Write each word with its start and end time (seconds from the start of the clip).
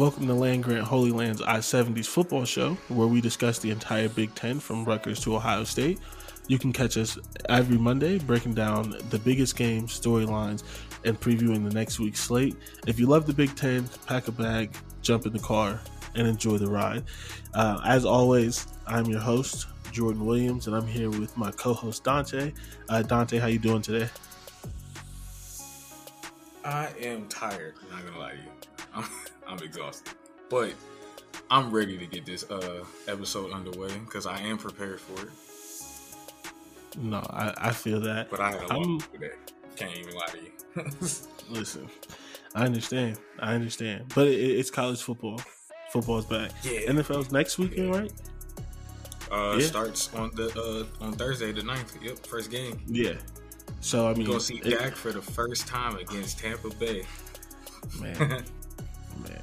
Welcome 0.00 0.28
to 0.28 0.34
Land 0.34 0.64
Grant 0.64 0.86
Holy 0.86 1.10
Land's 1.10 1.42
I 1.42 1.58
70s 1.58 2.06
football 2.06 2.46
show, 2.46 2.72
where 2.88 3.06
we 3.06 3.20
discuss 3.20 3.58
the 3.58 3.70
entire 3.70 4.08
Big 4.08 4.34
Ten 4.34 4.58
from 4.58 4.86
Rutgers 4.86 5.20
to 5.20 5.36
Ohio 5.36 5.62
State. 5.62 5.98
You 6.48 6.58
can 6.58 6.72
catch 6.72 6.96
us 6.96 7.18
every 7.50 7.76
Monday 7.76 8.18
breaking 8.18 8.54
down 8.54 8.96
the 9.10 9.18
biggest 9.18 9.56
games, 9.56 10.00
storylines, 10.00 10.62
and 11.04 11.20
previewing 11.20 11.68
the 11.68 11.74
next 11.74 12.00
week's 12.00 12.20
slate. 12.20 12.56
If 12.86 12.98
you 12.98 13.08
love 13.08 13.26
the 13.26 13.34
Big 13.34 13.54
Ten, 13.56 13.86
pack 14.06 14.26
a 14.26 14.32
bag, 14.32 14.74
jump 15.02 15.26
in 15.26 15.34
the 15.34 15.38
car, 15.38 15.78
and 16.14 16.26
enjoy 16.26 16.56
the 16.56 16.70
ride. 16.70 17.04
Uh, 17.52 17.82
as 17.84 18.06
always, 18.06 18.68
I'm 18.86 19.04
your 19.04 19.20
host, 19.20 19.66
Jordan 19.92 20.24
Williams, 20.24 20.66
and 20.66 20.74
I'm 20.74 20.86
here 20.86 21.10
with 21.10 21.36
my 21.36 21.50
co-host 21.50 22.04
Dante. 22.04 22.54
Uh, 22.88 23.02
Dante, 23.02 23.36
how 23.36 23.48
you 23.48 23.58
doing 23.58 23.82
today? 23.82 24.08
I 26.64 26.88
am 27.02 27.28
tired. 27.28 27.74
I'm 27.82 27.96
not 27.96 28.06
gonna 28.06 28.18
lie 28.18 28.30
to 28.30 29.02
you. 29.02 29.04
I'm, 29.50 29.58
exhausted, 29.58 30.14
but 30.48 30.72
I'm 31.50 31.70
ready 31.70 31.98
to 31.98 32.06
get 32.06 32.24
this 32.24 32.48
uh, 32.50 32.84
episode 33.08 33.52
underway 33.52 33.90
because 34.04 34.26
I 34.26 34.40
am 34.40 34.58
prepared 34.58 35.00
for 35.00 35.22
it. 35.22 35.30
No, 36.98 37.18
I, 37.30 37.54
I 37.56 37.72
feel 37.72 38.00
that. 38.00 38.30
But 38.30 38.40
I 38.40 38.52
had 38.52 38.62
a 38.62 38.74
long 38.74 39.02
today. 39.12 39.30
Can't 39.76 39.96
even 39.96 40.14
lie 40.14 40.26
to 40.26 40.38
you. 40.38 40.90
listen, 41.50 41.88
I 42.54 42.64
understand. 42.64 43.18
I 43.38 43.54
understand. 43.54 44.12
But 44.14 44.28
it, 44.28 44.38
it's 44.38 44.70
college 44.70 45.02
football. 45.02 45.40
Football's 45.90 46.26
back. 46.26 46.52
Yeah. 46.62 46.90
NFL's 46.90 47.32
next 47.32 47.58
weekend, 47.58 47.94
right? 47.94 48.12
Uh, 49.30 49.56
yeah. 49.58 49.66
starts 49.66 50.12
on 50.14 50.30
the 50.34 50.48
uh, 51.00 51.04
on 51.04 51.12
Thursday 51.12 51.52
the 51.52 51.62
9th. 51.62 52.02
Yep, 52.02 52.26
first 52.26 52.50
game. 52.50 52.80
Yeah. 52.86 53.14
So 53.80 54.08
I 54.08 54.14
mean, 54.14 54.26
go 54.26 54.38
see 54.38 54.58
it, 54.58 54.78
Dak 54.78 54.94
for 54.94 55.12
the 55.12 55.22
first 55.22 55.66
time 55.66 55.96
against 55.96 56.38
Tampa 56.38 56.70
Bay. 56.76 57.04
Man, 58.00 58.44
man. 59.20 59.40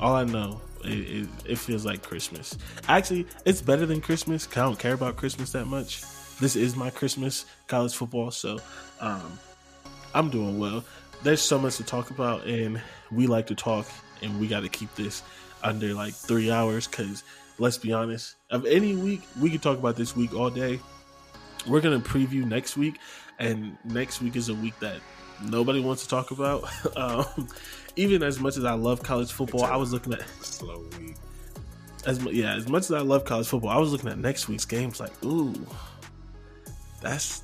All 0.00 0.14
I 0.14 0.24
know, 0.24 0.60
it, 0.84 0.88
it, 0.88 1.28
it, 1.44 1.58
feels 1.58 1.84
like 1.84 2.02
Christmas. 2.02 2.56
Actually, 2.88 3.26
it's 3.44 3.60
better 3.60 3.84
than 3.84 4.00
Christmas. 4.00 4.48
I 4.52 4.60
don't 4.60 4.78
care 4.78 4.94
about 4.94 5.16
Christmas 5.16 5.52
that 5.52 5.66
much 5.66 6.02
this 6.40 6.56
is 6.56 6.76
my 6.76 6.90
Christmas 6.90 7.46
college 7.66 7.94
football, 7.94 8.30
so 8.30 8.58
um, 9.00 9.38
I'm 10.14 10.30
doing 10.30 10.58
well. 10.58 10.84
There's 11.22 11.42
so 11.42 11.58
much 11.58 11.76
to 11.78 11.84
talk 11.84 12.10
about, 12.10 12.46
and 12.46 12.80
we 13.10 13.26
like 13.26 13.48
to 13.48 13.54
talk, 13.54 13.86
and 14.22 14.38
we 14.40 14.46
got 14.46 14.60
to 14.60 14.68
keep 14.68 14.94
this 14.94 15.22
under 15.64 15.94
like 15.94 16.14
three 16.14 16.50
hours 16.50 16.86
because 16.86 17.24
let's 17.58 17.76
be 17.76 17.92
honest, 17.92 18.36
of 18.50 18.64
any 18.66 18.94
week, 18.94 19.22
we 19.40 19.50
could 19.50 19.62
talk 19.62 19.78
about 19.78 19.96
this 19.96 20.14
week 20.14 20.32
all 20.32 20.50
day. 20.50 20.78
We're 21.66 21.80
gonna 21.80 22.00
preview 22.00 22.44
next 22.44 22.76
week, 22.76 22.98
and 23.38 23.76
next 23.84 24.22
week 24.22 24.36
is 24.36 24.48
a 24.48 24.54
week 24.54 24.78
that 24.78 25.00
nobody 25.42 25.80
wants 25.80 26.04
to 26.04 26.08
talk 26.08 26.30
about. 26.30 26.68
um, 26.96 27.48
even 27.98 28.22
as 28.22 28.38
much 28.38 28.56
as 28.56 28.64
I 28.64 28.74
love 28.74 29.02
college 29.02 29.32
football, 29.32 29.64
I 29.64 29.76
was 29.76 29.92
looking 29.92 30.14
at 30.14 30.22
slow 30.40 30.86
week. 31.00 31.16
As 32.06 32.22
yeah, 32.26 32.54
as 32.54 32.68
much 32.68 32.84
as 32.84 32.92
I 32.92 33.00
love 33.00 33.24
college 33.24 33.48
football, 33.48 33.70
I 33.70 33.78
was 33.78 33.90
looking 33.90 34.08
at 34.08 34.18
next 34.18 34.48
week's 34.48 34.64
games 34.64 35.00
like, 35.00 35.12
ooh, 35.24 35.52
that's 37.02 37.42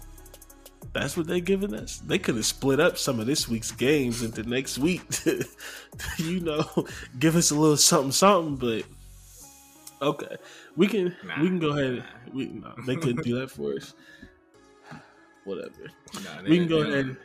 that's 0.93 1.17
what 1.17 1.27
they're 1.27 1.41
giving 1.41 1.75
us. 1.75 1.99
They 2.07 2.21
could 2.21 2.37
have 2.37 2.47
split 2.47 2.79
up 2.79 2.97
some 2.99 3.19
of 3.19 3.27
this 3.27 3.49
week's 3.49 3.73
games 3.73 4.23
into 4.23 4.45
next 4.45 4.79
week 4.79 5.07
to, 5.25 5.45
you 6.19 6.39
know, 6.39 6.65
give 7.19 7.35
us 7.35 7.51
a 7.51 7.57
little 7.57 7.77
something, 7.77 8.13
something. 8.13 8.55
But 8.55 10.07
okay, 10.07 10.37
we 10.77 10.87
can 10.87 11.17
nah, 11.25 11.41
we 11.43 11.49
can 11.49 11.59
go 11.59 11.71
ahead. 11.71 11.97
Nah. 11.97 12.33
We 12.33 12.47
no, 12.47 12.75
they 12.87 12.95
couldn't 12.95 13.25
do 13.25 13.41
that 13.41 13.51
for 13.51 13.75
us. 13.75 13.93
Whatever. 15.45 15.91
They, 16.45 16.51
we 16.51 16.59
can 16.59 16.69
go 16.69 16.85
they, 16.85 16.93
ahead 16.93 17.17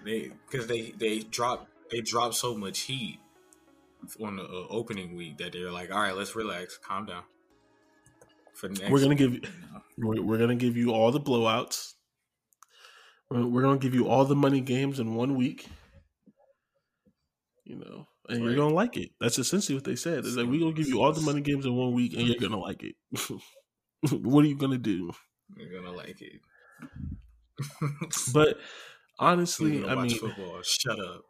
because 0.49 0.65
they 0.65 0.95
they 0.97 1.19
drop 1.19 1.67
they 1.91 2.01
dropped 2.01 2.35
so 2.35 2.55
much 2.55 2.81
heat 2.81 3.19
on 4.21 4.37
the 4.37 4.43
uh, 4.43 4.67
opening 4.69 5.15
week 5.15 5.37
that 5.37 5.53
they're 5.53 5.71
like, 5.71 5.91
all 5.91 6.01
right, 6.01 6.15
let's 6.15 6.35
relax, 6.35 6.77
calm 6.77 7.05
down. 7.05 7.23
For 8.53 8.69
next 8.69 8.89
we're 8.89 9.01
gonna 9.01 9.15
give 9.15 9.33
you, 9.33 9.41
we're, 9.97 10.21
we're 10.21 10.37
gonna 10.37 10.55
give 10.55 10.75
you 10.75 10.91
all 10.91 11.11
the 11.11 11.19
blowouts 11.19 11.93
we're 13.29 13.61
gonna 13.61 13.77
give 13.77 13.93
you 13.93 14.07
all 14.07 14.25
the 14.25 14.35
money 14.35 14.61
games 14.61 14.99
in 14.99 15.15
one 15.15 15.35
week. 15.35 15.67
You 17.63 17.77
know, 17.77 18.07
and 18.27 18.39
right. 18.39 18.45
you're 18.45 18.55
gonna 18.55 18.73
like 18.73 18.97
it. 18.97 19.11
That's 19.21 19.37
essentially 19.37 19.75
what 19.75 19.83
they 19.83 19.95
said. 19.95 20.25
Is 20.25 20.35
like 20.35 20.47
we're 20.47 20.59
gonna 20.59 20.73
give 20.73 20.87
you 20.87 21.01
all 21.01 21.13
the 21.13 21.21
money 21.21 21.41
games 21.41 21.65
in 21.65 21.75
one 21.75 21.93
week, 21.93 22.13
and 22.13 22.27
you're 22.27 22.39
gonna 22.39 22.59
like 22.59 22.83
it. 22.83 22.95
what 24.11 24.43
are 24.43 24.47
you 24.47 24.57
gonna 24.57 24.79
do? 24.79 25.11
You're 25.55 25.81
gonna 25.81 25.95
like 25.95 26.21
it. 26.21 26.41
but 28.33 28.57
honestly, 29.19 29.85
I 29.85 29.95
mean, 29.95 30.17
football. 30.17 30.61
Shut 30.63 30.99
up 30.99 31.25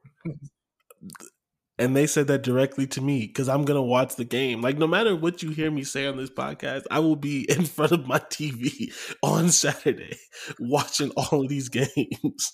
and 1.79 1.95
they 1.95 2.05
said 2.05 2.27
that 2.27 2.43
directly 2.43 2.85
to 2.85 3.01
me 3.01 3.25
because 3.25 3.47
I'm 3.47 3.63
gonna 3.63 3.81
watch 3.81 4.17
the 4.17 4.25
game. 4.25 4.61
Like 4.61 4.77
no 4.77 4.85
matter 4.85 5.15
what 5.15 5.41
you 5.41 5.49
hear 5.51 5.71
me 5.71 5.85
say 5.85 6.05
on 6.05 6.17
this 6.17 6.29
podcast, 6.29 6.83
I 6.91 6.99
will 6.99 7.15
be 7.15 7.49
in 7.49 7.65
front 7.65 7.93
of 7.93 8.05
my 8.05 8.19
TV 8.19 8.93
on 9.23 9.49
Saturday 9.49 10.17
watching 10.59 11.11
all 11.11 11.41
of 11.41 11.49
these 11.49 11.69
games. 11.69 12.51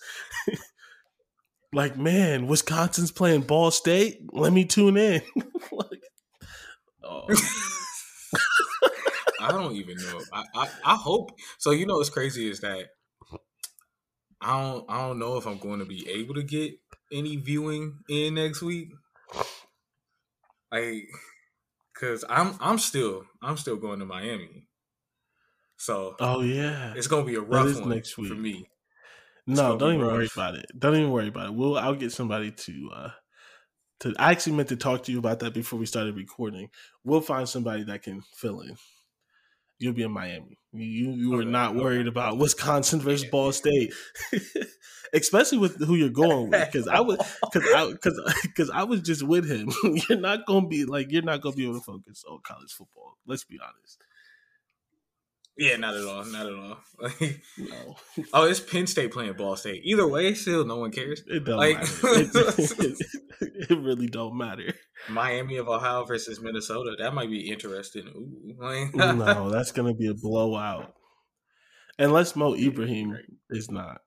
like, 1.74 1.98
man, 1.98 2.46
Wisconsin's 2.46 3.12
playing 3.12 3.42
Ball 3.42 3.72
State. 3.72 4.22
Let 4.32 4.54
me 4.54 4.64
tune 4.64 4.96
in. 4.96 5.22
like, 5.72 6.04
oh. 7.04 7.26
I 9.42 9.52
don't 9.52 9.76
even 9.76 9.98
know. 9.98 10.22
I, 10.32 10.44
I, 10.56 10.70
I 10.86 10.96
hope 10.96 11.32
so. 11.58 11.72
You 11.72 11.88
know 11.88 11.98
what's 11.98 12.10
crazy 12.10 12.50
is 12.50 12.62
that 12.62 12.88
I 14.46 14.62
don't 14.62 14.86
I 14.88 15.08
don't 15.08 15.18
know 15.18 15.38
if 15.38 15.48
I'm 15.48 15.58
going 15.58 15.80
to 15.80 15.86
be 15.86 16.08
able 16.08 16.36
to 16.36 16.44
get 16.44 16.74
any 17.12 17.36
viewing 17.38 18.00
in 18.08 18.36
next 18.36 18.62
week. 18.62 18.90
Like, 20.72 21.08
cause 22.00 22.24
I'm 22.30 22.56
I'm 22.60 22.78
still 22.78 23.26
I'm 23.42 23.58
still 23.58 23.78
going 23.78 24.00
to 24.00 24.06
Miami. 24.06 24.68
So 25.78 26.16
oh 26.20 26.42
yeah, 26.42 26.94
it's 26.96 27.08
gonna 27.08 27.26
be 27.26 27.36
a 27.36 27.42
rough 27.42 27.80
one 27.80 27.90
next 27.90 28.18
week 28.18 28.30
for 28.30 28.36
me. 28.36 28.70
No, 29.48 29.78
don't 29.78 29.96
even 29.96 30.06
rough. 30.06 30.14
worry 30.14 30.30
about 30.34 30.56
it. 30.56 30.68
Don't 30.78 30.96
even 30.96 31.12
worry 31.12 31.28
about 31.28 31.48
it. 31.48 31.54
We'll 31.56 31.78
I'll 31.78 31.96
get 31.96 32.12
somebody 32.12 32.52
to 32.52 32.92
uh 32.94 33.10
to 34.02 34.14
I 34.20 34.32
actually 34.32 34.54
meant 34.54 34.70
to 34.70 34.76
talk 34.78 35.04
to 35.04 35.12
you 35.12 35.18
about 35.20 35.40
that 35.40 35.54
before 35.54 35.80
we 35.80 35.88
started 35.88 36.16
recording. 36.16 36.70
We'll 37.04 37.22
find 37.22 37.50
somebody 37.50 37.84
that 37.86 38.04
can 38.04 38.22
fill 38.36 38.62
in. 38.62 38.78
You'll 39.78 39.94
be 39.94 40.04
in 40.04 40.12
Miami. 40.12 40.58
You 40.74 41.12
you 41.12 41.32
were 41.32 41.42
okay, 41.42 41.52
not 41.52 41.76
worried 41.76 42.02
okay. 42.02 42.10
about 42.10 42.38
Wisconsin 42.38 43.00
versus 43.00 43.30
Ball 43.30 43.52
State, 43.52 43.94
especially 45.14 45.58
with 45.58 45.78
who 45.86 45.96
you're 45.96 46.10
going 46.10 46.50
with. 46.50 46.66
Because 46.72 46.88
I 46.88 47.02
was 47.02 47.18
because 47.54 47.70
I 47.74 47.92
because 47.92 48.40
because 48.44 48.70
I 48.70 48.84
was 48.84 49.02
just 49.02 49.24
with 49.24 49.50
him. 49.50 49.72
you're 50.10 50.20
not 50.20 50.46
gonna 50.46 50.68
be 50.68 50.86
like 50.86 51.12
you're 51.12 51.24
not 51.24 51.42
gonna 51.42 51.56
be 51.56 51.64
able 51.64 51.80
to 51.80 51.86
focus 51.86 52.24
on 52.30 52.40
college 52.44 52.72
football. 52.72 53.18
Let's 53.26 53.44
be 53.44 53.60
honest. 53.62 54.00
Yeah, 55.58 55.78
not 55.78 55.96
at 55.96 56.04
all. 56.04 56.26
Not 56.26 56.46
at 56.46 56.54
all. 56.54 56.78
Like, 56.98 57.42
no. 57.58 57.98
Oh, 58.34 58.46
it's 58.46 58.62
Penn 58.62 58.88
State 58.88 59.12
playing 59.12 59.34
Ball 59.34 59.58
State. 59.58 59.82
Either 59.84 60.08
way, 60.08 60.34
still 60.34 60.64
no 60.64 60.78
one 60.78 60.92
cares. 60.92 61.24
It 61.28 61.44
don't 61.44 61.58
like, 61.58 61.78
matter. 61.78 61.92
It, 63.42 63.70
it, 63.70 63.80
really 63.80 64.08
don't 64.08 64.38
matter. 64.38 64.74
Miami 65.10 65.58
of 65.58 65.68
Ohio 65.68 66.06
versus 66.06 66.40
Minnesota. 66.40 66.96
That 66.98 67.14
might 67.14 67.30
be 67.30 67.52
interesting. 67.52 68.08
Ooh, 68.16 68.56
like, 68.58 68.96
no, 68.96 69.50
that's 69.50 69.74
gonna 69.74 69.94
be 69.94 70.08
a 70.08 70.14
blowout. 70.14 70.94
Unless 72.00 72.38
Mo 72.38 72.56
Ibrahim 72.56 73.18
is 73.50 73.70
not. 73.70 74.00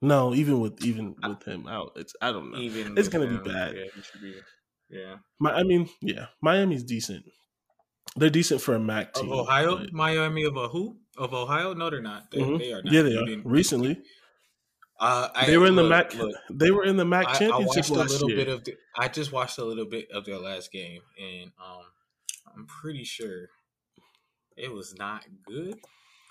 No, 0.00 0.32
even 0.32 0.60
with 0.60 0.84
even 0.84 1.16
with 1.26 1.42
him 1.42 1.66
out, 1.66 1.92
it's 1.96 2.14
I 2.22 2.30
don't 2.30 2.52
know. 2.52 2.58
Even 2.58 2.96
it's 2.96 3.08
gonna 3.08 3.26
him, 3.26 3.42
be 3.42 3.50
bad. 3.50 3.74
Yeah, 3.74 4.02
be, 4.22 4.34
yeah. 4.90 5.16
My, 5.40 5.54
I 5.54 5.64
mean, 5.64 5.88
yeah, 6.00 6.26
Miami's 6.40 6.84
decent. 6.84 7.24
They're 8.16 8.30
decent 8.30 8.60
for 8.60 8.74
a 8.74 8.80
MAC 8.80 9.14
team. 9.14 9.32
Of 9.32 9.38
Ohio, 9.38 9.78
but... 9.78 9.92
Miami 9.92 10.44
of 10.44 10.56
a 10.56 10.68
who? 10.68 10.96
Of 11.16 11.32
Ohio? 11.32 11.74
No, 11.74 11.90
they're 11.90 12.02
not. 12.02 12.30
They, 12.30 12.38
mm-hmm. 12.38 12.58
they 12.58 12.72
are 12.72 12.82
not. 12.82 12.92
Yeah, 12.92 13.02
they 13.02 13.16
are. 13.16 13.40
Recently, 13.44 14.02
uh, 15.00 15.28
I, 15.34 15.46
they 15.46 15.56
were 15.56 15.66
in 15.66 15.76
look, 15.76 15.84
the 15.84 15.88
MAC. 15.88 16.14
Look, 16.14 16.36
they 16.50 16.70
were 16.70 16.84
in 16.84 16.96
the 16.96 17.04
MAC 17.04 17.26
championship 17.34 17.90
I, 17.90 17.94
I 17.94 17.98
last 17.98 18.10
a 18.10 18.12
little 18.12 18.28
year. 18.28 18.36
Bit 18.36 18.48
of 18.48 18.64
the, 18.64 18.74
I 18.98 19.08
just 19.08 19.32
watched 19.32 19.58
a 19.58 19.64
little 19.64 19.86
bit 19.86 20.08
of 20.12 20.26
their 20.26 20.38
last 20.38 20.70
game, 20.72 21.00
and 21.18 21.52
um, 21.58 21.84
I'm 22.54 22.66
pretty 22.66 23.04
sure 23.04 23.48
it 24.56 24.70
was 24.70 24.94
not 24.98 25.24
good. 25.46 25.78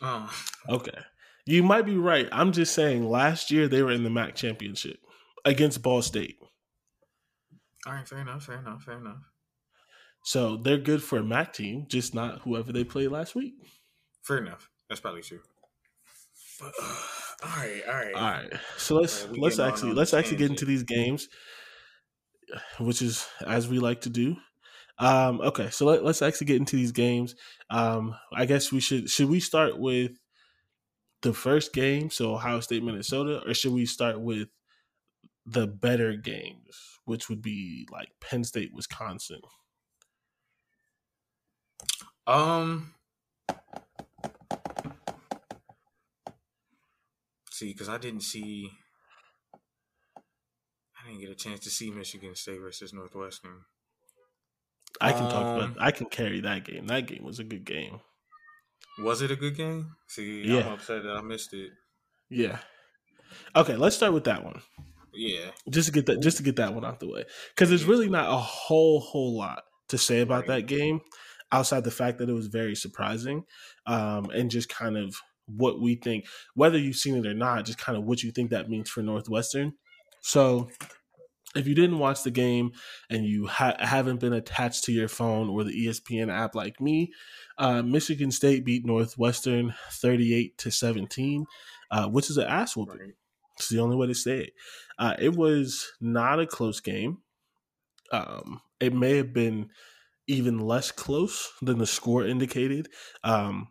Um, 0.02 0.30
okay, 0.70 1.00
you 1.46 1.64
might 1.64 1.86
be 1.86 1.98
right. 1.98 2.30
I'm 2.32 2.52
just 2.52 2.76
saying. 2.76 3.10
Last 3.10 3.50
year 3.50 3.68
they 3.68 3.82
were 3.82 3.92
in 3.92 4.04
the 4.04 4.10
MAC 4.12 4.36
championship 4.36 5.00
against 5.46 5.82
Ball 5.82 6.04
State. 6.04 6.38
All 7.88 7.94
right, 7.94 8.08
fair 8.08 8.20
enough. 8.20 8.44
Fair 8.44 8.60
enough. 8.60 8.84
Fair 8.84 8.98
enough. 8.98 9.29
So 10.30 10.58
they're 10.58 10.78
good 10.78 11.02
for 11.02 11.18
a 11.18 11.24
MAC 11.24 11.54
team, 11.54 11.88
just 11.88 12.14
not 12.14 12.42
whoever 12.42 12.72
they 12.72 12.84
played 12.84 13.08
last 13.08 13.34
week. 13.34 13.56
Fair 14.22 14.38
enough. 14.38 14.70
That's 14.88 15.02
probably 15.02 15.24
true. 15.24 15.40
But, 16.60 16.72
uh, 16.80 16.96
all 17.46 17.50
right, 17.58 17.82
all 17.88 17.96
right, 17.96 18.14
all 18.14 18.22
right. 18.22 18.54
So 18.78 18.98
let's 18.98 19.24
right, 19.24 19.40
let's 19.40 19.58
actually 19.58 19.94
let's 19.94 20.14
actually 20.14 20.38
get 20.38 20.52
into 20.52 20.66
these 20.66 20.84
games, 20.84 21.30
which 22.80 23.02
is 23.02 23.28
as 23.48 23.68
we 23.68 23.80
like 23.80 24.02
to 24.02 24.12
do. 24.12 24.36
Um, 25.00 25.42
okay, 25.42 25.72
so 25.72 25.88
let, 25.88 26.06
us 26.06 26.22
actually 26.22 26.46
get 26.46 26.58
into 26.58 26.76
these 26.76 26.92
games. 26.92 27.34
Um, 27.72 28.14
I 28.32 28.46
guess 28.46 28.72
we 28.72 28.82
should 28.82 29.10
should 29.10 29.30
we 29.30 29.40
start 29.40 29.80
with 29.80 30.12
the 31.24 31.34
first 31.34 31.74
game, 31.74 32.12
so 32.12 32.36
Ohio 32.36 32.60
State 32.60 32.84
Minnesota, 32.84 33.42
or 33.48 33.56
should 33.56 33.74
we 33.74 33.88
start 33.88 34.22
with 34.22 34.50
the 35.48 35.66
better 35.66 36.16
games, 36.16 37.00
which 37.06 37.30
would 37.30 37.42
be 37.42 37.88
like 37.92 38.10
Penn 38.22 38.44
State 38.44 38.70
Wisconsin? 38.76 39.42
Um, 42.28 42.94
see, 47.50 47.74
because 47.74 47.90
I 47.90 47.98
didn't 47.98 48.22
see, 48.22 48.70
I 50.96 51.08
didn't 51.08 51.22
get 51.22 51.32
a 51.32 51.36
chance 51.36 51.62
to 51.62 51.70
see 51.70 51.90
Michigan 51.90 52.36
State 52.36 52.62
versus 52.62 52.94
Northwestern. 52.94 53.62
I 55.02 55.12
can 55.12 55.24
um, 55.24 55.32
talk 55.32 55.42
about. 55.42 55.64
Um, 55.64 55.76
I 55.80 55.92
can 55.92 56.08
carry 56.08 56.42
that 56.42 56.66
game. 56.66 56.88
That 56.88 57.08
game 57.08 57.24
was 57.24 57.40
a 57.40 57.44
good 57.44 57.66
game. 57.66 58.00
Was 59.00 59.22
it 59.22 59.32
a 59.32 59.36
good 59.36 59.56
game? 59.56 59.96
See, 60.08 60.44
yeah. 60.44 60.68
I'm 60.68 60.74
upset 60.74 61.04
that 61.04 61.16
I 61.16 61.22
missed 61.22 61.54
it. 61.54 61.72
Yeah. 62.30 62.60
Okay, 63.56 63.76
let's 63.76 63.96
start 63.96 64.14
with 64.14 64.26
that 64.26 64.44
one. 64.44 64.62
Yeah. 65.14 65.52
Just 65.70 65.88
to 65.88 65.94
get 65.94 66.06
that, 66.08 66.22
just 66.22 66.38
to 66.38 66.44
get 66.44 66.58
that 66.58 66.74
one 66.74 66.86
out 66.86 67.00
the 67.00 67.08
way, 67.08 67.26
because 67.56 67.70
there's 67.70 67.86
really 67.86 68.10
not 68.10 68.32
a 68.32 68.38
whole 68.38 69.00
whole 69.00 69.38
lot 69.38 69.64
to 69.90 69.98
say 69.98 70.22
about 70.22 70.48
that 70.48 70.68
game 70.68 71.02
outside 71.52 71.84
the 71.84 71.92
fact 71.92 72.20
that 72.20 72.30
it 72.30 72.34
was 72.34 72.48
very 72.48 72.76
surprising 72.76 73.44
um, 73.86 74.30
and 74.32 74.52
just 74.52 74.70
kind 74.70 74.98
of 74.98 75.16
what 75.48 75.82
we 75.82 75.96
think, 75.96 76.26
whether 76.54 76.78
you've 76.78 76.96
seen 76.96 77.16
it 77.16 77.26
or 77.26 77.34
not, 77.34 77.66
just 77.66 77.80
kind 77.80 77.98
of 77.98 78.04
what 78.04 78.24
you 78.24 78.32
think 78.32 78.52
that 78.52 78.70
means 78.70 78.90
for 78.90 79.02
Northwestern. 79.02 79.74
So, 80.22 80.70
if 81.56 81.68
you 81.68 81.74
didn't 81.74 81.98
watch 81.98 82.22
the 82.22 82.32
game 82.32 82.74
and 83.10 83.26
you 83.26 83.48
ha- 83.48 83.78
haven't 83.80 84.20
been 84.20 84.34
attached 84.34 84.84
to 84.84 84.92
your 84.92 85.08
phone 85.08 85.50
or 85.50 85.64
the 85.64 85.88
ESPN 85.88 86.32
app 86.32 86.54
like 86.54 86.80
me, 86.80 87.12
uh, 87.58 87.82
Michigan 87.82 88.30
State 88.30 88.64
beat 88.64 88.86
Northwestern 88.86 89.74
38 89.92 90.58
to 90.60 90.70
17, 90.70 91.46
uh, 91.90 92.08
which 92.08 92.30
is 92.30 92.38
an 92.38 92.46
ass 92.46 92.78
whooping. 92.78 93.14
It's 93.58 93.70
the 93.70 93.80
only 93.80 93.96
way 93.96 94.08
to 94.08 94.14
say 94.14 94.42
it. 94.42 94.54
Uh, 95.00 95.16
it 95.18 95.36
was 95.36 95.92
not 96.00 96.40
a 96.40 96.46
close 96.46 96.80
game. 96.80 97.18
Um, 98.12 98.62
it 98.80 98.94
may 98.94 99.18
have 99.18 99.34
been 99.34 99.70
even 100.30 100.60
less 100.60 100.92
close 100.92 101.52
than 101.62 101.80
the 101.80 101.88
score 101.88 102.26
indicated. 102.26 102.88
Um, 103.24 103.70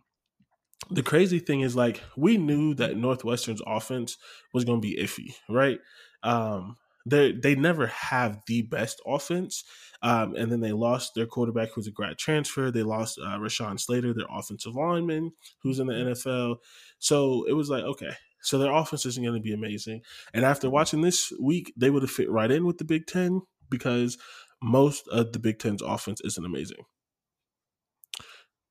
the 0.91 1.03
crazy 1.03 1.39
thing 1.39 1.61
is, 1.61 1.75
like, 1.75 2.03
we 2.17 2.37
knew 2.37 2.73
that 2.75 2.97
Northwestern's 2.97 3.61
offense 3.65 4.17
was 4.53 4.65
going 4.65 4.81
to 4.81 4.87
be 4.87 5.01
iffy, 5.01 5.33
right? 5.49 5.79
Um, 6.21 6.75
they 7.05 7.31
they 7.31 7.55
never 7.55 7.87
have 7.87 8.41
the 8.47 8.63
best 8.63 9.01
offense, 9.07 9.63
um, 10.01 10.35
and 10.35 10.51
then 10.51 10.59
they 10.59 10.73
lost 10.73 11.13
their 11.15 11.25
quarterback, 11.25 11.69
who's 11.73 11.87
a 11.87 11.91
grad 11.91 12.17
transfer. 12.17 12.71
They 12.71 12.83
lost 12.83 13.19
uh, 13.19 13.37
Rashawn 13.37 13.79
Slater, 13.79 14.13
their 14.13 14.27
offensive 14.29 14.75
lineman, 14.75 15.31
who's 15.63 15.79
in 15.79 15.87
the 15.87 15.93
NFL. 15.93 16.57
So 16.99 17.45
it 17.47 17.53
was 17.53 17.69
like, 17.69 17.83
okay, 17.83 18.11
so 18.41 18.57
their 18.57 18.73
offense 18.73 19.05
isn't 19.05 19.23
going 19.23 19.35
to 19.35 19.41
be 19.41 19.53
amazing. 19.53 20.01
And 20.33 20.43
after 20.43 20.69
watching 20.69 21.01
this 21.01 21.31
week, 21.41 21.73
they 21.77 21.89
would 21.89 22.03
have 22.03 22.11
fit 22.11 22.29
right 22.29 22.51
in 22.51 22.65
with 22.65 22.77
the 22.77 22.85
Big 22.85 23.07
Ten 23.07 23.41
because 23.69 24.17
most 24.61 25.07
of 25.09 25.31
the 25.31 25.39
Big 25.39 25.59
Ten's 25.59 25.81
offense 25.81 26.21
isn't 26.23 26.45
amazing. 26.45 26.85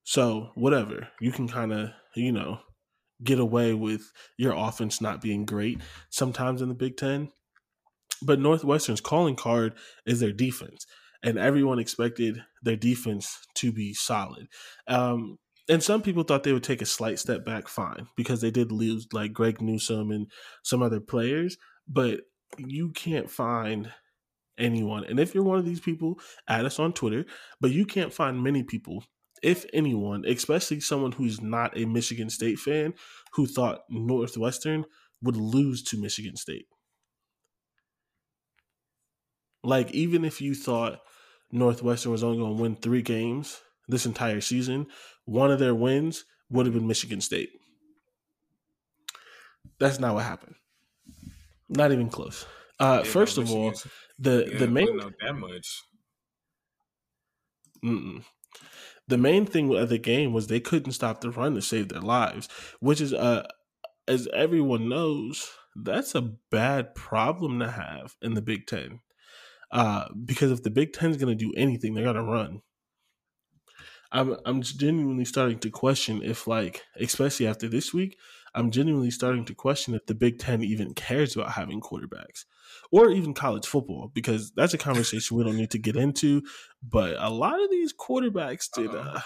So, 0.04 0.52
whatever, 0.54 1.08
you 1.20 1.32
can 1.32 1.48
kind 1.48 1.72
of, 1.72 1.90
you 2.14 2.32
know, 2.32 2.60
get 3.22 3.38
away 3.38 3.74
with 3.74 4.12
your 4.36 4.54
offense 4.54 5.00
not 5.00 5.20
being 5.20 5.44
great 5.44 5.80
sometimes 6.10 6.62
in 6.62 6.68
the 6.68 6.74
Big 6.74 6.96
Ten. 6.96 7.30
But 8.22 8.40
Northwestern's 8.40 9.00
calling 9.00 9.36
card 9.36 9.74
is 10.06 10.20
their 10.20 10.32
defense, 10.32 10.86
and 11.22 11.38
everyone 11.38 11.78
expected 11.78 12.42
their 12.62 12.76
defense 12.76 13.38
to 13.56 13.70
be 13.70 13.94
solid. 13.94 14.48
Um, 14.88 15.38
and 15.68 15.82
some 15.82 16.02
people 16.02 16.22
thought 16.22 16.42
they 16.42 16.52
would 16.52 16.64
take 16.64 16.82
a 16.82 16.86
slight 16.86 17.18
step 17.18 17.44
back, 17.44 17.68
fine, 17.68 18.08
because 18.16 18.40
they 18.40 18.50
did 18.50 18.72
lose 18.72 19.06
like 19.12 19.32
Greg 19.32 19.60
Newsome 19.60 20.10
and 20.10 20.30
some 20.64 20.82
other 20.82 21.00
players. 21.00 21.58
But 21.86 22.20
you 22.56 22.90
can't 22.90 23.30
find 23.30 23.92
anyone. 24.58 25.04
And 25.04 25.18
if 25.20 25.34
you're 25.34 25.44
one 25.44 25.58
of 25.58 25.64
these 25.64 25.80
people, 25.80 26.18
add 26.48 26.64
us 26.64 26.78
on 26.78 26.92
Twitter. 26.92 27.24
But 27.60 27.70
you 27.70 27.86
can't 27.86 28.12
find 28.12 28.42
many 28.42 28.62
people, 28.62 29.04
if 29.42 29.64
anyone, 29.72 30.24
especially 30.26 30.80
someone 30.80 31.12
who's 31.12 31.40
not 31.40 31.76
a 31.76 31.84
Michigan 31.84 32.30
State 32.30 32.58
fan, 32.58 32.94
who 33.32 33.46
thought 33.46 33.80
Northwestern 33.88 34.84
would 35.22 35.36
lose 35.36 35.82
to 35.84 36.00
Michigan 36.00 36.36
State. 36.36 36.66
Like, 39.64 39.90
even 39.92 40.24
if 40.24 40.40
you 40.40 40.54
thought 40.54 41.00
Northwestern 41.50 42.12
was 42.12 42.22
only 42.22 42.38
going 42.38 42.56
to 42.56 42.62
win 42.62 42.76
three 42.76 43.02
games 43.02 43.60
this 43.88 44.06
entire 44.06 44.40
season, 44.40 44.86
one 45.24 45.50
of 45.50 45.58
their 45.58 45.74
wins 45.74 46.24
would 46.50 46.66
have 46.66 46.74
been 46.74 46.86
Michigan 46.86 47.20
State. 47.20 47.50
That's 49.78 49.98
not 49.98 50.14
what 50.14 50.24
happened. 50.24 50.54
Not 51.68 51.92
even 51.92 52.08
close. 52.08 52.46
Uh, 52.80 53.02
yeah, 53.04 53.10
first 53.10 53.38
of 53.38 53.50
all, 53.50 53.72
the 54.18 54.54
the 54.58 54.68
main 54.68 54.98
that 55.20 55.34
much. 55.34 55.82
Mm-mm. 57.84 58.24
The 59.06 59.18
main 59.18 59.46
thing 59.46 59.74
of 59.74 59.88
the 59.88 59.98
game 59.98 60.32
was 60.32 60.46
they 60.46 60.60
couldn't 60.60 60.92
stop 60.92 61.20
the 61.20 61.30
run 61.30 61.54
to 61.54 61.62
save 61.62 61.88
their 61.88 62.00
lives, 62.00 62.48
which 62.80 63.00
is 63.00 63.14
uh 63.14 63.46
as 64.08 64.26
everyone 64.34 64.88
knows, 64.88 65.50
that's 65.76 66.14
a 66.14 66.32
bad 66.50 66.94
problem 66.94 67.60
to 67.60 67.70
have 67.70 68.16
in 68.22 68.34
the 68.34 68.42
Big 68.42 68.66
Ten. 68.66 69.00
Uh, 69.70 70.06
because 70.24 70.50
if 70.50 70.62
the 70.62 70.70
Big 70.70 70.92
Ten 70.94 71.10
is 71.10 71.18
going 71.18 71.36
to 71.36 71.44
do 71.44 71.52
anything, 71.56 71.94
they're 71.94 72.04
going 72.04 72.16
to 72.16 72.22
run. 72.22 72.62
I'm 74.10 74.36
I'm 74.46 74.62
genuinely 74.62 75.26
starting 75.26 75.58
to 75.58 75.70
question 75.70 76.22
if 76.22 76.46
like 76.46 76.82
especially 76.98 77.46
after 77.46 77.68
this 77.68 77.92
week, 77.92 78.16
I'm 78.58 78.72
genuinely 78.72 79.12
starting 79.12 79.44
to 79.44 79.54
question 79.54 79.94
if 79.94 80.06
the 80.06 80.16
Big 80.16 80.40
Ten 80.40 80.64
even 80.64 80.92
cares 80.92 81.36
about 81.36 81.52
having 81.52 81.80
quarterbacks 81.80 82.44
or 82.90 83.08
even 83.08 83.32
college 83.32 83.64
football 83.64 84.10
because 84.12 84.50
that's 84.50 84.74
a 84.74 84.78
conversation 84.78 85.36
we 85.36 85.44
don't 85.44 85.56
need 85.56 85.70
to 85.70 85.78
get 85.78 85.94
into. 85.94 86.42
But 86.82 87.14
a 87.20 87.30
lot 87.30 87.62
of 87.62 87.70
these 87.70 87.94
quarterbacks 87.94 88.68
did 88.74 88.90
uh-huh. 88.90 89.10
uh, 89.14 89.20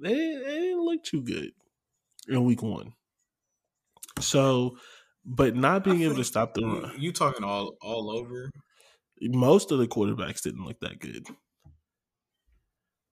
they, 0.00 0.14
they 0.14 0.60
didn't 0.60 0.84
look 0.84 1.02
too 1.02 1.22
good 1.22 1.50
in 2.28 2.44
week 2.44 2.62
one. 2.62 2.92
So, 4.20 4.76
but 5.24 5.56
not 5.56 5.82
being 5.82 6.02
able 6.02 6.14
to 6.16 6.24
stop 6.24 6.54
the 6.54 6.64
run. 6.64 6.84
Uh, 6.84 6.92
you 6.96 7.12
talking 7.12 7.42
all 7.42 7.76
all 7.82 8.10
over? 8.10 8.48
Most 9.20 9.72
of 9.72 9.80
the 9.80 9.88
quarterbacks 9.88 10.42
didn't 10.42 10.64
look 10.64 10.78
that 10.82 11.00
good. 11.00 11.26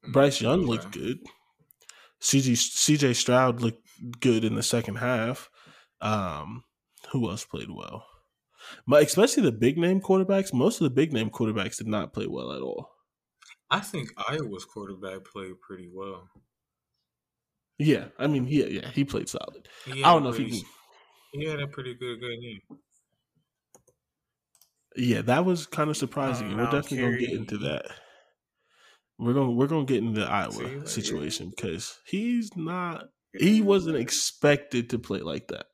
Mm, 0.07 0.13
Bryce 0.13 0.41
Young 0.41 0.61
okay. 0.61 0.69
looked 0.69 0.93
good. 0.93 1.19
CJ 2.25 2.53
CJ 2.53 3.15
Stroud 3.15 3.61
looked 3.61 3.87
good 4.21 4.45
in 4.45 4.55
the 4.55 4.63
second 4.63 4.97
half. 4.97 5.51
Um, 6.01 6.65
who 7.13 7.29
else 7.29 7.45
played 7.45 7.71
well? 7.71 8.07
But 8.87 9.03
especially 9.03 9.43
the 9.43 9.53
big 9.53 9.77
name 9.77 10.01
quarterbacks. 10.01 10.53
Most 10.53 10.81
of 10.81 10.85
the 10.85 10.91
big 10.91 11.13
name 11.13 11.29
quarterbacks 11.29 11.77
did 11.77 11.87
not 11.87 12.15
play 12.15 12.27
well 12.27 12.53
at 12.53 12.63
all. 12.63 12.91
I 13.71 13.81
think 13.81 14.11
Iowa's 14.17 14.65
quarterback 14.65 15.25
played 15.25 15.61
pretty 15.61 15.91
well. 15.93 16.31
Yeah, 17.79 18.07
I 18.19 18.27
mean, 18.27 18.47
yeah, 18.49 18.67
yeah, 18.67 18.91
he 18.91 19.05
played 19.05 19.29
solid. 19.29 19.69
I 19.91 20.01
don't 20.01 20.23
know 20.23 20.31
if 20.31 20.39
he 20.39 20.49
can. 20.49 20.61
He 21.33 21.45
had 21.45 21.61
a 21.61 21.67
pretty 21.67 21.95
good 21.95 22.21
good 22.21 22.41
game. 22.41 22.61
Yeah, 24.97 25.23
that 25.23 25.45
was 25.45 25.67
kind 25.67 25.91
of 25.91 25.97
surprising. 25.97 26.53
Um, 26.53 26.57
We're 26.57 26.71
definitely 26.71 26.99
gonna 26.99 27.19
get 27.19 27.33
into 27.33 27.59
that. 27.59 27.87
We're 29.19 29.35
gonna 29.35 29.53
we're 29.53 29.69
gonna 29.69 29.85
get 29.85 30.03
into 30.03 30.21
the 30.21 30.27
Iowa 30.27 30.87
situation 30.87 31.51
because 31.51 31.99
he's 32.07 32.57
not 32.57 33.09
he 33.33 33.61
wasn't 33.63 33.97
expected 33.97 34.91
to 34.91 34.99
play 34.99 35.21
like 35.21 35.49
that. 35.49 35.67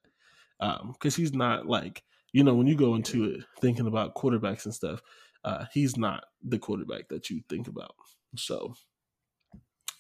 Um, 0.61 0.93
because 0.93 1.17
he's 1.17 1.33
not 1.33 1.67
like 1.67 2.03
you 2.33 2.45
know 2.45 2.55
when 2.55 2.67
you 2.67 2.77
go 2.77 2.95
into 2.95 3.25
it 3.25 3.45
thinking 3.61 3.87
about 3.87 4.15
quarterbacks 4.15 4.67
and 4.67 4.75
stuff, 4.75 5.01
uh, 5.45 5.65
he's 5.73 5.97
not 5.97 6.25
the 6.43 6.59
quarterback 6.59 7.09
that 7.09 7.31
you 7.31 7.41
think 7.49 7.67
about. 7.67 7.95
So 8.37 8.75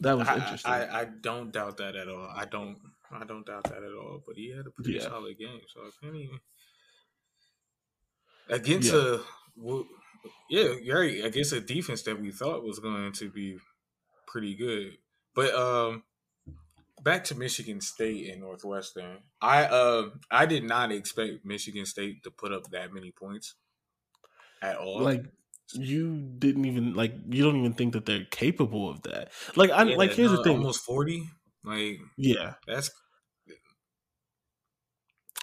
that 0.00 0.16
was 0.18 0.28
I, 0.28 0.36
interesting. 0.36 0.72
I, 0.72 1.00
I 1.00 1.04
don't 1.04 1.52
doubt 1.52 1.78
that 1.78 1.96
at 1.96 2.08
all. 2.08 2.30
I 2.34 2.44
don't 2.44 2.76
I 3.10 3.24
don't 3.24 3.46
doubt 3.46 3.64
that 3.64 3.82
at 3.82 3.92
all. 3.94 4.22
But 4.26 4.36
he 4.36 4.50
had 4.54 4.66
a 4.66 4.70
pretty 4.70 4.98
yeah. 4.98 5.02
solid 5.02 5.38
game, 5.38 5.60
so 5.72 5.80
I 5.80 5.90
can't 6.02 6.16
even 6.16 6.40
against 8.50 8.92
yeah. 8.92 9.16
a 9.16 9.18
yeah, 10.48 10.68
right. 10.92 11.32
guess 11.32 11.52
a 11.52 11.60
defense 11.60 12.02
that 12.02 12.20
we 12.20 12.30
thought 12.30 12.64
was 12.64 12.78
going 12.78 13.12
to 13.12 13.30
be 13.30 13.58
pretty 14.26 14.54
good. 14.54 14.96
But 15.34 15.54
um 15.54 16.02
back 17.02 17.24
to 17.24 17.34
Michigan 17.34 17.80
State 17.80 18.30
and 18.30 18.40
Northwestern. 18.40 19.18
I 19.40 19.64
uh 19.64 20.10
I 20.30 20.46
did 20.46 20.64
not 20.64 20.92
expect 20.92 21.44
Michigan 21.44 21.86
State 21.86 22.22
to 22.24 22.30
put 22.30 22.52
up 22.52 22.70
that 22.70 22.92
many 22.92 23.10
points 23.10 23.54
at 24.62 24.76
all. 24.76 25.00
Like 25.00 25.24
you 25.72 26.16
didn't 26.38 26.64
even 26.64 26.94
like 26.94 27.14
you 27.28 27.42
don't 27.44 27.56
even 27.56 27.74
think 27.74 27.92
that 27.94 28.06
they're 28.06 28.24
capable 28.30 28.90
of 28.90 29.02
that. 29.02 29.30
Like 29.56 29.70
I 29.70 29.82
yeah, 29.84 29.96
like 29.96 30.12
here's 30.12 30.30
no, 30.30 30.38
the 30.38 30.44
thing. 30.44 30.56
Almost 30.58 30.84
40. 30.84 31.28
Like 31.64 31.98
yeah. 32.16 32.54
That's 32.66 32.90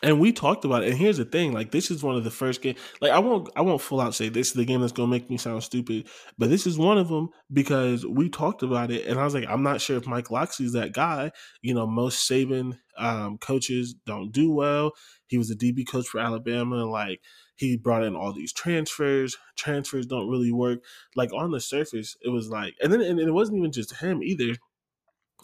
and 0.03 0.19
we 0.19 0.31
talked 0.31 0.63
about 0.63 0.83
it. 0.83 0.89
And 0.89 0.97
here's 0.97 1.17
the 1.17 1.25
thing: 1.25 1.53
like 1.53 1.71
this 1.71 1.89
is 1.89 2.03
one 2.03 2.15
of 2.15 2.23
the 2.23 2.31
first 2.31 2.61
games. 2.61 2.79
Like 3.01 3.11
I 3.11 3.19
won't, 3.19 3.49
I 3.55 3.61
won't 3.61 3.81
full 3.81 3.99
out 3.99 4.13
say 4.13 4.29
this 4.29 4.49
is 4.49 4.53
the 4.53 4.65
game 4.65 4.81
that's 4.81 4.93
gonna 4.93 5.09
make 5.09 5.29
me 5.29 5.37
sound 5.37 5.63
stupid, 5.63 6.07
but 6.37 6.49
this 6.49 6.67
is 6.67 6.77
one 6.77 6.97
of 6.97 7.09
them 7.09 7.29
because 7.51 8.05
we 8.05 8.29
talked 8.29 8.61
about 8.61 8.91
it, 8.91 9.07
and 9.07 9.19
I 9.19 9.23
was 9.23 9.33
like, 9.33 9.47
I'm 9.49 9.63
not 9.63 9.81
sure 9.81 9.97
if 9.97 10.05
Mike 10.05 10.29
Locksley's 10.29 10.73
that 10.73 10.93
guy. 10.93 11.31
You 11.61 11.73
know, 11.73 11.87
most 11.87 12.29
Saban 12.29 12.77
um, 12.97 13.37
coaches 13.39 13.95
don't 14.05 14.31
do 14.31 14.51
well. 14.51 14.91
He 15.27 15.37
was 15.37 15.49
a 15.49 15.55
DB 15.55 15.87
coach 15.87 16.07
for 16.07 16.19
Alabama. 16.19 16.85
Like 16.85 17.21
he 17.55 17.75
brought 17.75 18.03
in 18.03 18.15
all 18.15 18.33
these 18.33 18.53
transfers. 18.53 19.35
Transfers 19.55 20.05
don't 20.05 20.29
really 20.29 20.51
work. 20.51 20.79
Like 21.15 21.33
on 21.33 21.49
the 21.49 21.59
surface, 21.59 22.15
it 22.21 22.29
was 22.29 22.49
like, 22.49 22.75
and 22.83 22.93
then 22.93 23.01
and 23.01 23.19
it 23.19 23.31
wasn't 23.31 23.57
even 23.57 23.71
just 23.71 23.95
him 23.95 24.21
either. 24.21 24.57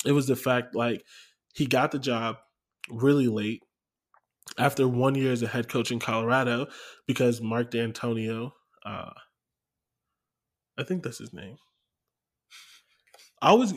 It 0.06 0.12
was 0.12 0.28
the 0.28 0.36
fact 0.36 0.76
like 0.76 1.04
he 1.56 1.66
got 1.66 1.92
the 1.92 2.00
job 2.00 2.38
really 2.90 3.28
late 3.28 3.64
after 4.58 4.88
one 4.88 5.16
year 5.16 5.32
as 5.32 5.42
a 5.42 5.48
head 5.48 5.70
coach 5.70 5.92
in 5.92 6.00
Colorado 6.00 6.68
because 7.08 7.42
Mark 7.42 7.72
Dantonio, 7.72 8.52
uh, 8.86 9.12
I 10.78 10.84
think 10.84 11.04
that's 11.04 11.20
his 11.20 11.34
name. 11.34 11.58
I 13.42 13.50
always, 13.50 13.74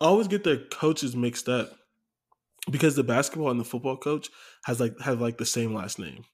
always 0.00 0.28
get 0.28 0.44
their 0.44 0.58
coaches 0.58 1.16
mixed 1.16 1.48
up 1.48 1.72
because 2.70 2.96
the 2.96 3.04
basketball 3.04 3.50
and 3.50 3.60
the 3.60 3.64
football 3.64 3.96
coach 3.96 4.28
has 4.64 4.80
like 4.80 4.98
have 5.00 5.20
like 5.20 5.38
the 5.38 5.46
same 5.46 5.74
last 5.74 5.98
name. 5.98 6.24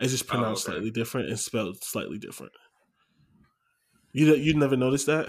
It's 0.00 0.12
just 0.12 0.26
pronounced 0.26 0.68
oh, 0.68 0.72
okay. 0.72 0.78
slightly 0.78 0.90
different 0.90 1.28
and 1.28 1.38
spelled 1.38 1.82
slightly 1.84 2.18
different. 2.18 2.52
You 4.12 4.34
you 4.34 4.54
never 4.54 4.76
noticed 4.76 5.06
that? 5.06 5.28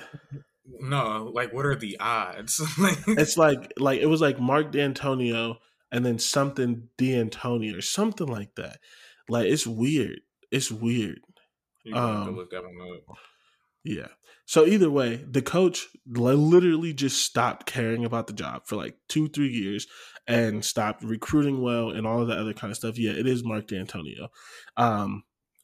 No, 0.65 1.31
like 1.33 1.53
what 1.53 1.65
are 1.65 1.75
the 1.75 1.97
odds? 1.99 2.61
it's 3.07 3.37
like 3.37 3.73
like 3.77 4.01
it 4.01 4.07
was 4.07 4.21
like 4.21 4.39
Mark 4.39 4.71
Dantonio 4.71 5.57
and 5.93 6.03
then 6.03 6.17
something 6.19 6.89
D'Antoni 6.97 7.77
or 7.77 7.81
something 7.81 8.27
like 8.27 8.55
that. 8.55 8.79
Like 9.29 9.45
it's 9.45 9.67
weird. 9.67 10.19
It's 10.51 10.71
weird. 10.71 11.21
Um, 11.93 12.47
yeah. 13.83 14.07
So 14.45 14.65
either 14.65 14.89
way, 14.89 15.23
the 15.29 15.41
coach 15.41 15.87
literally 16.07 16.93
just 16.93 17.23
stopped 17.23 17.67
caring 17.67 18.03
about 18.03 18.27
the 18.27 18.33
job 18.33 18.63
for 18.65 18.75
like 18.75 18.95
two, 19.07 19.29
three 19.29 19.49
years, 19.49 19.87
and 20.27 20.65
stopped 20.65 21.03
recruiting 21.03 21.61
well 21.61 21.91
and 21.91 22.07
all 22.07 22.21
of 22.21 22.27
that 22.27 22.39
other 22.39 22.53
kind 22.53 22.71
of 22.71 22.77
stuff. 22.77 22.97
Yeah, 22.97 23.11
it 23.11 23.27
is 23.27 23.45
Mark 23.45 23.67
Dantonio. 23.67 24.29
Um, 24.75 25.23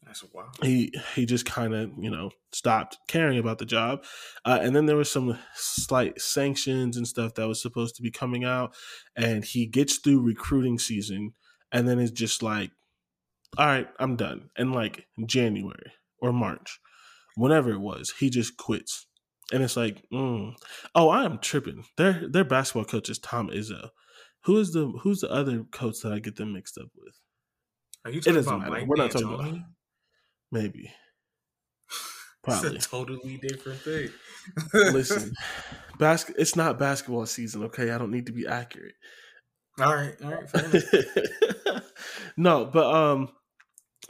that's 0.09 0.23
wild. 0.33 0.57
He 0.63 0.91
he 1.15 1.27
just 1.27 1.45
kind 1.45 1.75
of 1.75 1.91
you 1.99 2.09
know 2.09 2.31
stopped 2.51 2.97
caring 3.07 3.37
about 3.37 3.59
the 3.59 3.65
job, 3.65 4.03
uh, 4.43 4.57
and 4.59 4.75
then 4.75 4.87
there 4.87 4.95
was 4.95 5.11
some 5.11 5.37
slight 5.53 6.19
sanctions 6.19 6.97
and 6.97 7.07
stuff 7.07 7.35
that 7.35 7.47
was 7.47 7.61
supposed 7.61 7.95
to 7.95 8.01
be 8.01 8.09
coming 8.09 8.43
out, 8.43 8.73
and 9.15 9.45
he 9.45 9.67
gets 9.67 9.97
through 9.97 10.25
recruiting 10.25 10.79
season, 10.79 11.33
and 11.71 11.87
then 11.87 11.99
it's 11.99 12.11
just 12.11 12.41
like, 12.41 12.71
all 13.55 13.67
right, 13.67 13.87
I'm 13.99 14.15
done. 14.15 14.49
And 14.57 14.73
like 14.73 15.05
January 15.27 15.91
or 16.17 16.33
March, 16.33 16.79
whenever 17.35 17.69
it 17.69 17.79
was, 17.79 18.15
he 18.19 18.31
just 18.31 18.57
quits, 18.57 19.05
and 19.53 19.61
it's 19.61 19.77
like, 19.77 20.03
mm, 20.11 20.55
oh, 20.95 21.09
I 21.09 21.23
am 21.23 21.37
tripping. 21.37 21.83
Their 21.97 22.27
their 22.27 22.43
basketball 22.43 22.85
coach 22.85 23.11
is 23.11 23.19
Tom 23.19 23.49
Izzo. 23.49 23.89
Who 24.45 24.57
is 24.57 24.73
the 24.73 24.87
who's 25.03 25.19
the 25.19 25.31
other 25.31 25.65
coach 25.71 25.99
that 26.01 26.13
I 26.13 26.17
get 26.17 26.35
them 26.37 26.53
mixed 26.53 26.79
up 26.79 26.89
with? 26.95 27.13
Are 28.05 28.11
you 28.11 28.21
talking 28.21 28.39
about 28.39 28.67
Mike 28.67 28.87
We're 28.87 28.95
not 28.95 29.11
talking 29.11 29.31
about 29.31 29.59
Maybe. 30.51 30.91
Probably. 32.43 32.69
It's 32.75 32.85
a 32.85 32.89
totally 32.89 33.37
different 33.37 33.79
thing. 33.81 34.09
Listen, 34.73 35.33
basket. 35.99 36.35
It's 36.37 36.55
not 36.55 36.79
basketball 36.79 37.25
season, 37.25 37.63
okay? 37.65 37.91
I 37.91 37.97
don't 37.97 38.11
need 38.11 38.27
to 38.27 38.31
be 38.31 38.47
accurate. 38.47 38.95
All 39.79 39.93
right, 39.93 40.15
all 40.23 40.31
right. 40.31 41.81
no, 42.37 42.65
but 42.65 42.93
um, 42.93 43.29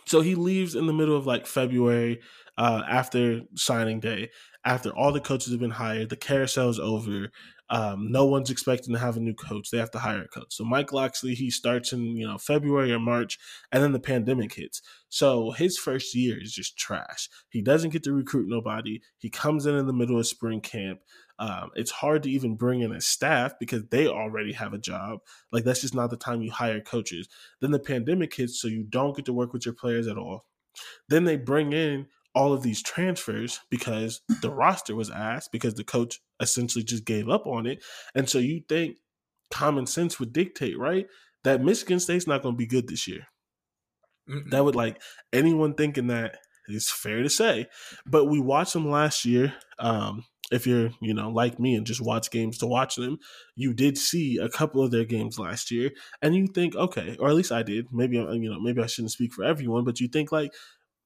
so 0.06 0.22
he 0.22 0.36
leaves 0.36 0.76
in 0.76 0.88
the 0.88 0.94
middle 0.94 1.16
of 1.16 1.28
like 1.28 1.46
February, 1.46 2.22
uh, 2.58 2.84
after 2.88 3.42
signing 3.56 4.00
day, 4.00 4.30
after 4.66 4.90
all 4.90 5.12
the 5.12 5.20
coaches 5.20 5.52
have 5.52 5.60
been 5.60 5.70
hired, 5.70 6.10
the 6.10 6.16
carousel 6.16 6.70
is 6.70 6.80
over. 6.80 7.30
Um, 7.72 8.12
no 8.12 8.26
one's 8.26 8.50
expecting 8.50 8.94
to 8.94 9.00
have 9.00 9.18
a 9.18 9.20
new 9.20 9.34
coach. 9.34 9.70
They 9.70 9.78
have 9.78 9.92
to 9.92 10.00
hire 10.00 10.24
a 10.24 10.28
coach. 10.28 10.54
So 10.56 10.64
Mike 10.64 10.92
Locksley, 10.92 11.36
he 11.36 11.52
starts 11.52 11.94
in 11.94 12.18
you 12.18 12.28
know 12.28 12.38
February 12.38 12.92
or 12.92 13.00
March, 13.00 13.38
and 13.72 13.84
then 13.84 13.92
the 13.92 14.00
pandemic 14.00 14.54
hits. 14.54 14.82
So 15.10 15.52
his 15.52 15.78
first 15.78 16.16
year 16.16 16.42
is 16.42 16.54
just 16.54 16.78
trash. 16.78 17.30
He 17.50 17.62
doesn't 17.62 17.92
get 17.92 18.04
to 18.04 18.14
recruit 18.14 18.48
nobody. 18.50 19.02
He 19.18 19.30
comes 19.30 19.66
in 19.66 19.76
in 19.76 19.88
the 19.88 19.94
middle 19.94 20.20
of 20.20 20.28
spring 20.28 20.62
camp. 20.62 21.02
Um, 21.38 21.70
it's 21.76 21.92
hard 21.92 22.24
to 22.24 22.32
even 22.32 22.56
bring 22.56 22.82
in 22.82 22.92
a 22.92 23.00
staff 23.00 23.54
because 23.60 23.84
they 23.90 24.08
already 24.08 24.54
have 24.54 24.74
a 24.74 24.78
job. 24.78 25.20
Like 25.52 25.64
that's 25.64 25.82
just 25.82 25.96
not 25.96 26.10
the 26.10 26.18
time 26.18 26.42
you 26.42 26.52
hire 26.52 26.82
coaches. 26.82 27.30
Then 27.62 27.72
the 27.72 27.80
pandemic 27.80 28.36
hits, 28.36 28.62
so 28.62 28.68
you 28.68 28.84
don't 28.84 29.16
get 29.16 29.26
to 29.26 29.34
work 29.34 29.54
with 29.54 29.66
your 29.66 29.76
players 29.76 30.08
at 30.08 30.18
all. 30.18 30.46
Then 31.08 31.24
they 31.24 31.38
bring 31.38 31.74
in 31.74 32.08
all 32.40 32.54
of 32.54 32.64
these 32.64 32.82
transfers 32.82 33.60
because 33.70 34.22
the 34.42 34.50
roster 34.50 34.96
was 34.96 35.10
asked 35.10 35.52
because 35.52 35.74
the 35.74 35.84
coach 35.84 36.22
essentially 36.40 36.86
just 36.86 37.04
gave 37.04 37.28
up 37.28 37.46
on 37.46 37.68
it. 37.68 37.84
And 38.16 38.30
so 38.30 38.40
you 38.40 38.62
think 38.70 38.96
common 39.52 39.86
sense 39.86 40.22
would 40.22 40.32
dictate, 40.32 40.80
right? 40.80 41.06
That 41.44 41.62
Michigan 41.62 42.00
State's 42.00 42.28
not 42.28 42.42
going 42.42 42.56
to 42.56 42.58
be 42.58 42.66
good 42.66 42.88
this 42.88 43.10
year. 43.10 43.28
Mm-mm. 44.30 44.50
That 44.52 44.64
would 44.64 44.76
like 44.76 45.02
anyone 45.34 45.74
thinking 45.74 46.08
that 46.08 46.38
is 46.70 46.90
fair 46.90 47.24
to 47.24 47.30
say. 47.30 47.68
But 48.06 48.28
we 48.28 48.40
watched 48.40 48.72
them 48.72 48.90
last 48.90 49.26
year. 49.26 49.54
Um, 49.78 50.24
if 50.50 50.66
you're, 50.66 50.92
you 51.02 51.14
know, 51.14 51.30
like 51.30 51.60
me 51.60 51.76
and 51.76 51.86
just 51.86 52.02
watch 52.02 52.32
games 52.32 52.58
to 52.60 52.68
watch 52.68 52.96
them, 52.96 53.18
you 53.56 53.74
did 53.74 53.98
see 53.98 54.38
a 54.38 54.48
couple 54.48 54.82
of 54.82 54.92
their 54.92 55.06
games 55.06 55.38
last 55.38 55.72
year, 55.72 55.92
and 56.22 56.36
you 56.36 56.48
think, 56.48 56.76
okay, 56.76 57.18
or 57.20 57.28
at 57.28 57.36
least 57.36 57.52
I 57.52 57.64
did. 57.64 57.88
Maybe 57.92 58.16
you 58.16 58.50
know, 58.50 58.62
maybe 58.62 58.82
I 58.82 58.88
shouldn't 58.88 59.12
speak 59.12 59.34
for 59.34 59.44
everyone, 59.44 59.84
but 59.84 60.00
you 60.00 60.08
think 60.08 60.32
like 60.32 60.54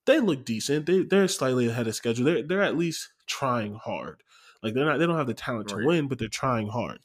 they 0.06 0.20
look 0.20 0.44
decent. 0.44 0.86
They 0.86 1.02
they're 1.02 1.28
slightly 1.28 1.68
ahead 1.68 1.86
of 1.86 1.94
schedule. 1.94 2.24
They're 2.24 2.42
they're 2.42 2.62
at 2.62 2.76
least 2.76 3.10
trying 3.26 3.74
hard. 3.74 4.22
Like 4.62 4.74
they're 4.74 4.84
not 4.84 4.98
they 4.98 5.06
don't 5.06 5.18
have 5.18 5.26
the 5.26 5.34
talent 5.34 5.72
right. 5.72 5.80
to 5.80 5.86
win, 5.86 6.08
but 6.08 6.18
they're 6.18 6.28
trying 6.28 6.68
hard. 6.68 6.98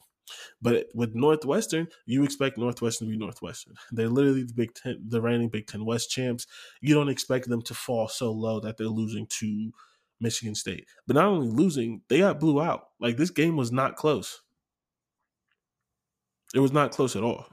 But 0.62 0.86
with 0.94 1.14
Northwestern, 1.14 1.88
you 2.06 2.22
expect 2.24 2.56
Northwestern 2.58 3.08
to 3.08 3.12
be 3.12 3.18
Northwestern. 3.18 3.74
They're 3.90 4.08
literally 4.08 4.44
the 4.44 4.54
Big 4.54 4.74
Ten, 4.74 5.02
the 5.06 5.20
reigning 5.20 5.48
Big 5.48 5.66
Ten 5.66 5.84
West 5.84 6.10
champs. 6.10 6.46
You 6.80 6.94
don't 6.94 7.08
expect 7.08 7.48
them 7.48 7.62
to 7.62 7.74
fall 7.74 8.08
so 8.08 8.30
low 8.30 8.60
that 8.60 8.76
they're 8.76 8.86
losing 8.86 9.26
to 9.26 9.72
Michigan 10.20 10.54
State. 10.54 10.86
But 11.06 11.16
not 11.16 11.26
only 11.26 11.48
losing, 11.48 12.02
they 12.08 12.18
got 12.18 12.40
blew 12.40 12.60
out. 12.60 12.88
Like 13.00 13.16
this 13.16 13.30
game 13.30 13.56
was 13.56 13.72
not 13.72 13.96
close. 13.96 14.42
It 16.54 16.60
was 16.60 16.72
not 16.72 16.92
close 16.92 17.16
at 17.16 17.22
all. 17.22 17.46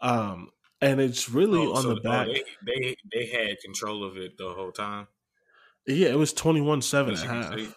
Um, 0.00 0.50
and 0.84 1.00
it's 1.00 1.30
really 1.30 1.66
oh, 1.66 1.72
on 1.74 1.82
so, 1.82 1.94
the 1.94 2.00
oh, 2.00 2.02
back. 2.02 2.26
They, 2.26 2.44
they, 2.66 2.96
they 3.12 3.26
had 3.26 3.60
control 3.64 4.04
of 4.04 4.18
it 4.18 4.36
the 4.36 4.50
whole 4.50 4.70
time. 4.70 5.08
Yeah, 5.86 6.08
it 6.08 6.18
was 6.18 6.34
21-7 6.34 7.12
at 7.12 7.26
half. 7.26 7.76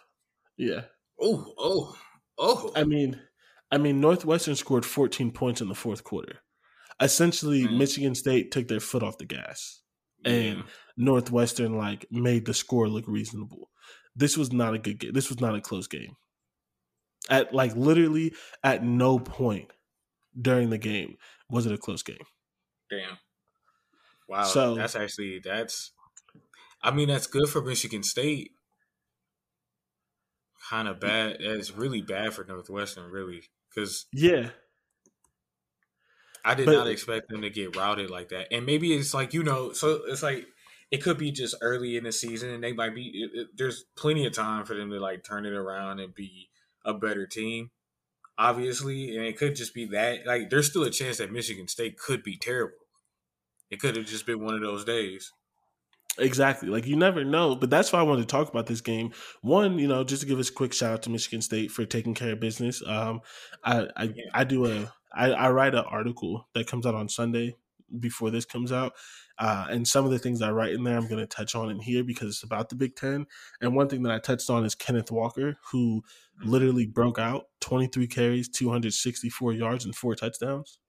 Yeah. 0.57 0.81
Oh, 1.19 1.53
oh, 1.57 1.97
oh. 2.37 2.71
I 2.75 2.83
mean, 2.83 3.19
I 3.71 3.77
mean, 3.77 4.01
Northwestern 4.01 4.55
scored 4.55 4.85
14 4.85 5.31
points 5.31 5.61
in 5.61 5.69
the 5.69 5.75
fourth 5.75 6.03
quarter. 6.03 6.39
Essentially, 7.01 7.63
mm. 7.63 7.77
Michigan 7.77 8.13
State 8.13 8.51
took 8.51 8.67
their 8.67 8.79
foot 8.79 9.03
off 9.03 9.17
the 9.17 9.25
gas, 9.25 9.81
yeah. 10.25 10.31
and 10.31 10.63
Northwestern 10.97 11.77
like 11.77 12.07
made 12.11 12.45
the 12.45 12.53
score 12.53 12.89
look 12.89 13.05
reasonable. 13.07 13.69
This 14.15 14.35
was 14.35 14.51
not 14.51 14.73
a 14.73 14.79
good 14.79 14.99
game. 14.99 15.13
This 15.13 15.29
was 15.29 15.39
not 15.39 15.55
a 15.55 15.61
close 15.61 15.87
game. 15.87 16.15
At 17.29 17.53
like 17.53 17.75
literally 17.75 18.33
at 18.63 18.83
no 18.83 19.19
point 19.19 19.69
during 20.39 20.71
the 20.71 20.77
game 20.77 21.17
was 21.49 21.67
it 21.67 21.71
a 21.71 21.77
close 21.77 22.01
game. 22.01 22.17
Damn. 22.89 23.17
Wow. 24.27 24.43
So 24.43 24.75
that's 24.75 24.95
actually 24.95 25.39
that's. 25.43 25.91
I 26.81 26.91
mean, 26.91 27.07
that's 27.07 27.27
good 27.27 27.49
for 27.49 27.61
Michigan 27.61 28.03
State. 28.03 28.51
Kind 30.69 30.87
of 30.87 30.99
bad. 30.99 31.37
It's 31.39 31.71
really 31.71 32.01
bad 32.01 32.33
for 32.33 32.43
Northwestern, 32.43 33.09
really. 33.11 33.43
Because 33.73 34.05
yeah, 34.11 34.49
I 36.47 36.53
did 36.53 36.65
but, 36.65 36.73
not 36.73 36.87
expect 36.87 37.29
them 37.29 37.41
to 37.41 37.49
get 37.49 37.75
routed 37.75 38.09
like 38.09 38.29
that. 38.29 38.47
And 38.53 38.65
maybe 38.65 38.93
it's 38.93 39.13
like 39.13 39.33
you 39.33 39.43
know, 39.43 39.73
so 39.73 40.01
it's 40.07 40.23
like 40.23 40.45
it 40.91 41.03
could 41.03 41.17
be 41.17 41.31
just 41.31 41.55
early 41.61 41.97
in 41.97 42.05
the 42.05 42.11
season, 42.11 42.49
and 42.49 42.63
they 42.63 42.73
might 42.73 42.95
be. 42.95 43.07
It, 43.07 43.39
it, 43.39 43.47
there's 43.57 43.83
plenty 43.97 44.25
of 44.25 44.33
time 44.33 44.65
for 44.65 44.73
them 44.73 44.89
to 44.91 44.99
like 44.99 45.23
turn 45.23 45.45
it 45.45 45.53
around 45.53 45.99
and 45.99 46.13
be 46.13 46.49
a 46.85 46.93
better 46.93 47.27
team, 47.27 47.71
obviously. 48.37 49.15
And 49.15 49.25
it 49.25 49.37
could 49.37 49.55
just 49.55 49.73
be 49.73 49.85
that 49.87 50.25
like 50.25 50.49
there's 50.49 50.69
still 50.69 50.83
a 50.83 50.91
chance 50.91 51.17
that 51.17 51.31
Michigan 51.31 51.67
State 51.67 51.97
could 51.97 52.23
be 52.23 52.37
terrible. 52.37 52.77
It 53.69 53.79
could 53.79 53.95
have 53.97 54.05
just 54.05 54.25
been 54.25 54.43
one 54.43 54.53
of 54.53 54.61
those 54.61 54.85
days. 54.85 55.33
Exactly. 56.19 56.69
Like 56.69 56.87
you 56.87 56.95
never 56.95 57.23
know. 57.23 57.55
But 57.55 57.69
that's 57.69 57.91
why 57.91 57.99
I 57.99 58.03
wanted 58.03 58.21
to 58.21 58.27
talk 58.27 58.49
about 58.49 58.67
this 58.67 58.81
game. 58.81 59.11
One, 59.41 59.77
you 59.77 59.87
know, 59.87 60.03
just 60.03 60.21
to 60.21 60.27
give 60.27 60.39
us 60.39 60.49
a 60.49 60.53
quick 60.53 60.73
shout 60.73 60.93
out 60.93 61.03
to 61.03 61.09
Michigan 61.09 61.41
State 61.41 61.71
for 61.71 61.85
taking 61.85 62.13
care 62.13 62.33
of 62.33 62.39
business. 62.39 62.81
Um, 62.85 63.21
I 63.63 63.87
I, 63.95 64.13
I 64.33 64.43
do 64.43 64.65
a 64.65 64.91
I, 65.13 65.31
I 65.31 65.51
write 65.51 65.75
an 65.75 65.85
article 65.89 66.47
that 66.53 66.67
comes 66.67 66.85
out 66.85 66.95
on 66.95 67.09
Sunday 67.09 67.55
before 67.99 68.31
this 68.31 68.45
comes 68.45 68.71
out. 68.71 68.93
Uh, 69.39 69.67
and 69.69 69.87
some 69.87 70.05
of 70.05 70.11
the 70.11 70.19
things 70.19 70.41
I 70.41 70.51
write 70.51 70.73
in 70.73 70.83
there, 70.83 70.97
I'm 70.97 71.07
going 71.07 71.19
to 71.19 71.27
touch 71.27 71.55
on 71.55 71.69
in 71.69 71.79
here 71.79 72.03
because 72.03 72.29
it's 72.29 72.43
about 72.43 72.69
the 72.69 72.75
Big 72.75 72.95
Ten. 72.95 73.27
And 73.61 73.75
one 73.75 73.87
thing 73.87 74.03
that 74.03 74.11
I 74.11 74.19
touched 74.19 74.49
on 74.49 74.65
is 74.65 74.75
Kenneth 74.75 75.11
Walker, 75.11 75.57
who 75.71 76.03
mm-hmm. 76.41 76.49
literally 76.49 76.87
broke 76.87 77.19
out 77.19 77.45
23 77.61 78.07
carries, 78.07 78.49
264 78.49 79.53
yards, 79.53 79.85
and 79.85 79.95
four 79.95 80.15
touchdowns. 80.15 80.79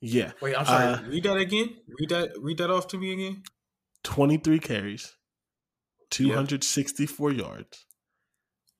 Yeah. 0.00 0.32
Wait, 0.40 0.56
I'm 0.56 0.64
sorry. 0.64 0.84
Uh, 0.84 1.02
read 1.08 1.24
that 1.24 1.36
again. 1.38 1.76
Read 1.98 2.08
that. 2.10 2.30
Read 2.40 2.58
that 2.58 2.70
off 2.70 2.86
to 2.88 2.98
me 2.98 3.12
again. 3.12 3.42
Twenty-three 4.04 4.60
carries, 4.60 5.16
two 6.08 6.32
hundred 6.32 6.62
sixty-four 6.62 7.32
yep. 7.32 7.40
yards. 7.40 7.84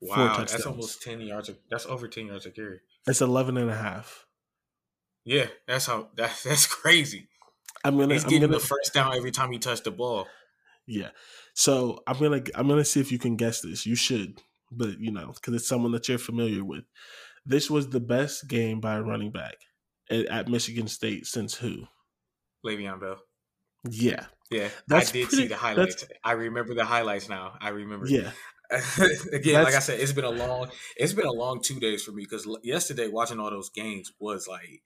Wow, 0.01 0.37
that's 0.39 0.65
almost 0.65 1.03
ten 1.03 1.21
yards. 1.21 1.49
Of, 1.49 1.59
that's 1.69 1.87
over 1.87 2.07
ten 2.07 2.27
yards 2.27 2.47
a 2.47 2.53
carry. 2.53 2.81
It's 3.07 3.21
11 3.23 3.57
and 3.57 3.71
a 3.71 3.75
half. 3.75 4.27
Yeah, 5.25 5.47
that's 5.67 5.87
how. 5.87 6.11
That's 6.15 6.43
that's 6.45 6.67
crazy. 6.67 7.29
I'm 7.85 7.97
gonna. 7.97 8.15
He's 8.15 8.25
I'm 8.25 8.31
getting 8.31 8.49
gonna, 8.49 8.61
the 8.61 8.67
first 8.67 8.95
down 8.95 9.15
every 9.15 9.31
time 9.31 9.53
he 9.53 9.59
touched 9.59 9.85
the 9.85 9.91
ball. 9.91 10.27
Yeah. 10.87 11.11
So 11.55 12.03
I'm 12.07 12.19
gonna 12.19 12.43
I'm 12.55 12.69
gonna 12.69 12.85
see 12.85 13.01
if 13.01 13.13
you 13.13 13.19
can 13.19 13.37
guess 13.37 13.61
this. 13.61 13.87
You 13.87 13.95
should, 13.95 14.41
but 14.71 14.99
you 14.99 15.13
know, 15.13 15.33
because 15.35 15.55
it's 15.55 15.69
someone 15.69 15.93
that 15.93 16.09
you're 16.09 16.19
familiar 16.19 16.65
with. 16.65 16.85
This 17.45 17.71
was 17.71 17.89
the 17.89 18.01
best 18.01 18.49
game 18.49 18.81
by 18.81 18.97
a 18.97 19.03
running 19.03 19.33
back 19.33 19.55
at, 20.11 20.49
Michigan 20.49 20.89
State 20.89 21.27
since 21.27 21.55
who? 21.55 21.85
Le'Veon 22.65 23.01
Bell. 23.01 23.17
Yeah. 23.89 24.27
Yeah. 24.51 24.69
That's 24.87 25.11
I 25.11 25.13
did 25.13 25.29
pretty, 25.29 25.43
see 25.43 25.49
the 25.49 25.57
highlights. 25.57 26.05
I 26.25 26.33
remember 26.33 26.75
the 26.75 26.85
highlights 26.85 27.29
now. 27.29 27.55
I 27.61 27.71
remember. 27.71 28.07
Yeah. 28.07 28.31
Again, 28.71 29.55
that's, 29.55 29.65
like 29.65 29.75
I 29.75 29.79
said, 29.79 30.01
it's 30.01 30.13
been 30.13 30.25
a 30.25 30.31
long 30.31 30.69
it's 30.97 31.15
been 31.15 31.25
a 31.25 31.33
long 31.33 31.63
two 31.63 31.81
days 31.81 32.05
for 32.05 32.13
me 32.13 32.25
because 32.25 32.47
yesterday 32.63 33.09
watching 33.09 33.41
all 33.41 33.51
those 33.51 33.71
games 33.71 34.13
was 34.19 34.47
like 34.47 34.83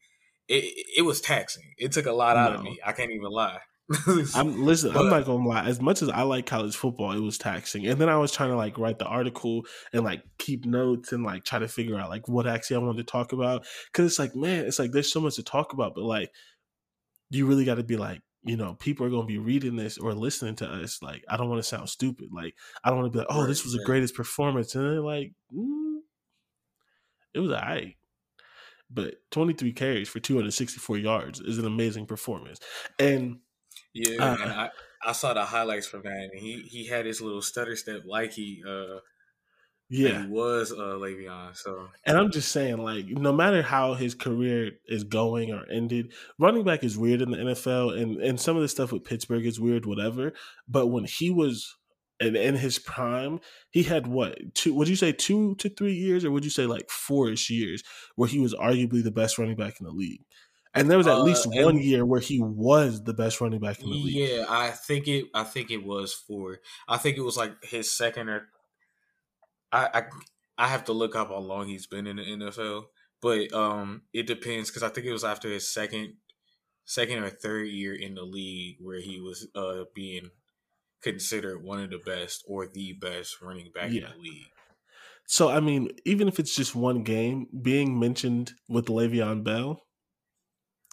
it, 0.52 0.86
it 0.98 1.02
was 1.02 1.20
taxing. 1.20 1.74
It 1.78 1.92
took 1.92 2.06
a 2.06 2.12
lot 2.12 2.36
out 2.36 2.54
of 2.54 2.62
me. 2.62 2.78
I 2.84 2.92
can't 2.92 3.10
even 3.10 3.30
lie. 3.30 3.60
I'm 4.34 4.64
listen. 4.64 4.92
But, 4.92 5.00
I'm 5.00 5.10
not 5.10 5.24
gonna 5.24 5.46
lie. 5.46 5.64
As 5.64 5.80
much 5.80 6.02
as 6.02 6.08
I 6.08 6.22
like 6.22 6.46
college 6.46 6.76
football, 6.76 7.12
it 7.12 7.20
was 7.20 7.38
taxing. 7.38 7.86
And 7.86 8.00
then 8.00 8.08
I 8.08 8.16
was 8.16 8.32
trying 8.32 8.50
to 8.50 8.56
like 8.56 8.78
write 8.78 8.98
the 8.98 9.06
article 9.06 9.64
and 9.92 10.04
like 10.04 10.22
keep 10.38 10.64
notes 10.64 11.12
and 11.12 11.24
like 11.24 11.44
try 11.44 11.58
to 11.58 11.68
figure 11.68 11.98
out 11.98 12.10
like 12.10 12.28
what 12.28 12.46
actually 12.46 12.76
I 12.76 12.80
wanted 12.80 13.06
to 13.06 13.10
talk 13.10 13.32
about. 13.32 13.66
Because 13.90 14.06
it's 14.06 14.18
like, 14.18 14.36
man, 14.36 14.66
it's 14.66 14.78
like 14.78 14.92
there's 14.92 15.12
so 15.12 15.20
much 15.20 15.36
to 15.36 15.42
talk 15.42 15.72
about, 15.72 15.94
but 15.94 16.04
like 16.04 16.30
you 17.30 17.46
really 17.46 17.64
got 17.64 17.76
to 17.76 17.82
be 17.82 17.96
like, 17.96 18.20
you 18.44 18.56
know, 18.56 18.74
people 18.74 19.06
are 19.06 19.10
gonna 19.10 19.26
be 19.26 19.38
reading 19.38 19.76
this 19.76 19.96
or 19.96 20.12
listening 20.14 20.56
to 20.56 20.66
us. 20.66 21.00
Like, 21.00 21.24
I 21.28 21.36
don't 21.36 21.48
want 21.48 21.60
to 21.60 21.68
sound 21.68 21.88
stupid. 21.88 22.28
Like, 22.30 22.54
I 22.84 22.90
don't 22.90 23.00
want 23.00 23.12
to 23.12 23.16
be 23.16 23.20
like, 23.20 23.28
oh, 23.30 23.40
right, 23.40 23.48
this 23.48 23.64
was 23.64 23.74
right. 23.74 23.80
the 23.80 23.86
greatest 23.86 24.14
performance, 24.14 24.74
and 24.74 24.84
they're 24.84 25.00
like, 25.00 25.32
mm, 25.52 25.98
it 27.34 27.40
was 27.40 27.52
alright 27.52 27.96
but 28.92 29.14
23 29.30 29.72
carries 29.72 30.08
for 30.08 30.20
264 30.20 30.98
yards 30.98 31.40
is 31.40 31.58
an 31.58 31.66
amazing 31.66 32.06
performance. 32.06 32.60
And 32.98 33.38
yeah, 33.94 34.24
uh, 34.24 34.36
I, 34.38 34.70
I 35.04 35.12
saw 35.12 35.34
the 35.34 35.44
highlights 35.44 35.86
from 35.86 36.02
that, 36.02 36.12
and 36.12 36.30
he 36.34 36.62
he 36.62 36.86
had 36.86 37.06
his 37.06 37.20
little 37.20 37.42
stutter 37.42 37.76
step 37.76 38.02
like 38.06 38.32
he 38.32 38.62
uh 38.66 38.98
yeah 39.88 40.22
he 40.22 40.28
was 40.28 40.72
uh 40.72 40.96
Le'Veon. 40.96 41.56
So 41.56 41.88
and 42.06 42.16
I'm 42.16 42.30
just 42.30 42.52
saying, 42.52 42.78
like, 42.78 43.06
no 43.06 43.32
matter 43.32 43.62
how 43.62 43.94
his 43.94 44.14
career 44.14 44.72
is 44.86 45.04
going 45.04 45.52
or 45.52 45.64
ended, 45.70 46.12
running 46.38 46.64
back 46.64 46.84
is 46.84 46.96
weird 46.96 47.22
in 47.22 47.30
the 47.30 47.38
NFL, 47.38 48.00
and 48.00 48.20
and 48.22 48.40
some 48.40 48.56
of 48.56 48.62
the 48.62 48.68
stuff 48.68 48.92
with 48.92 49.04
Pittsburgh 49.04 49.44
is 49.44 49.60
weird, 49.60 49.86
whatever. 49.86 50.32
But 50.68 50.86
when 50.88 51.04
he 51.04 51.30
was 51.30 51.76
and 52.22 52.36
in 52.36 52.54
his 52.54 52.78
prime, 52.78 53.40
he 53.70 53.82
had 53.82 54.06
what 54.06 54.54
two? 54.54 54.74
Would 54.74 54.88
you 54.88 54.96
say 54.96 55.12
two 55.12 55.54
to 55.56 55.68
three 55.68 55.94
years, 55.94 56.24
or 56.24 56.30
would 56.30 56.44
you 56.44 56.50
say 56.50 56.66
like 56.66 56.88
four-ish 56.88 57.50
years, 57.50 57.82
where 58.14 58.28
he 58.28 58.38
was 58.38 58.54
arguably 58.54 59.02
the 59.02 59.10
best 59.10 59.38
running 59.38 59.56
back 59.56 59.80
in 59.80 59.86
the 59.86 59.92
league? 59.92 60.24
And 60.74 60.90
there 60.90 60.98
was 60.98 61.06
at 61.06 61.18
uh, 61.18 61.22
least 61.22 61.46
one 61.46 61.78
year 61.78 62.06
where 62.06 62.20
he 62.20 62.40
was 62.40 63.02
the 63.02 63.12
best 63.12 63.40
running 63.40 63.60
back 63.60 63.80
in 63.80 63.90
the 63.90 63.96
league. 63.96 64.14
Yeah, 64.14 64.46
I 64.48 64.70
think 64.70 65.08
it. 65.08 65.26
I 65.34 65.44
think 65.44 65.70
it 65.70 65.84
was 65.84 66.14
for. 66.14 66.60
I 66.88 66.96
think 66.96 67.18
it 67.18 67.22
was 67.22 67.36
like 67.36 67.62
his 67.64 67.90
second 67.90 68.28
or. 68.28 68.48
I 69.72 69.88
I, 69.92 70.02
I 70.58 70.68
have 70.68 70.84
to 70.84 70.92
look 70.92 71.16
up 71.16 71.28
how 71.28 71.38
long 71.38 71.66
he's 71.66 71.86
been 71.86 72.06
in 72.06 72.16
the 72.16 72.22
NFL, 72.22 72.84
but 73.20 73.52
um, 73.52 74.02
it 74.12 74.26
depends 74.26 74.70
because 74.70 74.82
I 74.82 74.88
think 74.88 75.06
it 75.06 75.12
was 75.12 75.24
after 75.24 75.48
his 75.48 75.68
second, 75.68 76.14
second 76.84 77.18
or 77.18 77.30
third 77.30 77.68
year 77.68 77.94
in 77.94 78.14
the 78.14 78.22
league 78.22 78.76
where 78.80 79.00
he 79.00 79.20
was 79.20 79.48
uh 79.54 79.84
being 79.94 80.30
considered 81.02 81.62
one 81.62 81.82
of 81.82 81.90
the 81.90 81.98
best 81.98 82.44
or 82.46 82.66
the 82.66 82.92
best 82.94 83.40
running 83.42 83.70
back 83.74 83.90
yeah. 83.90 84.02
in 84.02 84.10
the 84.10 84.22
league. 84.22 84.46
So 85.26 85.48
I 85.48 85.60
mean, 85.60 85.90
even 86.04 86.28
if 86.28 86.38
it's 86.38 86.54
just 86.54 86.74
one 86.74 87.02
game, 87.02 87.46
being 87.62 87.98
mentioned 87.98 88.52
with 88.68 88.86
Le'Veon 88.86 89.44
Bell 89.44 89.82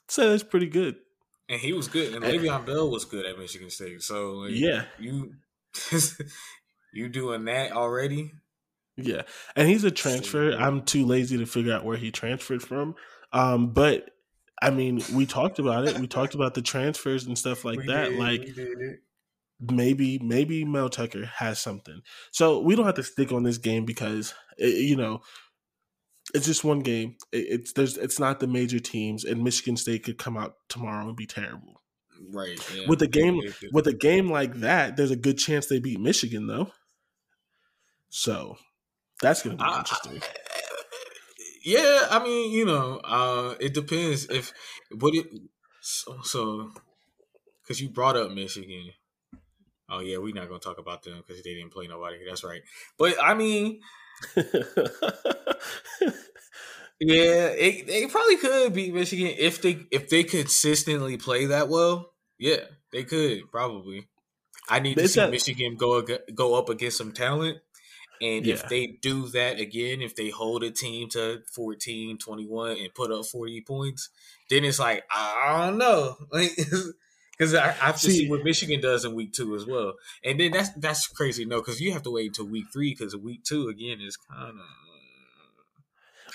say 0.08 0.28
that's 0.28 0.43
pretty 0.43 0.67
good. 0.67 0.95
And 1.48 1.60
he 1.60 1.74
was 1.74 1.88
good, 1.88 2.13
and 2.13 2.24
Le'Veon 2.24 2.65
Bell 2.65 2.89
was 2.89 3.06
good 3.06 3.26
at 3.26 3.38
Michigan 3.38 3.69
State. 3.69 4.02
So 4.04 4.32
like, 4.32 4.52
yeah, 4.54 4.86
you 5.00 5.34
you 6.93 7.10
doing 7.10 7.45
that 7.45 7.72
already? 7.72 8.32
Yeah, 8.98 9.24
and 9.56 9.67
he's 9.67 9.84
a 9.84 9.91
transfer. 9.91 10.52
I'm 10.52 10.84
too 10.84 11.06
lazy 11.06 11.38
to 11.38 11.45
figure 11.45 11.74
out 11.74 11.86
where 11.86 11.98
he 11.98 12.12
transferred 12.12 12.62
from. 12.62 12.95
Um, 13.32 13.72
but 13.72 14.12
I 14.62 14.69
mean, 14.69 15.02
we 15.13 15.26
talked 15.26 15.58
about 15.58 15.88
it. 15.88 15.98
We 15.98 16.08
talked 16.08 16.36
about 16.36 16.54
the 16.54 16.62
transfers 16.62 17.26
and 17.26 17.38
stuff 17.38 17.65
like 17.65 17.80
we 17.80 17.88
that. 17.88 18.10
Did, 18.10 18.19
like 18.19 18.41
maybe 19.60 20.19
maybe 20.19 20.65
Mel 20.65 20.89
Tucker 20.89 21.26
has 21.26 21.60
something. 21.60 22.02
So 22.32 22.60
we 22.62 22.76
don't 22.76 22.86
have 22.86 22.95
to 22.95 23.04
stick 23.04 23.32
on 23.32 23.43
this 23.43 23.58
game 23.58 23.86
because 23.86 24.34
it, 24.58 24.84
you 24.84 24.95
know 24.95 25.22
it's 26.34 26.45
just 26.45 26.63
one 26.63 26.80
game. 26.80 27.15
it's 27.32 27.74
there's 27.74 27.98
it's 27.98 28.19
not 28.19 28.39
the 28.39 28.48
major 28.48 28.80
teams, 28.80 29.24
and 29.24 29.43
Michigan 29.43 29.78
State 29.78 30.04
could 30.04 30.17
come 30.17 30.38
out 30.38 30.56
tomorrow 30.67 31.08
and 31.08 31.15
be 31.15 31.26
terrible. 31.26 31.82
Right. 32.32 32.60
Yeah. 32.76 32.88
With 32.88 33.02
a 33.02 33.08
game 33.08 33.41
with 33.72 33.88
a 33.88 33.93
game 33.93 34.30
like 34.30 34.56
that, 34.56 34.98
there's 34.98 35.12
a 35.12 35.15
good 35.15 35.38
chance 35.38 35.67
they 35.67 35.80
beat 35.80 36.00
Michigan 36.00 36.48
though. 36.48 36.72
So 38.10 38.58
that's 39.22 39.41
to 39.41 39.50
be 39.50 39.63
interesting. 39.63 40.17
Eh, 40.17 40.50
yeah, 41.63 42.08
I 42.10 42.24
mean, 42.24 42.52
you 42.52 42.65
know, 42.65 43.00
uh, 43.04 43.56
it 43.60 43.74
depends 43.74 44.26
if 44.26 44.54
what 44.98 45.13
it 45.13 45.28
so 45.82 46.72
because 47.62 47.82
you 47.82 47.89
brought 47.89 48.17
up 48.17 48.32
Michigan. 48.32 48.91
Oh 49.89 49.99
yeah, 49.99 50.17
we're 50.17 50.34
not 50.34 50.47
gonna 50.47 50.60
talk 50.60 50.78
about 50.78 51.04
them 51.04 51.23
because 51.25 51.41
they 51.43 51.54
didn't 51.56 51.71
play 51.71 51.88
nobody. 51.88 52.17
That's 52.28 52.43
right. 52.43 52.62
But 52.97 53.15
I 53.21 53.34
mean, 53.34 53.80
yeah, 54.36 54.43
it, 56.99 57.88
they 57.88 58.08
probably 58.08 58.38
could 58.38 58.73
beat 58.73 58.93
Michigan 58.93 59.34
if 59.38 59.62
they 59.62 59.86
if 59.91 60.10
they 60.10 60.23
consistently 60.23 61.17
play 61.17 61.45
that 61.47 61.69
well. 61.69 62.13
Yeah, 62.38 62.62
they 62.91 63.04
could 63.04 63.52
probably. 63.52 64.08
I 64.69 64.80
need 64.80 64.97
to 64.97 65.08
see 65.08 65.28
Michigan 65.30 65.75
go 65.78 66.06
go 66.34 66.56
up 66.56 66.69
against 66.69 66.97
some 66.97 67.12
talent. 67.12 67.60
And 68.21 68.45
yeah. 68.45 68.56
if 68.56 68.67
they 68.67 68.97
do 69.02 69.28
that 69.30 69.60
again, 69.60 70.02
if 70.02 70.15
they 70.15 70.30
hold 70.30 70.63
a 70.63 70.71
team 70.71 71.08
to 71.12 71.41
14, 71.54 72.17
21 72.17 72.71
and 72.71 72.93
put 72.93 73.12
up 73.12 73.25
40 73.25 73.62
points, 73.62 74.10
then 74.49 74.65
it's 74.65 74.80
like, 74.80 75.04
I 75.10 75.65
don't 75.65 75.78
know. 75.78 76.17
Because 77.39 77.54
I, 77.56 77.69
I, 77.69 77.71
have 77.71 77.95
to 77.95 78.02
see, 78.02 78.17
see, 78.25 78.30
what 78.30 78.43
Michigan 78.43 78.82
does 78.82 79.06
in 79.06 79.15
week 79.15 79.32
two 79.32 79.56
as 79.56 79.65
well. 79.65 79.93
And 80.25 80.38
then 80.39 80.52
that's 80.52 80.73
that's 80.73 81.08
crazy. 81.08 81.45
No, 81.45 81.62
because 81.62 81.80
you 81.80 81.93
have 81.93 82.04
to 82.04 82.12
wait 82.12 82.28
until 82.28 82.47
week 82.47 82.65
three 82.73 82.93
because 82.93 83.15
week 83.15 83.45
two, 83.45 83.69
again, 83.69 83.99
is 84.02 84.17
kind 84.17 84.49
of. 84.49 84.56
Uh, 84.58 84.63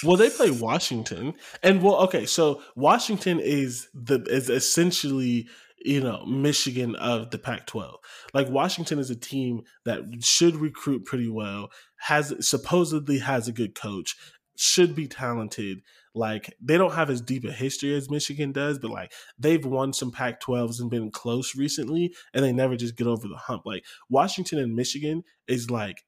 well, 0.03 0.17
they 0.17 0.31
play 0.31 0.51
Washington, 0.51 1.35
and 1.63 1.83
well, 1.83 1.97
okay, 2.05 2.27
so 2.27 2.63
Washington 2.75 3.39
is 3.39 3.89
the 3.95 4.23
is 4.23 4.49
essentially 4.49 5.47
you 5.85 6.01
know 6.01 6.25
Michigan 6.25 6.97
of 6.97 7.31
the 7.31 7.39
Pac-12. 7.39 7.97
Like 8.33 8.49
Washington 8.49 8.99
is 8.99 9.11
a 9.11 9.17
team 9.17 9.63
that 9.85 10.01
should 10.21 10.57
recruit 10.57 11.05
pretty 11.05 11.29
well, 11.29 11.71
has 11.99 12.35
supposedly 12.41 13.19
has 13.19 13.47
a 13.47 13.53
good 13.53 13.75
coach, 13.75 14.17
should 14.57 14.97
be 14.97 15.07
talented. 15.07 15.83
Like 16.15 16.55
they 16.61 16.79
don't 16.79 16.95
have 16.95 17.11
as 17.11 17.21
deep 17.21 17.45
a 17.45 17.53
history 17.53 17.95
as 17.95 18.11
Michigan 18.11 18.53
does, 18.53 18.79
but 18.79 18.91
like 18.91 19.13
they've 19.39 19.65
won 19.65 19.93
some 19.93 20.13
Pac-12s 20.13 20.81
and 20.81 20.91
been 20.91 21.11
close 21.11 21.57
recently, 21.57 22.15
and 22.33 22.45
they 22.45 22.53
never 22.53 22.77
just 22.77 22.97
get 22.97 23.07
over 23.07 23.27
the 23.27 23.37
hump. 23.37 23.63
Like 23.67 23.85
Washington 24.09 24.59
and 24.59 24.75
Michigan 24.75 25.25
is 25.49 25.71
like 25.71 26.05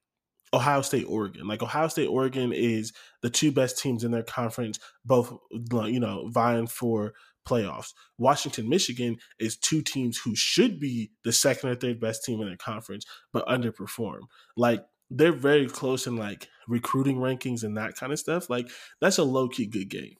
Ohio 0.53 0.81
State, 0.81 1.05
Oregon. 1.07 1.47
Like 1.47 1.61
Ohio 1.61 1.89
State, 1.89 2.07
Oregon 2.07 2.53
is 2.53 2.93
the 3.21 3.29
two 3.29 3.51
best 3.51 3.79
teams 3.79 4.03
in 4.03 4.11
their 4.11 4.23
conference, 4.23 4.79
both 5.03 5.33
you 5.51 5.99
know 5.99 6.29
vying 6.29 6.67
for 6.67 7.13
playoffs. 7.47 7.93
Washington, 8.17 8.69
Michigan 8.69 9.17
is 9.39 9.57
two 9.57 9.81
teams 9.81 10.17
who 10.17 10.35
should 10.35 10.79
be 10.79 11.11
the 11.23 11.31
second 11.31 11.69
or 11.69 11.75
third 11.75 11.99
best 11.99 12.23
team 12.23 12.41
in 12.41 12.47
their 12.47 12.57
conference, 12.57 13.05
but 13.31 13.47
underperform. 13.47 14.21
Like 14.55 14.83
they're 15.09 15.31
very 15.31 15.67
close 15.67 16.07
in 16.07 16.17
like 16.17 16.47
recruiting 16.67 17.17
rankings 17.17 17.63
and 17.63 17.77
that 17.77 17.95
kind 17.95 18.11
of 18.11 18.19
stuff. 18.19 18.49
Like 18.49 18.69
that's 18.99 19.17
a 19.17 19.23
low 19.23 19.47
key 19.47 19.65
good 19.65 19.89
game. 19.89 20.15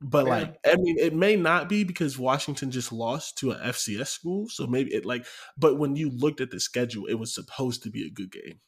But 0.00 0.26
yeah. 0.26 0.32
like, 0.32 0.56
I 0.66 0.76
mean, 0.76 0.98
it 0.98 1.14
may 1.14 1.36
not 1.36 1.68
be 1.68 1.84
because 1.84 2.18
Washington 2.18 2.72
just 2.72 2.92
lost 2.92 3.38
to 3.38 3.52
a 3.52 3.56
FCS 3.56 4.08
school, 4.08 4.48
so 4.48 4.66
maybe 4.66 4.92
it 4.92 5.06
like. 5.06 5.24
But 5.56 5.78
when 5.78 5.94
you 5.94 6.10
looked 6.10 6.40
at 6.40 6.50
the 6.50 6.58
schedule, 6.58 7.06
it 7.06 7.14
was 7.14 7.32
supposed 7.32 7.84
to 7.84 7.90
be 7.90 8.04
a 8.04 8.10
good 8.10 8.32
game. 8.32 8.60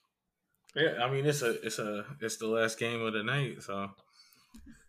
Yeah, 0.77 1.05
I 1.05 1.11
mean 1.11 1.27
it's 1.27 1.43
a 1.43 1.61
it's 1.64 1.79
a 1.79 2.05
it's 2.21 2.37
the 2.37 2.47
last 2.47 2.79
game 2.79 3.01
of 3.03 3.12
the 3.12 3.25
night, 3.25 3.62
so 3.62 3.90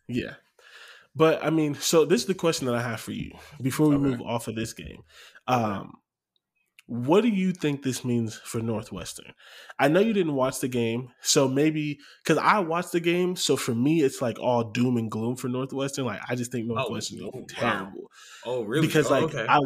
yeah. 0.08 0.36
But 1.15 1.43
I 1.43 1.49
mean, 1.49 1.75
so 1.75 2.06
this 2.06 2.21
is 2.21 2.28
the 2.28 2.36
question 2.36 2.67
that 2.67 2.75
I 2.75 2.82
have 2.82 2.99
for 2.99 3.12
you 3.12 3.32
before 3.62 3.88
we 3.88 3.95
okay. 3.95 4.04
move 4.04 4.21
off 4.21 4.47
of 4.47 4.56
this 4.56 4.73
game. 4.73 5.04
Um, 5.47 5.93
what 6.87 7.21
do 7.21 7.29
you 7.29 7.51
think 7.51 7.81
this 7.81 8.05
means 8.05 8.35
for 8.35 8.59
Northwestern? 8.59 9.33
I 9.79 9.87
know 9.87 9.99
you 9.99 10.13
didn't 10.13 10.35
watch 10.35 10.59
the 10.59 10.67
game, 10.67 11.09
so 11.21 11.47
maybe 11.47 11.99
because 12.23 12.37
I 12.37 12.59
watched 12.59 12.91
the 12.91 12.99
game, 12.99 13.35
so 13.35 13.57
for 13.57 13.73
me 13.73 14.01
it's 14.01 14.21
like 14.21 14.39
all 14.39 14.65
doom 14.65 14.97
and 14.97 15.09
gloom 15.09 15.35
for 15.35 15.47
Northwestern. 15.47 16.05
Like 16.05 16.21
I 16.29 16.35
just 16.35 16.51
think 16.51 16.69
oh, 16.69 16.75
Northwestern 16.75 17.21
oh, 17.23 17.39
is 17.39 17.45
terrible. 17.49 18.01
Wow. 18.01 18.09
Oh, 18.45 18.63
really? 18.63 18.85
Because 18.85 19.07
oh, 19.07 19.19
like 19.19 19.23
okay. 19.23 19.45
I 19.49 19.59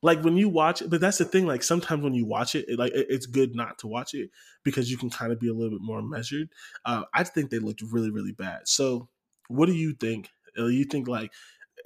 like 0.00 0.22
when 0.24 0.38
you 0.38 0.48
watch 0.48 0.80
it, 0.80 0.88
but 0.88 1.02
that's 1.02 1.18
the 1.18 1.26
thing. 1.26 1.46
Like 1.46 1.62
sometimes 1.62 2.02
when 2.02 2.14
you 2.14 2.24
watch 2.24 2.54
it, 2.54 2.64
it 2.66 2.78
like 2.78 2.92
it, 2.92 3.08
it's 3.10 3.26
good 3.26 3.54
not 3.54 3.78
to 3.80 3.86
watch 3.86 4.14
it 4.14 4.30
because 4.64 4.90
you 4.90 4.96
can 4.96 5.10
kind 5.10 5.32
of 5.32 5.40
be 5.40 5.48
a 5.48 5.54
little 5.54 5.70
bit 5.70 5.84
more 5.84 6.00
measured. 6.00 6.48
Uh, 6.86 7.02
I 7.12 7.24
think 7.24 7.50
they 7.50 7.58
looked 7.58 7.82
really 7.82 8.10
really 8.10 8.32
bad. 8.32 8.68
So 8.68 9.08
what 9.48 9.66
do 9.66 9.74
you 9.74 9.92
think? 9.92 10.30
Uh, 10.58 10.66
you 10.66 10.84
think 10.84 11.08
like 11.08 11.30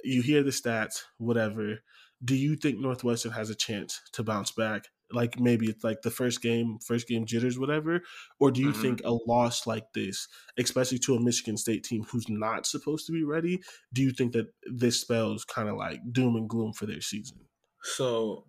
you 0.05 0.21
hear 0.21 0.41
the 0.41 0.51
stats, 0.51 1.03
whatever 1.17 1.79
do 2.23 2.35
you 2.35 2.55
think 2.55 2.79
Northwestern 2.79 3.31
has 3.31 3.49
a 3.49 3.55
chance 3.55 3.99
to 4.13 4.23
bounce 4.23 4.51
back? 4.51 4.85
Like 5.11 5.39
maybe 5.39 5.67
it's 5.67 5.83
like 5.83 6.01
the 6.01 6.11
first 6.11 6.41
game, 6.41 6.77
first 6.85 7.07
game 7.07 7.25
jitters, 7.25 7.57
whatever, 7.57 8.01
or 8.39 8.51
do 8.51 8.61
you 8.61 8.69
mm-hmm. 8.69 8.81
think 8.81 9.01
a 9.03 9.17
loss 9.27 9.65
like 9.65 9.85
this, 9.95 10.27
especially 10.57 10.99
to 10.99 11.15
a 11.15 11.19
Michigan 11.19 11.57
State 11.57 11.83
team 11.83 12.03
who's 12.03 12.29
not 12.29 12.67
supposed 12.67 13.07
to 13.07 13.11
be 13.11 13.23
ready, 13.23 13.59
do 13.91 14.03
you 14.03 14.11
think 14.11 14.33
that 14.33 14.47
this 14.71 15.01
spells 15.01 15.45
kind 15.45 15.67
of 15.67 15.77
like 15.77 15.99
doom 16.11 16.35
and 16.35 16.47
gloom 16.47 16.73
for 16.73 16.85
their 16.85 17.01
season? 17.01 17.37
So, 17.81 18.45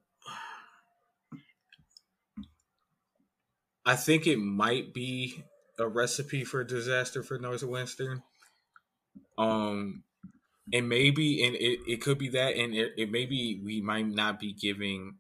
I 3.87 3.97
think 3.97 4.27
it 4.27 4.39
might 4.39 4.93
be 4.93 5.45
a 5.79 5.89
recipe 5.89 6.45
for 6.45 6.63
disaster 6.63 7.23
for 7.23 7.39
Northwestern. 7.39 8.23
Um, 9.39 10.05
and 10.73 10.89
maybe 10.89 11.45
and 11.45 11.57
it, 11.57 11.81
it 11.87 12.01
could 12.01 12.19
be 12.19 12.29
that 12.29 12.57
and 12.57 12.75
it, 12.75 12.93
it 12.97 13.11
maybe 13.11 13.61
we 13.65 13.81
might 13.81 14.07
not 14.07 14.39
be 14.39 14.53
giving 14.53 15.17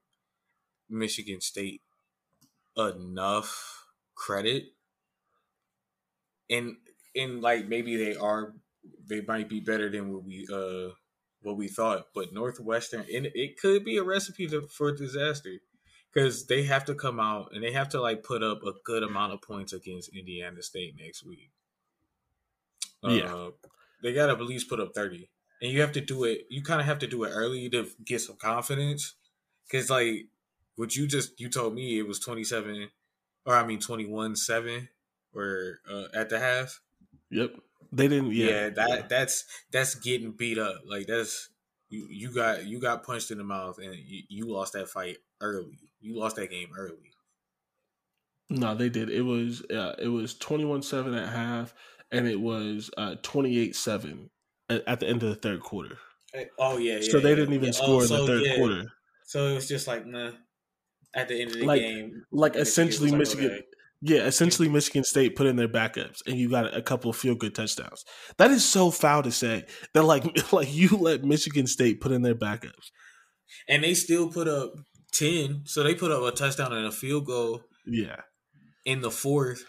michigan 0.88 1.40
state 1.40 1.82
enough 2.76 3.84
credit. 4.14 4.64
And 6.48 6.76
and 7.14 7.40
like 7.40 7.68
maybe 7.68 7.96
they 7.96 8.16
are 8.16 8.54
they 9.08 9.20
might 9.22 9.48
be 9.48 9.60
better 9.60 9.90
than 9.90 10.12
what 10.12 10.24
we 10.24 10.46
uh 10.52 10.94
what 11.42 11.56
we 11.56 11.68
thought 11.68 12.06
but 12.14 12.32
northwestern 12.32 13.04
and 13.12 13.28
it 13.34 13.58
could 13.58 13.84
be 13.84 13.96
a 13.96 14.02
recipe 14.02 14.46
to, 14.46 14.62
for 14.68 14.92
disaster 14.92 15.54
because 16.12 16.46
they 16.46 16.64
have 16.64 16.84
to 16.84 16.94
come 16.94 17.18
out 17.18 17.50
and 17.52 17.64
they 17.64 17.72
have 17.72 17.88
to 17.88 18.00
like 18.00 18.22
put 18.22 18.42
up 18.42 18.62
a 18.62 18.72
good 18.84 19.02
amount 19.02 19.32
of 19.32 19.40
points 19.42 19.72
against 19.72 20.14
indiana 20.14 20.62
state 20.62 20.94
next 20.98 21.24
week. 21.24 21.50
Yeah. 23.02 23.34
Uh, 23.34 23.50
they 24.02 24.12
gotta 24.12 24.32
at 24.32 24.40
least 24.40 24.68
put 24.68 24.80
up 24.80 24.90
30 24.94 25.28
and 25.60 25.70
you 25.70 25.80
have 25.80 25.92
to 25.92 26.00
do 26.00 26.24
it. 26.24 26.46
You 26.48 26.62
kind 26.62 26.80
of 26.80 26.86
have 26.86 26.98
to 27.00 27.06
do 27.06 27.24
it 27.24 27.30
early 27.30 27.68
to 27.70 27.88
get 28.04 28.20
some 28.20 28.36
confidence, 28.36 29.14
because 29.66 29.90
like 29.90 30.26
what 30.76 30.96
you 30.96 31.06
just 31.06 31.38
you 31.40 31.48
told 31.48 31.74
me 31.74 31.98
it 31.98 32.06
was 32.06 32.18
twenty 32.18 32.44
seven, 32.44 32.88
or 33.44 33.54
I 33.54 33.66
mean 33.66 33.80
twenty 33.80 34.06
one 34.06 34.36
seven, 34.36 34.88
or 35.34 35.80
uh, 35.90 36.04
at 36.14 36.28
the 36.28 36.38
half. 36.38 36.80
Yep, 37.30 37.54
they 37.92 38.08
didn't. 38.08 38.32
Yeah, 38.32 38.46
yeah 38.46 38.68
that 38.70 38.88
yeah. 38.88 39.06
that's 39.08 39.44
that's 39.70 39.94
getting 39.96 40.32
beat 40.32 40.58
up. 40.58 40.82
Like 40.86 41.06
that's 41.06 41.50
you 41.88 42.06
you 42.10 42.32
got 42.32 42.64
you 42.66 42.80
got 42.80 43.04
punched 43.04 43.30
in 43.30 43.38
the 43.38 43.44
mouth, 43.44 43.78
and 43.78 43.94
you, 43.94 44.22
you 44.28 44.44
lost 44.46 44.72
that 44.72 44.88
fight 44.88 45.18
early. 45.40 45.78
You 46.00 46.18
lost 46.18 46.36
that 46.36 46.50
game 46.50 46.70
early. 46.76 47.12
No, 48.48 48.74
they 48.74 48.88
did. 48.88 49.10
It 49.10 49.22
was 49.22 49.62
uh, 49.70 49.94
it 49.98 50.08
was 50.08 50.34
21-7 50.34 51.16
at 51.16 51.28
half, 51.28 51.72
and 52.10 52.26
it 52.26 52.40
was 52.40 52.90
uh, 52.98 53.14
28-7 53.22 54.28
at 54.86 55.00
the 55.00 55.08
end 55.08 55.22
of 55.22 55.28
the 55.28 55.36
third 55.36 55.60
quarter. 55.60 55.98
Oh 56.58 56.78
yeah, 56.78 56.98
yeah 57.00 57.10
So 57.10 57.20
they 57.20 57.34
didn't 57.34 57.54
even 57.54 57.72
yeah. 57.72 57.80
Oh, 57.80 58.00
score 58.00 58.02
oh, 58.02 58.06
so, 58.06 58.14
in 58.14 58.20
the 58.20 58.26
third 58.26 58.42
yeah. 58.46 58.56
quarter. 58.56 58.92
So 59.24 59.46
it 59.48 59.54
was 59.54 59.68
just 59.68 59.86
like 59.86 60.06
nah. 60.06 60.32
At 61.14 61.28
the 61.28 61.40
end 61.40 61.50
of 61.50 61.58
the 61.58 61.66
like, 61.66 61.80
game, 61.80 62.22
like 62.30 62.54
essentially 62.54 63.10
Michigan, 63.10 63.46
okay. 63.46 63.62
yeah, 64.00 64.20
essentially 64.20 64.68
Michigan 64.68 65.02
State 65.02 65.34
put 65.34 65.48
in 65.48 65.56
their 65.56 65.68
backups, 65.68 66.18
and 66.24 66.36
you 66.36 66.48
got 66.48 66.76
a 66.76 66.80
couple 66.82 67.10
of 67.10 67.16
field 67.16 67.40
good 67.40 67.52
touchdowns. 67.52 68.04
That 68.38 68.52
is 68.52 68.64
so 68.64 68.92
foul 68.92 69.24
to 69.24 69.32
say 69.32 69.64
that 69.92 70.04
like 70.04 70.24
like 70.52 70.72
you 70.72 70.90
let 70.90 71.24
Michigan 71.24 71.66
State 71.66 72.00
put 72.00 72.12
in 72.12 72.22
their 72.22 72.36
backups, 72.36 72.92
and 73.68 73.82
they 73.82 73.94
still 73.94 74.30
put 74.30 74.46
up 74.46 74.72
ten. 75.12 75.62
So 75.64 75.82
they 75.82 75.96
put 75.96 76.12
up 76.12 76.22
a 76.22 76.30
touchdown 76.30 76.72
and 76.72 76.86
a 76.86 76.92
field 76.92 77.26
goal. 77.26 77.62
Yeah, 77.84 78.20
in 78.84 79.00
the 79.00 79.10
fourth 79.10 79.64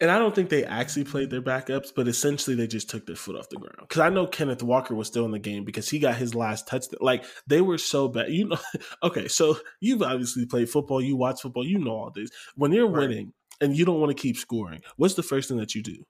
and 0.00 0.10
I 0.10 0.18
don't 0.18 0.34
think 0.34 0.48
they 0.48 0.64
actually 0.64 1.04
played 1.04 1.28
their 1.28 1.42
backups, 1.42 1.88
but 1.94 2.08
essentially 2.08 2.56
they 2.56 2.66
just 2.66 2.88
took 2.88 3.06
their 3.06 3.16
foot 3.16 3.36
off 3.36 3.50
the 3.50 3.56
ground. 3.56 3.76
Because 3.80 4.00
I 4.00 4.08
know 4.08 4.26
Kenneth 4.26 4.62
Walker 4.62 4.94
was 4.94 5.08
still 5.08 5.26
in 5.26 5.30
the 5.30 5.38
game 5.38 5.64
because 5.64 5.90
he 5.90 5.98
got 5.98 6.16
his 6.16 6.34
last 6.34 6.66
touchdown. 6.66 6.98
Like 7.02 7.24
they 7.46 7.60
were 7.60 7.76
so 7.76 8.08
bad, 8.08 8.30
you 8.30 8.48
know. 8.48 8.56
Okay, 9.02 9.28
so 9.28 9.58
you've 9.80 10.02
obviously 10.02 10.46
played 10.46 10.70
football, 10.70 11.02
you 11.02 11.16
watch 11.16 11.42
football, 11.42 11.66
you 11.66 11.78
know 11.78 11.92
all 11.92 12.10
this. 12.14 12.30
When 12.54 12.72
you're 12.72 12.88
right. 12.88 13.08
winning 13.08 13.32
and 13.60 13.76
you 13.76 13.84
don't 13.84 14.00
want 14.00 14.16
to 14.16 14.20
keep 14.20 14.36
scoring, 14.36 14.80
what's 14.96 15.14
the 15.14 15.22
first 15.22 15.48
thing 15.48 15.58
that 15.58 15.74
you 15.74 15.82
do? 15.82 16.04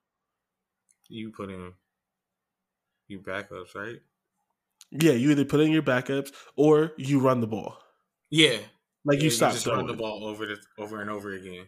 You 1.09 1.31
put 1.31 1.51
in 1.51 1.73
your 3.09 3.21
backups, 3.21 3.75
right? 3.75 4.01
Yeah, 4.93 5.13
you 5.13 5.31
either 5.31 5.45
put 5.45 5.61
in 5.61 5.73
your 5.73 5.83
backups 5.83 6.33
or 6.57 6.93
you 6.97 7.21
run 7.21 7.41
the 7.41 7.47
ball. 7.47 7.79
Yeah, 8.31 8.59
like 9.05 9.19
yeah, 9.19 9.25
you 9.25 9.31
stop 9.31 9.51
you 9.51 9.55
just 9.55 9.65
throwing 9.65 9.87
run 9.87 9.89
the 9.89 9.95
ball 9.95 10.25
over 10.25 10.47
the, 10.47 10.57
over 10.79 11.01
and 11.01 11.11
over 11.11 11.33
again. 11.33 11.67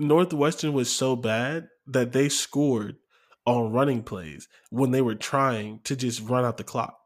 Northwestern 0.00 0.72
was 0.72 0.90
so 0.90 1.14
bad 1.14 1.68
that 1.86 2.12
they 2.12 2.30
scored 2.30 2.96
on 3.44 3.70
running 3.70 4.02
plays 4.02 4.48
when 4.70 4.92
they 4.92 5.02
were 5.02 5.14
trying 5.14 5.80
to 5.84 5.94
just 5.94 6.22
run 6.22 6.44
out 6.44 6.56
the 6.56 6.64
clock. 6.64 6.96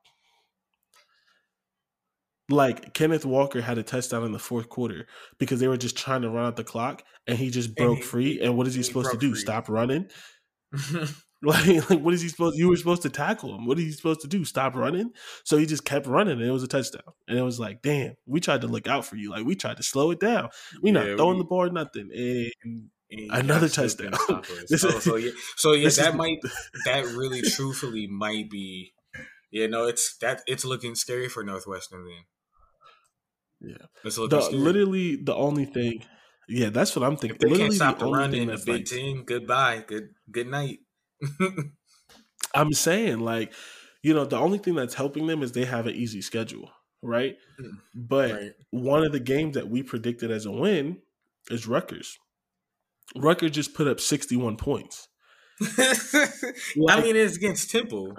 Like 2.48 2.94
Kenneth 2.94 3.24
Walker 3.24 3.62
had 3.62 3.78
a 3.78 3.82
touchdown 3.82 4.22
in 4.24 4.32
the 4.32 4.38
fourth 4.38 4.68
quarter 4.68 5.06
because 5.38 5.58
they 5.58 5.66
were 5.66 5.76
just 5.76 5.96
trying 5.96 6.22
to 6.22 6.30
run 6.30 6.46
out 6.46 6.56
the 6.56 6.62
clock, 6.62 7.02
and 7.26 7.36
he 7.36 7.50
just 7.50 7.74
broke 7.74 7.98
he, 7.98 8.02
free. 8.04 8.40
And 8.40 8.56
what 8.56 8.66
is 8.66 8.74
he, 8.74 8.80
he 8.80 8.84
supposed 8.84 9.10
to 9.10 9.16
do? 9.16 9.30
free. 9.30 9.40
Stop 9.40 9.68
running? 9.68 10.08
like, 11.48 11.90
like, 11.90 12.00
what 12.00 12.14
is 12.14 12.22
he 12.22 12.28
supposed? 12.28 12.56
You 12.58 12.68
were 12.68 12.76
supposed 12.76 13.02
to 13.02 13.10
tackle 13.10 13.54
him. 13.54 13.66
What 13.66 13.78
is 13.78 13.84
he 13.84 13.92
supposed 13.92 14.20
to 14.22 14.28
do? 14.28 14.44
Stop 14.44 14.74
running? 14.74 15.10
So 15.44 15.56
he 15.56 15.66
just 15.66 15.84
kept 15.84 16.06
running, 16.06 16.38
and 16.40 16.48
it 16.48 16.50
was 16.52 16.62
a 16.62 16.68
touchdown. 16.68 17.02
And 17.28 17.38
it 17.38 17.42
was 17.42 17.60
like, 17.60 17.82
damn, 17.82 18.14
we 18.26 18.40
tried 18.40 18.62
to 18.62 18.66
look 18.66 18.88
out 18.88 19.04
for 19.04 19.16
you. 19.16 19.30
Like 19.30 19.44
we 19.44 19.54
tried 19.54 19.76
to 19.76 19.82
slow 19.82 20.10
it 20.10 20.20
down. 20.20 20.48
We 20.82 20.90
not 20.90 21.04
throwing 21.04 21.36
we- 21.36 21.42
the 21.42 21.48
ball, 21.48 21.70
nothing. 21.70 22.10
And 22.14 22.88
And 23.10 23.30
Another 23.44 23.68
touchdown. 23.68 24.12
couldn't 24.12 24.44
stop 24.46 24.58
us. 24.58 24.64
This 24.70 24.80
so, 24.80 24.90
so 24.98 25.16
yeah, 25.16 25.30
so 25.56 25.72
yeah, 25.72 25.84
this 25.84 25.98
is- 25.98 26.04
that 26.04 26.16
might 26.16 26.38
that 26.86 27.04
really 27.06 27.42
truthfully 27.42 28.06
might 28.06 28.50
be. 28.50 28.92
Yeah, 29.52 29.66
no, 29.68 29.86
it's 29.86 30.16
that 30.18 30.42
it's 30.46 30.64
looking 30.64 30.94
scary 30.96 31.28
for 31.28 31.44
Northwestern. 31.44 32.04
Then 32.04 33.70
yeah, 33.70 33.86
it's 34.04 34.18
looking 34.18 34.38
the, 34.38 34.44
scary. 34.44 34.58
literally 34.58 35.16
the 35.16 35.34
only 35.34 35.64
thing. 35.64 36.04
Yeah, 36.48 36.70
that's 36.70 36.94
what 36.96 37.04
I'm 37.06 37.16
thinking. 37.16 37.36
if 37.36 37.40
they 37.40 37.48
literally 37.48 37.78
can't 37.78 37.96
stop 37.96 37.98
the 38.00 38.06
run 38.06 38.30
thing 38.32 38.42
in 38.42 38.48
the 38.48 38.62
Big 38.66 38.68
like, 38.68 38.84
Ten, 38.86 39.22
goodbye, 39.24 39.84
good 39.86 40.08
good 40.30 40.48
night. 40.48 40.80
I'm 42.54 42.72
saying 42.72 43.20
like, 43.20 43.52
you 44.02 44.14
know, 44.14 44.24
the 44.24 44.38
only 44.38 44.58
thing 44.58 44.74
that's 44.74 44.94
helping 44.94 45.26
them 45.26 45.42
is 45.42 45.52
they 45.52 45.64
have 45.64 45.86
an 45.86 45.94
easy 45.94 46.20
schedule, 46.22 46.70
right? 47.02 47.36
Mm, 47.60 47.70
But 47.94 48.32
right. 48.32 48.52
one 48.70 49.04
of 49.04 49.12
the 49.12 49.20
games 49.20 49.54
that 49.54 49.68
we 49.68 49.82
predicted 49.82 50.30
as 50.30 50.46
a 50.46 50.52
win 50.52 50.98
is 51.50 51.66
Rutgers. 51.66 52.18
Rutgers 53.16 53.50
just 53.52 53.74
put 53.74 53.86
up 53.88 54.00
61 54.00 54.56
points. 54.56 55.08
I 55.78 57.00
mean, 57.02 57.16
it's 57.16 57.36
against 57.36 57.70
Temple. 57.70 58.16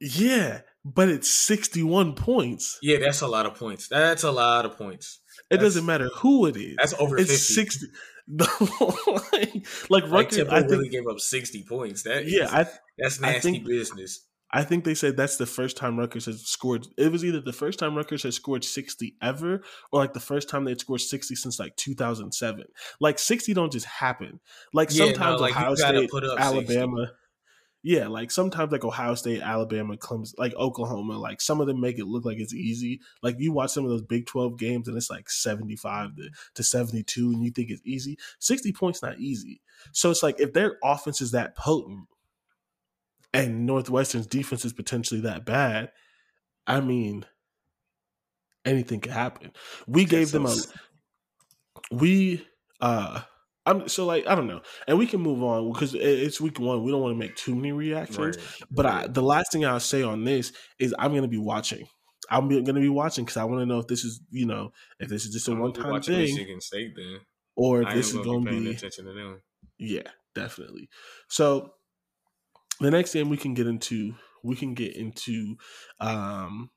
Yeah, 0.00 0.60
but 0.84 1.08
it's 1.08 1.30
61 1.30 2.14
points. 2.14 2.78
Yeah, 2.82 2.98
that's 2.98 3.20
a 3.20 3.26
lot 3.28 3.46
of 3.46 3.54
points. 3.54 3.88
That's 3.88 4.22
a 4.22 4.30
lot 4.32 4.64
of 4.64 4.76
points. 4.78 5.20
It 5.50 5.56
That's- 5.56 5.66
doesn't 5.74 5.86
matter 5.86 6.08
who 6.16 6.46
it 6.46 6.56
is. 6.56 6.76
That's 6.78 6.94
over 6.94 7.18
it's 7.18 7.30
50. 7.30 7.54
60. 7.54 7.86
like, 8.38 9.32
like 9.32 9.54
Like 9.90 10.10
Rutgers, 10.10 10.36
Temple 10.38 10.54
I 10.54 10.60
really 10.60 10.88
gave 10.88 11.06
up 11.08 11.20
sixty 11.20 11.64
points. 11.64 12.02
That 12.04 12.26
Yeah, 12.26 12.44
is- 12.44 12.52
I 12.52 12.66
that's 12.98 13.22
I 13.22 13.32
nasty 13.32 13.52
think- 13.52 13.66
business. 13.66 14.26
I 14.52 14.64
think 14.64 14.82
they 14.84 14.94
said 14.94 15.16
that's 15.16 15.36
the 15.36 15.46
first 15.46 15.76
time 15.76 15.96
Rutgers 15.96 16.26
has 16.26 16.44
scored. 16.44 16.84
It 16.98 17.12
was 17.12 17.24
either 17.24 17.40
the 17.40 17.52
first 17.52 17.78
time 17.78 17.96
Rutgers 17.96 18.24
has 18.24 18.34
scored 18.34 18.64
60 18.64 19.14
ever, 19.22 19.62
or 19.92 20.00
like 20.00 20.12
the 20.12 20.18
first 20.18 20.48
time 20.48 20.64
they'd 20.64 20.80
scored 20.80 21.00
60 21.02 21.36
since 21.36 21.60
like 21.60 21.76
2007. 21.76 22.64
Like 22.98 23.20
60 23.20 23.54
don't 23.54 23.70
just 23.70 23.86
happen. 23.86 24.40
Like 24.74 24.88
Yeah, 24.92 25.04
no, 25.04 25.12
sometimes 25.12 25.40
like, 25.40 25.52
you 25.54 25.60
Ohio 25.60 25.74
State, 25.76 26.10
put 26.10 26.24
up 26.24 26.42
60. 26.42 26.74
Yeah, 27.82 28.08
like 28.08 28.30
sometimes 28.30 28.72
like 28.72 28.84
Ohio 28.84 29.14
State, 29.14 29.40
Alabama, 29.40 29.96
Clemson, 29.96 30.34
like 30.36 30.54
Oklahoma, 30.54 31.16
like 31.16 31.40
some 31.40 31.62
of 31.62 31.66
them 31.66 31.80
make 31.80 31.98
it 31.98 32.06
look 32.06 32.26
like 32.26 32.38
it's 32.38 32.52
easy. 32.52 33.00
Like 33.22 33.36
you 33.38 33.52
watch 33.52 33.70
some 33.70 33.84
of 33.84 33.90
those 33.90 34.02
Big 34.02 34.26
12 34.26 34.58
games 34.58 34.86
and 34.86 34.96
it's 34.96 35.08
like 35.08 35.30
75 35.30 36.16
to, 36.16 36.30
to 36.56 36.62
72 36.62 37.30
and 37.30 37.42
you 37.42 37.50
think 37.50 37.70
it's 37.70 37.80
easy. 37.86 38.18
60 38.38 38.72
points 38.72 39.02
not 39.02 39.18
easy. 39.18 39.62
So 39.92 40.10
it's 40.10 40.22
like 40.22 40.40
if 40.40 40.52
their 40.52 40.76
offense 40.84 41.22
is 41.22 41.30
that 41.30 41.56
potent 41.56 42.06
and 43.32 43.64
Northwestern's 43.66 44.26
defense 44.26 44.66
is 44.66 44.74
potentially 44.74 45.22
that 45.22 45.46
bad, 45.46 45.90
I 46.66 46.80
mean, 46.80 47.24
anything 48.66 49.00
could 49.00 49.12
happen. 49.12 49.52
We 49.86 50.04
gave 50.04 50.32
them 50.32 50.44
a 50.44 50.54
we 51.90 52.46
uh 52.80 53.22
I'm 53.66 53.88
so 53.88 54.06
like 54.06 54.26
I 54.26 54.34
don't 54.34 54.46
know, 54.46 54.62
and 54.86 54.98
we 54.98 55.06
can 55.06 55.20
move 55.20 55.42
on 55.42 55.72
because 55.72 55.94
it's 55.94 56.40
week 56.40 56.58
one. 56.58 56.82
We 56.82 56.90
don't 56.90 57.02
want 57.02 57.14
to 57.14 57.18
make 57.18 57.36
too 57.36 57.54
many 57.54 57.72
reactions. 57.72 58.36
Right, 58.36 58.68
But 58.70 58.86
I, 58.86 59.06
the 59.06 59.22
last 59.22 59.52
thing 59.52 59.64
I'll 59.64 59.80
say 59.80 60.02
on 60.02 60.24
this 60.24 60.52
is 60.78 60.94
I'm 60.98 61.10
going 61.10 61.22
to 61.22 61.28
be 61.28 61.38
watching. 61.38 61.86
I'm 62.30 62.48
going 62.48 62.64
to 62.64 62.72
be 62.74 62.88
watching 62.88 63.24
because 63.24 63.36
I 63.36 63.44
want 63.44 63.60
to 63.60 63.66
know 63.66 63.78
if 63.78 63.86
this 63.86 64.04
is 64.04 64.20
you 64.30 64.46
know 64.46 64.72
if 64.98 65.08
this 65.08 65.24
is 65.24 65.32
just 65.32 65.48
a 65.48 65.54
one 65.54 65.72
time 65.72 66.00
thing 66.00 66.20
Michigan 66.20 66.60
State 66.60 66.92
then. 66.96 67.20
or 67.56 67.82
if 67.82 67.88
I 67.88 67.94
this 67.94 68.14
is 68.14 68.18
be 68.18 68.22
to 68.22 68.40
be 68.40 68.70
attention 68.70 69.04
to 69.06 69.12
them. 69.12 69.42
yeah 69.78 70.08
definitely. 70.34 70.88
So 71.28 71.74
the 72.80 72.90
next 72.90 73.12
game 73.12 73.28
we 73.28 73.36
can 73.36 73.54
get 73.54 73.66
into 73.66 74.14
we 74.42 74.56
can 74.56 74.74
get 74.74 74.96
into 74.96 75.56
um 75.98 76.70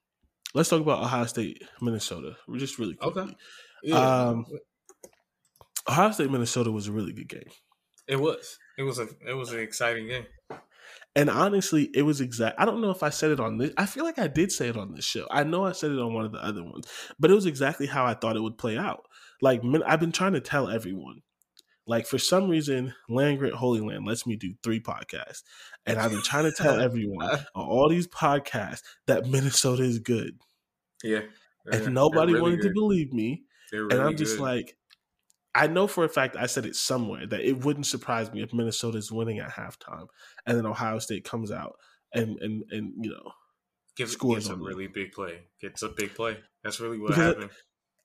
let's 0.54 0.69
talk 0.69 0.82
about 0.82 1.04
Ohio 1.04 1.26
State 1.26 1.63
Minnesota. 1.82 2.36
We're 2.48 2.58
just 2.60 2.80
really 2.80 2.96
quickly. 2.96 3.24
Okay. 3.24 3.36
Yeah, 3.84 4.28
Um, 4.30 4.46
Ohio 5.88 6.12
State 6.12 6.32
Minnesota 6.32 6.72
was 6.72 6.88
a 6.88 6.91
really 6.91 7.13
good 7.13 7.30
game. 7.30 7.50
it 8.08 8.17
was. 8.17 8.58
It 8.78 8.84
was 8.84 9.00
a. 9.00 9.08
It 9.28 9.34
was 9.34 9.52
an 9.52 9.60
exciting 9.60 10.08
game. 10.08 10.26
And 11.15 11.30
honestly, 11.30 11.91
it 11.93 12.02
was 12.02 12.22
exact. 12.22 12.60
I 12.60 12.65
don't 12.65 12.82
know 12.82 12.89
if 12.89 13.04
I 13.04 13.10
said 13.10 13.32
it 13.32 13.39
on 13.39 13.58
this. 13.58 13.72
I 13.78 13.86
feel 13.86 14.04
like 14.04 14.17
I 14.17 14.28
did 14.28 14.52
say 14.52 14.69
it 14.69 14.78
on 14.78 14.96
this 14.96 15.06
show. 15.06 15.28
I 15.30 15.43
know 15.43 15.63
I 15.63 15.72
said 15.72 15.91
it 15.91 16.00
on 16.00 16.13
one 16.13 16.26
of 16.26 16.32
the 16.32 16.43
other 16.43 16.63
ones, 16.63 16.88
but 17.19 17.30
it 17.30 17.36
was 17.36 17.46
exactly 17.46 17.86
how 17.86 18.06
I 18.06 18.15
thought 18.15 18.36
it 18.36 18.41
would 18.41 18.58
play 18.58 18.78
out. 18.78 19.04
Like 19.41 19.62
I've 19.86 20.00
been 20.00 20.12
trying 20.12 20.34
to 20.34 20.41
tell 20.41 20.69
everyone. 20.69 21.22
Like 21.86 22.08
for 22.08 22.17
some 22.17 22.50
reason, 22.50 22.96
Land 23.10 23.39
Grant 23.39 23.56
Holy 23.56 23.82
Land 23.82 24.08
lets 24.08 24.26
me 24.26 24.38
do 24.38 24.54
three 24.63 24.80
podcasts, 24.80 25.43
and 25.86 26.00
I've 26.00 26.12
been 26.12 26.24
trying 26.24 26.46
to 26.46 26.52
tell 26.52 26.80
everyone 26.80 27.30
on 27.54 27.67
all 27.67 27.89
these 27.89 28.08
podcasts 28.08 28.82
that 29.06 29.28
Minnesota 29.28 29.84
is 29.84 30.00
good, 30.00 30.39
Yeah. 31.04 31.22
And 31.72 31.93
nobody 31.93 32.34
really 32.34 32.41
wanted 32.41 32.62
to 32.63 32.74
believe 32.74 33.13
me. 33.13 33.43
They're 33.72 33.84
and 33.84 34.02
I'm 34.02 34.17
just 34.17 34.38
good. 34.38 34.43
like, 34.43 34.78
I 35.56 35.68
know 35.68 35.88
for 35.88 36.04
a 36.04 36.10
fact 36.10 36.36
I 36.36 36.48
said 36.48 36.66
it 36.66 36.76
somewhere 36.76 37.28
that 37.28 37.42
it 37.42 37.63
wouldn't 37.63 37.86
surprise 37.86 38.32
me 38.32 38.42
if 38.42 38.54
Minnesota 38.54 38.98
is 38.98 39.12
winning 39.12 39.39
at 39.39 39.52
halftime, 39.52 40.08
and 40.46 40.58
then 40.58 40.66
Ohio 40.66 41.00
State 41.00 41.24
comes 41.26 41.52
out 41.52 41.76
and 42.13 42.38
and 42.39 42.63
and 42.72 42.94
you 43.06 43.12
know 43.12 43.32
Give, 43.96 44.10
scores 44.10 44.48
gives 44.48 44.50
a 44.50 44.56
really 44.56 44.88
big 44.88 45.12
play. 45.12 45.42
Gets 45.62 45.84
a 45.84 45.89
big 45.89 46.16
play. 46.16 46.38
That's 46.63 46.80
really 46.80 46.98
what 46.98 47.10
Because- 47.10 47.26
happened. 47.36 47.52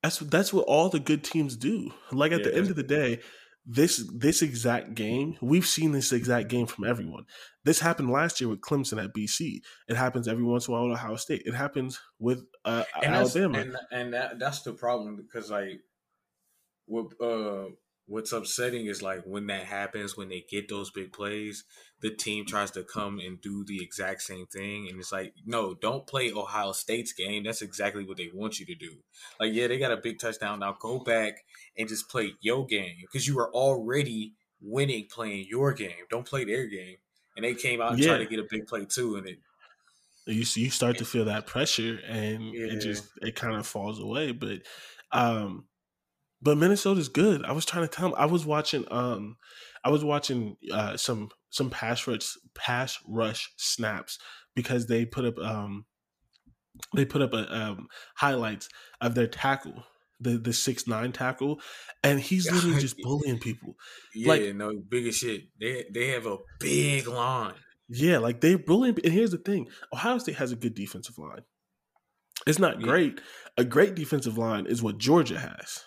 that's 0.03 0.19
that's 0.19 0.53
what 0.53 0.67
all 0.67 0.89
the 0.91 1.01
good 1.01 1.25
teams 1.25 1.57
do. 1.57 1.91
Like 2.13 2.33
at 2.33 2.41
Yeah, 2.41 2.47
the 2.51 2.57
end 2.57 2.69
of 2.71 2.77
the 2.77 2.83
day, 2.83 3.21
this 3.65 4.07
this 4.15 4.43
exact 4.43 4.95
game, 4.95 5.37
we've 5.41 5.67
seen 5.67 5.93
this 5.93 6.13
exact 6.13 6.49
game 6.49 6.67
from 6.67 6.85
everyone. 6.85 7.25
This 7.65 7.81
happened 7.81 8.11
last 8.11 8.41
year 8.41 8.49
with 8.49 8.61
Clemson 8.61 9.03
at 9.03 9.15
BC. 9.15 9.61
It 9.89 9.97
happens 9.97 10.29
every 10.29 10.45
once 10.45 10.69
in 10.69 10.73
a 10.73 10.77
while 10.77 10.89
with 10.89 10.99
Ohio 10.99 11.17
State. 11.17 11.43
It 11.47 11.55
happens 11.55 11.99
with 12.19 12.45
uh, 12.67 12.85
and 13.03 13.15
Alabama. 13.15 13.59
and 13.59 13.77
and 13.91 14.15
that 14.15 14.39
that's 14.39 14.61
the 14.63 14.73
problem 14.75 15.17
because 15.17 15.51
like 15.51 15.81
what 16.89 17.21
uh 17.21 17.69
what's 18.07 18.33
upsetting 18.33 18.87
is 18.87 19.03
like 19.03 19.23
when 19.25 19.47
that 19.49 19.65
happens 19.67 20.17
when 20.17 20.29
they 20.29 20.45
get 20.49 20.69
those 20.69 20.91
big 20.91 21.13
plays 21.13 21.65
the 22.01 22.11
team 22.15 22.47
tries 22.47 22.71
to 22.71 22.83
come 22.85 23.19
and 23.19 23.41
do 23.41 23.65
the 23.67 23.83
exact 23.83 24.23
same 24.23 24.47
thing 24.47 24.89
and 24.89 24.99
it's 24.99 25.13
like 25.13 25.35
no 25.45 25.75
don't 25.75 26.07
play 26.07 26.33
ohio 26.33 26.73
state's 26.73 27.13
game. 27.13 27.45
That's 27.45 27.63
exactly 27.63 28.05
what 28.05 28.17
they 28.17 28.31
want 28.33 28.59
you 28.61 28.67
to 28.67 28.75
do. 28.75 29.03
Like 29.41 29.53
yeah 29.53 29.67
they 29.67 29.79
got 29.79 29.93
a 29.93 29.97
big 29.97 30.19
touchdown. 30.19 30.61
Now 30.61 30.73
go 30.81 31.01
back 31.01 31.45
and 31.77 31.89
just 31.89 32.09
play 32.09 32.35
your 32.41 32.67
game 32.67 32.97
because 33.01 33.27
you 33.27 33.37
were 33.37 33.53
already 33.53 34.35
winning 34.61 35.07
playing 35.11 35.47
your 35.49 35.73
game. 35.73 36.07
Don't 36.11 36.27
play 36.27 36.45
their 36.45 36.67
game. 36.67 36.97
And 37.37 37.45
they 37.45 37.55
came 37.55 37.81
out 37.81 37.93
and 37.93 38.01
Yeah. 38.01 38.03
tried 38.03 38.19
to 38.19 38.27
get 38.27 38.41
a 38.41 38.47
big 38.49 38.67
play 38.67 38.85
too 38.87 39.17
and 39.17 39.27
it 39.29 39.39
you 40.27 40.45
you 40.55 40.71
start 40.71 40.99
to 40.99 41.05
feel 41.05 41.25
that 41.25 41.47
pressure 41.47 42.01
and 42.07 42.43
Yeah. 42.53 42.67
it 42.67 42.77
just 42.81 43.11
it 43.23 43.35
kind 43.35 43.57
of 43.57 43.67
falls 43.67 43.99
away 43.99 44.33
but 44.33 44.63
um 45.13 45.67
but 46.43 46.57
minnesota's 46.59 47.09
good 47.09 47.45
i 47.45 47.53
was 47.53 47.65
trying 47.65 47.85
to 47.87 47.89
tell 47.89 48.09
him. 48.09 48.15
i 48.17 48.27
was 48.27 48.45
watching 48.47 48.85
um 48.91 49.37
i 49.85 49.91
was 49.91 50.05
watching 50.05 50.57
uh 50.73 50.97
some 50.97 51.29
some 51.51 51.71
pass 51.71 52.07
rush 52.07 52.35
pass 52.55 52.99
rush 53.07 53.51
snaps 53.57 54.19
because 54.55 54.87
they 54.87 55.05
put 55.05 55.25
up 55.25 55.39
um 55.39 55.85
they 56.95 57.05
put 57.05 57.23
up 57.23 57.33
a 57.33 57.53
um 57.55 57.89
highlights 58.17 58.69
of 59.01 59.15
their 59.15 59.27
tackle 59.27 59.85
the 60.21 60.39
the 60.39 60.53
six 60.53 60.87
nine 60.87 61.13
tackle 61.13 61.61
and 62.03 62.21
he's 62.21 62.51
literally 62.53 62.79
just 62.81 62.97
bullying 63.03 63.39
people 63.39 63.75
yeah 64.15 64.29
Like- 64.29 64.55
no 64.55 64.73
big 64.89 65.07
as 65.07 65.17
shit 65.17 65.43
they 65.61 65.87
they 65.93 66.09
have 66.09 66.27
a 66.27 66.39
big 66.61 67.07
line 67.09 67.55
Yeah, 67.91 68.19
like 68.19 68.41
they're 68.43 68.59
bullying. 68.59 68.99
And 69.03 69.15
here's 69.15 69.31
the 69.31 69.39
thing: 69.39 69.67
Ohio 69.95 70.19
State 70.19 70.37
has 70.37 70.53
a 70.53 70.57
good 70.57 70.75
defensive 70.75 71.17
line. 71.17 71.41
It's 72.47 72.59
not 72.59 72.81
Yeah. 72.81 72.87
great. 72.87 73.21
A 73.57 73.65
great 73.65 73.95
defensive 73.95 74.37
line 74.37 74.67
is 74.67 74.83
what 74.83 74.99
Georgia 74.99 75.39
has. 75.39 75.85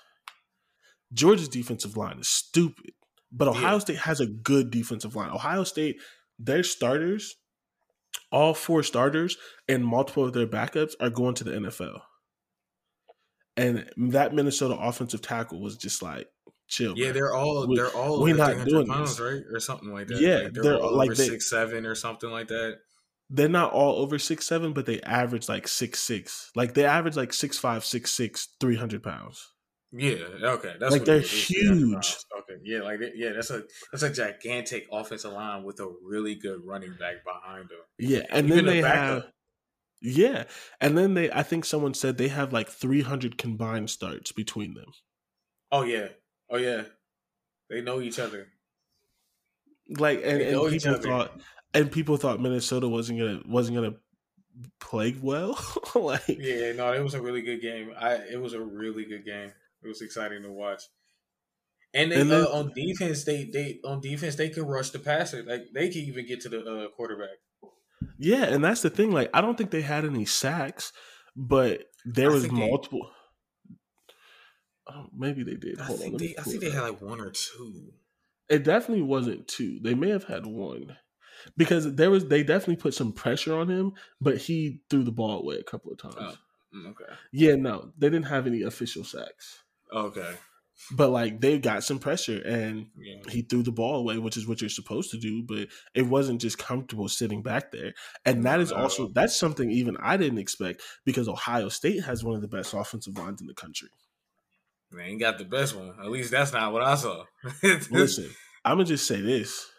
Georgia's 1.14 1.50
defensive 1.50 1.98
line 1.98 2.20
is 2.20 2.28
stupid, 2.30 2.94
but 3.32 3.48
Ohio 3.48 3.74
Yeah. 3.74 3.80
State 3.80 3.98
has 4.00 4.20
a 4.20 4.26
good 4.28 4.72
defensive 4.72 5.16
line. 5.16 5.30
Ohio 5.32 5.64
State, 5.64 6.02
their 6.40 6.64
starters, 6.64 7.36
all 8.32 8.54
four 8.54 8.84
starters, 8.84 9.38
and 9.68 9.86
multiple 9.86 10.24
of 10.26 10.34
their 10.34 10.48
backups 10.48 10.94
are 11.00 11.10
going 11.10 11.36
to 11.36 11.44
the 11.44 11.52
NFL. 11.56 12.02
And 13.58 13.90
that 13.98 14.34
Minnesota 14.34 14.76
offensive 14.76 15.22
tackle 15.22 15.62
was 15.62 15.76
just 15.78 16.02
like, 16.02 16.28
chill. 16.68 16.94
Yeah, 16.98 17.08
man. 17.08 17.14
they're 17.16 17.36
all 17.36 17.68
We- 17.68 17.76
they're 17.76 17.90
all 17.90 18.22
we're 18.22 18.36
not 18.36 18.66
doing 18.66 18.88
pounds, 18.88 19.18
this. 19.18 19.20
right, 19.20 19.44
or 19.52 19.60
something 19.60 19.92
like 19.92 20.08
that. 20.08 20.22
Yeah, 20.22 20.36
like 20.44 20.54
they're, 20.54 20.64
they're- 20.64 20.76
all 20.78 20.96
like 20.96 21.08
over 21.10 21.16
they- 21.16 21.28
six 21.28 21.50
seven 21.50 21.86
or 21.86 21.96
something 21.96 22.32
like 22.32 22.48
that. 22.48 22.80
they're 23.30 23.50
not 23.50 23.72
all 23.74 24.02
over 24.02 24.18
six 24.18 24.46
seven, 24.48 24.72
but 24.74 24.86
they 24.86 25.02
average 25.02 25.50
like 25.50 25.68
six 25.68 26.00
six. 26.02 26.50
Like 26.56 26.74
they 26.74 26.86
average 26.86 27.16
like 27.18 27.34
six 27.34 27.58
five, 27.58 27.84
six 27.84 28.12
six, 28.12 28.48
three 28.62 28.78
hundred 28.78 29.04
pounds. 29.04 29.52
Yeah, 29.94 30.16
okay, 30.42 30.76
that's 30.80 30.92
Like, 30.92 31.04
they're 31.06 31.18
it 31.18 31.32
is, 31.34 31.48
300 31.48 31.82
huge. 31.90 32.18
Okay, 32.40 32.56
yeah, 32.64 32.82
like 32.82 33.02
yeah, 33.16 33.34
that's 33.34 33.50
a 33.50 33.64
that's 33.92 34.04
a 34.04 34.10
gigantic 34.14 34.88
offensive 34.92 35.34
line 35.34 35.64
with 35.64 35.80
a 35.82 35.94
really 36.04 36.36
good 36.36 36.62
running 36.66 36.94
back 36.96 37.24
behind 37.26 37.70
them. 37.70 37.80
Yeah, 37.98 38.22
and 38.32 38.48
Even 38.48 38.58
then 38.58 38.66
the 38.66 38.72
they 38.72 38.82
backup. 38.82 39.24
have 39.24 39.32
Yeah, 40.02 40.46
and 40.82 40.98
then 40.98 41.14
they, 41.16 41.32
I 41.32 41.44
think 41.44 41.66
someone 41.66 41.94
said 41.94 42.18
they 42.18 42.30
have 42.30 42.54
like 42.54 42.70
300 42.70 43.38
combined 43.38 43.90
starts 43.90 44.32
between 44.32 44.74
them. 44.76 44.94
Oh 45.72 45.84
yeah, 45.84 46.10
oh 46.50 46.58
yeah, 46.58 46.84
they 47.70 47.82
know 47.82 48.02
each 48.02 48.20
other. 48.20 48.48
Like, 49.90 50.22
and, 50.24 50.42
and 50.42 50.70
people 50.70 50.96
thought, 50.96 51.42
and 51.74 51.92
people 51.92 52.18
thought 52.18 52.40
Minnesota 52.42 52.88
wasn't 52.88 53.20
gonna 53.20 53.42
wasn't 53.46 53.76
gonna 53.78 53.96
play 54.80 55.16
well. 55.22 55.60
like, 55.96 56.24
yeah, 56.28 56.72
no, 56.74 56.94
it 56.94 57.02
was 57.04 57.14
a 57.14 57.22
really 57.22 57.42
good 57.42 57.62
game. 57.62 57.92
I 57.98 58.14
it 58.16 58.40
was 58.42 58.54
a 58.54 58.62
really 58.62 59.06
good 59.06 59.26
game. 59.26 59.52
It 59.84 59.88
was 59.88 60.02
exciting 60.02 60.44
to 60.44 60.52
watch. 60.52 60.84
And, 61.94 62.12
they, 62.12 62.22
and 62.22 62.32
then, 62.32 62.44
uh, 62.44 62.50
on 62.50 62.72
defense, 62.74 63.26
they 63.26 63.44
they 63.44 63.80
on 63.84 64.00
defense 64.00 64.36
they 64.36 64.50
could 64.50 64.68
rush 64.68 64.92
the 64.92 65.00
passer. 65.00 65.44
Like 65.44 65.64
they 65.74 65.88
could 65.88 65.98
even 65.98 66.26
get 66.26 66.40
to 66.42 66.50
the 66.50 66.64
uh, 66.64 66.88
quarterback. 66.96 67.38
Yeah, 68.18 68.46
and 68.46 68.64
that's 68.64 68.82
the 68.82 68.90
thing. 68.90 69.12
Like, 69.12 69.30
I 69.34 69.42
don't 69.42 69.58
think 69.58 69.72
they 69.72 69.82
had 69.82 70.06
any 70.06 70.26
sacks, 70.26 70.94
but 71.36 71.84
there 72.06 72.30
I 72.30 72.34
was 72.34 72.52
multiple. 72.52 73.12
They, 73.68 73.76
oh, 74.96 75.08
maybe 75.16 75.44
they 75.44 75.56
did. 75.56 75.80
Hold 75.80 76.00
I 76.00 76.04
think 76.04 76.14
on. 76.14 76.20
They, 76.20 76.36
I 76.38 76.44
think 76.44 76.62
they 76.62 76.70
had 76.70 76.84
like 76.84 77.02
one 77.02 77.20
or 77.20 77.32
two. 77.32 77.94
It 78.50 78.64
definitely 78.64 79.04
wasn't 79.04 79.48
two. 79.48 79.80
They 79.82 79.94
may 79.94 80.10
have 80.10 80.24
had 80.24 80.46
one 80.46 80.98
because 81.58 81.96
there 81.96 82.10
was. 82.10 82.28
They 82.28 82.44
definitely 82.44 82.78
put 82.78 82.94
some 82.94 83.12
pressure 83.12 83.58
on 83.58 83.70
him, 83.70 83.94
but 84.20 84.38
he 84.38 84.82
threw 84.90 85.04
the 85.04 85.12
ball 85.12 85.40
away 85.40 85.58
a 85.58 85.64
couple 85.64 85.92
of 85.92 85.98
times. 85.98 86.16
Oh, 86.18 86.36
mm, 86.76 86.90
okay. 86.92 87.14
Yeah, 87.32 87.56
no, 87.56 87.92
they 87.98 88.10
didn't 88.10 88.28
have 88.28 88.48
any 88.48 88.62
official 88.62 89.04
sacks. 89.04 89.64
Okay. 89.94 90.34
But 90.92 91.10
like 91.10 91.40
they 91.40 91.60
got 91.60 91.84
some 91.84 92.00
pressure 92.00 92.42
and 92.42 92.88
yeah. 92.98 93.22
he 93.30 93.44
threw 93.44 93.62
the 93.62 93.72
ball 93.72 93.98
away 93.98 94.18
which 94.18 94.36
is 94.36 94.48
what 94.48 94.62
you're 94.62 94.70
supposed 94.70 95.12
to 95.12 95.20
do 95.20 95.44
but 95.44 95.68
it 95.94 96.02
wasn't 96.02 96.42
just 96.42 96.58
comfortable 96.58 97.08
sitting 97.08 97.44
back 97.44 97.72
there. 97.72 97.94
And 98.26 98.46
that 98.46 98.60
is 98.60 98.72
also 98.72 99.10
that's 99.10 99.36
something 99.36 99.70
even 99.70 99.96
i 99.98 100.18
didn't 100.18 100.40
expect 100.40 100.82
because 101.06 101.28
ohio 101.28 101.70
state 101.70 102.04
has 102.04 102.24
one 102.24 102.36
of 102.36 102.42
the 102.42 102.48
best 102.48 102.74
offensive 102.74 103.18
lines 103.18 103.42
in 103.42 103.48
the 103.48 103.54
country. 103.54 103.90
They 104.92 105.04
ain't 105.04 105.22
got 105.22 105.38
the 105.38 105.46
best 105.46 105.76
one. 105.76 105.94
At 106.02 106.10
least 106.10 106.32
that's 106.32 106.52
not 106.52 106.74
what 106.74 106.82
i 106.82 106.96
saw. 106.96 107.26
Listen 107.92 108.32
i'm 108.66 108.78
gonna 108.78 108.86
just 108.86 109.08
say 109.08 109.22
this. 109.22 109.70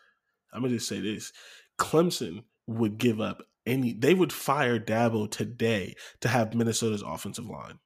I'm 0.53 0.63
gonna 0.63 0.75
just 0.75 0.89
say 0.89 1.01
this. 1.01 1.33
Clemson 1.79 2.45
would 2.67 2.99
give 2.99 3.21
up 3.21 3.43
any 3.67 3.93
they 3.93 4.15
would 4.15 4.33
fire 4.33 4.79
dabo 4.79 5.31
today 5.31 5.95
to 6.21 6.29
have 6.29 6.55
minnesota's 6.55 7.03
offensive 7.03 7.47
line 7.47 7.79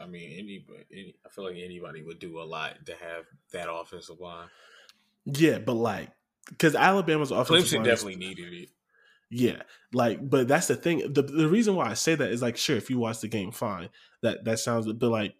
I 0.00 0.06
mean, 0.06 0.32
anybody. 0.32 0.84
Any, 0.92 1.14
I 1.24 1.28
feel 1.30 1.44
like 1.44 1.56
anybody 1.56 2.02
would 2.02 2.18
do 2.18 2.40
a 2.40 2.44
lot 2.44 2.86
to 2.86 2.92
have 2.92 3.24
that 3.52 3.72
offensive 3.72 4.20
line. 4.20 4.48
Yeah, 5.24 5.58
but 5.58 5.74
like, 5.74 6.10
because 6.48 6.74
Alabama's 6.74 7.30
offensive 7.30 7.66
Clemson 7.66 7.76
line 7.76 7.84
definitely 7.84 8.12
is, 8.12 8.18
needed 8.18 8.52
it. 8.52 8.68
Yeah, 9.28 9.62
like, 9.92 10.28
but 10.28 10.46
that's 10.46 10.68
the 10.68 10.76
thing. 10.76 11.12
The 11.12 11.22
the 11.22 11.48
reason 11.48 11.74
why 11.74 11.90
I 11.90 11.94
say 11.94 12.14
that 12.14 12.30
is 12.30 12.42
like, 12.42 12.56
sure, 12.56 12.76
if 12.76 12.90
you 12.90 12.98
watch 12.98 13.20
the 13.20 13.28
game, 13.28 13.50
fine. 13.50 13.88
That 14.22 14.44
that 14.44 14.60
sounds, 14.60 14.90
but 14.92 15.08
like, 15.08 15.34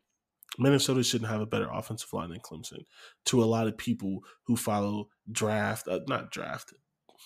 Minnesota 0.59 1.05
shouldn't 1.05 1.31
have 1.31 1.41
a 1.41 1.47
better 1.47 1.69
offensive 1.73 2.13
line 2.13 2.31
than 2.31 2.41
Clemson. 2.41 2.85
To 3.27 3.43
a 3.43 3.47
lot 3.47 3.69
of 3.69 3.77
people 3.77 4.25
who 4.45 4.57
follow 4.57 5.09
draft, 5.31 5.87
uh, 5.87 6.01
not 6.09 6.33
draft, 6.33 6.73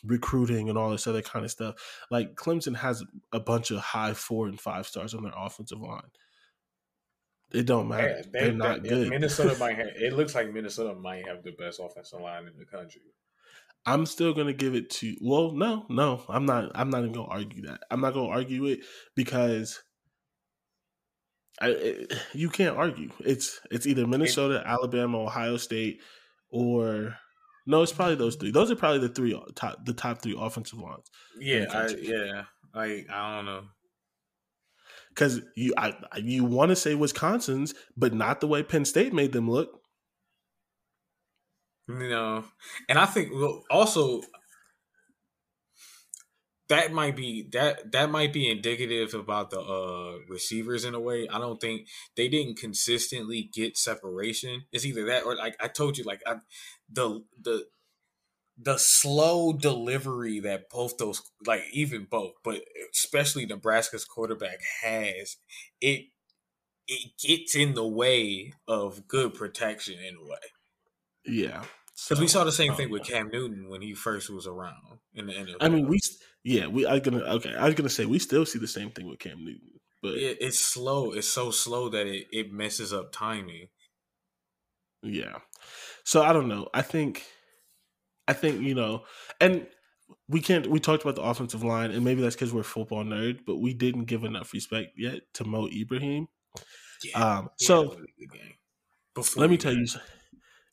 recruiting 0.04 0.68
and 0.68 0.76
all 0.76 0.90
this 0.90 1.06
other 1.06 1.22
kind 1.22 1.44
of 1.44 1.50
stuff, 1.50 1.76
like 2.10 2.34
Clemson 2.34 2.76
has 2.76 3.04
a 3.32 3.40
bunch 3.40 3.70
of 3.70 3.78
high 3.78 4.14
four 4.14 4.46
and 4.46 4.60
five 4.60 4.86
stars 4.86 5.14
on 5.14 5.22
their 5.22 5.32
offensive 5.36 5.80
line. 5.80 6.10
It 7.52 7.66
don't 7.66 7.88
matter. 7.88 8.22
They, 8.32 8.48
are 8.48 8.52
not 8.52 8.84
good. 8.84 9.08
Minnesota 9.08 9.56
might 9.60 9.76
have. 9.76 9.88
It 9.96 10.12
looks 10.12 10.34
like 10.34 10.52
Minnesota 10.52 10.94
might 10.94 11.26
have 11.26 11.42
the 11.42 11.52
best 11.52 11.80
offensive 11.80 12.20
line 12.20 12.46
in 12.46 12.56
the 12.58 12.64
country. 12.64 13.02
I'm 13.86 14.06
still 14.06 14.32
gonna 14.34 14.52
give 14.52 14.74
it 14.74 14.90
to. 14.90 15.16
Well, 15.20 15.52
no, 15.52 15.86
no, 15.88 16.22
I'm 16.28 16.46
not. 16.46 16.70
I'm 16.74 16.90
not 16.90 17.00
even 17.00 17.12
gonna 17.12 17.28
argue 17.28 17.62
that. 17.62 17.80
I'm 17.90 18.00
not 18.00 18.14
gonna 18.14 18.28
argue 18.28 18.66
it 18.66 18.80
because 19.16 19.82
I, 21.60 21.70
it, 21.70 22.12
you 22.34 22.50
can't 22.50 22.76
argue. 22.76 23.10
It's 23.20 23.60
it's 23.70 23.86
either 23.86 24.06
Minnesota, 24.06 24.62
Alabama, 24.64 25.18
Ohio 25.18 25.56
State, 25.56 26.02
or 26.50 27.16
no, 27.66 27.82
it's 27.82 27.92
probably 27.92 28.16
those 28.16 28.36
three. 28.36 28.50
Those 28.50 28.70
are 28.70 28.76
probably 28.76 29.00
the 29.00 29.14
three 29.14 29.40
top 29.56 29.84
the 29.84 29.94
top 29.94 30.22
three 30.22 30.36
offensive 30.38 30.78
lines. 30.78 31.10
Yeah, 31.38 31.66
I, 31.72 31.88
yeah. 31.88 32.44
I 32.74 33.04
I 33.10 33.36
don't 33.36 33.46
know 33.46 33.62
because 35.10 35.40
you 35.56 35.74
I, 35.76 35.94
you 36.16 36.44
want 36.44 36.70
to 36.70 36.76
say 36.76 36.94
Wisconsin's, 36.94 37.74
but 37.96 38.14
not 38.14 38.40
the 38.40 38.46
way 38.46 38.62
Penn 38.62 38.84
State 38.84 39.12
made 39.12 39.32
them 39.32 39.50
look. 39.50 39.80
You 41.88 42.08
know, 42.08 42.44
and 42.88 42.98
I 42.98 43.06
think 43.06 43.32
also 43.70 44.22
that 46.68 46.92
might 46.92 47.16
be 47.16 47.48
that 47.52 47.90
that 47.90 48.10
might 48.10 48.32
be 48.32 48.48
indicative 48.48 49.12
about 49.12 49.50
the 49.50 49.60
uh 49.60 50.18
receivers 50.28 50.84
in 50.84 50.94
a 50.94 51.00
way. 51.00 51.28
I 51.28 51.38
don't 51.38 51.60
think 51.60 51.88
they 52.16 52.28
didn't 52.28 52.58
consistently 52.58 53.50
get 53.52 53.76
separation. 53.76 54.66
It's 54.72 54.86
either 54.86 55.04
that 55.06 55.24
or 55.24 55.34
like 55.34 55.56
I 55.60 55.66
told 55.66 55.98
you, 55.98 56.04
like 56.04 56.22
I, 56.26 56.36
the 56.88 57.24
the 57.42 57.66
the 58.62 58.78
slow 58.78 59.52
delivery 59.52 60.40
that 60.40 60.68
both 60.68 60.98
those 60.98 61.22
like 61.46 61.62
even 61.72 62.06
both 62.10 62.32
but 62.44 62.60
especially 62.92 63.46
nebraska's 63.46 64.04
quarterback 64.04 64.58
has 64.82 65.36
it 65.80 66.06
it 66.86 67.12
gets 67.22 67.54
in 67.54 67.74
the 67.74 67.86
way 67.86 68.52
of 68.68 69.06
good 69.08 69.34
protection 69.34 69.94
in 69.94 70.16
a 70.16 70.22
way 70.22 70.38
yeah 71.24 71.64
because 72.08 72.16
so, 72.16 72.22
we 72.22 72.28
saw 72.28 72.44
the 72.44 72.52
same 72.52 72.74
thing 72.74 72.86
um, 72.86 72.92
with 72.92 73.04
Cam 73.04 73.28
Newton 73.30 73.68
when 73.68 73.82
he 73.82 73.92
first 73.92 74.30
was 74.30 74.46
around 74.46 74.74
in 75.14 75.26
the 75.26 75.34
NFL. 75.34 75.56
I 75.60 75.68
mean, 75.68 75.86
we 75.86 76.00
yeah, 76.42 76.66
we 76.66 76.86
I 76.86 76.98
gonna 76.98 77.18
okay. 77.18 77.54
I 77.54 77.66
was 77.66 77.74
gonna 77.74 77.90
say 77.90 78.06
we 78.06 78.18
still 78.18 78.46
see 78.46 78.58
the 78.58 78.66
same 78.66 78.90
thing 78.90 79.06
with 79.06 79.18
Cam 79.18 79.44
Newton, 79.44 79.80
but 80.02 80.14
it, 80.14 80.38
it's 80.40 80.58
slow. 80.58 81.12
It's 81.12 81.28
so 81.28 81.50
slow 81.50 81.90
that 81.90 82.06
it 82.06 82.28
it 82.32 82.52
messes 82.52 82.94
up 82.94 83.12
timing. 83.12 83.68
Yeah, 85.02 85.40
so 86.04 86.22
I 86.22 86.32
don't 86.32 86.48
know. 86.48 86.68
I 86.72 86.80
think 86.80 87.24
I 88.30 88.32
think 88.32 88.60
you 88.62 88.76
know, 88.76 89.02
and 89.40 89.66
we 90.28 90.40
can't. 90.40 90.68
We 90.68 90.78
talked 90.78 91.02
about 91.02 91.16
the 91.16 91.22
offensive 91.22 91.64
line, 91.64 91.90
and 91.90 92.04
maybe 92.04 92.22
that's 92.22 92.36
because 92.36 92.54
we're 92.54 92.62
football 92.62 93.02
nerd, 93.02 93.40
but 93.44 93.56
we 93.56 93.74
didn't 93.74 94.04
give 94.04 94.22
enough 94.22 94.52
respect 94.52 94.92
yet 94.96 95.22
to 95.34 95.44
Mo 95.44 95.66
Ibrahim. 95.66 96.28
Yeah, 97.02 97.18
um, 97.18 97.48
so 97.56 97.96
let 99.34 99.50
me 99.50 99.56
tell 99.56 99.74
you. 99.74 99.84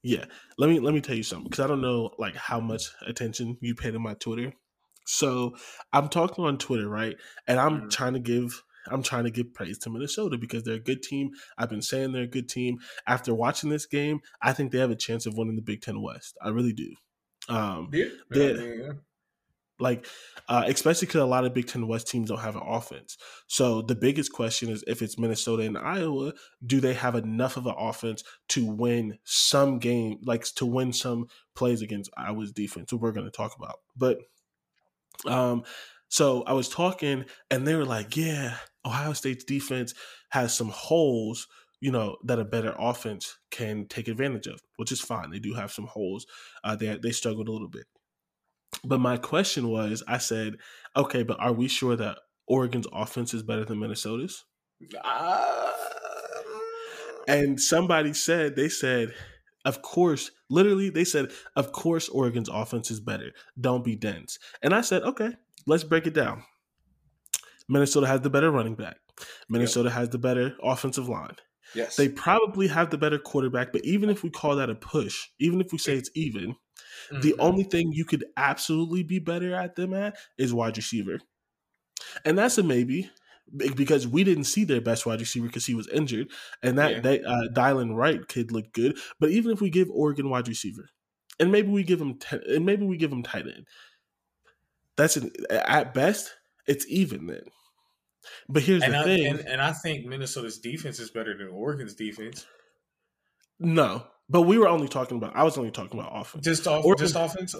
Yeah, 0.03 0.25
let 0.59 0.69
me 0.69 0.79
let 0.79 0.93
me 0.93 1.01
tell 1.01 1.15
you 1.15 1.23
something 1.23 1.49
because 1.49 1.65
I 1.65 1.67
don't 1.67 1.81
know 1.81 2.11
like 2.19 2.35
how 2.35 2.59
much 2.59 2.83
attention 3.07 3.57
you 3.59 3.73
paid 3.73 3.91
to 3.91 3.99
my 3.99 4.13
Twitter. 4.13 4.53
So 5.07 5.55
I'm 5.91 6.09
talking 6.09 6.45
on 6.45 6.59
Twitter, 6.59 6.87
right? 6.87 7.15
And 7.47 7.59
I'm 7.59 7.77
mm-hmm. 7.77 7.89
trying 7.89 8.13
to 8.13 8.19
give 8.19 8.63
I'm 8.91 9.01
trying 9.01 9.23
to 9.23 9.31
give 9.31 9.51
praise 9.55 9.79
to 9.79 9.89
Minnesota 9.89 10.37
because 10.37 10.61
they're 10.61 10.75
a 10.75 10.79
good 10.79 11.01
team. 11.01 11.31
I've 11.57 11.71
been 11.71 11.81
saying 11.81 12.11
they're 12.11 12.23
a 12.23 12.27
good 12.27 12.49
team. 12.49 12.77
After 13.07 13.33
watching 13.33 13.71
this 13.71 13.87
game, 13.87 14.19
I 14.43 14.53
think 14.53 14.71
they 14.71 14.77
have 14.77 14.91
a 14.91 14.95
chance 14.95 15.25
of 15.25 15.35
winning 15.35 15.55
the 15.55 15.63
Big 15.63 15.81
Ten 15.81 16.03
West. 16.03 16.37
I 16.39 16.49
really 16.49 16.73
do. 16.73 16.93
Um, 17.49 17.89
yeah, 17.93 18.05
yeah, 18.33 18.51
yeah. 18.51 18.91
like 19.79 20.05
uh, 20.49 20.63
especially 20.67 21.05
because 21.05 21.21
a 21.21 21.25
lot 21.25 21.45
of 21.45 21.53
Big 21.53 21.67
Ten 21.67 21.87
West 21.87 22.07
teams 22.07 22.29
don't 22.29 22.39
have 22.39 22.55
an 22.55 22.63
offense. 22.65 23.17
So 23.47 23.81
the 23.81 23.95
biggest 23.95 24.33
question 24.33 24.69
is 24.69 24.83
if 24.87 25.01
it's 25.01 25.17
Minnesota 25.17 25.63
and 25.63 25.77
Iowa, 25.77 26.33
do 26.65 26.79
they 26.79 26.93
have 26.93 27.15
enough 27.15 27.57
of 27.57 27.67
an 27.67 27.75
offense 27.77 28.23
to 28.49 28.65
win 28.65 29.17
some 29.23 29.79
game, 29.79 30.19
like 30.23 30.43
to 30.55 30.65
win 30.65 30.93
some 30.93 31.27
plays 31.55 31.81
against 31.81 32.11
Iowa's 32.17 32.51
defense? 32.51 32.91
What 32.91 33.01
we're 33.01 33.11
going 33.11 33.27
to 33.27 33.31
talk 33.31 33.55
about, 33.57 33.79
but 33.95 34.19
um, 35.25 35.63
so 36.09 36.43
I 36.43 36.53
was 36.53 36.69
talking, 36.69 37.25
and 37.51 37.67
they 37.67 37.75
were 37.75 37.85
like, 37.85 38.15
"Yeah, 38.15 38.55
Ohio 38.85 39.13
State's 39.13 39.43
defense 39.43 39.93
has 40.29 40.53
some 40.53 40.69
holes." 40.69 41.47
You 41.79 41.91
know 41.91 42.17
that 42.23 42.39
a 42.39 42.45
better 42.45 42.73
offense 42.77 43.37
can 43.51 43.87
take 43.87 44.07
advantage 44.07 44.47
of, 44.47 44.61
which 44.77 44.91
is 44.91 45.01
fine. 45.01 45.29
They 45.29 45.39
do 45.39 45.53
have 45.53 45.71
some 45.71 45.85
holes. 45.85 46.25
Uh, 46.63 46.75
they 46.75 46.97
they 47.01 47.11
struggled 47.11 47.47
a 47.47 47.51
little 47.51 47.69
bit. 47.69 47.85
But 48.83 48.99
my 48.99 49.17
question 49.17 49.69
was, 49.69 50.03
I 50.07 50.17
said, 50.17 50.55
okay, 50.95 51.23
but 51.23 51.39
are 51.39 51.53
we 51.53 51.67
sure 51.67 51.95
that 51.95 52.17
Oregon's 52.47 52.87
offense 52.91 53.33
is 53.33 53.43
better 53.43 53.65
than 53.65 53.79
Minnesota's? 53.79 54.45
Uh... 55.03 55.71
And 57.27 57.59
somebody 57.59 58.13
said, 58.13 58.55
they 58.55 58.69
said, 58.69 59.13
of 59.65 59.81
course, 59.81 60.31
literally, 60.49 60.89
they 60.89 61.03
said, 61.03 61.31
of 61.57 61.73
course, 61.73 62.07
Oregon's 62.07 62.47
offense 62.47 62.89
is 62.89 63.01
better. 63.01 63.33
Don't 63.59 63.83
be 63.83 63.97
dense. 63.97 64.39
And 64.61 64.73
I 64.73 64.79
said, 64.79 65.03
okay, 65.03 65.31
let's 65.65 65.83
break 65.83 66.07
it 66.07 66.13
down. 66.13 66.43
Minnesota 67.67 68.07
has 68.07 68.21
the 68.21 68.29
better 68.29 68.49
running 68.49 68.75
back. 68.75 68.97
Minnesota 69.49 69.89
yep. 69.89 69.97
has 69.97 70.09
the 70.09 70.17
better 70.17 70.55
offensive 70.63 71.09
line. 71.09 71.35
Yes. 71.77 71.95
They 71.95 72.09
probably 72.09 72.67
have 72.67 72.89
the 72.89 72.97
better 72.97 73.19
quarterback, 73.19 73.71
but 73.71 73.85
even 73.85 74.09
if 74.09 74.23
we 74.23 74.31
call 74.31 74.55
that 74.55 74.71
a 74.71 74.73
push, 74.73 75.27
even 75.39 75.61
if 75.61 75.71
we 75.71 75.77
say 75.77 75.95
it's 75.95 76.09
even, 76.15 76.55
mm-hmm. 77.11 77.21
the 77.21 77.35
only 77.37 77.63
thing 77.63 77.91
you 77.91 78.03
could 78.03 78.25
absolutely 78.35 79.03
be 79.03 79.19
better 79.19 79.53
at 79.53 79.75
them 79.75 79.93
at 79.93 80.17
is 80.39 80.51
wide 80.51 80.75
receiver. 80.75 81.19
And 82.25 82.35
that's 82.35 82.57
a 82.57 82.63
maybe 82.63 83.11
because 83.55 84.07
we 84.07 84.23
didn't 84.23 84.45
see 84.45 84.63
their 84.63 84.81
best 84.81 85.05
wide 85.05 85.19
receiver 85.19 85.45
because 85.45 85.67
he 85.67 85.75
was 85.75 85.87
injured, 85.89 86.31
and 86.63 86.79
that 86.79 86.91
yeah. 86.91 86.99
they, 86.99 87.23
uh, 87.23 87.43
Dylan 87.53 87.95
Wright 87.95 88.27
kid 88.27 88.51
looked 88.51 88.73
good. 88.73 88.97
But 89.19 89.29
even 89.29 89.51
if 89.51 89.61
we 89.61 89.69
give 89.69 89.91
Oregon 89.91 90.31
wide 90.31 90.47
receiver, 90.47 90.89
and 91.39 91.51
maybe 91.51 91.69
we 91.69 91.83
give 91.83 92.01
him, 92.01 92.17
and 92.31 92.65
maybe 92.65 92.85
we 92.85 92.97
give 92.97 93.11
him 93.11 93.21
tight 93.21 93.45
end, 93.45 93.67
that's 94.95 95.15
an, 95.15 95.31
at 95.51 95.93
best 95.93 96.35
it's 96.65 96.87
even 96.89 97.27
then. 97.27 97.43
But 98.49 98.63
here's 98.63 98.83
and 98.83 98.93
the 98.93 98.99
I, 98.99 99.03
thing, 99.03 99.25
and, 99.27 99.39
and 99.39 99.61
I 99.61 99.71
think 99.73 100.05
Minnesota's 100.05 100.59
defense 100.59 100.99
is 100.99 101.09
better 101.09 101.37
than 101.37 101.47
Oregon's 101.47 101.95
defense. 101.95 102.45
no, 103.59 104.03
but 104.29 104.43
we 104.43 104.57
were 104.57 104.67
only 104.67 104.87
talking 104.87 105.17
about. 105.17 105.35
I 105.35 105.43
was 105.43 105.57
only 105.57 105.71
talking 105.71 105.99
about 105.99 106.11
offense. 106.13 106.43
Just 106.45 106.67
off, 106.67 106.85
Oregon- 106.85 107.05
just 107.05 107.15
offense. 107.15 107.55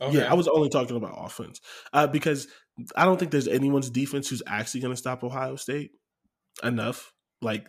Okay. 0.00 0.18
Yeah, 0.18 0.30
I 0.30 0.34
was 0.34 0.48
only 0.48 0.68
talking 0.68 0.96
about 0.96 1.14
offense 1.16 1.60
uh, 1.92 2.06
because 2.06 2.48
I 2.96 3.04
don't 3.04 3.18
think 3.18 3.30
there's 3.30 3.46
anyone's 3.46 3.90
defense 3.90 4.28
who's 4.28 4.42
actually 4.46 4.80
going 4.80 4.92
to 4.92 4.96
stop 4.96 5.22
Ohio 5.22 5.56
State 5.56 5.92
enough. 6.64 7.12
Like, 7.40 7.66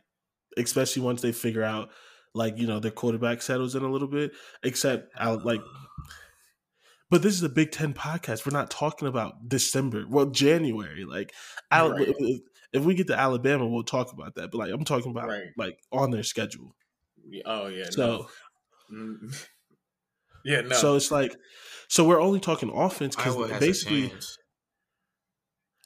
especially 0.58 1.04
once 1.04 1.22
they 1.22 1.32
figure 1.32 1.64
out, 1.64 1.90
like 2.34 2.58
you 2.58 2.66
know, 2.66 2.80
their 2.80 2.92
quarterback 2.92 3.42
settles 3.42 3.76
in 3.76 3.84
a 3.84 3.92
little 3.92 4.08
bit. 4.08 4.32
Except, 4.64 5.12
I 5.18 5.32
like. 5.32 5.62
But 7.14 7.22
this 7.22 7.36
is 7.36 7.44
a 7.44 7.50
Big 7.50 7.70
Ten 7.72 7.94
podcast. 7.94 8.44
We're 8.44 8.58
not 8.58 8.72
talking 8.72 9.08
about 9.08 9.48
December, 9.48 10.04
well, 10.10 10.26
January. 10.26 11.06
Like, 11.06 11.32
Right. 11.72 12.08
if, 12.08 12.42
if 12.74 12.84
we 12.84 12.96
get 12.96 13.06
to 13.06 13.16
Alabama, 13.16 13.68
we'll 13.68 13.84
talk 13.84 14.12
about 14.12 14.34
that. 14.34 14.50
But 14.50 14.58
like, 14.58 14.72
I'm 14.72 14.84
talking 14.84 15.12
about 15.12 15.28
Right. 15.28 15.50
like 15.56 15.78
on 15.92 16.10
their 16.10 16.24
schedule. 16.24 16.76
Oh 17.46 17.68
yeah. 17.68 17.86
So, 17.92 18.26
no. 18.90 18.98
Mm. 18.98 19.48
yeah, 20.44 20.62
no. 20.62 20.76
so 20.76 20.96
it's 20.96 21.12
like, 21.12 21.36
so 21.88 22.04
we're 22.04 22.20
only 22.20 22.40
talking 22.40 22.72
offense 22.74 23.16
because 23.16 23.60
basically. 23.60 24.12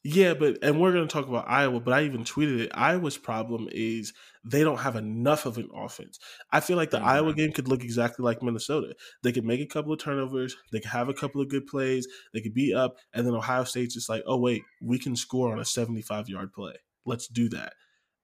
Yeah, 0.10 0.36
but 0.36 0.60
and 0.62 0.80
we're 0.80 0.94
going 0.94 1.06
to 1.06 1.12
talk 1.12 1.28
about 1.28 1.50
Iowa, 1.50 1.82
but 1.82 1.94
I 1.94 2.04
even 2.04 2.24
tweeted 2.24 2.62
it. 2.62 2.72
Iowa's 2.74 3.18
problem 3.18 3.68
is 3.74 4.14
they 4.46 4.64
don't 4.64 4.78
have 4.78 4.96
enough 4.96 5.46
of 5.46 5.58
an 5.58 5.68
offense. 5.76 6.18
I 6.50 6.62
feel 6.62 6.78
like 6.78 6.92
the 6.92 7.00
Mhm. 7.00 7.04
Iowa 7.06 7.34
game 7.34 7.52
could 7.52 7.68
look 7.68 7.84
exactly 7.84 8.24
like 8.24 8.42
Minnesota. 8.42 8.96
They 9.22 9.34
could 9.34 9.44
make 9.44 9.60
a 9.60 9.66
couple 9.66 9.92
of 9.92 10.00
turnovers, 10.00 10.56
they 10.72 10.80
could 10.80 10.92
have 10.92 11.10
a 11.10 11.14
couple 11.14 11.42
of 11.42 11.50
good 11.50 11.68
plays, 11.68 12.08
they 12.32 12.40
could 12.40 12.54
be 12.54 12.74
up, 12.74 12.96
and 13.12 13.28
then 13.28 13.34
Ohio 13.34 13.66
State's 13.66 13.96
just 13.96 14.08
like, 14.08 14.24
oh 14.26 14.38
wait, 14.40 14.64
we 14.82 14.98
can 14.98 15.14
score 15.18 15.52
on 15.52 15.60
a 15.60 15.66
seventy-five 15.66 16.30
yard 16.30 16.54
play. 16.54 16.76
Let's 17.06 17.28
do 17.28 17.50
that, 17.50 17.74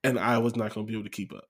and 0.02 0.18
Iowa's 0.18 0.56
not 0.56 0.72
going 0.72 0.86
to 0.86 0.90
be 0.90 0.96
able 0.96 1.04
to 1.04 1.10
keep 1.10 1.34
up. 1.34 1.48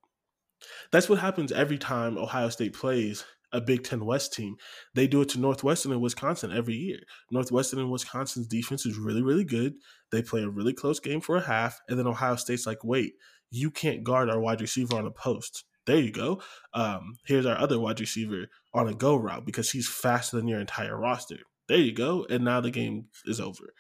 That's 0.91 1.09
what 1.09 1.20
happens 1.20 1.53
every 1.53 1.78
time 1.78 2.18
Ohio 2.18 2.49
State 2.49 2.72
plays 2.72 3.24
a 3.55 3.61
Big 3.61 3.84
Ten 3.84 4.05
West 4.05 4.34
team. 4.34 4.57
They 4.94 5.07
do 5.07 5.22
it 5.22 5.30
to 5.30 5.40
Northwestern 5.40 5.92
and 5.92 6.02
Wisconsin 6.02 6.52
every 6.52 6.74
year. 6.74 6.98
Northwestern 7.30 7.78
and 7.80 7.90
Wisconsin's 7.90 8.46
defense 8.46 8.84
is 8.84 8.98
really, 8.98 9.22
really 9.22 9.44
good. 9.44 9.74
They 10.12 10.20
play 10.20 10.42
a 10.42 10.48
really 10.50 10.74
close 10.74 11.00
game 11.00 11.20
for 11.22 11.36
a 11.36 11.40
half, 11.40 11.80
and 11.88 11.98
then 11.98 12.07
Ohio 12.07 12.36
State's 12.36 12.66
like, 12.66 12.84
wait, 12.84 13.14
you 13.50 13.70
can't 13.70 14.05
guard 14.05 14.28
our 14.28 14.40
wide 14.40 14.61
receiver 14.61 14.96
on 14.96 15.07
a 15.07 15.11
post. 15.11 15.64
There 15.86 15.98
you 15.98 16.12
go. 16.12 16.42
Um, 16.72 17.18
here's 17.26 17.46
our 17.46 17.57
other 17.59 17.78
wide 17.78 18.00
receiver 18.00 18.46
on 18.72 18.88
a 18.88 18.94
go 18.94 19.16
route 19.16 19.44
because 19.46 19.70
he's 19.70 19.88
faster 19.88 20.36
than 20.36 20.48
your 20.48 20.61
entire 20.61 20.98
roster. 20.98 21.36
There 21.68 21.78
you 21.78 21.92
go. 21.92 22.26
And 22.28 22.44
now 22.44 22.61
the 22.61 22.70
game 22.70 23.07
is 23.26 23.40
over. 23.40 23.72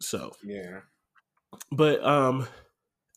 So 0.00 0.32
Yeah. 0.44 0.80
but 1.70 2.02
um 2.04 2.46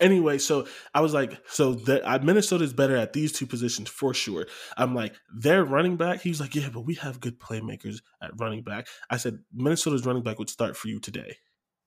anyway 0.01 0.37
so 0.37 0.67
i 0.93 0.99
was 0.99 1.13
like 1.13 1.39
so 1.47 1.73
that 1.73 2.23
minnesota's 2.23 2.73
better 2.73 2.97
at 2.97 3.13
these 3.13 3.31
two 3.31 3.45
positions 3.47 3.89
for 3.89 4.13
sure. 4.13 4.45
I'm 4.77 4.93
like 4.93 5.15
their 5.33 5.63
running 5.63 5.95
back 5.97 6.21
he 6.21 6.29
was 6.29 6.41
like 6.41 6.53
yeah 6.55 6.69
but 6.73 6.81
we 6.81 6.95
have 6.95 7.19
good 7.21 7.39
playmakers 7.39 7.97
at 8.21 8.31
running 8.39 8.63
back. 8.63 8.87
I 9.09 9.17
said 9.17 9.39
minnesota's 9.53 10.05
running 10.05 10.23
back 10.23 10.37
would 10.39 10.49
start 10.49 10.75
for 10.75 10.89
you 10.89 10.99
today 10.99 11.37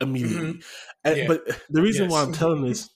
immediately. 0.01 0.55
Mm-hmm. 0.55 0.61
And- 1.05 1.17
Yeah. 1.17 1.27
but 1.29 1.47
the 1.69 1.83
reason 1.83 2.09
why 2.09 2.23
i'm 2.23 2.33
telling 2.33 2.63
this 2.69 2.89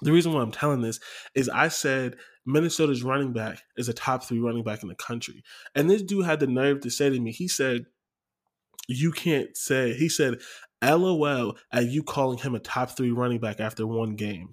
the 0.00 0.10
reason 0.12 0.32
why 0.32 0.40
i'm 0.42 0.50
telling 0.52 0.80
this 0.80 0.98
is 1.34 1.48
i 1.48 1.68
said 1.68 2.16
minnesota's 2.44 3.04
running 3.04 3.32
back 3.32 3.62
is 3.76 3.88
a 3.88 3.92
top 3.92 4.24
three 4.24 4.40
running 4.40 4.64
back 4.64 4.82
in 4.82 4.88
the 4.88 4.96
country. 4.96 5.44
And 5.76 5.88
this 5.88 6.02
dude 6.02 6.24
had 6.24 6.40
the 6.40 6.48
nerve 6.48 6.80
to 6.80 6.90
say 6.90 7.08
to 7.10 7.20
me 7.20 7.30
he 7.30 7.46
said 7.46 7.84
you 8.88 9.12
can't 9.12 9.56
say 9.56 9.94
he 9.94 10.08
said 10.08 10.40
lol 10.82 11.56
at 11.72 11.86
you 11.86 12.02
calling 12.02 12.38
him 12.38 12.54
a 12.54 12.58
top 12.60 12.90
three 12.96 13.10
running 13.10 13.38
back 13.40 13.60
after 13.60 13.86
one 13.86 14.14
game 14.16 14.48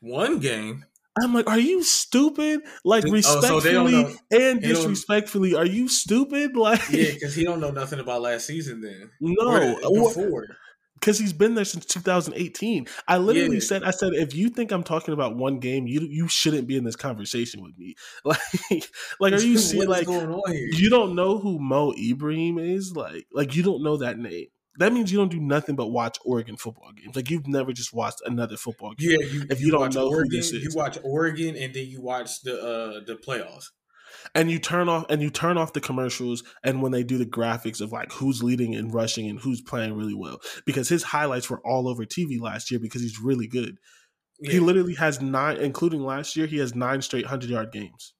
One 0.00 0.38
game. 0.38 0.84
i'm 1.22 1.34
like 1.34 1.46
are 1.48 1.58
you 1.58 1.82
stupid 1.82 2.60
like 2.84 3.04
Oh, 3.06 3.08
so 3.08 3.12
respectfully 3.12 3.72
don't 3.92 3.92
know- 3.92 4.16
and 4.30 4.62
disrespectfully 4.62 5.54
are 5.54 5.66
you 5.66 5.88
stupid 5.88 6.56
like 6.56 6.80
Yeah, 6.90 7.12
because 7.12 7.34
he 7.34 7.44
don't 7.44 7.60
know 7.60 7.70
nothing 7.70 7.98
about 8.00 8.22
last 8.22 8.46
season. 8.46 8.80
Then 8.80 9.10
no 9.20 9.76
Or 9.84 10.08
before. 10.08 10.46
because 10.94 11.18
he's 11.18 11.32
been 11.32 11.54
there 11.54 11.64
since 11.64 11.84
2018 11.86 12.86
i 13.08 13.16
literally 13.18 13.56
Yeah. 13.56 13.60
said 13.60 13.82
i 13.84 13.90
said 13.90 14.12
if 14.14 14.34
you 14.34 14.48
think 14.50 14.70
i'm 14.70 14.82
talking 14.84 15.12
about 15.14 15.36
one 15.36 15.58
game 15.58 15.86
you 15.86 16.00
you 16.02 16.28
shouldn't 16.28 16.66
be 16.68 16.76
in 16.76 16.84
this 16.84 16.96
conversation 16.96 17.62
with 17.62 17.76
me 17.76 17.94
like 18.24 18.38
like 19.18 19.32
are 19.34 19.40
you 19.40 19.58
seeing 19.58 19.88
like 19.88 20.06
going 20.06 20.30
on 20.30 20.52
here? 20.52 20.68
you 20.72 20.88
don't 20.90 21.14
know 21.14 21.38
who 21.38 21.58
Mo 21.58 21.92
Ibrahim 21.98 22.58
is? 22.58 22.92
Like, 22.94 23.26
like 23.32 23.56
you 23.56 23.62
don't 23.62 23.82
know 23.82 23.96
that 23.98 24.18
name. 24.18 24.46
That 24.78 24.92
means 24.92 25.10
you 25.12 25.18
don't 25.18 25.30
do 25.30 25.40
nothing 25.40 25.74
but 25.76 25.88
watch 25.88 26.18
Oregon 26.24 26.56
football 26.56 26.92
games. 26.92 27.16
Like 27.16 27.28
you've 27.30 27.46
never 27.46 27.72
just 27.72 27.92
watched 27.92 28.22
another 28.24 28.56
football 28.56 28.94
game. 28.94 29.10
Yeah, 29.10 29.26
you, 29.26 29.44
if 29.50 29.60
you, 29.60 29.70
don't 29.70 29.80
watch 29.80 29.94
know 29.94 30.08
Oregon, 30.08 30.30
who 30.30 30.36
this 30.36 30.52
is, 30.52 30.62
you 30.62 30.70
watch 30.74 30.96
Oregon, 31.02 31.56
and 31.56 31.74
then 31.74 31.86
you 31.86 32.00
watch 32.00 32.42
the 32.42 32.54
uh 32.56 33.00
the 33.04 33.16
playoffs. 33.16 33.66
and 34.34 34.50
you 34.50 34.58
turn 34.58 34.88
off 34.88 35.06
and 35.10 35.20
you 35.20 35.28
turn 35.30 35.58
off 35.58 35.72
the 35.72 35.80
commercials, 35.80 36.42
and 36.62 36.82
when 36.82 36.92
they 36.92 37.02
do 37.02 37.18
the 37.18 37.26
graphics 37.26 37.80
of 37.80 37.90
like 37.92 38.12
who's 38.12 38.42
leading 38.42 38.74
and 38.74 38.94
rushing 38.94 39.28
and 39.28 39.40
who's 39.40 39.60
playing 39.60 39.94
really 39.94 40.14
well, 40.14 40.38
because 40.64 40.88
his 40.88 41.02
highlights 41.02 41.50
were 41.50 41.60
all 41.66 41.88
over 41.88 42.04
TV 42.04 42.40
last 42.40 42.70
year 42.70 42.78
because 42.80 43.02
he's 43.02 43.20
really 43.20 43.48
good. 43.48 43.76
He 44.42 44.58
literally 44.60 44.94
has 44.94 45.20
nine, 45.20 45.58
including 45.58 46.02
last 46.02 46.36
year, 46.36 46.46
he 46.46 46.58
has 46.58 46.74
nine 46.74 47.02
straight 47.02 47.26
hundred 47.26 47.50
yard 47.50 47.72
games. 47.72 48.14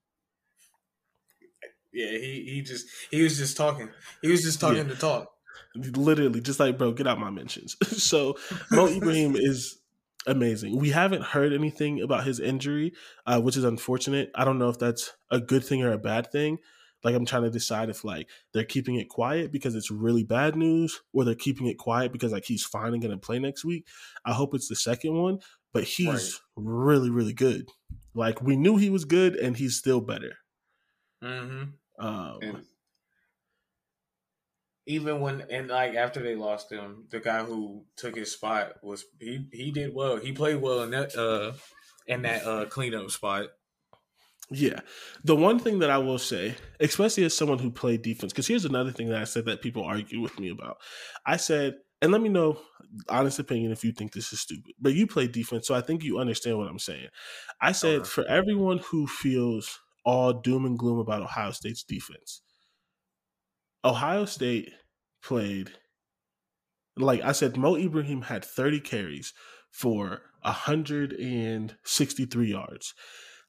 Yeah, 1.92 2.10
he 2.10 2.44
he 2.54 2.62
just 2.62 2.86
he 3.10 3.22
was 3.22 3.36
just 3.38 3.56
talking. 3.56 3.88
He 4.22 4.28
was 4.28 4.42
just 4.42 4.60
talking 4.60 4.88
Yeah. 4.88 4.94
to 4.94 4.96
talk. 4.96 5.28
Literally 5.74 6.40
just 6.40 6.60
like 6.60 6.78
bro 6.78 6.92
get 6.92 7.06
out 7.06 7.18
my 7.18 7.30
mentions. 7.30 7.76
So 7.86 8.36
mo 8.70 8.86
ibrahim 8.88 9.36
is 9.36 9.78
amazing. 10.26 10.78
We 10.78 10.90
haven't 10.90 11.22
heard 11.22 11.52
anything 11.52 12.02
about 12.02 12.24
his 12.24 12.40
injury 12.40 12.92
uh, 13.26 13.40
which 13.40 13.56
is 13.56 13.64
unfortunate. 13.64 14.30
I 14.34 14.44
don't 14.44 14.58
know 14.58 14.68
if 14.68 14.78
that's 14.78 15.12
a 15.30 15.40
good 15.40 15.64
thing 15.64 15.82
or 15.82 15.92
a 15.92 15.98
bad 15.98 16.30
thing. 16.32 16.58
Like 17.02 17.14
i'm 17.14 17.24
trying 17.24 17.44
to 17.44 17.50
decide 17.50 17.88
if 17.88 18.04
like 18.04 18.28
they're 18.52 18.64
keeping 18.64 18.96
it 18.96 19.08
quiet 19.08 19.50
because 19.52 19.74
it's 19.74 19.90
really 19.90 20.22
bad 20.24 20.54
news 20.54 21.00
or 21.14 21.24
they're 21.24 21.34
keeping 21.34 21.66
it 21.66 21.78
quiet 21.78 22.12
because 22.12 22.32
like 22.32 22.44
he's 22.44 22.62
fine 22.64 22.92
and 22.92 23.00
gonna 23.02 23.16
play 23.16 23.38
next 23.38 23.64
week. 23.64 23.86
I 24.24 24.32
hope 24.34 24.54
it's 24.54 24.68
the 24.68 24.76
second 24.76 25.14
one 25.14 25.38
but 25.72 25.84
he's 25.84 26.06
Right. 26.08 26.30
really 26.56 27.08
really 27.10 27.32
good. 27.32 27.70
Like 28.12 28.42
we 28.42 28.56
knew 28.56 28.76
he 28.76 28.90
was 28.90 29.04
good 29.06 29.36
and 29.36 29.56
he's 29.56 29.76
still 29.76 30.00
better. 30.00 30.32
Mm-hmm. 31.22 32.04
um, 32.06 32.38
And 32.42 32.64
even 34.90 35.20
when 35.20 35.42
and 35.50 35.68
like 35.68 35.94
after 35.94 36.20
they 36.22 36.34
lost 36.34 36.70
him, 36.72 37.06
the 37.10 37.20
guy 37.20 37.44
who 37.44 37.84
took 37.96 38.16
his 38.16 38.32
spot 38.32 38.82
was 38.82 39.04
he 39.20 39.46
he 39.52 39.70
did 39.70 39.94
well. 39.94 40.16
He 40.16 40.32
played 40.32 40.60
well 40.60 40.82
in 40.82 40.90
that 40.90 41.16
uh 41.16 41.52
in 42.06 42.22
that 42.22 42.44
uh 42.44 42.66
cleanup 42.66 43.10
spot. 43.10 43.48
Yeah. 44.50 44.80
The 45.22 45.36
one 45.36 45.60
thing 45.60 45.78
that 45.78 45.90
I 45.90 45.98
will 45.98 46.18
say, 46.18 46.56
especially 46.80 47.24
as 47.24 47.36
someone 47.36 47.58
who 47.60 47.70
played 47.70 48.02
defense, 48.02 48.32
because 48.32 48.48
here's 48.48 48.64
another 48.64 48.90
thing 48.90 49.08
that 49.08 49.20
I 49.20 49.24
said 49.24 49.44
that 49.44 49.62
people 49.62 49.84
argue 49.84 50.20
with 50.20 50.38
me 50.40 50.48
about. 50.50 50.78
I 51.24 51.36
said, 51.36 51.76
and 52.02 52.10
let 52.10 52.20
me 52.20 52.28
know 52.28 52.60
honest 53.08 53.38
opinion 53.38 53.70
if 53.70 53.84
you 53.84 53.92
think 53.92 54.12
this 54.12 54.32
is 54.32 54.40
stupid, 54.40 54.72
but 54.80 54.94
you 54.94 55.06
play 55.06 55.28
defense, 55.28 55.68
so 55.68 55.74
I 55.74 55.80
think 55.82 56.02
you 56.02 56.18
understand 56.18 56.58
what 56.58 56.68
I'm 56.68 56.78
saying. 56.80 57.08
I 57.60 57.70
said, 57.72 58.00
Okay. 58.00 58.08
for 58.08 58.24
everyone 58.26 58.78
who 58.78 59.06
feels 59.06 59.78
all 60.04 60.32
doom 60.32 60.64
and 60.66 60.76
gloom 60.78 60.98
about 60.98 61.22
Ohio 61.22 61.52
State's 61.52 61.84
defense, 61.84 62.42
Ohio 63.84 64.24
State 64.24 64.72
played, 65.22 65.72
like 66.96 67.22
I 67.22 67.32
said, 67.32 67.56
Mo 67.56 67.76
Ibrahim 67.76 68.22
had 68.22 68.44
30 68.44 68.80
carries 68.80 69.32
for 69.70 70.22
163 70.42 72.50
yards. 72.50 72.94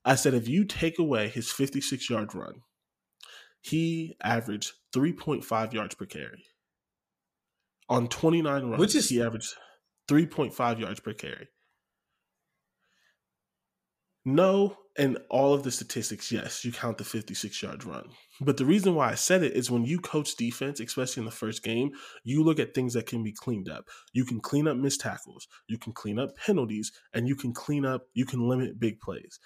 I 0.04 0.16
said, 0.16 0.34
if 0.34 0.48
you 0.48 0.66
take 0.66 0.98
away 1.00 1.30
his 1.30 1.52
56 1.52 2.10
yard 2.10 2.34
run, 2.34 2.62
he 3.62 4.16
averaged 4.24 4.74
3.5 4.94 5.74
yards 5.74 5.96
per 5.96 6.06
carry. 6.06 6.46
On 7.88 8.08
29 8.08 8.64
runs, 8.66 8.80
Which 8.80 8.96
is- 8.96 9.10
he 9.10 9.22
averaged 9.22 9.54
3.5 10.08 10.80
yards 10.80 11.00
per 11.00 11.14
carry. 11.14 11.50
No, 14.24 14.78
and 14.98 15.18
all 15.30 15.54
of 15.54 15.64
the 15.64 15.72
statistics, 15.72 16.32
yes, 16.32 16.66
you 16.66 16.72
count 16.72 16.98
the 16.98 17.04
56 17.04 17.62
yard 17.62 17.84
run. 17.86 18.10
But 18.42 18.58
the 18.58 18.66
reason 18.66 18.96
why 18.96 19.12
I 19.12 19.16
said 19.16 19.44
it 19.44 19.54
is 19.54 19.72
when 19.72 19.86
you 19.86 20.00
coach 20.00 20.36
defense, 20.36 20.80
especially 20.80 21.22
in 21.22 21.26
the 21.26 21.32
first 21.32 21.64
game, 21.64 21.92
you 22.24 22.44
look 22.44 22.60
at 22.60 22.74
things 22.74 22.94
that 22.94 23.06
can 23.06 23.24
be 23.24 23.32
cleaned 23.32 23.70
up. 23.70 23.86
You 24.14 24.26
can 24.26 24.42
clean 24.42 24.68
up 24.68 24.78
missed 24.78 25.02
tackles, 25.02 25.48
you 25.68 25.78
can 25.78 25.94
clean 25.94 26.20
up 26.20 26.36
penalties, 26.36 26.92
and 27.14 27.28
you 27.28 27.36
can 27.36 27.54
clean 27.54 27.86
up, 27.86 28.08
you 28.14 28.26
can 28.26 28.48
limit 28.48 28.80
big 28.80 29.00
plays. 29.00 29.40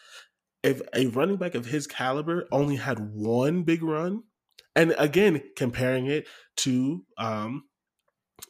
If 0.63 0.81
a 0.95 1.07
running 1.07 1.37
back 1.37 1.53
of 1.53 1.67
his 1.67 1.85
caliber 1.85 2.47
only 2.51 2.77
had 2.77 2.99
one 3.13 3.63
big 3.63 3.83
run, 3.83 4.23
and 4.75 4.95
again, 4.97 5.43
comparing 5.55 6.07
it 6.07 6.27
to 6.57 7.03
um, 7.17 7.65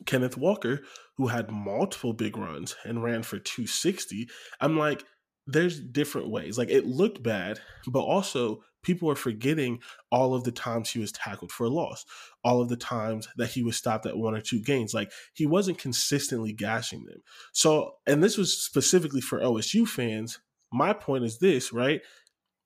Kenneth 0.05 0.37
Walker, 0.37 0.81
who 1.17 1.27
had 1.27 1.51
multiple 1.51 2.13
big 2.13 2.37
runs 2.37 2.75
and 2.83 3.03
ran 3.03 3.23
for 3.23 3.37
260, 3.37 4.27
I'm 4.59 4.77
like, 4.77 5.03
there's 5.47 5.79
different 5.79 6.29
ways. 6.29 6.57
Like 6.57 6.69
it 6.69 6.85
looked 6.85 7.21
bad, 7.21 7.59
but 7.87 8.01
also 8.01 8.63
people 8.83 9.09
are 9.09 9.15
forgetting 9.15 9.79
all 10.11 10.33
of 10.33 10.43
the 10.43 10.51
times 10.51 10.89
he 10.89 10.99
was 10.99 11.11
tackled 11.11 11.51
for 11.51 11.65
a 11.65 11.69
loss, 11.69 12.05
all 12.43 12.61
of 12.61 12.69
the 12.69 12.77
times 12.77 13.27
that 13.37 13.49
he 13.49 13.63
was 13.63 13.75
stopped 13.75 14.05
at 14.05 14.17
one 14.17 14.35
or 14.35 14.41
two 14.41 14.61
gains. 14.61 14.93
Like 14.93 15.11
he 15.33 15.45
wasn't 15.45 15.79
consistently 15.79 16.53
gashing 16.53 17.03
them. 17.05 17.21
So, 17.51 17.95
and 18.07 18.23
this 18.23 18.37
was 18.37 18.57
specifically 18.57 19.21
for 19.21 19.39
OSU 19.39 19.87
fans. 19.87 20.39
My 20.71 20.93
point 20.93 21.23
is 21.23 21.39
this, 21.39 21.73
right? 21.73 22.01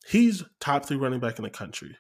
He's 0.08 0.44
top 0.60 0.86
three 0.86 0.98
running 0.98 1.20
back 1.20 1.38
in 1.38 1.44
the 1.44 1.50
country. 1.50 1.98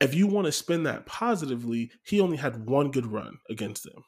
If 0.00 0.14
you 0.14 0.26
want 0.26 0.46
to 0.46 0.52
spin 0.52 0.82
that 0.82 1.06
positively, 1.06 1.90
he 2.02 2.20
only 2.20 2.36
had 2.36 2.66
one 2.68 2.90
good 2.90 3.06
run 3.06 3.38
against 3.48 3.84
them. 3.84 4.04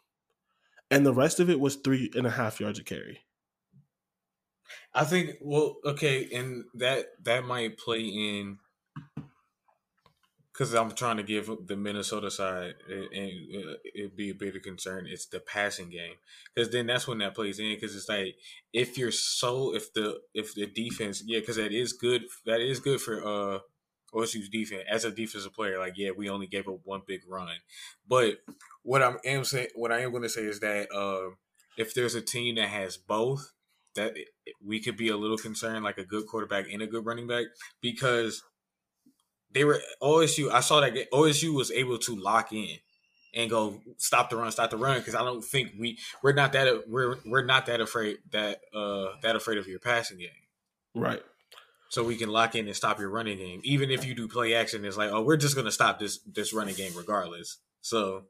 And 0.90 1.04
the 1.04 1.14
rest 1.14 1.40
of 1.40 1.48
it 1.48 1.60
was 1.60 1.76
three 1.76 2.10
and 2.14 2.26
a 2.26 2.30
half 2.30 2.60
yards 2.60 2.78
of 2.78 2.84
carry. 2.84 3.20
I 4.94 5.04
think 5.04 5.36
well, 5.40 5.76
okay, 5.84 6.28
and 6.32 6.64
that 6.74 7.06
that 7.24 7.44
might 7.44 7.78
play 7.78 8.00
in 8.00 8.58
because 10.58 10.74
I'm 10.74 10.90
trying 10.90 11.18
to 11.18 11.22
give 11.22 11.48
the 11.66 11.76
Minnesota 11.76 12.32
side 12.32 12.74
and 12.88 13.08
it, 13.12 13.80
it'd 13.94 14.16
be 14.16 14.30
a 14.30 14.34
bit 14.34 14.56
of 14.56 14.62
concern. 14.62 15.06
It's 15.08 15.26
the 15.26 15.38
passing 15.38 15.88
game 15.88 16.14
because 16.52 16.70
then 16.70 16.86
that's 16.86 17.06
when 17.06 17.18
that 17.18 17.36
plays 17.36 17.60
in 17.60 17.72
because 17.74 17.94
it's 17.94 18.08
like 18.08 18.34
if 18.72 18.98
you're 18.98 19.12
so 19.12 19.74
if 19.74 19.92
the 19.92 20.18
if 20.34 20.54
the 20.54 20.66
defense 20.66 21.22
yeah 21.24 21.38
because 21.38 21.56
that 21.56 21.72
is 21.72 21.92
good 21.92 22.22
that 22.44 22.60
is 22.60 22.80
good 22.80 23.00
for 23.00 23.22
uh 23.22 23.58
OSU's 24.12 24.48
defense 24.48 24.82
as 24.90 25.04
a 25.04 25.12
defensive 25.12 25.54
player 25.54 25.78
like 25.78 25.92
yeah 25.96 26.10
we 26.16 26.28
only 26.28 26.46
gave 26.46 26.66
up 26.66 26.80
one 26.82 27.02
big 27.06 27.20
run 27.28 27.56
but 28.08 28.38
what 28.82 29.02
I'm 29.02 29.18
am 29.24 29.44
saying 29.44 29.68
what 29.76 29.92
I 29.92 30.00
am 30.00 30.10
going 30.10 30.22
to 30.24 30.28
say 30.28 30.42
is 30.42 30.58
that 30.60 30.90
uh 30.92 31.34
if 31.76 31.94
there's 31.94 32.16
a 32.16 32.22
team 32.22 32.56
that 32.56 32.68
has 32.68 32.96
both 32.96 33.52
that 33.98 34.14
we 34.64 34.80
could 34.80 34.96
be 34.96 35.08
a 35.08 35.16
little 35.16 35.36
concerned, 35.36 35.84
like 35.84 35.98
a 35.98 36.04
good 36.04 36.26
quarterback 36.26 36.66
and 36.72 36.82
a 36.82 36.86
good 36.86 37.04
running 37.04 37.26
back, 37.26 37.46
because 37.80 38.42
they 39.52 39.64
were 39.64 39.80
OSU. 40.02 40.50
I 40.50 40.60
saw 40.60 40.80
that 40.80 40.94
OSU 41.12 41.54
was 41.54 41.70
able 41.70 41.98
to 41.98 42.16
lock 42.16 42.52
in 42.52 42.76
and 43.34 43.50
go 43.50 43.80
stop 43.98 44.30
the 44.30 44.36
run, 44.36 44.50
stop 44.50 44.70
the 44.70 44.76
run, 44.76 44.98
because 44.98 45.14
I 45.14 45.22
don't 45.22 45.44
think 45.44 45.72
we 45.78 45.98
we're 46.22 46.32
not 46.32 46.52
that 46.52 46.88
we're 46.88 47.16
we're 47.26 47.44
not 47.44 47.66
that 47.66 47.80
afraid 47.80 48.18
that 48.32 48.60
uh 48.74 49.06
that 49.22 49.36
afraid 49.36 49.58
of 49.58 49.66
your 49.66 49.80
passing 49.80 50.18
game, 50.18 50.30
right? 50.94 51.22
So 51.90 52.04
we 52.04 52.16
can 52.16 52.28
lock 52.28 52.54
in 52.54 52.66
and 52.66 52.76
stop 52.76 52.98
your 53.00 53.10
running 53.10 53.38
game, 53.38 53.60
even 53.64 53.90
if 53.90 54.04
you 54.04 54.14
do 54.14 54.28
play 54.28 54.54
action. 54.54 54.84
It's 54.84 54.98
like, 54.98 55.10
oh, 55.10 55.22
we're 55.22 55.36
just 55.38 55.56
gonna 55.56 55.72
stop 55.72 55.98
this 55.98 56.20
this 56.26 56.52
running 56.52 56.74
game 56.74 56.92
regardless. 56.96 57.58
So 57.80 58.24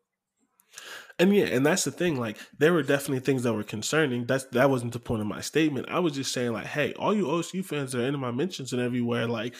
and 1.18 1.34
yeah, 1.34 1.46
and 1.46 1.66
that's 1.66 1.84
the 1.84 1.90
thing. 1.90 2.18
Like, 2.18 2.38
there 2.58 2.72
were 2.72 2.82
definitely 2.82 3.20
things 3.20 3.42
that 3.42 3.52
were 3.52 3.64
concerning. 3.64 4.26
That's 4.26 4.44
that 4.52 4.70
wasn't 4.70 4.92
the 4.92 5.00
point 5.00 5.20
of 5.20 5.26
my 5.26 5.40
statement. 5.40 5.88
I 5.88 5.98
was 5.98 6.12
just 6.14 6.32
saying, 6.32 6.52
like, 6.52 6.66
hey, 6.66 6.92
all 6.94 7.14
you 7.14 7.26
OSU 7.26 7.64
fans 7.64 7.94
are 7.94 8.02
in 8.02 8.18
my 8.18 8.30
mentions 8.30 8.72
and 8.72 8.80
everywhere. 8.80 9.26
Like, 9.26 9.54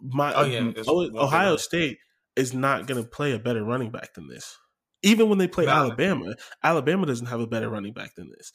my 0.00 0.32
oh, 0.34 0.44
yeah, 0.44 0.72
Ohio 1.16 1.56
State 1.56 1.98
is 2.36 2.54
not 2.54 2.86
going 2.86 3.02
to 3.02 3.08
play 3.08 3.32
a 3.32 3.38
better 3.38 3.64
running 3.64 3.90
back 3.90 4.14
than 4.14 4.28
this. 4.28 4.56
Even 5.02 5.28
when 5.28 5.38
they 5.38 5.48
play. 5.48 5.66
Alabama, 5.66 6.34
Alabama 6.62 7.06
doesn't 7.06 7.26
have 7.26 7.40
a 7.40 7.46
better 7.46 7.68
running 7.68 7.92
back 7.92 8.14
than 8.14 8.30
this. 8.30 8.52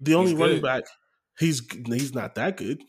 The 0.00 0.14
only 0.14 0.34
running 0.34 0.60
back, 0.60 0.84
he's 1.38 1.62
he's 1.86 2.14
not 2.14 2.34
that 2.34 2.56
good. 2.56 2.82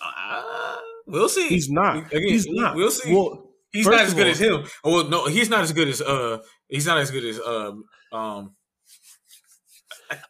Uh, 0.00 0.76
we'll 1.06 1.28
see. 1.28 1.48
He's 1.48 1.70
not. 1.70 2.12
Again, 2.12 2.22
he's 2.22 2.46
not. 2.48 2.74
We'll 2.74 2.90
see. 2.90 3.12
Well, 3.14 3.49
He's 3.72 3.86
First 3.86 3.96
not 3.96 4.06
as 4.06 4.14
good 4.14 4.26
all, 4.26 4.32
as 4.32 4.38
him. 4.40 4.64
Well, 4.84 5.08
no, 5.08 5.26
he's 5.26 5.48
not 5.48 5.60
as 5.60 5.72
good 5.72 5.88
as 5.88 6.00
uh 6.00 6.38
he's 6.68 6.86
not 6.86 6.98
as 6.98 7.10
good 7.10 7.24
as 7.24 7.40
um 7.40 7.84
um 8.12 8.54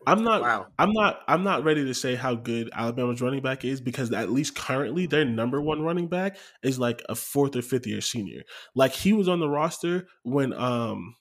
I'm 0.07 0.25
not 0.25 0.43
wow. 0.43 0.67
I'm 0.79 0.93
not 0.93 1.21
I'm 1.27 1.43
not 1.43 1.65
ready 1.65 1.85
to 1.85 1.95
say 1.95 2.15
how 2.15 2.35
good 2.35 2.71
Alabama's 2.73 3.23
running 3.23 3.41
back 3.43 3.65
is 3.65 3.81
because 3.81 4.13
at 4.13 4.31
least 4.31 4.55
currently 4.55 5.07
their 5.07 5.25
number 5.25 5.61
one 5.61 5.83
running 5.83 6.09
back 6.09 6.37
is 6.63 6.79
like 6.79 7.03
a 7.09 7.15
fourth 7.15 7.57
or 7.57 7.63
fifth 7.63 7.87
year 7.87 8.01
senior. 8.01 8.43
Like 8.75 8.93
he 8.93 9.13
was 9.13 9.29
on 9.29 9.41
the 9.41 9.49
roster 9.49 10.07
when 10.23 10.53
um 10.53 11.15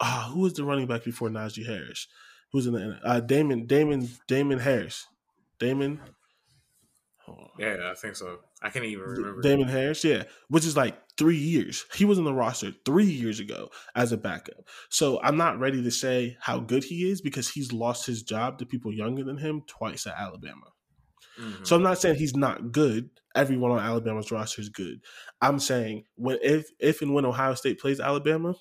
ah 0.00 0.30
who 0.32 0.40
was 0.40 0.54
the 0.54 0.64
running 0.64 0.86
back 0.86 1.04
before 1.04 1.30
Najee 1.30 1.66
Harris? 1.66 2.06
Who's 2.52 2.66
in 2.66 2.74
the 2.74 2.98
uh 3.02 3.20
Damon 3.20 3.66
Damon 3.66 4.08
Damon 4.28 4.58
Harris. 4.58 5.06
Damon 5.58 6.00
Yeah, 7.58 7.90
I 7.90 7.94
think 7.94 8.16
so. 8.16 8.38
I 8.62 8.70
can't 8.70 8.84
even 8.84 9.04
remember. 9.04 9.42
Damon 9.42 9.68
Harris, 9.68 10.04
yeah, 10.04 10.24
which 10.48 10.64
is 10.64 10.76
like 10.76 10.96
three 11.16 11.36
years. 11.36 11.84
He 11.94 12.04
was 12.04 12.18
in 12.18 12.24
the 12.24 12.32
roster 12.32 12.72
three 12.84 13.04
years 13.04 13.40
ago 13.40 13.70
as 13.94 14.12
a 14.12 14.16
backup. 14.16 14.68
So 14.88 15.20
I'm 15.22 15.36
not 15.36 15.58
ready 15.58 15.82
to 15.82 15.90
say 15.90 16.36
how 16.40 16.60
good 16.60 16.84
he 16.84 17.10
is 17.10 17.20
because 17.20 17.48
he's 17.48 17.72
lost 17.72 18.06
his 18.06 18.22
job 18.22 18.58
to 18.58 18.66
people 18.66 18.92
younger 18.92 19.24
than 19.24 19.36
him 19.36 19.62
twice 19.66 20.06
at 20.06 20.18
Alabama. 20.18 20.66
Mm-hmm. 21.40 21.64
So 21.64 21.76
I'm 21.76 21.82
not 21.82 21.98
saying 21.98 22.16
he's 22.16 22.36
not 22.36 22.72
good. 22.72 23.10
Everyone 23.34 23.70
on 23.70 23.78
Alabama's 23.78 24.30
roster 24.30 24.60
is 24.60 24.68
good. 24.68 25.00
I'm 25.40 25.58
saying 25.58 26.04
when 26.16 26.38
if 26.42 26.68
if 26.78 27.02
and 27.02 27.14
when 27.14 27.24
Ohio 27.24 27.54
State 27.54 27.80
plays 27.80 28.00
Alabama, 28.00 28.54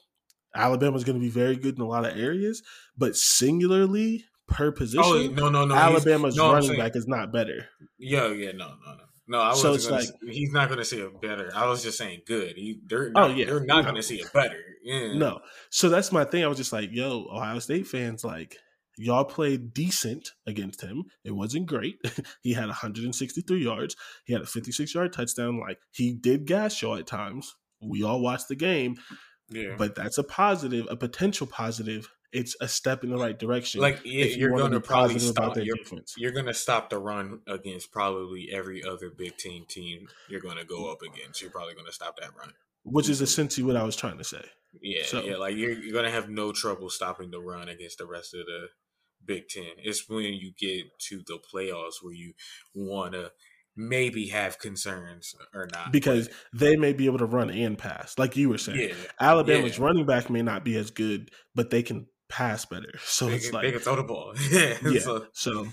Alabama's 0.56 1.04
going 1.04 1.18
to 1.18 1.24
be 1.24 1.30
very 1.30 1.56
good 1.56 1.76
in 1.76 1.82
a 1.82 1.88
lot 1.88 2.06
of 2.06 2.18
areas, 2.18 2.64
but 2.98 3.16
singularly 3.16 4.26
per 4.50 4.68
oh, 4.68 4.72
position, 4.72 5.04
oh, 5.04 5.28
no, 5.28 5.50
no, 5.50 5.66
no, 5.66 5.76
Alabama's 5.76 6.36
no, 6.36 6.54
running 6.54 6.78
back 6.78 6.96
is 6.96 7.08
not 7.08 7.32
better. 7.32 7.68
Yeah, 7.98 8.28
yeah, 8.30 8.52
no, 8.52 8.68
no, 8.68 8.94
no. 8.94 9.04
No, 9.28 9.40
I 9.40 9.50
was 9.50 9.62
so 9.62 9.78
gonna 9.78 10.02
like, 10.02 10.10
he's 10.28 10.52
not 10.52 10.70
going 10.70 10.80
to 10.80 10.86
see 10.86 11.02
a 11.02 11.10
better. 11.10 11.52
I 11.56 11.68
was 11.68 11.84
just 11.84 12.00
saying 12.00 12.22
good. 12.26 12.56
He, 12.56 12.82
they're 12.88 13.12
oh, 13.16 13.22
not, 13.22 13.30
oh 13.30 13.34
yeah, 13.36 13.46
they're 13.46 13.60
not 13.60 13.78
no. 13.78 13.84
going 13.84 13.96
to 13.96 14.02
see 14.02 14.22
a 14.22 14.26
better. 14.34 14.58
Yeah. 14.84 15.14
No, 15.14 15.42
so 15.70 15.88
that's 15.88 16.12
my 16.12 16.26
thing. 16.26 16.44
I 16.44 16.48
was 16.48 16.58
just 16.58 16.74
like, 16.74 16.90
yo, 16.92 17.28
Ohio 17.32 17.60
State 17.60 17.86
fans, 17.86 18.24
like 18.24 18.58
y'all 18.98 19.24
played 19.24 19.72
decent 19.74 20.32
against 20.48 20.82
him. 20.82 21.06
It 21.24 21.32
wasn't 21.32 21.68
great. 21.68 21.98
he 22.42 22.54
had 22.54 22.66
163 22.66 23.64
yards. 23.64 23.96
He 24.26 24.34
had 24.34 24.42
a 24.42 24.48
56 24.48 24.96
yard 24.96 25.14
touchdown. 25.14 25.60
Like 25.60 25.78
he 25.92 26.14
did 26.14 26.46
gas 26.46 26.82
y'all 26.82 26.98
at 26.98 27.06
times. 27.06 27.56
We 27.82 28.04
all 28.04 28.22
watched 28.22 28.50
the 28.50 28.56
game. 28.56 28.98
Yeah. 29.50 29.76
But 29.78 29.96
that's 29.96 30.18
a 30.18 30.24
positive, 30.24 30.88
a 30.90 30.96
potential 30.96 31.48
positive 31.48 32.10
it's 32.32 32.56
a 32.62 32.68
step 32.68 33.04
in 33.04 33.10
the 33.10 33.18
right 33.18 33.38
direction. 33.38 33.82
Like 33.82 34.02
if 34.06 34.38
you're 34.38 34.56
going 34.56 34.72
to 34.72 34.80
probably 34.80 35.20
stop. 35.20 35.58
You're, 35.58 35.78
you're 36.18 36.32
going 36.32 36.46
to 36.46 36.54
stop 36.54 36.90
the 36.90 37.00
run 37.00 37.42
against 37.48 37.92
probably 37.92 38.50
every 38.52 38.84
other 38.84 39.10
Big 39.10 39.38
Ten 39.38 39.66
team 39.68 40.08
you're 40.30 40.42
going 40.42 40.58
to 40.58 40.66
go 40.66 40.92
up 40.92 41.02
against. 41.02 41.42
You're 41.42 41.52
probably 41.52 41.74
going 41.74 41.88
to 41.88 41.94
stop 41.94 42.18
that 42.20 42.36
run, 42.38 42.54
which 42.84 43.10
is 43.10 43.22
essentially 43.22 43.66
what 43.66 43.76
I 43.76 43.84
was 43.84 43.96
trying 43.96 44.18
to 44.18 44.24
say. 44.24 44.44
Yeah, 44.82 45.04
so, 45.06 45.24
yeah. 45.24 45.38
Like 45.38 45.56
you're, 45.56 45.72
you're 45.72 45.94
going 45.94 46.06
to 46.06 46.12
have 46.12 46.30
no 46.30 46.52
trouble 46.52 46.90
stopping 46.90 47.32
the 47.32 47.40
run 47.40 47.70
against 47.70 47.98
the 47.98 48.06
rest 48.06 48.36
of 48.36 48.46
the 48.46 48.68
Big 49.26 49.48
Ten. 49.48 49.72
It's 49.78 50.08
when 50.08 50.34
you 50.34 50.52
get 50.58 50.86
to 51.08 51.24
the 51.26 51.40
playoffs 51.54 52.04
where 52.04 52.14
you 52.14 52.34
want 52.76 53.14
to 53.14 53.32
maybe 53.76 54.28
have 54.28 54.60
concerns 54.60 55.34
or 55.54 55.68
not. 55.74 55.92
Because 55.92 56.30
they 56.54 56.76
may 56.76 56.94
be 56.94 57.06
able 57.06 57.18
to 57.20 57.26
run 57.26 57.50
and 57.50 57.78
pass, 57.78 58.18
like 58.20 58.36
you 58.36 58.50
were 58.50 58.58
saying. 58.58 58.90
Yeah, 58.90 58.96
Alabama's 59.20 59.78
yeah. 59.78 59.86
running 59.86 60.06
back 60.06 60.30
may 60.30 60.42
not 60.42 60.64
be 60.64 60.76
as 60.76 60.92
good, 60.92 61.32
but 61.56 61.70
they 61.70 61.82
can 61.82 62.06
pass 62.30 62.66
better. 62.66 62.94
So 63.04 63.28
they 63.28 63.36
it's 63.36 63.52
like 63.52 63.64
they 63.64 63.72
can 63.72 63.82
throw 63.82 63.96
the 63.96 64.04
ball. 64.04 64.34
yeah. 64.52 65.00
So, 65.00 65.26
so 65.34 65.68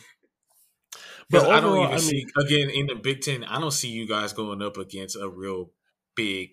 but 1.30 1.42
overall, 1.42 1.52
I 1.52 1.60
don't 1.60 1.78
even 1.78 1.86
I 1.86 1.90
mean, 1.90 1.98
see 1.98 2.26
again 2.38 2.70
in 2.70 2.86
the 2.86 2.94
Big 2.94 3.20
Ten. 3.20 3.44
I 3.44 3.60
don't 3.60 3.72
see 3.72 3.88
you 3.88 4.06
guys 4.06 4.32
going 4.32 4.62
up 4.62 4.76
against 4.76 5.16
a 5.16 5.28
real 5.28 5.70
big 6.14 6.50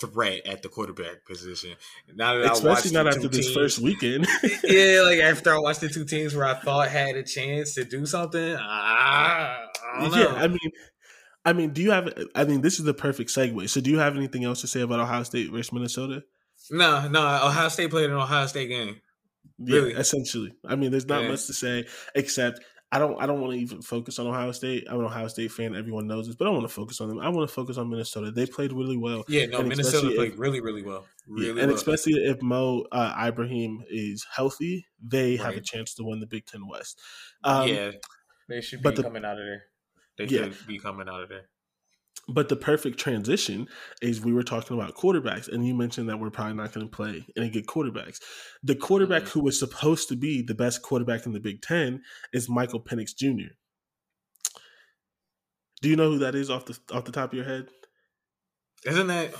threat 0.00 0.46
at 0.46 0.62
the 0.62 0.68
quarterback 0.68 1.24
position. 1.26 1.74
Now 2.14 2.38
that 2.38 2.52
especially 2.52 2.92
not 2.92 3.08
after 3.08 3.28
this 3.28 3.52
first 3.52 3.78
weekend. 3.78 4.26
yeah, 4.64 5.02
like 5.02 5.20
after 5.20 5.54
I 5.54 5.58
watched 5.58 5.80
the 5.80 5.88
two 5.88 6.04
teams 6.04 6.34
where 6.34 6.46
I 6.46 6.54
thought 6.54 6.88
had 6.88 7.16
a 7.16 7.22
chance 7.22 7.74
to 7.74 7.84
do 7.84 8.06
something. 8.06 8.56
I, 8.56 9.66
I 9.94 10.08
yeah, 10.18 10.34
I 10.34 10.48
mean. 10.48 10.70
I 11.44 11.52
mean, 11.52 11.70
do 11.70 11.80
you 11.80 11.92
have? 11.92 12.12
I 12.34 12.44
mean, 12.44 12.60
this 12.60 12.80
is 12.80 12.84
the 12.84 12.92
perfect 12.92 13.30
segue. 13.30 13.68
So, 13.68 13.80
do 13.80 13.88
you 13.88 14.00
have 14.00 14.16
anything 14.16 14.42
else 14.42 14.62
to 14.62 14.66
say 14.66 14.80
about 14.80 14.98
Ohio 14.98 15.22
State 15.22 15.52
versus 15.52 15.72
Minnesota? 15.72 16.24
No, 16.72 17.06
no. 17.06 17.20
Ohio 17.20 17.68
State 17.68 17.90
played 17.90 18.10
an 18.10 18.16
Ohio 18.16 18.46
State 18.48 18.68
game. 18.68 19.00
Really? 19.58 19.92
Yeah, 19.92 19.98
essentially. 19.98 20.54
I 20.64 20.76
mean, 20.76 20.90
there's 20.90 21.06
not 21.06 21.22
yeah. 21.22 21.30
much 21.30 21.46
to 21.46 21.52
say 21.52 21.86
except 22.14 22.60
I 22.92 22.98
don't 22.98 23.20
I 23.20 23.26
don't 23.26 23.40
want 23.40 23.54
to 23.54 23.58
even 23.58 23.82
focus 23.82 24.18
on 24.18 24.26
Ohio 24.26 24.52
State. 24.52 24.86
I'm 24.88 25.00
an 25.00 25.06
Ohio 25.06 25.26
State 25.28 25.50
fan. 25.50 25.74
Everyone 25.74 26.06
knows 26.06 26.26
this, 26.28 26.36
but 26.36 26.46
I 26.46 26.50
want 26.50 26.62
to 26.62 26.68
focus 26.68 27.00
on 27.00 27.08
them. 27.08 27.18
I 27.18 27.28
want 27.28 27.48
to 27.48 27.52
focus 27.52 27.78
on 27.78 27.90
Minnesota. 27.90 28.30
They 28.30 28.46
played 28.46 28.72
really 28.72 28.96
well. 28.96 29.24
Yeah, 29.28 29.46
no, 29.46 29.62
Minnesota 29.62 30.14
played 30.14 30.32
if, 30.34 30.38
really, 30.38 30.60
really 30.60 30.82
well. 30.82 31.04
Really 31.26 31.46
yeah, 31.46 31.62
and 31.62 31.68
well. 31.68 31.74
especially 31.74 32.14
if 32.14 32.40
Mo 32.42 32.84
uh, 32.92 33.12
Ibrahim 33.26 33.82
is 33.90 34.24
healthy, 34.32 34.86
they 35.02 35.32
right. 35.32 35.40
have 35.40 35.56
a 35.56 35.60
chance 35.60 35.94
to 35.94 36.04
win 36.04 36.20
the 36.20 36.26
Big 36.26 36.46
Ten 36.46 36.68
West. 36.68 37.00
Um, 37.42 37.68
yeah, 37.68 37.90
they 38.48 38.60
should 38.60 38.82
be 38.82 38.90
the, 38.90 39.02
coming 39.02 39.24
out 39.24 39.38
of 39.38 39.44
there. 39.44 39.64
They 40.16 40.28
should 40.28 40.56
be 40.66 40.78
coming 40.78 41.08
out 41.08 41.22
of 41.22 41.28
there. 41.28 41.48
But 42.28 42.48
the 42.48 42.56
perfect 42.56 42.98
transition 42.98 43.68
is 44.02 44.20
we 44.20 44.32
were 44.32 44.42
talking 44.42 44.76
about 44.76 44.94
quarterbacks, 44.94 45.46
and 45.46 45.64
you 45.64 45.74
mentioned 45.74 46.08
that 46.08 46.18
we're 46.18 46.30
probably 46.30 46.54
not 46.54 46.72
going 46.72 46.86
to 46.86 46.90
play 46.90 47.24
any 47.36 47.50
good 47.50 47.66
quarterbacks. 47.66 48.20
The 48.64 48.74
quarterback 48.74 49.22
mm-hmm. 49.22 49.38
who 49.38 49.44
was 49.44 49.58
supposed 49.58 50.08
to 50.08 50.16
be 50.16 50.42
the 50.42 50.54
best 50.54 50.82
quarterback 50.82 51.24
in 51.24 51.32
the 51.32 51.40
Big 51.40 51.62
Ten 51.62 52.02
is 52.32 52.48
Michael 52.48 52.80
Penix 52.80 53.16
Jr. 53.16 53.54
Do 55.82 55.88
you 55.88 55.96
know 55.96 56.10
who 56.10 56.18
that 56.18 56.34
is 56.34 56.50
off 56.50 56.64
the 56.66 56.76
off 56.92 57.04
the 57.04 57.12
top 57.12 57.30
of 57.30 57.36
your 57.36 57.44
head? 57.44 57.68
Isn't 58.84 59.06
that? 59.06 59.34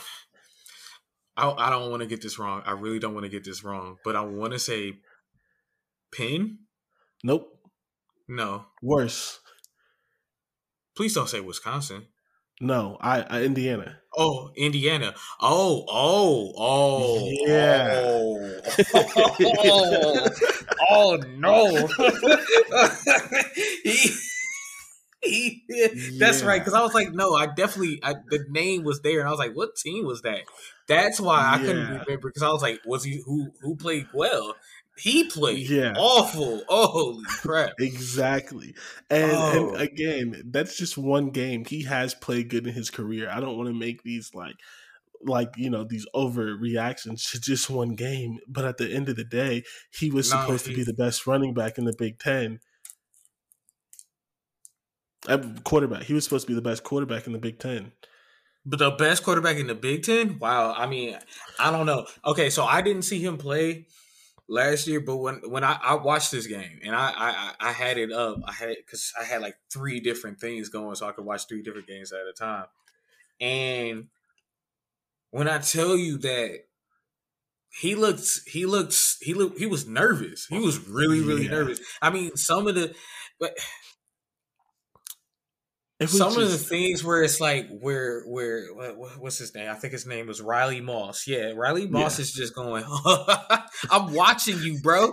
I, 1.36 1.50
I 1.50 1.70
don't 1.70 1.90
want 1.90 2.02
to 2.02 2.08
get 2.08 2.22
this 2.22 2.38
wrong. 2.38 2.62
I 2.64 2.72
really 2.72 2.98
don't 2.98 3.14
want 3.14 3.24
to 3.24 3.30
get 3.30 3.44
this 3.44 3.64
wrong, 3.64 3.96
but 4.04 4.16
I 4.16 4.20
want 4.20 4.52
to 4.52 4.58
say 4.58 5.00
Penn. 6.14 6.58
Nope. 7.24 7.48
No. 8.28 8.66
Worse. 8.82 9.40
Please 10.96 11.14
don't 11.14 11.28
say 11.28 11.40
Wisconsin. 11.40 12.06
No, 12.60 12.96
I, 13.00 13.22
I 13.22 13.42
Indiana. 13.44 14.00
Oh, 14.16 14.50
Indiana. 14.56 15.14
Oh, 15.40 15.84
oh, 15.88 16.52
oh, 16.56 17.36
Yeah. 17.46 17.88
oh, 17.90 18.60
oh, 18.94 20.30
oh, 20.90 21.16
no. 21.16 21.88
he, 23.84 24.10
he, 25.22 25.62
that's 26.18 26.42
right. 26.42 26.60
Because 26.60 26.74
I 26.74 26.82
was 26.82 26.94
like, 26.94 27.12
no, 27.12 27.34
I 27.34 27.46
definitely, 27.46 28.00
I, 28.02 28.14
the 28.28 28.44
name 28.48 28.84
was 28.84 29.00
there, 29.02 29.18
and 29.20 29.28
I 29.28 29.30
was 29.30 29.38
like, 29.40 29.54
what 29.54 29.76
team 29.76 30.06
was 30.06 30.22
that? 30.22 30.42
That's 30.88 31.20
why 31.20 31.54
I 31.54 31.58
couldn't 31.58 31.82
Yeah. 31.82 31.98
remember. 32.04 32.28
Because 32.28 32.42
I 32.42 32.50
was 32.50 32.62
like, 32.62 32.80
was 32.84 33.04
he 33.04 33.22
who 33.24 33.52
who 33.60 33.76
played 33.76 34.06
well? 34.12 34.54
He 34.96 35.30
played 35.30 35.68
Yeah. 35.68 35.94
awful. 35.94 36.64
Oh, 36.68 36.88
holy 36.88 37.28
crap! 37.36 37.76
Exactly. 37.78 38.74
And, 39.10 39.46
Oh. 39.48 39.70
and 39.72 39.76
again, 39.76 40.42
that's 40.46 40.78
just 40.78 40.96
one 40.96 41.28
game. 41.30 41.64
He 41.66 41.82
has 41.84 42.14
played 42.14 42.48
good 42.48 42.66
in 42.66 42.72
his 42.72 42.88
career. 42.90 43.28
I 43.28 43.40
don't 43.40 43.56
want 43.56 43.68
to 43.68 43.74
make 43.74 44.02
these 44.02 44.30
like 44.34 44.56
like 45.22 45.50
you 45.56 45.70
know 45.70 45.84
these 45.84 46.06
overreactions 46.14 47.30
to 47.32 47.40
just 47.40 47.70
one 47.70 47.94
game 47.96 48.38
but 48.48 48.64
at 48.66 48.76
the 48.78 48.92
end 48.94 49.08
of 49.08 49.16
the 49.16 49.24
day 49.24 49.64
he 49.90 50.10
was 50.10 50.30
No, 50.30 50.30
supposed 50.30 50.66
to 50.66 50.72
be 50.72 50.84
the 50.84 50.94
best 50.94 51.26
running 51.26 51.54
back 51.54 51.78
in 51.78 51.86
the 51.86 51.94
big 51.98 52.18
ten 52.20 52.60
Uh, 55.28 55.38
quarterback 55.64 56.02
he 56.04 56.12
was 56.14 56.24
supposed 56.24 56.46
to 56.46 56.50
be 56.52 56.54
the 56.54 56.62
best 56.62 56.82
quarterback 56.84 57.26
in 57.26 57.32
the 57.32 57.38
big 57.38 57.58
ten 57.58 57.92
But 58.64 58.78
the 58.80 58.90
best 58.90 59.22
quarterback 59.22 59.56
in 59.58 59.68
the 59.68 59.74
Big 59.74 60.02
Ten? 60.02 60.38
Wow. 60.38 60.72
I 60.76 60.86
mean, 60.86 61.16
I 61.58 61.70
don't 61.70 61.86
know. 61.86 62.06
Okay, 62.24 62.50
so 62.50 62.64
I 62.64 62.82
didn't 62.82 63.02
see 63.02 63.24
him 63.24 63.38
play 63.38 63.86
last 64.48 64.86
year, 64.86 65.00
but 65.00 65.16
when 65.16 65.50
when 65.50 65.64
I, 65.64 65.78
I 65.82 65.94
watched 65.94 66.30
this 66.30 66.46
game 66.46 66.80
and 66.82 66.94
I 66.94 67.10
I, 67.10 67.54
I 67.68 67.72
had 67.72 67.98
it 67.98 68.12
up, 68.12 68.38
I 68.44 68.52
had 68.52 68.76
because 68.76 69.12
I 69.20 69.24
had 69.24 69.42
like 69.42 69.56
three 69.70 70.00
different 70.00 70.40
things 70.40 70.68
going, 70.68 70.94
so 70.96 71.08
I 71.08 71.12
could 71.12 71.24
watch 71.24 71.46
three 71.48 71.62
different 71.62 71.86
games 71.88 72.12
at 72.12 72.26
a 72.26 72.32
time. 72.32 72.66
And 73.40 74.08
when 75.30 75.48
I 75.48 75.58
tell 75.58 75.96
you 75.96 76.18
that 76.18 76.64
he 77.70 77.94
looked, 77.94 78.40
he 78.46 78.64
looked, 78.66 78.96
he 79.20 79.34
looked, 79.34 79.58
he 79.58 79.66
was 79.66 79.86
nervous. 79.86 80.46
He 80.46 80.58
was 80.58 80.78
really, 80.88 81.20
really 81.20 81.48
Yeah. 81.48 81.48
nervous. 81.48 81.80
I 82.00 82.10
mean, 82.10 82.36
some 82.36 82.66
of 82.66 82.74
the, 82.74 82.94
but 83.38 83.56
Some 86.04 86.36
of 86.36 86.50
the 86.50 86.58
things 86.58 87.02
where 87.02 87.22
it's 87.22 87.40
like 87.40 87.68
where 87.70 88.22
where 88.26 88.66
what, 88.74 88.96
what- 88.98 89.18
what's 89.20 89.38
his 89.38 89.54
name? 89.54 89.70
I 89.70 89.74
think 89.74 89.92
his 89.94 90.06
name 90.06 90.26
was 90.26 90.42
Riley 90.42 90.80
Moss. 90.82 91.26
Yeah, 91.26 91.52
Riley 91.56 91.86
Moss 91.88 92.18
Yeah. 92.18 92.22
is 92.22 92.32
just 92.32 92.54
going. 92.54 92.84
I'm 93.90 94.12
watching 94.12 94.58
you, 94.58 94.78
bro. 94.82 95.10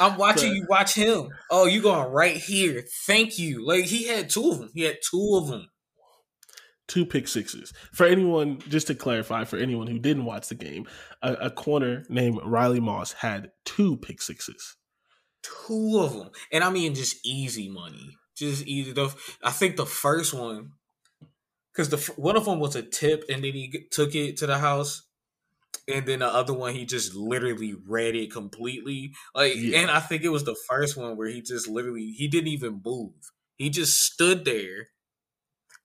I'm 0.00 0.16
watching 0.18 0.50
But- 0.50 0.56
you 0.56 0.66
watch 0.68 0.94
him. 0.94 1.28
Oh, 1.50 1.66
you 1.66 1.80
going 1.80 2.10
right 2.10 2.36
here? 2.36 2.84
Thank 3.06 3.38
you. 3.38 3.64
Like 3.66 3.84
he 3.84 4.08
had 4.08 4.28
two 4.30 4.50
of 4.50 4.58
them. 4.58 4.70
He 4.74 4.82
had 4.82 4.98
two 5.08 5.38
of 5.40 5.46
them. 5.48 5.68
two 6.88 7.06
pick 7.06 7.28
sixes. 7.28 7.72
For 7.92 8.04
anyone, 8.04 8.58
just 8.68 8.88
to 8.88 8.94
clarify, 8.94 9.44
for 9.44 9.56
anyone 9.58 9.86
who 9.86 9.98
didn't 10.00 10.24
watch 10.24 10.48
the 10.48 10.54
game, 10.56 10.86
a, 11.22 11.34
a 11.34 11.50
corner 11.50 12.04
named 12.08 12.40
Riley 12.44 12.80
Moss 12.80 13.12
had 13.12 13.52
two 13.64 13.96
pick 13.96 14.20
sixes. 14.20 14.76
Two 15.42 15.98
of 16.00 16.12
them, 16.14 16.30
and 16.52 16.64
I 16.64 16.70
mean 16.70 16.94
just 16.96 17.24
easy 17.24 17.68
money, 17.68 18.16
just 18.36 18.66
easy. 18.66 18.92
The, 18.92 19.14
I 19.42 19.50
think 19.50 19.76
the 19.76 19.86
first 19.86 20.34
one, 20.34 20.72
because 21.72 21.88
the 21.90 22.12
one 22.20 22.36
of 22.36 22.44
them 22.44 22.58
was 22.58 22.76
a 22.76 22.82
tip, 22.82 23.24
and 23.28 23.44
then 23.44 23.52
he 23.52 23.86
took 23.90 24.14
it 24.14 24.36
to 24.38 24.46
the 24.46 24.58
house, 24.58 25.02
and 25.88 26.06
then 26.06 26.20
the 26.20 26.28
other 26.28 26.54
one 26.54 26.74
he 26.74 26.86
just 26.86 27.14
literally 27.14 27.74
read 27.74 28.16
it 28.16 28.32
completely. 28.32 29.12
Like, 29.34 29.54
Yeah. 29.56 29.80
and 29.80 29.90
I 29.90 30.00
think 30.00 30.22
it 30.24 30.30
was 30.30 30.44
the 30.44 30.56
first 30.68 30.96
one 30.96 31.16
where 31.16 31.28
he 31.28 31.42
just 31.42 31.68
literally 31.68 32.12
he 32.12 32.28
didn't 32.28 32.48
even 32.48 32.82
move. 32.84 33.14
He 33.58 33.70
just 33.70 33.98
stood 34.02 34.44
there. 34.44 34.88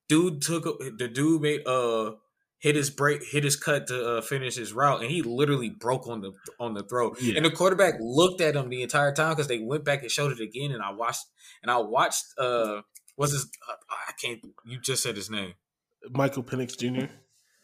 Dude 0.08 0.42
took 0.44 0.64
the 0.98 1.08
dude 1.08 1.42
made 1.42 1.66
uh 1.66 2.16
hit 2.62 2.76
his 2.76 2.90
break 2.90 3.24
hit 3.24 3.44
his 3.44 3.58
cut 3.58 3.88
to 3.88 4.18
uh, 4.18 4.22
finish 4.22 4.56
his 4.56 4.72
route, 4.72 5.02
and 5.02 5.12
he 5.12 5.22
literally 5.22 5.70
broke 5.70 6.08
on 6.08 6.22
the 6.22 6.32
on 6.60 6.74
the 6.74 6.84
throw. 6.84 7.14
Yeah. 7.20 7.36
And 7.36 7.46
the 7.46 7.52
quarterback 7.52 7.96
looked 8.00 8.40
at 8.40 8.56
him 8.56 8.70
the 8.70 8.84
entire 8.84 9.12
time 9.12 9.32
because 9.32 9.48
they 9.48 9.60
went 9.60 9.84
back 9.84 10.04
and 10.04 10.12
showed 10.12 10.32
it 10.32 10.40
again. 10.40 10.72
And 10.72 10.82
I 10.82 10.92
watched 10.92 11.26
and 11.62 11.70
I 11.70 11.80
watched 11.80 12.24
uh 12.38 12.82
what's 13.16 13.34
his 13.34 13.50
uh, 13.70 13.74
I 13.90 14.14
can't 14.22 14.40
you 14.66 14.80
just 14.80 15.04
said 15.04 15.16
his 15.16 15.30
name 15.30 15.56
Michael 16.10 16.44
Penix 16.44 16.78
Jr. 16.78 17.12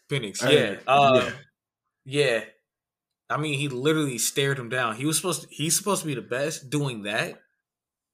Penix 0.09 0.41
yeah 0.41 0.77
uh, 0.87 1.21
yeah. 1.23 1.31
yeah. 2.05 2.43
I 3.29 3.35
mean, 3.35 3.59
he 3.59 3.67
literally 3.67 4.17
stared 4.17 4.57
him 4.57 4.69
down. 4.69 4.95
He 4.95 5.05
was 5.05 5.17
supposed 5.17 5.41
to, 5.41 5.47
he's 5.51 5.77
supposed 5.77 6.01
to 6.01 6.07
be 6.07 6.15
the 6.15 6.21
best 6.21 6.69
doing 6.69 7.03
that. 7.03 7.41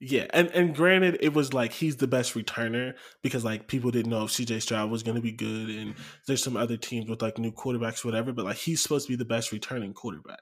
Yeah, 0.05 0.27
and 0.33 0.49
and 0.49 0.75
granted, 0.75 1.17
it 1.21 1.33
was 1.33 1.53
like 1.53 1.71
he's 1.71 1.95
the 1.95 2.07
best 2.07 2.33
returner 2.33 2.93
because 3.21 3.45
like 3.45 3.67
people 3.67 3.89
didn't 3.89 4.09
know 4.11 4.25
if 4.25 4.31
CJ 4.31 4.61
Stroud 4.61 4.91
was 4.91 5.01
going 5.01 5.15
to 5.15 5.21
be 5.21 5.31
good, 5.31 5.69
and 5.69 5.95
there's 6.27 6.43
some 6.43 6.57
other 6.57 6.75
teams 6.75 7.09
with 7.09 7.21
like 7.21 7.37
new 7.37 7.51
quarterbacks, 7.53 8.03
whatever. 8.03 8.33
But 8.33 8.43
like 8.45 8.57
he's 8.57 8.81
supposed 8.83 9.07
to 9.07 9.13
be 9.13 9.15
the 9.17 9.23
best 9.25 9.51
returning 9.53 9.93
quarterback. 9.93 10.41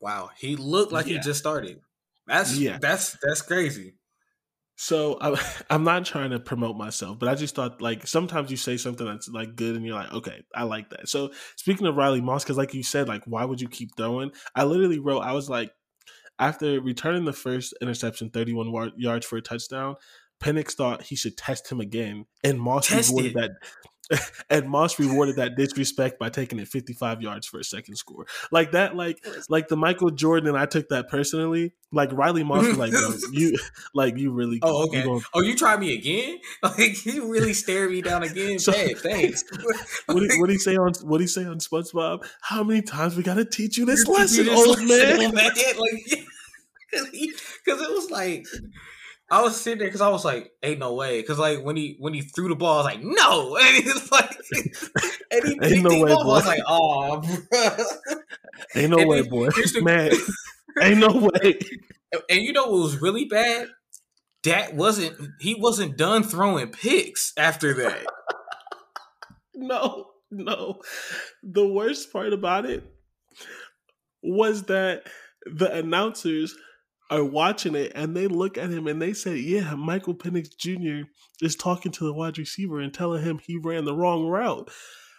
Wow, 0.00 0.30
he 0.38 0.54
looked 0.56 0.92
like 0.92 1.06
Yeah. 1.06 1.14
he 1.14 1.18
just 1.20 1.40
started. 1.40 1.80
That's 2.26 2.56
Yeah. 2.56 2.78
that's 2.80 3.16
that's 3.22 3.42
crazy. 3.42 3.94
So 4.76 5.18
I, 5.20 5.34
I'm 5.70 5.84
not 5.84 6.04
trying 6.04 6.30
to 6.30 6.38
promote 6.40 6.76
myself, 6.76 7.18
but 7.18 7.28
I 7.28 7.34
just 7.34 7.54
thought 7.54 7.82
like 7.82 8.06
sometimes 8.06 8.50
you 8.50 8.56
say 8.56 8.76
something 8.76 9.06
that's 9.06 9.28
like 9.28 9.56
good, 9.56 9.76
and 9.76 9.84
you're 9.84 9.96
like, 9.96 10.12
okay, 10.12 10.42
I 10.54 10.62
like 10.62 10.90
that. 10.90 11.08
So 11.08 11.32
speaking 11.56 11.86
of 11.86 11.96
Riley 11.96 12.20
Moss, 12.20 12.44
because 12.44 12.56
like 12.56 12.72
you 12.72 12.82
said, 12.82 13.08
like 13.08 13.24
why 13.26 13.44
would 13.44 13.60
you 13.60 13.68
keep 13.68 13.96
throwing? 13.96 14.30
I 14.54 14.64
literally 14.64 14.98
wrote, 15.00 15.20
I 15.20 15.32
was 15.32 15.50
like, 15.50 15.72
after 16.40 16.80
returning 16.80 17.24
the 17.24 17.32
first 17.32 17.74
interception, 17.80 18.30
31 18.30 18.72
wa- 18.72 18.90
yards 18.96 19.26
for 19.26 19.36
a 19.36 19.42
touchdown, 19.42 19.94
Penix 20.42 20.72
thought 20.72 21.02
he 21.02 21.14
should 21.14 21.36
test 21.36 21.70
him 21.70 21.80
again, 21.80 22.24
and 22.42 22.58
Moss 22.58 22.88
Test 22.88 23.10
rewarded 23.10 23.32
it. 23.32 23.34
that. 23.36 23.50
And 24.50 24.68
Moss 24.68 24.98
rewarded 24.98 25.36
that 25.36 25.56
disrespect 25.56 26.18
by 26.18 26.28
taking 26.28 26.58
it 26.58 26.66
55 26.66 27.22
yards 27.22 27.46
for 27.46 27.60
a 27.60 27.64
second 27.64 27.94
score. 27.96 28.26
Like 28.50 28.72
that, 28.72 28.96
like 28.96 29.24
like 29.48 29.68
the 29.68 29.76
Michael 29.76 30.10
Jordan, 30.10 30.48
and 30.48 30.58
I 30.58 30.66
took 30.66 30.88
that 30.88 31.08
personally. 31.08 31.72
Like 31.92 32.12
Riley 32.12 32.42
Moss 32.42 32.66
was 32.66 32.76
like, 32.76 32.92
"Yo, 32.92 33.12
you 33.32 33.56
like 33.94 34.16
you 34.18 34.32
really 34.32 34.58
Oh, 34.62 34.82
you 34.84 34.88
okay. 34.88 35.04
gonna- 35.04 35.20
Oh, 35.34 35.40
you 35.42 35.54
try 35.56 35.76
me 35.76 35.94
again? 35.94 36.38
Like 36.62 37.04
you 37.06 37.30
really 37.30 37.52
stare 37.52 37.88
me 37.88 38.02
down 38.02 38.22
again? 38.24 38.58
So- 38.58 38.72
Hey, 38.72 38.94
thanks. 38.94 39.44
what 40.06 40.20
do 40.28 40.44
he 40.46 40.58
say 40.58 40.76
on 40.76 40.92
what 41.02 41.20
he 41.20 41.26
say 41.28 41.44
on 41.44 41.58
SpongeBob? 41.58 42.26
How 42.42 42.64
many 42.64 42.82
times 42.82 43.16
we 43.16 43.22
gotta 43.22 43.44
teach 43.44 43.76
you 43.78 43.84
this 43.86 44.04
You 44.06 44.14
lesson, 44.14 44.48
old 44.48 44.78
man? 44.82 45.32
Like, 45.32 45.54
because 46.92 47.80
it 47.82 47.90
was 47.90 48.10
like 48.10 48.46
I 49.30 49.42
was 49.42 49.60
sitting 49.60 49.78
there 49.78 49.88
because 49.88 50.00
I 50.00 50.08
was 50.08 50.24
like, 50.24 50.50
"Ain't 50.62 50.80
no 50.80 50.94
way!" 50.94 51.20
Because 51.20 51.38
like 51.38 51.62
when 51.62 51.76
he 51.76 51.96
when 52.00 52.14
he 52.14 52.22
threw 52.22 52.48
the 52.48 52.56
ball, 52.56 52.74
I 52.74 52.76
was 52.78 52.86
like, 52.86 53.02
"No!" 53.02 53.56
And 53.60 53.76
he's 53.84 54.10
like, 54.12 54.36
and 55.30 55.44
he 55.46 55.58
Ain't 55.76 55.82
no 55.84 56.02
way, 56.02 56.12
up. 56.12 56.20
I 56.20 56.24
was 56.24 56.46
like, 56.46 56.62
"Oh, 56.66 57.20
bro." 57.20 57.84
Ain't 58.74 58.90
no 58.90 58.98
And 58.98 59.08
way, 59.08 59.22
boy, 59.22 59.46
the- 59.50 59.80
man. 59.82 60.10
Ain't 60.82 60.98
no 60.98 61.28
way. 61.34 61.58
And 62.28 62.40
you 62.42 62.52
know 62.52 62.64
what 62.66 62.80
was 62.82 63.00
really 63.00 63.24
bad? 63.26 63.68
That 64.44 64.74
wasn't 64.74 65.16
he 65.40 65.54
wasn't 65.54 65.96
done 65.96 66.22
throwing 66.22 66.68
picks 66.68 67.32
after 67.36 67.74
that. 67.74 68.06
No, 69.54 70.06
no. 70.30 70.80
The 71.42 71.66
worst 71.66 72.12
part 72.12 72.32
about 72.32 72.64
it 72.66 72.84
was 74.22 74.64
that 74.64 75.06
the 75.46 75.72
announcers 75.72 76.54
are 77.10 77.24
watching 77.24 77.74
it 77.74 77.92
and 77.94 78.16
they 78.16 78.26
look 78.26 78.56
at 78.56 78.70
him 78.70 78.86
and 78.86 79.00
they 79.02 79.12
say, 79.12 79.36
Yeah, 79.36 79.74
Michael 79.74 80.14
Penix 80.14 80.56
Jr. 80.56 81.08
is 81.42 81.56
talking 81.56 81.92
to 81.92 82.04
the 82.04 82.12
wide 82.12 82.38
receiver 82.38 82.80
and 82.80 82.92
telling 82.94 83.22
him 83.22 83.38
he 83.38 83.56
ran 83.56 83.84
the 83.84 83.94
wrong 83.94 84.26
route. 84.26 84.70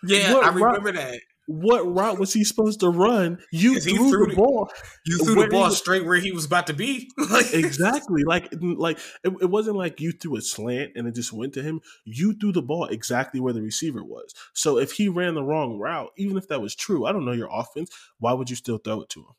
Yeah, 0.04 0.34
What 0.34 0.46
I 0.46 0.50
route- 0.50 0.56
remember 0.82 0.92
that. 0.94 1.20
What 1.48 1.82
route 1.82 2.18
was 2.18 2.32
he 2.34 2.46
supposed 2.46 2.80
to 2.80 2.90
run? 2.90 3.40
You 3.52 3.80
threw, 3.82 4.10
threw 4.10 4.28
the 4.28 4.36
ball. 4.36 4.70
You 5.06 5.18
threw 5.26 5.36
the 5.44 5.48
ball 5.50 5.64
was- 5.64 5.78
straight 5.78 6.06
where 6.06 6.20
he 6.20 6.32
was 6.32 6.46
about 6.46 6.68
to 6.68 6.74
be. 6.74 7.10
Exactly 7.54 8.24
like 8.26 8.54
like 8.62 9.00
it, 9.24 9.34
it 9.42 9.50
wasn't 9.50 9.76
like 9.76 10.00
you 10.00 10.12
threw 10.14 10.38
a 10.38 10.42
slant 10.42 10.92
and 10.96 11.08
it 11.08 11.16
just 11.16 11.34
went 11.34 11.54
to 11.56 11.64
him 11.64 11.82
you 12.06 12.34
threw 12.34 12.52
the 12.54 12.62
ball 12.62 12.86
exactly 12.86 13.40
where 13.42 13.52
the 13.54 13.62
receiver 13.62 14.04
was 14.04 14.34
so 14.54 14.78
if 14.78 14.94
he 14.94 15.10
ran 15.10 15.34
the 15.36 15.44
wrong 15.44 15.78
route 15.80 16.12
even 16.18 16.38
if 16.38 16.48
that 16.48 16.62
was 16.62 16.76
true 16.76 17.06
i 17.06 17.12
don't 17.12 17.26
know 17.26 17.32
your 17.32 17.50
offense 17.52 17.90
why 18.20 18.32
would 18.34 18.50
you 18.50 18.56
still 18.56 18.78
throw 18.78 19.02
it 19.02 19.10
to 19.10 19.20
him 19.22 19.36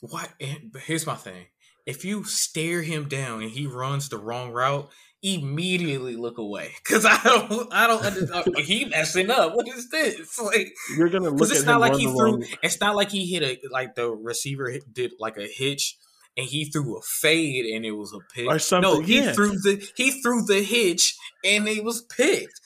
What? 0.00 0.28
But 0.72 0.82
here's 0.82 1.06
my 1.06 1.14
thing: 1.16 1.46
if 1.88 2.04
you 2.04 2.22
stare 2.24 2.82
him 2.82 3.08
down 3.08 3.40
and 3.42 3.50
he 3.50 3.66
runs 3.66 4.10
the 4.10 4.18
wrong 4.18 4.52
route, 4.52 4.88
immediately 5.22 6.14
look 6.16 6.36
away 6.38 6.72
because 6.84 7.04
I 7.06 7.18
don't, 7.24 7.72
I 7.72 7.86
don't 7.86 8.04
understand. 8.04 8.58
he 8.58 8.84
messing 8.84 9.30
up. 9.30 9.54
What 9.54 9.66
is 9.66 9.88
this? 9.88 10.38
Like, 10.44 10.68
you're 10.96 11.08
gonna 11.08 11.30
look 11.30 11.50
it's 11.50 11.64
not 11.64 11.80
like 11.80 11.96
he 11.96 12.06
the 12.06 12.12
threw. 12.12 12.42
It's 12.62 12.80
not 12.80 12.94
like 12.94 13.10
he 13.10 13.26
hit 13.26 13.42
a 13.42 13.58
like 13.72 13.94
the 13.94 14.10
receiver 14.10 14.72
did 14.92 15.12
like 15.18 15.36
a 15.38 15.48
hitch. 15.48 15.96
And 16.36 16.46
he 16.46 16.66
threw 16.66 16.96
a 16.96 17.00
fade, 17.02 17.64
and 17.74 17.84
it 17.84 17.90
was 17.90 18.12
a 18.14 18.20
pick. 18.32 18.46
Or 18.46 18.60
something, 18.60 18.88
No, 18.88 19.00
he 19.00 19.18
yeah. 19.18 19.32
threw 19.32 19.48
the 19.58 19.84
he 19.96 20.22
threw 20.22 20.44
the 20.44 20.62
hitch, 20.62 21.16
and 21.44 21.66
it 21.66 21.82
was 21.82 22.02
picked. 22.02 22.60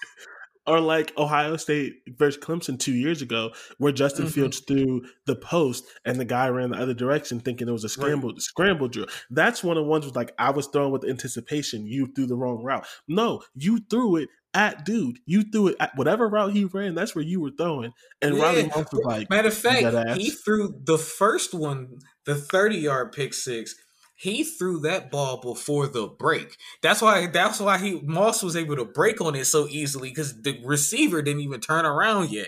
Or 0.66 0.80
like 0.80 1.12
Ohio 1.18 1.56
State 1.56 1.94
versus 2.08 2.42
Clemson 2.42 2.78
two 2.78 2.92
years 2.92 3.22
ago, 3.22 3.52
where 3.78 3.92
Justin 3.92 4.26
mm-hmm. 4.26 4.32
Fields 4.34 4.60
threw 4.60 5.02
the 5.26 5.36
post 5.36 5.84
and 6.04 6.18
the 6.18 6.24
guy 6.24 6.48
ran 6.48 6.70
the 6.70 6.78
other 6.78 6.94
direction, 6.94 7.40
thinking 7.40 7.68
it 7.68 7.72
was 7.72 7.84
a 7.84 7.88
scramble 7.88 8.30
right. 8.30 8.40
scramble 8.40 8.88
drill. 8.88 9.06
That's 9.30 9.64
one 9.64 9.76
of 9.76 9.84
the 9.84 9.88
ones 9.88 10.04
was 10.04 10.14
like 10.14 10.32
I 10.38 10.50
was 10.50 10.66
throwing 10.68 10.92
with 10.92 11.04
anticipation. 11.04 11.86
You 11.86 12.12
threw 12.14 12.26
the 12.26 12.36
wrong 12.36 12.62
route. 12.62 12.86
No, 13.08 13.42
you 13.54 13.80
threw 13.90 14.16
it 14.16 14.28
at 14.54 14.84
dude. 14.84 15.18
You 15.26 15.42
threw 15.42 15.68
it 15.68 15.76
at 15.80 15.96
whatever 15.96 16.28
route 16.28 16.52
he 16.52 16.64
ran. 16.64 16.94
That's 16.94 17.14
where 17.14 17.24
you 17.24 17.40
were 17.40 17.52
throwing. 17.56 17.92
And 18.20 18.36
yeah. 18.36 18.42
Riley 18.42 18.66
Moss 18.66 18.92
was 18.92 19.04
like, 19.04 19.30
matter 19.30 19.48
of 19.48 19.54
fact, 19.54 20.18
he 20.18 20.30
threw 20.30 20.74
the 20.84 20.98
first 20.98 21.54
one, 21.54 21.98
the 22.26 22.34
thirty 22.34 22.76
yard 22.76 23.12
pick 23.12 23.34
six 23.34 23.74
he 24.22 24.44
threw 24.44 24.78
that 24.78 25.10
ball 25.10 25.38
before 25.38 25.88
the 25.88 26.06
break. 26.06 26.56
That's 26.80 27.02
why 27.02 27.26
that's 27.26 27.58
why 27.58 27.78
he 27.78 28.00
Moss 28.02 28.40
was 28.40 28.54
able 28.54 28.76
to 28.76 28.84
break 28.84 29.20
on 29.20 29.34
it 29.34 29.46
so 29.46 29.66
easily 29.68 30.10
because 30.10 30.42
the 30.42 30.60
receiver 30.64 31.22
didn't 31.22 31.42
even 31.42 31.58
turn 31.58 31.84
around 31.84 32.30
yet. 32.30 32.46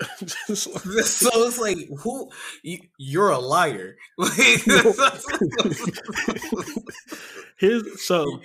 so 0.54 0.70
it's 0.84 1.58
like 1.58 1.76
who 2.02 2.30
you, 2.62 3.20
are 3.20 3.32
a 3.32 3.38
liar. 3.40 3.96
Here's 7.56 8.06
so 8.06 8.40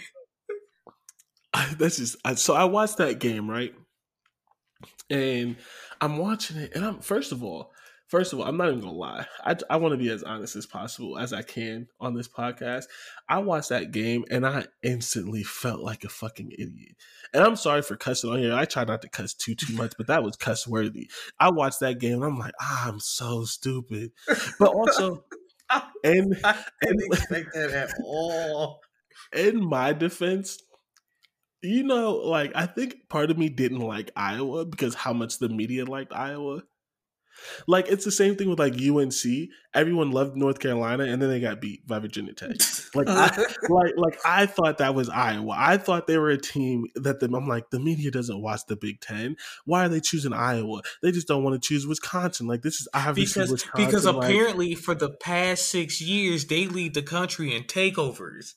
that's 1.77 1.97
just 1.97 2.17
so 2.39 2.55
I 2.55 2.63
watched 2.63 2.97
that 2.97 3.19
game 3.19 3.47
right, 3.47 3.75
and 5.11 5.57
I'm 6.01 6.17
watching 6.17 6.57
it, 6.57 6.71
and 6.73 6.83
I'm 6.83 7.01
first 7.01 7.31
of 7.31 7.43
all 7.43 7.71
First 8.09 8.33
of 8.33 8.39
all, 8.39 8.47
I'm 8.47 8.57
not 8.57 8.69
even 8.69 8.79
gonna 8.79 8.91
lie. 8.91 9.27
I, 9.45 9.55
I 9.69 9.77
want 9.77 9.91
to 9.93 9.97
be 9.97 10.09
as 10.09 10.23
honest 10.23 10.55
as 10.55 10.65
possible 10.65 11.19
as 11.19 11.31
I 11.31 11.43
can 11.43 11.87
on 11.99 12.15
this 12.15 12.27
podcast. 12.27 12.85
I 13.29 13.37
watched 13.37 13.69
that 13.69 13.91
game 13.91 14.25
and 14.31 14.47
I 14.47 14.65
instantly 14.81 15.43
felt 15.43 15.81
like 15.81 16.03
a 16.03 16.09
fucking 16.09 16.51
idiot. 16.53 16.95
And 17.35 17.43
I'm 17.43 17.55
sorry 17.55 17.83
for 17.83 17.95
cussing 17.95 18.31
on 18.31 18.39
here. 18.39 18.55
I 18.55 18.65
try 18.65 18.83
not 18.83 19.03
to 19.03 19.09
cuss 19.09 19.35
too 19.35 19.53
too 19.53 19.75
much, 19.75 19.93
but 19.95 20.07
that 20.07 20.23
was 20.23 20.37
cuss 20.37 20.67
worthy. 20.67 21.07
I 21.39 21.51
watched 21.51 21.81
that 21.81 21.99
game 21.99 22.15
and 22.15 22.25
I'm 22.25 22.39
like, 22.39 22.55
ah, 22.59 22.87
I'm 22.87 22.99
so 22.99 23.43
stupid. 23.43 24.11
But 24.59 24.69
also, 24.69 25.23
and 26.03 26.35
I 26.43 26.55
didn't 26.81 27.13
expect 27.13 27.53
that 27.53 27.69
at 27.69 27.91
all. 28.03 28.79
In 29.33 29.63
my 29.63 29.93
defense, 29.93 30.57
you 31.61 31.83
know, 31.83 32.15
like 32.15 32.53
I 32.55 32.65
think 32.65 33.07
part 33.07 33.29
of 33.29 33.37
me 33.37 33.49
didn't 33.49 33.81
like 33.81 34.09
Iowa 34.15 34.65
because 34.65 34.95
how 34.95 35.13
much 35.13 35.37
the 35.37 35.49
media 35.49 35.85
liked 35.85 36.11
Iowa. 36.11 36.63
Like 37.67 37.87
it's 37.87 38.05
the 38.05 38.11
same 38.11 38.35
thing 38.35 38.49
with 38.49 38.59
like 38.59 38.73
UNC. 38.73 39.49
Everyone 39.73 40.11
loved 40.11 40.35
North 40.35 40.59
Carolina, 40.59 41.03
and 41.03 41.21
then 41.21 41.29
they 41.29 41.39
got 41.39 41.61
beat 41.61 41.85
by 41.85 41.99
Virginia 41.99 42.33
Tech. 42.33 42.57
Like, 42.95 43.07
I, 43.07 43.45
like, 43.69 43.93
like 43.97 44.19
I 44.25 44.47
thought 44.47 44.79
that 44.79 44.95
was 44.95 45.09
Iowa. 45.09 45.53
I 45.55 45.77
thought 45.77 46.07
they 46.07 46.17
were 46.17 46.31
a 46.31 46.39
team 46.39 46.87
that 46.95 47.19
the, 47.19 47.27
I'm 47.27 47.47
like 47.47 47.69
the 47.69 47.79
media 47.79 48.09
doesn't 48.09 48.41
watch 48.41 48.61
the 48.67 48.75
Big 48.75 48.99
Ten. 48.99 49.35
Why 49.65 49.85
are 49.85 49.89
they 49.89 49.99
choosing 49.99 50.33
Iowa? 50.33 50.81
They 51.03 51.11
just 51.11 51.27
don't 51.27 51.43
want 51.43 51.61
to 51.61 51.65
choose 51.65 51.85
Wisconsin. 51.85 52.47
Like 52.47 52.63
this 52.63 52.81
is 52.81 52.87
obviously 52.95 53.41
because 53.41 53.51
Wisconsin, 53.51 53.85
because 53.85 54.05
like, 54.07 54.15
apparently 54.15 54.73
for 54.73 54.95
the 54.95 55.11
past 55.11 55.67
six 55.67 56.01
years 56.01 56.45
they 56.45 56.65
lead 56.65 56.95
the 56.95 57.03
country 57.03 57.55
in 57.55 57.65
takeovers. 57.65 58.53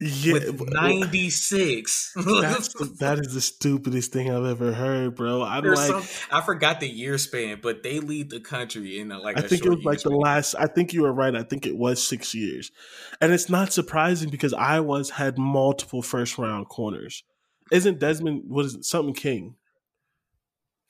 Yeah, 0.00 0.32
with 0.32 0.60
96. 0.72 2.12
That's 2.42 2.74
the 2.74 3.40
stupidest 3.40 4.12
thing 4.12 4.28
I've 4.28 4.44
ever 4.44 4.72
heard, 4.72 5.14
bro. 5.14 5.42
I'm 5.42 5.62
There's 5.62 5.78
like, 5.78 6.02
some, 6.02 6.28
I 6.32 6.40
forgot 6.42 6.80
the 6.80 6.88
year 6.88 7.16
span, 7.16 7.60
but 7.62 7.84
they 7.84 8.00
lead 8.00 8.28
the 8.28 8.40
country 8.40 8.98
in 8.98 9.08
like. 9.08 9.38
I 9.38 9.42
think 9.42 9.64
it 9.64 9.70
was 9.70 9.84
like 9.84 10.00
span. 10.00 10.12
the 10.12 10.18
last. 10.18 10.56
I 10.56 10.66
think 10.66 10.92
you 10.92 11.02
were 11.02 11.12
right. 11.12 11.34
I 11.34 11.44
think 11.44 11.64
it 11.64 11.76
was 11.76 12.06
six 12.06 12.34
years, 12.34 12.72
and 13.20 13.32
it's 13.32 13.48
not 13.48 13.72
surprising 13.72 14.30
because 14.30 14.52
I 14.52 14.74
Iowa's 14.74 15.10
had 15.10 15.38
multiple 15.38 16.02
first 16.02 16.38
round 16.38 16.68
corners. 16.68 17.22
Isn't 17.70 18.00
Desmond 18.00 18.42
what 18.48 18.66
is 18.66 18.74
it, 18.74 18.84
something 18.84 19.14
King? 19.14 19.54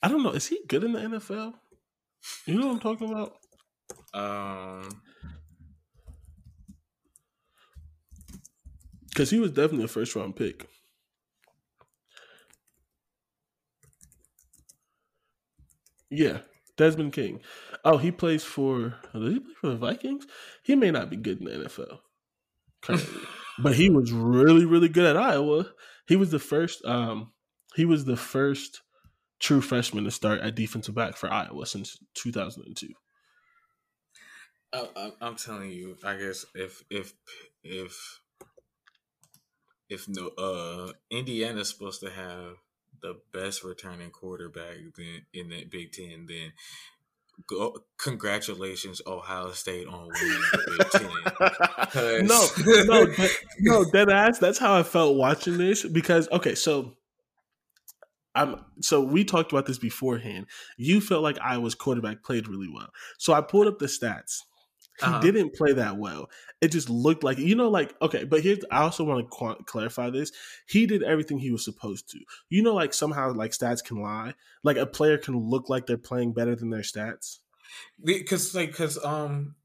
I 0.01 0.07
don't 0.07 0.23
know. 0.23 0.31
Is 0.31 0.47
he 0.47 0.61
good 0.67 0.83
in 0.83 0.93
the 0.93 0.99
NFL? 0.99 1.53
You 2.47 2.59
know 2.59 2.67
what 2.67 2.73
I'm 2.73 2.79
talking 2.79 3.11
about? 3.11 3.35
Um, 4.13 4.89
because 9.15 9.29
he 9.29 9.39
was 9.39 9.51
definitely 9.51 9.85
a 9.85 9.87
first 9.87 10.13
round 10.13 10.35
pick. 10.35 10.67
Yeah, 16.09 16.39
Desmond 16.75 17.13
King. 17.13 17.39
Oh, 17.85 17.97
he 17.97 18.11
plays 18.11 18.43
for. 18.43 18.95
Does 19.13 19.33
he 19.33 19.39
play 19.39 19.53
for 19.61 19.67
the 19.69 19.77
Vikings? 19.77 20.27
He 20.63 20.75
may 20.75 20.91
not 20.91 21.09
be 21.09 21.15
good 21.15 21.39
in 21.39 21.45
the 21.45 21.51
NFL 21.51 21.99
currently, 22.81 23.21
but 23.59 23.75
he 23.75 23.89
was 23.89 24.11
really, 24.11 24.65
really 24.65 24.89
good 24.89 25.05
at 25.05 25.17
Iowa. 25.17 25.67
He 26.07 26.17
was 26.17 26.31
the 26.31 26.39
first. 26.39 26.83
Um, 26.83 27.31
he 27.75 27.85
was 27.85 28.03
the 28.03 28.17
first 28.17 28.81
true 29.39 29.61
freshman 29.61 30.03
to 30.03 30.11
start 30.11 30.41
at 30.41 30.55
defensive 30.55 30.95
back 30.95 31.15
for 31.15 31.31
Iowa 31.31 31.65
since 31.65 31.97
2002. 32.15 32.89
I, 34.73 35.11
I'm 35.21 35.37
telling 35.37 35.71
you, 35.71 35.95
I 36.03 36.17
guess 36.17 36.45
if 36.53 36.83
if 36.89 37.13
if 37.63 38.19
if 39.89 40.07
no 40.07 40.29
uh 40.37 40.91
Indiana's 41.09 41.69
supposed 41.69 42.01
to 42.01 42.09
have 42.09 42.57
the 43.01 43.19
best 43.33 43.63
returning 43.63 44.09
quarterback 44.09 44.77
then 44.97 45.25
in 45.33 45.49
the 45.49 45.65
Big 45.65 45.91
Ten, 45.91 46.25
then 46.27 46.53
go, 47.47 47.77
congratulations 47.97 49.01
Ohio 49.05 49.51
State 49.51 49.87
on 49.87 50.07
winning 50.07 50.41
the 50.51 50.77
Big 50.77 50.89
Ten. 51.91 52.25
no, 52.25 52.47
no, 52.85 53.27
no, 53.59 53.91
dead 53.91 54.09
ass. 54.09 54.39
That's 54.39 54.57
how 54.57 54.77
I 54.77 54.83
felt 54.83 55.17
watching 55.17 55.57
this 55.57 55.83
because 55.83 56.27
okay, 56.31 56.55
so 56.55 56.93
I'm 58.33 58.63
so 58.81 59.01
we 59.01 59.23
talked 59.23 59.51
about 59.51 59.65
this 59.65 59.77
beforehand. 59.77 60.47
You 60.77 61.01
felt 61.01 61.23
like 61.23 61.37
Iowa's 61.39 61.75
quarterback 61.75 62.23
played 62.23 62.47
really 62.47 62.69
well, 62.73 62.89
so 63.17 63.33
I 63.33 63.41
pulled 63.41 63.67
up 63.67 63.79
the 63.79 63.85
stats 63.85 64.39
he 64.99 65.05
uh-huh. 65.05 65.19
didn't 65.19 65.55
play 65.55 65.73
that 65.73 65.97
well. 65.97 66.29
It 66.61 66.69
just 66.69 66.89
looked 66.89 67.23
like 67.23 67.37
you 67.37 67.55
know, 67.55 67.69
like 67.69 67.93
okay. 68.01 68.23
But 68.23 68.41
here's 68.41 68.59
I 68.71 68.79
also 68.83 69.03
want 69.03 69.29
to 69.29 69.35
qu- 69.35 69.63
clarify 69.65 70.09
this. 70.09 70.31
He 70.67 70.85
did 70.85 71.03
everything 71.03 71.37
he 71.37 71.51
was 71.51 71.65
supposed 71.65 72.09
to. 72.11 72.19
You 72.49 72.63
know, 72.63 72.73
like 72.73 72.93
somehow 72.93 73.33
like 73.33 73.51
stats 73.51 73.83
can 73.83 74.01
lie. 74.01 74.35
Like 74.63 74.77
a 74.77 74.85
player 74.85 75.17
can 75.17 75.37
look 75.37 75.69
like 75.69 75.85
they're 75.85 75.97
playing 75.97 76.33
better 76.33 76.55
than 76.55 76.69
their 76.69 76.81
stats. 76.81 77.39
Because 78.03 78.55
like 78.55 78.71
because 78.71 79.03
um 79.03 79.55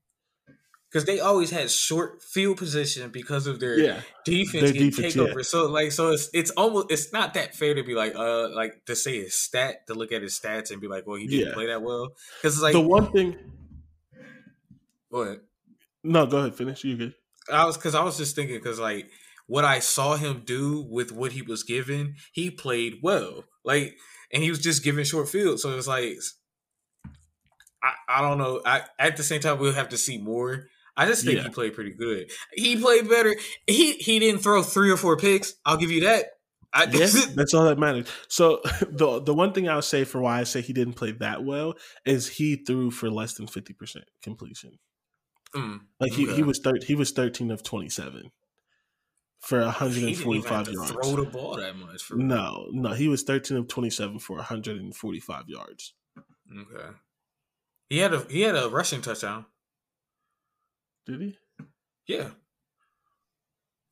because 0.90 1.04
they 1.04 1.20
always 1.20 1.50
had 1.50 1.70
short 1.70 2.20
field 2.22 2.56
position 2.56 3.10
because 3.10 3.46
of 3.46 3.60
their 3.60 3.78
yeah, 3.78 4.00
defense 4.24 4.70
and 4.70 4.92
takeover. 4.92 5.36
Yeah. 5.36 5.42
So 5.42 5.66
like 5.66 5.92
so 5.92 6.10
it's 6.10 6.28
it's 6.32 6.50
almost 6.50 6.90
it's 6.90 7.12
not 7.12 7.34
that 7.34 7.54
fair 7.54 7.74
to 7.74 7.84
be 7.84 7.94
like 7.94 8.16
uh 8.16 8.48
like 8.48 8.84
to 8.86 8.96
say 8.96 9.22
his 9.22 9.34
stat 9.34 9.86
to 9.86 9.94
look 9.94 10.10
at 10.10 10.22
his 10.22 10.38
stats 10.38 10.72
and 10.72 10.80
be 10.80 10.88
like 10.88 11.06
well 11.06 11.16
he 11.16 11.28
didn't 11.28 11.48
yeah. 11.48 11.54
play 11.54 11.66
that 11.66 11.82
well 11.82 12.14
because 12.42 12.60
like 12.60 12.72
the 12.72 12.80
one 12.80 13.12
thing 13.12 13.36
Go 15.12 15.22
ahead. 15.22 15.40
No, 16.04 16.26
go 16.26 16.38
ahead. 16.38 16.54
Finish. 16.54 16.84
You 16.84 16.96
good? 16.96 17.14
I 17.52 17.64
was 17.64 17.76
because 17.76 17.94
I 17.94 18.02
was 18.02 18.16
just 18.16 18.36
thinking 18.36 18.56
because 18.56 18.78
like 18.78 19.10
what 19.46 19.64
I 19.64 19.80
saw 19.80 20.16
him 20.16 20.42
do 20.44 20.86
with 20.88 21.10
what 21.10 21.32
he 21.32 21.42
was 21.42 21.64
given, 21.64 22.14
he 22.32 22.50
played 22.50 23.00
well. 23.02 23.44
Like, 23.64 23.96
and 24.32 24.42
he 24.42 24.50
was 24.50 24.60
just 24.60 24.84
given 24.84 25.04
short 25.04 25.28
field, 25.28 25.58
so 25.58 25.72
it 25.72 25.76
was 25.76 25.88
like, 25.88 26.16
I, 27.82 27.92
I 28.08 28.20
don't 28.20 28.38
know. 28.38 28.60
I 28.64 28.82
at 28.98 29.16
the 29.16 29.22
same 29.22 29.40
time 29.40 29.58
we'll 29.58 29.72
have 29.72 29.88
to 29.90 29.98
see 29.98 30.18
more. 30.18 30.66
I 30.96 31.06
just 31.06 31.24
think 31.24 31.38
yeah. 31.38 31.44
he 31.44 31.48
played 31.48 31.74
pretty 31.74 31.92
good. 31.92 32.30
He 32.52 32.76
played 32.76 33.08
better. 33.08 33.34
He 33.66 33.94
he 33.94 34.18
didn't 34.18 34.42
throw 34.42 34.62
three 34.62 34.90
or 34.90 34.96
four 34.96 35.16
picks. 35.16 35.54
I'll 35.64 35.76
give 35.76 35.90
you 35.90 36.02
that. 36.02 36.26
I, 36.72 36.84
yes, 36.84 37.26
that's 37.34 37.54
all 37.54 37.64
that 37.64 37.78
matters. 37.78 38.06
So 38.28 38.60
the 38.88 39.20
the 39.20 39.34
one 39.34 39.52
thing 39.52 39.68
I'll 39.68 39.82
say 39.82 40.04
for 40.04 40.20
why 40.20 40.40
I 40.40 40.44
say 40.44 40.60
he 40.60 40.72
didn't 40.72 40.94
play 40.94 41.12
that 41.12 41.44
well 41.44 41.74
is 42.04 42.28
he 42.28 42.56
threw 42.56 42.90
for 42.90 43.10
less 43.10 43.34
than 43.34 43.46
fifty 43.46 43.72
percent 43.72 44.04
completion. 44.22 44.78
Mm, 45.54 45.80
like 45.98 46.12
he, 46.12 46.26
okay. 46.26 46.36
he 46.36 46.42
was 46.42 46.58
thir- 46.60 46.78
he 46.86 46.94
was 46.94 47.10
thirteen 47.10 47.50
of 47.50 47.62
twenty 47.62 47.88
seven 47.88 48.30
for 49.40 49.60
145 49.60 50.68
yards. 50.68 50.90
Throw 50.90 51.16
the 51.16 51.24
ball 51.24 51.56
that 51.56 51.76
much? 51.76 52.02
For 52.02 52.16
no, 52.16 52.68
no, 52.70 52.92
he 52.92 53.08
was 53.08 53.22
13 53.22 53.56
of 53.56 53.68
27 53.68 54.18
for 54.18 54.36
145 54.36 55.48
yards. 55.48 55.94
Okay, 56.18 56.88
he 57.88 57.98
had 57.98 58.14
a 58.14 58.20
he 58.28 58.42
had 58.42 58.56
a 58.56 58.68
rushing 58.68 59.02
touchdown. 59.02 59.46
Did 61.06 61.20
he? 61.20 61.38
Yeah. 62.06 62.28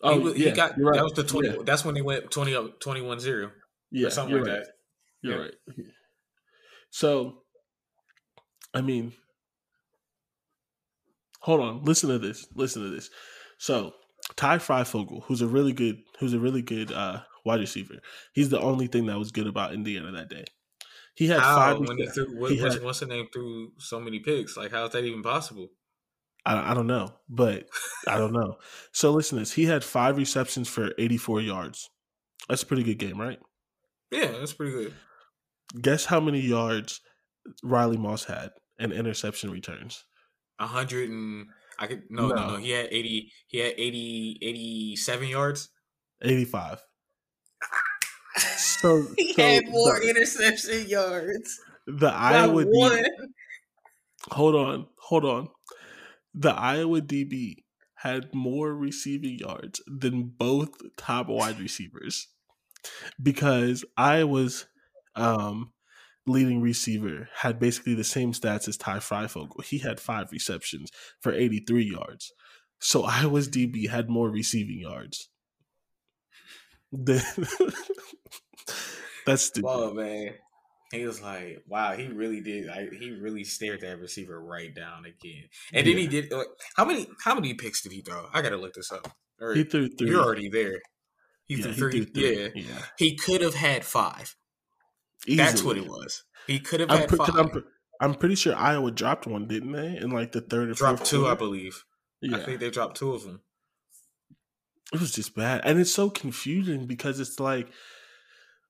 Oh, 0.00 0.32
he, 0.32 0.44
yeah, 0.44 0.50
he 0.50 0.56
got 0.56 0.74
right. 0.78 0.96
that 0.96 1.04
was 1.04 1.14
the 1.14 1.24
20. 1.24 1.48
Yeah. 1.48 1.54
That's 1.64 1.84
when 1.84 1.96
he 1.96 2.02
went 2.02 2.30
20 2.30 2.54
up 2.54 2.80
21 2.80 3.18
0. 3.18 3.50
Yeah, 3.90 4.10
something 4.10 4.36
like 4.36 4.46
right. 4.46 4.60
that. 4.60 4.66
You're 5.22 5.34
yeah. 5.34 5.42
right. 5.42 5.54
So, 6.90 7.42
I 8.72 8.80
mean, 8.80 9.12
hold 11.38 11.60
on. 11.60 11.84
Listen 11.84 12.10
to 12.10 12.18
this. 12.18 12.46
Listen 12.54 12.82
to 12.82 12.90
this. 12.90 13.10
So 13.58 13.92
Ty 14.36 14.58
Fryfogle, 14.58 15.24
who's 15.24 15.42
a 15.42 15.48
really 15.48 15.72
good, 15.72 15.98
who's 16.18 16.34
a 16.34 16.38
really 16.38 16.62
good 16.62 16.92
uh, 16.92 17.20
wide 17.44 17.60
receiver. 17.60 17.94
He's 18.32 18.50
the 18.50 18.60
only 18.60 18.86
thing 18.86 19.06
that 19.06 19.18
was 19.18 19.32
good 19.32 19.46
about 19.46 19.74
Indiana 19.74 20.12
that 20.12 20.28
day. 20.28 20.44
He 21.14 21.26
had 21.26 21.40
how, 21.40 21.56
five. 21.56 21.78
When 21.80 21.98
he 21.98 22.06
threw, 22.06 22.38
what, 22.38 22.50
he 22.50 22.58
had, 22.58 22.82
what's 22.82 23.00
the 23.00 23.06
name 23.06 23.26
threw 23.32 23.72
so 23.78 23.98
many 23.98 24.20
picks? 24.20 24.56
Like, 24.56 24.70
how 24.70 24.84
is 24.84 24.92
that 24.92 25.04
even 25.04 25.22
possible? 25.22 25.68
I, 26.46 26.70
I 26.70 26.74
don't 26.74 26.86
know, 26.86 27.12
but 27.28 27.68
I 28.06 28.18
don't 28.18 28.32
know. 28.32 28.56
So 28.92 29.10
listen 29.10 29.36
to 29.36 29.42
this. 29.42 29.52
He 29.52 29.64
had 29.66 29.82
five 29.82 30.16
receptions 30.16 30.68
for 30.68 30.90
84 30.98 31.40
yards. 31.40 31.90
That's 32.48 32.62
a 32.62 32.66
pretty 32.66 32.84
good 32.84 32.98
game, 32.98 33.20
right? 33.20 33.38
Yeah, 34.10 34.28
that's 34.38 34.52
pretty 34.52 34.72
good. 34.72 34.94
Guess 35.80 36.06
how 36.06 36.20
many 36.20 36.40
yards 36.40 37.00
Riley 37.62 37.98
Moss 37.98 38.24
had 38.24 38.50
and 38.78 38.92
interception 38.92 39.50
returns? 39.50 40.04
A 40.58 40.66
hundred 40.66 41.10
and 41.10 41.46
I 41.78 41.86
could 41.86 42.02
no, 42.10 42.28
no 42.28 42.34
no 42.34 42.50
no 42.50 42.56
he 42.56 42.70
had 42.70 42.88
eighty 42.90 43.32
he 43.46 43.58
had 43.58 43.74
80 43.76 44.38
87 44.42 45.28
yards. 45.28 45.68
Eighty 46.22 46.44
five. 46.44 46.82
so 48.56 49.06
he 49.16 49.32
so 49.34 49.42
had 49.42 49.68
more 49.68 50.00
the, 50.00 50.10
interception 50.10 50.88
yards. 50.88 51.60
The 51.86 52.08
Iowa 52.08 52.64
DB. 52.64 53.06
Hold 54.32 54.56
on, 54.56 54.86
hold 54.98 55.24
on. 55.24 55.48
The 56.34 56.50
Iowa 56.50 57.00
DB 57.00 57.56
had 57.94 58.34
more 58.34 58.74
receiving 58.74 59.38
yards 59.38 59.82
than 59.86 60.24
both 60.24 60.70
top 60.96 61.28
wide 61.28 61.58
receivers 61.60 62.28
because 63.20 63.84
Iowa's 63.96 64.66
um, 65.16 65.72
leading 66.28 66.60
receiver 66.60 67.28
had 67.36 67.58
basically 67.58 67.94
the 67.94 68.04
same 68.04 68.32
stats 68.32 68.68
as 68.68 68.76
Ty 68.76 68.98
Fryfogle. 68.98 69.64
He 69.64 69.78
had 69.78 70.00
five 70.00 70.30
receptions 70.32 70.90
for 71.20 71.32
83 71.32 71.84
yards. 71.84 72.32
So 72.78 73.02
Iowa's 73.04 73.48
DB 73.48 73.88
had 73.88 74.08
more 74.08 74.30
receiving 74.30 74.78
yards. 74.80 75.28
That's 79.26 79.42
stupid. 79.42 79.68
Oh 79.68 79.92
man. 79.92 80.34
He 80.90 81.04
was 81.04 81.20
like, 81.20 81.62
"Wow, 81.68 81.92
he 81.92 82.06
really 82.06 82.40
did. 82.40 82.66
Like, 82.66 82.90
he 82.92 83.10
really 83.10 83.44
stared 83.44 83.82
that 83.82 83.98
receiver 83.98 84.40
right 84.40 84.74
down 84.74 85.04
again." 85.04 85.44
And 85.74 85.86
yeah. 85.86 85.92
then 85.92 85.98
he 85.98 86.06
did. 86.06 86.32
Like, 86.32 86.46
how 86.76 86.86
many? 86.86 87.06
How 87.22 87.34
many 87.34 87.52
picks 87.52 87.82
did 87.82 87.92
he 87.92 88.00
throw? 88.00 88.26
I 88.32 88.40
gotta 88.40 88.56
look 88.56 88.72
this 88.72 88.90
up. 88.90 89.06
Or, 89.38 89.54
he 89.54 89.64
threw 89.64 89.90
three. 89.90 90.08
You're 90.08 90.24
already 90.24 90.48
there. 90.48 90.80
He, 91.44 91.56
yeah, 91.56 91.64
threw, 91.64 91.72
three. 91.74 91.92
He 91.92 92.04
threw 92.06 92.14
three. 92.14 92.42
Yeah. 92.42 92.48
yeah. 92.54 92.82
He 92.96 93.16
could 93.16 93.42
have 93.42 93.54
had 93.54 93.84
five. 93.84 94.34
Easily. 95.26 95.36
That's 95.36 95.62
what 95.62 95.76
it 95.76 95.86
was. 95.86 96.24
He 96.46 96.60
could 96.60 96.80
have 96.80 96.90
had 96.90 97.10
I'm, 97.12 97.18
5 97.18 97.36
I'm, 97.36 97.64
I'm, 98.00 98.14
pretty 98.14 98.34
sure 98.34 98.54
Iowa 98.54 98.90
dropped 98.90 99.26
one, 99.26 99.46
didn't 99.46 99.72
they? 99.72 99.96
In 99.96 100.10
like 100.10 100.32
the 100.32 100.40
third 100.40 100.70
or 100.70 100.74
dropped 100.74 101.04
two, 101.04 101.20
quarter? 101.20 101.32
I 101.32 101.34
believe. 101.34 101.84
Yeah. 102.20 102.38
I 102.38 102.40
think 102.40 102.60
they 102.60 102.70
dropped 102.70 102.96
two 102.96 103.12
of 103.12 103.24
them. 103.24 103.42
It 104.92 105.00
was 105.00 105.12
just 105.12 105.34
bad, 105.34 105.60
and 105.64 105.78
it's 105.78 105.92
so 105.92 106.08
confusing 106.08 106.86
because 106.86 107.20
it's 107.20 107.38
like, 107.38 107.68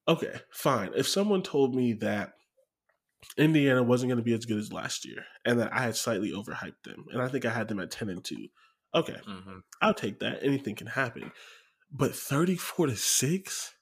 okay, 0.08 0.40
fine. 0.50 0.90
If 0.96 1.06
someone 1.06 1.42
told 1.44 1.76
me 1.76 1.92
that 1.94 2.32
Indiana 3.36 3.84
wasn't 3.84 4.10
going 4.10 4.18
to 4.18 4.24
be 4.24 4.32
as 4.32 4.44
good 4.44 4.58
as 4.58 4.72
last 4.72 5.04
year, 5.04 5.24
and 5.44 5.60
that 5.60 5.72
I 5.72 5.82
had 5.82 5.94
slightly 5.94 6.32
overhyped 6.32 6.82
them, 6.84 7.04
and 7.12 7.22
I 7.22 7.28
think 7.28 7.44
I 7.44 7.50
had 7.50 7.68
them 7.68 7.78
at 7.78 7.92
ten 7.92 8.08
and 8.08 8.24
two. 8.24 8.48
Okay, 8.94 9.16
mm-hmm. 9.28 9.58
I'll 9.80 9.94
take 9.94 10.18
that. 10.18 10.40
Anything 10.42 10.74
can 10.74 10.88
happen, 10.88 11.30
but 11.92 12.16
thirty-four 12.16 12.86
to 12.86 12.96
six, 12.96 13.74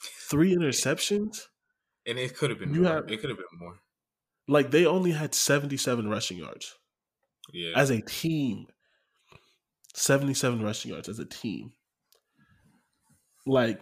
three 0.00 0.54
interceptions, 0.54 1.46
and 2.08 2.18
it 2.18 2.36
could 2.36 2.50
have 2.50 2.58
been 2.58 2.72
more. 2.72 2.92
Have, 2.92 3.10
it 3.10 3.20
could 3.20 3.30
have 3.30 3.38
been 3.38 3.58
more. 3.58 3.78
Like 4.48 4.70
they 4.70 4.86
only 4.86 5.12
had 5.12 5.34
seventy-seven 5.34 6.08
rushing 6.08 6.38
yards. 6.38 6.74
Yeah, 7.52 7.72
as 7.76 7.90
a 7.90 8.00
team, 8.00 8.66
seventy-seven 9.94 10.62
rushing 10.62 10.92
yards 10.92 11.08
as 11.08 11.18
a 11.18 11.24
team. 11.24 11.72
Like, 13.46 13.80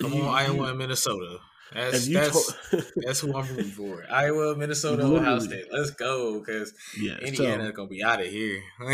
come 0.00 0.14
on, 0.14 0.34
Iowa 0.34 0.68
and 0.70 0.78
Minnesota. 0.78 1.38
That's 1.74 2.08
that's, 2.08 2.52
told- 2.70 2.84
that's 2.96 3.20
who 3.20 3.36
I'm 3.36 3.48
rooting 3.48 3.64
for. 3.64 4.04
Iowa, 4.10 4.56
Minnesota, 4.56 5.02
Literally. 5.02 5.20
Ohio 5.20 5.38
State. 5.38 5.64
Let's 5.70 5.90
go 5.90 6.40
because 6.40 6.72
yeah, 6.98 7.18
Indiana's 7.18 7.68
so, 7.68 7.72
gonna 7.72 7.88
be 7.88 8.02
out 8.02 8.20
of 8.20 8.26
here. 8.26 8.62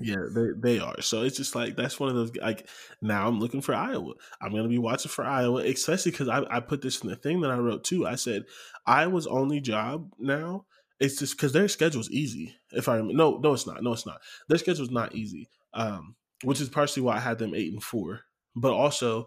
yeah, 0.00 0.16
they 0.34 0.46
they 0.56 0.78
are. 0.78 1.00
So 1.00 1.22
it's 1.22 1.36
just 1.36 1.54
like 1.54 1.76
that's 1.76 2.00
one 2.00 2.08
of 2.08 2.16
those. 2.16 2.34
Like 2.36 2.68
now, 3.00 3.26
I'm 3.26 3.38
looking 3.38 3.60
for 3.60 3.74
Iowa. 3.74 4.14
I'm 4.40 4.52
gonna 4.52 4.68
be 4.68 4.78
watching 4.78 5.10
for 5.10 5.24
Iowa, 5.24 5.62
especially 5.62 6.12
because 6.12 6.28
I, 6.28 6.42
I 6.50 6.60
put 6.60 6.82
this 6.82 7.00
in 7.02 7.08
the 7.08 7.16
thing 7.16 7.40
that 7.40 7.50
I 7.50 7.58
wrote 7.58 7.84
too. 7.84 8.06
I 8.06 8.16
said 8.16 8.44
Iowa's 8.86 9.26
only 9.26 9.60
job 9.60 10.10
now. 10.18 10.66
It's 10.98 11.18
just 11.18 11.36
because 11.36 11.52
their 11.52 11.68
schedule's 11.68 12.10
easy. 12.10 12.56
If 12.72 12.88
I 12.88 12.96
remember, 12.96 13.14
no, 13.14 13.38
no, 13.38 13.52
it's 13.52 13.66
not. 13.66 13.82
No, 13.82 13.92
it's 13.92 14.06
not. 14.06 14.20
Their 14.48 14.58
schedule's 14.58 14.90
not 14.90 15.14
easy. 15.14 15.48
Um, 15.74 16.16
which 16.42 16.60
is 16.60 16.68
partially 16.68 17.02
why 17.02 17.16
I 17.16 17.20
had 17.20 17.38
them 17.38 17.54
eight 17.54 17.72
and 17.72 17.82
four, 17.82 18.20
but 18.54 18.72
also 18.72 19.26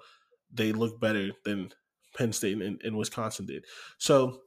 they 0.52 0.72
look 0.72 1.00
better 1.00 1.30
than 1.46 1.72
Penn 2.20 2.34
State 2.34 2.62
and, 2.62 2.82
and 2.84 2.98
Wisconsin 2.98 3.46
did. 3.46 3.66
So 3.98 4.42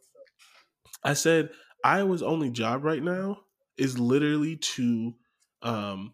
I 1.03 1.15
said 1.15 1.49
Iowa's 1.83 2.23
only 2.23 2.51
job 2.51 2.85
right 2.85 3.03
now 3.03 3.39
is 3.79 3.99
literally 3.99 4.57
to 4.57 5.15
um, 5.63 6.13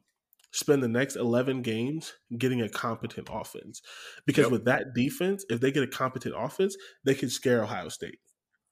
spend 0.53 0.83
the 0.83 0.89
next 0.89 1.17
11 1.17 1.63
games 1.63 2.15
getting 2.39 2.63
a 2.63 2.69
competent 2.69 3.29
offense. 3.31 3.83
Because 4.25 4.45
yep. 4.45 4.53
with 4.53 4.65
that 4.67 4.95
defense, 4.95 5.45
if 5.51 5.61
they 5.61 5.73
get 5.73 5.83
a 5.83 5.89
competent 5.89 6.37
offense, 6.39 6.77
they 7.05 7.15
can 7.15 7.29
scare 7.29 7.65
Ohio 7.65 7.89
State. 7.89 8.21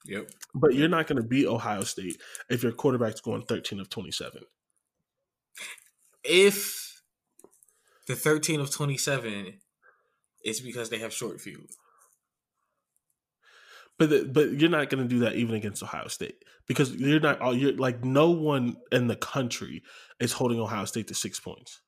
Yep. 0.07 0.31
But 0.55 0.75
you're 0.75 0.89
not 0.89 1.09
going 1.09 1.21
to 1.21 1.27
beat 1.27 1.49
Ohio 1.49 1.83
State 1.83 2.23
if 2.49 2.63
your 2.63 2.71
quarterback's 2.71 3.21
going 3.21 3.43
13 3.43 3.81
of 3.81 3.91
27. 3.91 4.43
If 6.23 7.03
the 8.07 8.15
13 8.15 8.61
of 8.61 8.71
27 8.71 9.55
is 10.45 10.61
because 10.61 10.91
they 10.91 10.99
have 10.99 11.13
short 11.13 11.41
field. 11.41 11.73
But 13.99 14.11
the, 14.11 14.25
but 14.31 14.53
you're 14.61 14.71
not 14.71 14.91
going 14.91 15.03
to 15.03 15.09
do 15.09 15.21
that 15.21 15.37
even 15.37 15.55
against 15.55 15.83
Ohio 15.83 16.09
State 16.09 16.45
because 16.69 16.95
you're 16.95 17.21
not 17.21 17.41
all 17.41 17.57
you're 17.57 17.73
like 17.73 18.05
no 18.05 18.31
one 18.31 18.77
in 18.93 19.07
the 19.07 19.17
country 19.17 19.83
is 20.21 20.33
holding 20.33 20.61
Ohio 20.61 20.85
State 20.85 21.09
to 21.09 21.15
six 21.15 21.41
points. 21.41 21.81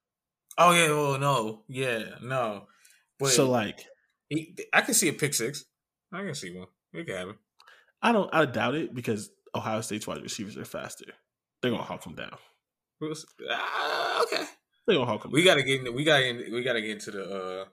Oh 0.57 0.73
yeah, 0.73 0.89
well 0.89 1.19
no, 1.19 1.65
yeah, 1.69 2.05
no. 2.23 2.67
But 3.19 3.31
so 3.31 3.51
like, 3.51 3.85
he, 4.29 4.57
I 4.73 4.81
can 4.81 4.95
see 4.95 5.09
a 5.09 5.13
pick 5.13 5.35
six. 5.35 5.65
I 6.13 6.23
can 6.23 6.35
see 6.35 6.57
one. 6.57 6.69
It 6.93 7.07
can 7.07 7.17
happen. 7.17 7.37
I 8.01 8.13
don't. 8.13 8.33
I 8.35 8.45
doubt 8.47 8.75
it 8.75 8.95
because 8.95 9.31
Ohio 9.55 9.81
State's 9.83 10.07
wide 10.07 10.23
receivers 10.23 10.57
are 10.57 10.65
faster. 10.65 11.07
They're 11.61 11.71
gonna 11.71 11.83
hawk 11.83 12.05
them 12.05 12.15
down. 12.15 12.37
Uh, 13.03 14.23
okay. 14.25 14.45
They're 14.87 14.97
gonna 14.97 15.07
hawk 15.07 15.23
them. 15.23 15.33
We 15.33 15.43
gotta 15.43 15.63
get. 15.63 15.85
In, 15.85 15.95
we 15.95 16.05
gotta. 16.05 16.45
We 16.51 16.63
gotta 16.63 16.81
get 16.81 16.91
into 16.91 17.11
the 17.11 17.25
uh, 17.25 17.65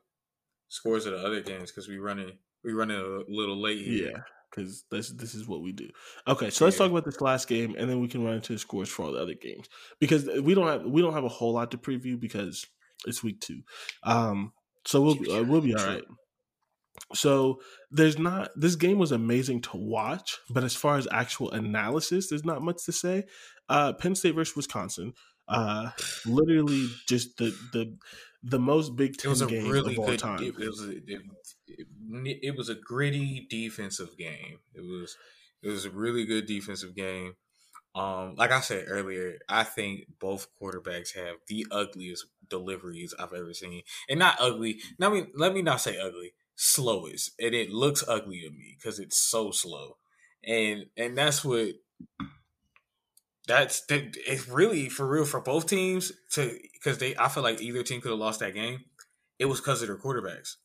scores 0.70 1.06
of 1.06 1.14
the 1.14 1.26
other 1.26 1.42
games 1.42 1.72
because 1.72 1.88
we 1.88 1.98
running 1.98 2.34
we 2.66 2.74
running 2.74 2.98
a 2.98 3.20
little 3.28 3.62
late 3.62 3.86
here. 3.86 4.12
Yeah, 4.12 4.22
because 4.52 4.84
this 4.92 5.12
this 5.12 5.36
is 5.36 5.48
what 5.48 5.62
we 5.62 5.72
do. 5.72 5.90
Okay, 6.28 6.50
so 6.50 6.66
let's 6.66 6.78
talk 6.78 6.92
about 6.92 7.06
this 7.06 7.22
last 7.22 7.48
game, 7.48 7.76
and 7.78 7.90
then 7.90 8.02
we 8.02 8.08
can 8.08 8.24
run 8.24 8.36
into 8.36 8.54
the 8.54 8.60
scores 8.60 8.90
for 8.90 9.06
all 9.06 9.12
the 9.12 9.22
other 9.22 9.34
games 9.34 9.68
because 10.00 10.26
we 10.42 10.54
don't 10.54 10.68
have 10.68 10.84
we 10.84 11.02
don't 11.02 11.14
have 11.14 11.24
a 11.24 11.30
whole 11.30 11.54
lot 11.54 11.72
to 11.72 11.78
preview 11.78 12.20
because 12.20 12.66
it's 13.06 13.24
week 13.24 13.40
two. 13.40 13.62
Um, 14.04 14.54
so 14.86 15.02
we'll 15.02 15.32
uh, 15.32 15.44
we'll 15.44 15.62
be 15.62 15.76
all 15.76 15.86
right. 15.86 16.04
So 17.14 17.60
there's 17.92 18.18
not 18.18 18.50
this 18.56 18.76
game 18.76 18.98
was 18.98 19.12
amazing 19.12 19.62
to 19.64 19.78
watch, 19.78 20.38
but 20.50 20.64
as 20.64 20.76
far 20.76 20.98
as 20.98 21.08
actual 21.12 21.52
analysis, 21.52 22.30
there's 22.30 22.46
not 22.46 22.62
much 22.62 22.86
to 22.86 22.92
say. 22.92 23.26
Uh, 23.68 23.94
Penn 23.94 24.16
State 24.16 24.36
versus 24.36 24.56
Wisconsin, 24.56 25.14
uh, 25.48 25.90
literally 26.26 26.88
just 27.08 27.38
the 27.38 27.56
the 27.74 27.98
the 28.44 28.60
most 28.60 28.96
Big 28.96 29.18
Ten 29.18 29.34
game 29.48 29.70
really 29.70 29.94
of 29.94 30.00
all 30.00 30.06
good, 30.06 30.20
time. 30.20 30.42
It, 30.44 30.56
was 30.58 30.82
a, 30.82 30.96
it, 31.68 32.40
it, 32.42 32.56
was 32.58 32.70
a 32.70 32.76
gritty 32.76 33.48
defensive 33.50 34.18
game. 34.18 34.60
It 34.74 34.82
was 34.82 35.18
it 35.62 35.70
was 35.70 35.86
a 35.86 35.90
really 35.90 36.26
good 36.26 36.46
defensive 36.46 36.96
game. 36.96 37.36
Um, 37.96 38.36
like 38.36 38.52
I 38.52 38.60
said 38.60 38.86
earlier, 38.88 39.38
I 39.48 39.64
think 39.64 40.02
both 40.20 40.48
quarterbacks 40.62 41.16
have 41.16 41.38
the 41.48 41.66
ugliest 41.72 42.26
deliveries 42.50 43.14
I've 43.18 43.34
ever 43.34 43.54
seen, 43.54 43.84
and 44.10 44.20
not 44.20 44.38
ugly. 44.40 44.80
Let 45.00 45.12
me 45.12 45.28
let 45.36 45.54
me 45.54 45.62
not 45.62 45.82
say 45.82 45.98
ugly, 45.98 46.34
slowest, 46.56 47.32
and 47.40 47.56
it 47.56 47.70
looks 47.70 48.04
ugly 48.08 48.42
to 48.42 48.50
me 48.50 48.76
because 48.78 49.00
it's 49.00 49.22
so 49.22 49.52
slow, 49.52 49.98
and 50.44 50.88
and 50.98 51.18
that's 51.18 51.46
what 51.46 51.70
that's 53.48 53.86
that, 53.86 54.16
it's 54.28 54.48
really 54.50 54.90
for 54.90 55.08
real 55.08 55.26
for 55.26 55.40
both 55.40 55.68
teams 55.68 56.12
to 56.32 56.58
because 56.74 56.98
they 56.98 57.16
I 57.16 57.30
feel 57.30 57.44
like 57.44 57.62
either 57.62 57.84
team 57.84 58.02
could 58.02 58.12
have 58.12 58.20
lost 58.20 58.40
that 58.42 58.54
game. 58.54 58.82
It 59.40 59.46
was 59.46 59.60
because 59.60 59.82
of 59.82 59.88
their 59.88 59.98
quarterbacks. 59.98 60.56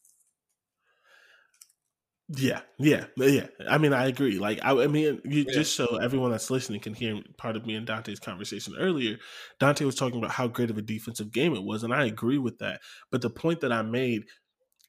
Yeah, 2.36 2.60
yeah, 2.78 3.06
yeah. 3.16 3.48
I 3.68 3.78
mean, 3.78 3.92
I 3.92 4.06
agree. 4.06 4.38
Like, 4.38 4.60
I, 4.62 4.70
I 4.70 4.86
mean, 4.86 5.20
you, 5.24 5.44
yeah. 5.48 5.52
just 5.52 5.74
so 5.74 5.96
everyone 5.96 6.30
that's 6.30 6.50
listening 6.50 6.80
can 6.80 6.94
hear 6.94 7.20
part 7.36 7.56
of 7.56 7.66
me 7.66 7.74
and 7.74 7.84
Dante's 7.84 8.20
conversation 8.20 8.74
earlier. 8.78 9.16
Dante 9.58 9.84
was 9.84 9.96
talking 9.96 10.18
about 10.18 10.30
how 10.30 10.46
great 10.46 10.70
of 10.70 10.78
a 10.78 10.82
defensive 10.82 11.32
game 11.32 11.54
it 11.54 11.64
was, 11.64 11.82
and 11.82 11.92
I 11.92 12.04
agree 12.04 12.38
with 12.38 12.58
that. 12.58 12.80
But 13.10 13.22
the 13.22 13.30
point 13.30 13.60
that 13.62 13.72
I 13.72 13.82
made 13.82 14.26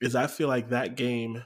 is, 0.01 0.15
I 0.15 0.27
feel 0.27 0.49
like 0.49 0.69
that 0.69 0.95
game 0.95 1.43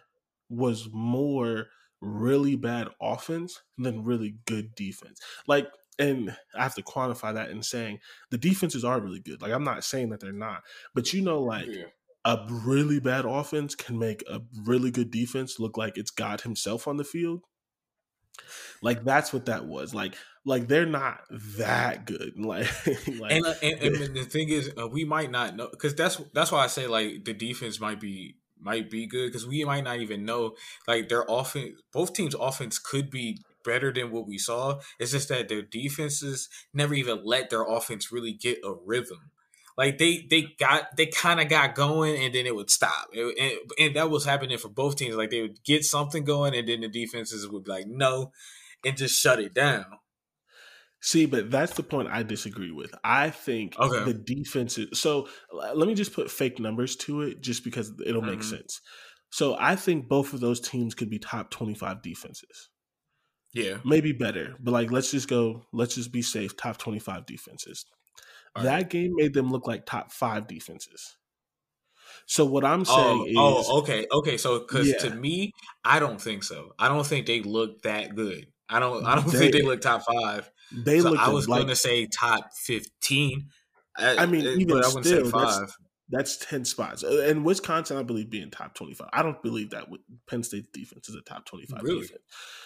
was 0.50 0.90
more 0.92 1.68
really 2.02 2.58
bad 2.58 2.90
offense 3.02 3.62
than 3.78 4.04
really 4.04 4.36
good 4.46 4.76
defense. 4.76 5.22
Like 5.48 5.68
and 5.98 6.36
I 6.54 6.64
have 6.64 6.76
to 6.76 6.84
quantify 6.84 7.34
that 7.36 7.50
in 7.50 7.64
saying 7.64 8.00
the 8.30 8.38
defenses 8.38 8.84
are 8.84 9.00
really 9.00 9.22
good. 9.22 9.42
Like 9.42 9.54
I'm 9.54 9.64
not 9.64 9.84
saying 9.84 10.10
that 10.10 10.20
they're 10.20 10.34
not, 10.34 10.64
but 10.94 11.14
you 11.14 11.22
know, 11.22 11.42
like 11.42 11.68
yeah. 11.68 11.86
A 12.26 12.44
really 12.50 13.00
bad 13.00 13.24
offense 13.24 13.76
can 13.76 14.00
make 14.00 14.24
a 14.28 14.42
really 14.66 14.92
good 14.92 15.12
defense 15.12 15.60
look 15.60 15.78
like 15.78 15.98
it's 15.98 16.12
God 16.12 16.42
Himself 16.42 16.88
on 16.88 16.98
the 16.98 17.04
field. 17.04 17.42
Like 18.82 19.04
that's 19.04 19.32
what 19.32 19.46
that 19.46 19.66
was. 19.66 19.94
Like 19.94 20.16
like 20.44 20.68
they're 20.68 20.86
not 20.86 21.22
that 21.30 22.06
good. 22.06 22.34
Like, 22.38 22.68
like 23.20 23.32
and, 23.32 23.46
uh, 23.46 23.54
and, 23.62 23.80
and 23.82 24.16
the 24.16 24.26
thing 24.26 24.50
is, 24.50 24.72
uh, 24.78 24.88
we 24.88 25.06
might 25.06 25.32
not 25.32 25.56
know 25.56 25.68
because 25.70 25.96
that's 25.96 26.22
that's 26.34 26.52
why 26.52 26.64
I 26.64 26.68
say 26.68 26.88
like 26.88 27.26
the 27.26 27.34
defense 27.34 27.80
might 27.80 28.00
be 28.00 28.36
might 28.60 28.90
be 28.90 29.08
good 29.08 29.28
because 29.28 29.48
we 29.48 29.64
might 29.64 29.84
not 29.84 30.00
even 30.00 30.26
know. 30.26 30.56
Like 30.88 31.10
their 31.10 31.26
offense, 31.30 31.80
both 31.94 32.14
teams' 32.14 32.36
offense 32.36 32.80
could 32.80 33.10
be 33.10 33.40
better 33.64 33.92
than 33.92 34.12
what 34.12 34.28
we 34.28 34.38
saw. 34.38 34.80
It's 35.00 35.12
just 35.12 35.30
that 35.30 35.50
their 35.50 35.62
defenses 35.62 36.50
never 36.74 36.94
even 36.94 37.22
let 37.24 37.50
their 37.50 37.64
offense 37.64 38.12
really 38.12 38.34
get 38.34 38.60
a 38.64 38.74
rhythm. 38.86 39.32
Like 39.78 39.98
they 39.98 40.26
they 40.30 40.48
got 40.58 40.96
they 40.96 41.08
kind 41.08 41.42
of 41.42 41.50
got 41.50 41.76
going 41.76 42.22
and 42.24 42.34
then 42.34 42.46
it 42.46 42.56
would 42.56 42.70
stop, 42.70 43.10
it, 43.12 43.38
and, 43.38 43.72
and 43.88 43.96
that 43.98 44.10
was 44.10 44.24
happening 44.24 44.58
for 44.58 44.70
both 44.70 44.96
teams. 44.96 45.16
Like 45.16 45.32
they 45.32 45.42
would 45.42 45.64
get 45.66 45.84
something 45.84 46.24
going 46.24 46.56
and 46.56 46.68
then 46.68 46.82
the 46.82 46.88
defenses 46.88 47.48
would 47.48 47.66
be 47.66 47.72
like 47.72 47.88
no, 47.88 48.32
and 48.86 48.96
just 48.96 49.20
shut 49.22 49.40
it 49.40 49.54
down. 49.54 49.86
See, 51.02 51.26
but 51.26 51.52
that's 51.52 51.74
the 51.74 51.84
point 51.84 52.08
I 52.10 52.24
disagree 52.24 52.72
with. 52.72 52.96
I 53.04 53.30
think 53.30 53.78
okay. 53.78 54.06
the 54.06 54.14
defenses 54.14 55.00
so. 55.00 55.28
Let 55.52 55.88
me 55.88 55.94
just 55.94 56.14
put 56.14 56.32
fake 56.32 56.58
numbers 56.60 56.96
to 56.98 57.22
it, 57.24 57.42
just 57.42 57.64
because 57.64 57.92
it'll 58.06 58.22
mm-hmm. 58.22 58.32
make 58.32 58.44
sense. 58.44 58.82
So 59.30 59.58
I 59.60 59.76
think 59.76 60.08
both 60.08 60.34
of 60.34 60.40
those 60.40 60.62
teams 60.62 60.96
could 60.96 61.10
be 61.10 61.20
top 61.20 61.52
twenty-five 61.52 62.02
defenses. 62.02 62.70
Yeah, 63.54 63.78
maybe 63.86 64.14
better, 64.14 64.56
but 64.60 64.72
like 64.72 64.90
let's 64.90 65.12
just 65.12 65.28
go. 65.28 65.66
Let's 65.74 65.96
just 65.96 66.12
be 66.12 66.22
safe. 66.22 66.56
Top 66.56 66.78
twenty-five 66.78 67.26
defenses. 67.26 67.86
All 68.56 68.64
that 68.64 68.74
right. 68.74 68.90
game 68.90 69.14
made 69.16 69.34
them 69.34 69.52
look 69.52 69.68
like 69.68 69.86
top 69.86 70.12
five 70.12 70.48
defenses. 70.48 71.18
So 72.26 72.46
what 72.46 72.66
I'm 72.66 72.86
saying 72.86 73.34
oh, 73.38 73.60
is, 73.60 73.68
oh, 73.70 73.80
okay, 73.80 74.08
okay. 74.12 74.38
So 74.38 74.60
because 74.60 74.88
yeah. 74.88 74.98
to 74.98 75.12
me, 75.12 75.52
I 75.84 76.00
don't 76.00 76.20
think 76.20 76.44
so. 76.44 76.74
I 76.80 76.88
don't 76.88 77.06
think 77.06 77.28
they 77.28 77.42
look 77.42 77.84
that 77.84 78.16
good. 78.16 78.48
I 78.70 78.80
don't. 78.80 79.06
I 79.06 79.16
don't 79.16 79.28
they, 79.32 79.38
think 79.38 79.54
they 79.54 79.62
look 79.62 79.82
top 79.82 80.04
five. 80.04 80.50
They 80.72 81.00
so 81.02 81.12
look. 81.12 81.20
I 81.20 81.30
was 81.30 81.48
like, 81.48 81.60
going 81.60 81.70
to 81.70 81.76
say 81.76 82.08
top 82.08 82.52
fifteen. 82.54 83.50
I, 83.98 84.18
I 84.18 84.26
mean, 84.26 84.46
even 84.46 84.72
I 84.72 84.88
wouldn't 84.88 85.06
still, 85.06 85.26
say 85.26 85.32
five. 85.32 85.60
That's, 86.10 86.38
that's, 86.38 86.38
ten 86.38 86.66
spots, 86.66 87.04
uh, 87.04 87.26
and 87.28 87.46
Wisconsin, 87.46 87.98
I 87.98 88.04
believe, 88.04 88.30
being 88.30 88.50
top 88.50 88.74
twenty-five. 88.74 89.10
I 89.14 89.22
don't 89.22 89.42
believe 89.44 89.70
that 89.72 89.86
Penn 90.28 90.44
State's 90.44 90.70
defense 90.74 91.10
is 91.10 91.16
a 91.16 91.22
top 91.22 91.46
twenty-five 91.46 91.84
really? 91.84 92.02
defense. 92.02 92.22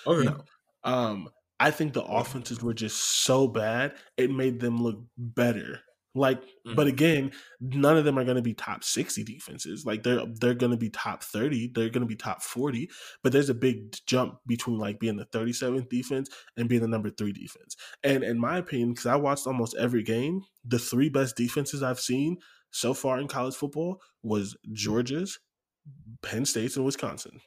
Okay. 0.07 0.25
No. 0.25 0.43
Um, 0.83 1.29
I 1.59 1.71
think 1.71 1.93
the 1.93 2.03
offenses 2.03 2.61
were 2.61 2.73
just 2.73 2.99
so 3.23 3.47
bad; 3.47 3.95
it 4.17 4.31
made 4.31 4.59
them 4.59 4.81
look 4.81 4.99
better 5.17 5.81
like, 6.15 6.41
mm-hmm. 6.41 6.75
but 6.75 6.87
again, 6.87 7.31
none 7.61 7.95
of 7.95 8.03
them 8.03 8.17
are 8.17 8.23
going 8.23 8.35
to 8.35 8.41
be 8.41 8.53
top 8.53 8.83
sixty 8.83 9.23
defenses. 9.23 9.85
Like 9.85 10.03
they're 10.03 10.23
they're 10.39 10.55
going 10.55 10.71
to 10.71 10.77
be 10.77 10.89
top 10.89 11.23
thirty. 11.23 11.71
They're 11.73 11.89
going 11.89 12.01
to 12.01 12.07
be 12.07 12.15
top 12.15 12.41
forty. 12.41 12.89
But 13.23 13.31
there's 13.31 13.49
a 13.49 13.53
big 13.53 13.95
jump 14.07 14.39
between 14.47 14.79
like 14.79 14.99
being 14.99 15.17
the 15.17 15.25
thirty 15.25 15.53
seventh 15.53 15.89
defense 15.89 16.29
and 16.57 16.67
being 16.67 16.81
the 16.81 16.87
number 16.87 17.09
three 17.09 17.31
defense. 17.31 17.75
And 18.03 18.23
in 18.23 18.39
my 18.39 18.57
opinion, 18.57 18.89
because 18.89 19.05
I 19.05 19.15
watched 19.17 19.45
almost 19.45 19.77
every 19.77 20.03
game, 20.03 20.41
the 20.65 20.79
three 20.79 21.09
best 21.09 21.35
defenses 21.35 21.83
I've 21.83 21.99
seen 21.99 22.37
so 22.71 22.93
far 22.93 23.19
in 23.19 23.27
college 23.27 23.55
football 23.55 24.01
was 24.23 24.57
Georgia's, 24.73 25.39
Penn 26.23 26.45
State's, 26.45 26.75
and 26.75 26.85
Wisconsin. 26.85 27.39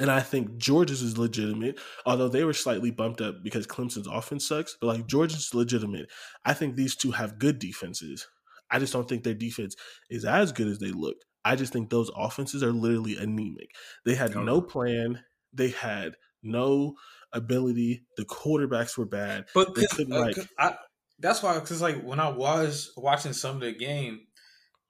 And 0.00 0.10
I 0.10 0.20
think 0.20 0.56
Georgia's 0.56 1.02
is 1.02 1.18
legitimate, 1.18 1.78
although 2.06 2.28
they 2.28 2.44
were 2.44 2.54
slightly 2.54 2.90
bumped 2.90 3.20
up 3.20 3.42
because 3.42 3.66
Clemson's 3.66 4.06
offense 4.06 4.48
sucks. 4.48 4.76
But 4.80 4.86
like 4.86 5.06
Georgia's 5.06 5.54
legitimate. 5.54 6.10
I 6.44 6.54
think 6.54 6.76
these 6.76 6.96
two 6.96 7.10
have 7.10 7.38
good 7.38 7.58
defenses. 7.58 8.26
I 8.70 8.78
just 8.78 8.92
don't 8.92 9.06
think 9.06 9.22
their 9.22 9.34
defense 9.34 9.76
is 10.08 10.24
as 10.24 10.50
good 10.50 10.66
as 10.66 10.78
they 10.78 10.90
looked. 10.90 11.26
I 11.44 11.56
just 11.56 11.72
think 11.72 11.90
those 11.90 12.10
offenses 12.16 12.62
are 12.62 12.72
literally 12.72 13.16
anemic. 13.18 13.70
They 14.06 14.14
had 14.14 14.34
no 14.34 14.62
plan. 14.62 15.20
They 15.52 15.68
had 15.70 16.14
no 16.42 16.94
ability. 17.32 18.04
The 18.16 18.24
quarterbacks 18.24 18.96
were 18.96 19.06
bad. 19.06 19.44
But 19.54 19.74
they 19.74 19.86
couldn't 19.86 20.14
uh, 20.14 20.20
like. 20.20 20.36
I, 20.58 20.76
that's 21.18 21.42
why, 21.42 21.58
because 21.58 21.82
like 21.82 22.02
when 22.02 22.18
I 22.18 22.30
was 22.30 22.92
watching 22.96 23.32
some 23.32 23.56
of 23.56 23.60
the 23.60 23.72
game, 23.72 24.20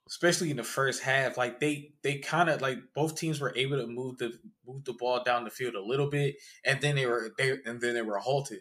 especially 0.08 0.50
in 0.50 0.56
the 0.56 0.64
first 0.64 1.02
half, 1.02 1.36
like 1.36 1.60
they 1.60 1.92
they 2.02 2.18
kind 2.18 2.48
of 2.48 2.60
like 2.60 2.78
both 2.94 3.16
teams 3.16 3.40
were 3.40 3.52
able 3.56 3.78
to 3.78 3.86
move 3.86 4.18
the 4.18 4.32
move 4.66 4.84
the 4.84 4.92
ball 4.94 5.22
down 5.24 5.44
the 5.44 5.50
field 5.50 5.74
a 5.74 5.80
little 5.80 6.10
bit, 6.10 6.36
and 6.64 6.80
then 6.80 6.96
they 6.96 7.06
were 7.06 7.30
they 7.38 7.56
and 7.64 7.80
then 7.80 7.94
they 7.94 8.02
were 8.02 8.18
halted. 8.18 8.60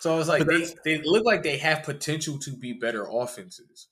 So 0.00 0.14
I 0.14 0.16
was 0.16 0.28
like, 0.28 0.46
they 0.46 0.66
they 0.84 1.02
look 1.02 1.24
like 1.24 1.42
they 1.42 1.58
have 1.58 1.82
potential 1.82 2.38
to 2.40 2.52
be 2.52 2.72
better 2.72 3.06
offenses. 3.10 3.88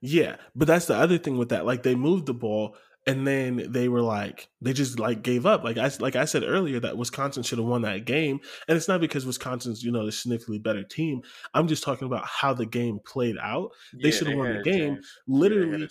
Yeah, 0.00 0.36
but 0.54 0.68
that's 0.68 0.86
the 0.86 0.96
other 0.96 1.18
thing 1.18 1.38
with 1.38 1.48
that. 1.48 1.66
Like 1.66 1.82
they 1.82 1.94
moved 1.94 2.26
the 2.26 2.34
ball, 2.34 2.76
and 3.06 3.26
then 3.26 3.72
they 3.72 3.88
were 3.88 4.02
like 4.02 4.48
they 4.60 4.74
just 4.74 4.98
like 4.98 5.22
gave 5.22 5.46
up. 5.46 5.64
Like 5.64 5.78
I 5.78 5.90
like 5.98 6.14
I 6.14 6.26
said 6.26 6.44
earlier 6.44 6.78
that 6.80 6.98
Wisconsin 6.98 7.42
should 7.42 7.58
have 7.58 7.66
won 7.66 7.82
that 7.82 8.04
game, 8.04 8.40
and 8.68 8.76
it's 8.76 8.88
not 8.88 9.00
because 9.00 9.24
Wisconsin's 9.24 9.82
you 9.82 9.90
know 9.90 10.04
the 10.04 10.12
significantly 10.12 10.58
better 10.58 10.82
team. 10.82 11.22
I'm 11.54 11.66
just 11.66 11.82
talking 11.82 12.06
about 12.06 12.26
how 12.26 12.52
the 12.52 12.66
game 12.66 13.00
played 13.04 13.36
out. 13.42 13.70
Yeah, 13.94 14.00
they 14.02 14.10
should 14.10 14.28
have 14.28 14.36
won 14.36 14.54
the 14.54 14.62
game. 14.62 15.00
Literally, 15.26 15.80
yeah, 15.80 15.86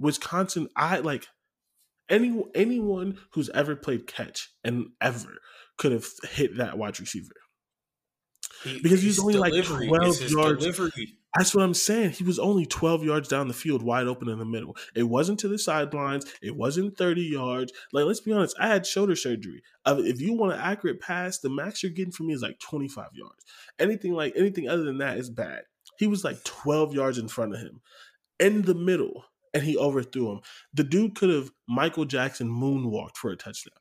Wisconsin, 0.00 0.68
I 0.76 0.98
like 0.98 1.26
any 2.08 2.42
anyone 2.54 3.18
who's 3.32 3.50
ever 3.50 3.76
played 3.76 4.06
catch 4.06 4.50
and 4.64 4.88
ever 5.00 5.38
could 5.78 5.92
have 5.92 6.06
hit 6.30 6.56
that 6.56 6.76
wide 6.76 6.98
receiver. 6.98 7.32
He, 8.64 8.80
because 8.82 9.02
he's 9.02 9.20
only 9.20 9.34
like 9.34 9.52
12 9.52 9.82
yards. 10.30 10.64
Delivery. 10.64 11.16
That's 11.38 11.54
what 11.54 11.62
I'm 11.62 11.74
saying. 11.74 12.10
He 12.10 12.24
was 12.24 12.40
only 12.40 12.66
12 12.66 13.04
yards 13.04 13.28
down 13.28 13.46
the 13.46 13.54
field, 13.54 13.82
wide 13.82 14.08
open 14.08 14.28
in 14.28 14.40
the 14.40 14.44
middle. 14.44 14.76
It 14.96 15.04
wasn't 15.04 15.38
to 15.40 15.48
the 15.48 15.58
sidelines. 15.58 16.26
It 16.42 16.56
wasn't 16.56 16.98
30 16.98 17.22
yards. 17.22 17.72
Like, 17.92 18.06
let's 18.06 18.20
be 18.20 18.32
honest, 18.32 18.56
I 18.58 18.66
had 18.66 18.84
shoulder 18.84 19.14
surgery. 19.14 19.62
If 19.86 20.20
you 20.20 20.34
want 20.34 20.54
an 20.54 20.60
accurate 20.60 21.00
pass, 21.00 21.38
the 21.38 21.48
max 21.48 21.82
you're 21.82 21.92
getting 21.92 22.10
from 22.10 22.26
me 22.26 22.34
is 22.34 22.42
like 22.42 22.58
25 22.58 23.10
yards. 23.12 23.44
Anything 23.78 24.12
like 24.12 24.32
anything 24.36 24.68
other 24.68 24.82
than 24.82 24.98
that 24.98 25.18
is 25.18 25.30
bad. 25.30 25.62
He 25.98 26.08
was 26.08 26.24
like 26.24 26.42
12 26.42 26.94
yards 26.94 27.18
in 27.18 27.28
front 27.28 27.54
of 27.54 27.60
him, 27.60 27.80
in 28.40 28.62
the 28.62 28.74
middle 28.74 29.24
and 29.52 29.62
he 29.62 29.76
overthrew 29.76 30.32
him. 30.32 30.40
The 30.74 30.84
dude 30.84 31.16
could 31.16 31.30
have 31.30 31.50
Michael 31.68 32.04
Jackson 32.04 32.48
moonwalked 32.48 33.16
for 33.16 33.30
a 33.30 33.36
touchdown. 33.36 33.74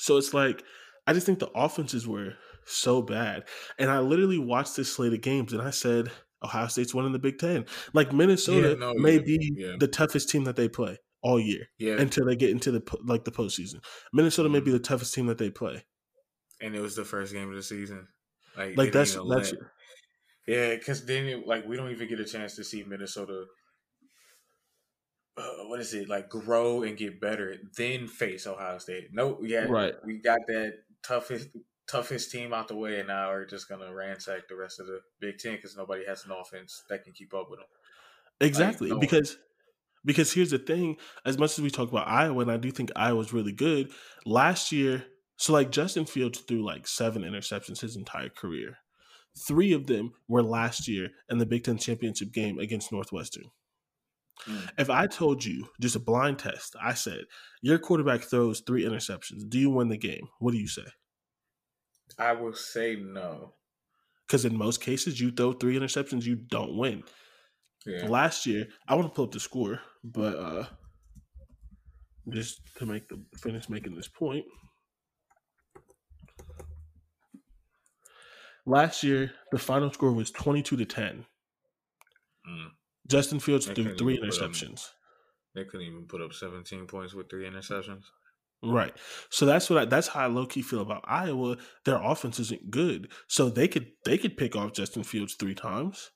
So 0.00 0.16
it's 0.16 0.32
like, 0.32 0.62
I 1.06 1.12
just 1.12 1.26
think 1.26 1.38
the 1.38 1.50
offenses 1.54 2.06
were 2.06 2.34
so 2.66 3.02
bad. 3.02 3.44
And 3.78 3.90
I 3.90 4.00
literally 4.00 4.38
watched 4.38 4.76
this 4.76 4.92
slate 4.92 5.12
of 5.12 5.20
games 5.20 5.52
and 5.52 5.62
I 5.62 5.70
said, 5.70 6.10
Ohio 6.44 6.68
State's 6.68 6.94
winning 6.94 7.12
the 7.12 7.18
Big 7.18 7.38
Ten. 7.38 7.66
Like 7.94 8.12
Minnesota 8.12 8.70
yeah, 8.70 8.74
no, 8.74 8.94
may 8.94 9.14
yeah, 9.14 9.20
be 9.20 9.54
yeah. 9.56 9.76
the 9.78 9.88
toughest 9.88 10.28
team 10.28 10.44
that 10.44 10.56
they 10.56 10.68
play 10.68 10.98
all 11.20 11.40
year 11.40 11.66
yeah. 11.78 11.94
until 11.94 12.26
they 12.26 12.36
get 12.36 12.50
into 12.50 12.70
the 12.70 12.98
like 13.04 13.24
the 13.24 13.32
postseason. 13.32 13.82
Minnesota 14.12 14.48
may 14.48 14.60
be 14.60 14.66
mm-hmm. 14.66 14.74
the 14.74 14.78
toughest 14.78 15.14
team 15.14 15.26
that 15.26 15.38
they 15.38 15.50
play. 15.50 15.84
And 16.60 16.76
it 16.76 16.80
was 16.80 16.94
the 16.94 17.04
first 17.04 17.32
game 17.32 17.48
of 17.48 17.56
the 17.56 17.62
season. 17.62 18.06
Like, 18.56 18.76
like 18.76 18.92
that's 18.92 19.16
that's 19.28 19.52
yeah, 20.48 20.74
because 20.74 21.04
then 21.04 21.26
it, 21.26 21.46
like 21.46 21.68
we 21.68 21.76
don't 21.76 21.90
even 21.90 22.08
get 22.08 22.20
a 22.20 22.24
chance 22.24 22.56
to 22.56 22.64
see 22.64 22.82
Minnesota. 22.82 23.44
Uh, 25.36 25.66
what 25.66 25.78
is 25.78 25.92
it 25.92 26.08
like? 26.08 26.30
Grow 26.30 26.82
and 26.82 26.96
get 26.96 27.20
better, 27.20 27.54
then 27.76 28.08
face 28.08 28.46
Ohio 28.46 28.78
State. 28.78 29.08
Nope, 29.12 29.40
yeah, 29.42 29.66
right. 29.68 29.94
We 30.04 30.22
got 30.22 30.40
that 30.48 30.72
toughest 31.02 31.48
toughest 31.86 32.32
team 32.32 32.54
out 32.54 32.68
the 32.68 32.76
way, 32.76 32.98
and 32.98 33.08
now 33.08 33.28
we're 33.28 33.44
just 33.44 33.68
gonna 33.68 33.92
ransack 33.94 34.48
the 34.48 34.56
rest 34.56 34.80
of 34.80 34.86
the 34.86 35.00
Big 35.20 35.36
Ten 35.38 35.56
because 35.56 35.76
nobody 35.76 36.06
has 36.06 36.24
an 36.24 36.32
offense 36.32 36.82
that 36.88 37.04
can 37.04 37.12
keep 37.12 37.34
up 37.34 37.50
with 37.50 37.60
them. 37.60 37.68
Exactly, 38.40 38.88
like, 38.88 38.96
no 38.96 39.00
because 39.00 39.36
because 40.06 40.32
here's 40.32 40.50
the 40.50 40.58
thing: 40.58 40.96
as 41.26 41.36
much 41.36 41.58
as 41.58 41.60
we 41.60 41.70
talk 41.70 41.90
about 41.90 42.08
Iowa, 42.08 42.40
and 42.40 42.50
I 42.50 42.56
do 42.56 42.70
think 42.70 42.90
Iowa's 42.96 43.34
really 43.34 43.52
good 43.52 43.90
last 44.24 44.72
year. 44.72 45.04
So 45.36 45.52
like 45.52 45.70
Justin 45.70 46.06
Fields 46.06 46.40
threw 46.40 46.64
like 46.64 46.88
seven 46.88 47.22
interceptions 47.22 47.80
his 47.80 47.96
entire 47.96 48.30
career. 48.30 48.78
Three 49.46 49.72
of 49.72 49.86
them 49.86 50.12
were 50.26 50.42
last 50.42 50.88
year 50.88 51.08
in 51.30 51.38
the 51.38 51.46
Big 51.46 51.64
Ten 51.64 51.78
championship 51.78 52.32
game 52.32 52.58
against 52.58 52.92
Northwestern. 52.92 53.44
Mm. 54.46 54.70
If 54.78 54.90
I 54.90 55.06
told 55.06 55.44
you 55.44 55.68
just 55.80 55.96
a 55.96 56.00
blind 56.00 56.38
test, 56.38 56.76
I 56.80 56.94
said 56.94 57.24
your 57.62 57.78
quarterback 57.78 58.22
throws 58.22 58.60
three 58.60 58.84
interceptions, 58.84 59.48
do 59.48 59.58
you 59.58 59.70
win 59.70 59.88
the 59.88 59.98
game? 59.98 60.28
What 60.38 60.52
do 60.52 60.58
you 60.58 60.68
say? 60.68 60.86
I 62.18 62.32
will 62.32 62.54
say 62.54 62.96
no. 62.96 63.54
Because 64.26 64.44
in 64.44 64.56
most 64.56 64.80
cases, 64.80 65.20
you 65.20 65.30
throw 65.30 65.52
three 65.52 65.78
interceptions, 65.78 66.24
you 66.24 66.36
don't 66.36 66.76
win. 66.76 67.02
Yeah. 67.86 68.06
Last 68.08 68.46
year, 68.46 68.66
I 68.86 68.94
want 68.94 69.08
to 69.08 69.14
pull 69.14 69.24
up 69.24 69.32
the 69.32 69.40
score, 69.40 69.80
but 70.04 70.36
uh 70.36 70.64
just 72.30 72.60
to 72.76 72.86
make 72.86 73.08
the 73.08 73.22
finish 73.38 73.68
making 73.68 73.96
this 73.96 74.08
point. 74.08 74.44
Last 78.68 79.02
year, 79.02 79.32
the 79.50 79.58
final 79.58 79.90
score 79.90 80.12
was 80.12 80.30
22 80.30 80.76
to 80.76 80.84
10. 80.84 81.24
Mm. 82.46 82.66
Justin 83.06 83.40
Fields 83.40 83.64
they 83.64 83.72
threw 83.72 83.96
three 83.96 84.18
interceptions. 84.18 84.84
Up, 84.84 84.92
they 85.54 85.64
couldn't 85.64 85.86
even 85.86 86.04
put 86.06 86.20
up 86.20 86.34
17 86.34 86.86
points 86.86 87.14
with 87.14 87.30
three 87.30 87.48
interceptions. 87.48 88.02
Right. 88.62 88.92
So 89.30 89.46
that's 89.46 89.70
what 89.70 89.78
I, 89.78 89.84
that's 89.86 90.08
how 90.08 90.20
I 90.20 90.26
low 90.26 90.44
key 90.44 90.60
feel 90.60 90.82
about 90.82 91.04
Iowa. 91.06 91.56
Their 91.86 92.02
offense 92.02 92.38
isn't 92.40 92.70
good. 92.70 93.10
So 93.26 93.48
they 93.48 93.68
could 93.68 93.86
they 94.04 94.18
could 94.18 94.36
pick 94.36 94.54
off 94.54 94.74
Justin 94.74 95.02
Fields 95.02 95.34
three 95.34 95.54
times. 95.54 96.10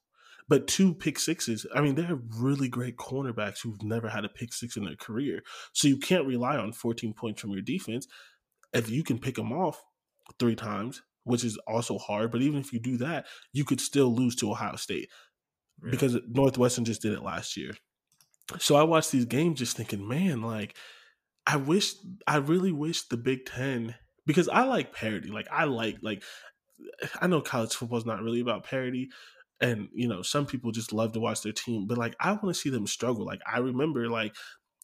But 0.46 0.66
two 0.66 0.92
pick 0.92 1.18
sixes, 1.18 1.64
I 1.74 1.80
mean, 1.80 1.94
they're 1.94 2.18
really 2.38 2.68
great 2.68 2.98
cornerbacks 2.98 3.62
who've 3.62 3.82
never 3.82 4.10
had 4.10 4.26
a 4.26 4.28
pick 4.28 4.52
six 4.52 4.76
in 4.76 4.84
their 4.84 4.96
career. 4.96 5.40
So 5.72 5.88
you 5.88 5.96
can't 5.96 6.26
rely 6.26 6.58
on 6.58 6.72
14 6.72 7.14
points 7.14 7.40
from 7.40 7.52
your 7.52 7.62
defense. 7.62 8.06
If 8.74 8.90
you 8.90 9.04
can 9.04 9.18
pick 9.18 9.36
them 9.36 9.52
off 9.52 9.82
three 10.38 10.56
times, 10.56 11.00
which 11.24 11.44
is 11.44 11.58
also 11.66 11.98
hard. 11.98 12.30
But 12.30 12.42
even 12.42 12.60
if 12.60 12.72
you 12.72 12.80
do 12.80 12.96
that, 12.98 13.26
you 13.52 13.64
could 13.64 13.80
still 13.80 14.14
lose 14.14 14.36
to 14.36 14.50
Ohio 14.50 14.76
State 14.76 15.08
yeah. 15.82 15.90
because 15.90 16.16
Northwestern 16.28 16.84
just 16.84 17.02
did 17.02 17.12
it 17.12 17.22
last 17.22 17.56
year. 17.56 17.72
so 18.58 18.76
I 18.76 18.82
watched 18.82 19.12
these 19.12 19.24
games 19.24 19.58
just 19.58 19.76
thinking, 19.76 20.06
man, 20.06 20.42
like 20.42 20.76
I 21.46 21.56
wish 21.56 21.94
I 22.26 22.36
really 22.36 22.72
wish 22.72 23.02
the 23.02 23.16
Big 23.16 23.46
Ten 23.46 23.94
because 24.26 24.48
I 24.48 24.64
like 24.64 24.94
parity. 24.94 25.30
Like 25.30 25.48
I 25.50 25.64
like 25.64 25.98
like 26.02 26.22
I 27.20 27.26
know 27.26 27.40
college 27.40 27.74
football 27.74 27.98
is 27.98 28.06
not 28.06 28.22
really 28.22 28.40
about 28.40 28.64
parity, 28.64 29.10
and 29.60 29.88
you 29.92 30.08
know 30.08 30.22
some 30.22 30.46
people 30.46 30.70
just 30.72 30.92
love 30.92 31.12
to 31.12 31.20
watch 31.20 31.42
their 31.42 31.52
team, 31.52 31.86
but 31.86 31.98
like 31.98 32.14
I 32.20 32.32
want 32.32 32.48
to 32.48 32.54
see 32.54 32.70
them 32.70 32.86
struggle. 32.86 33.24
Like 33.24 33.40
I 33.50 33.58
remember 33.58 34.08
like 34.08 34.34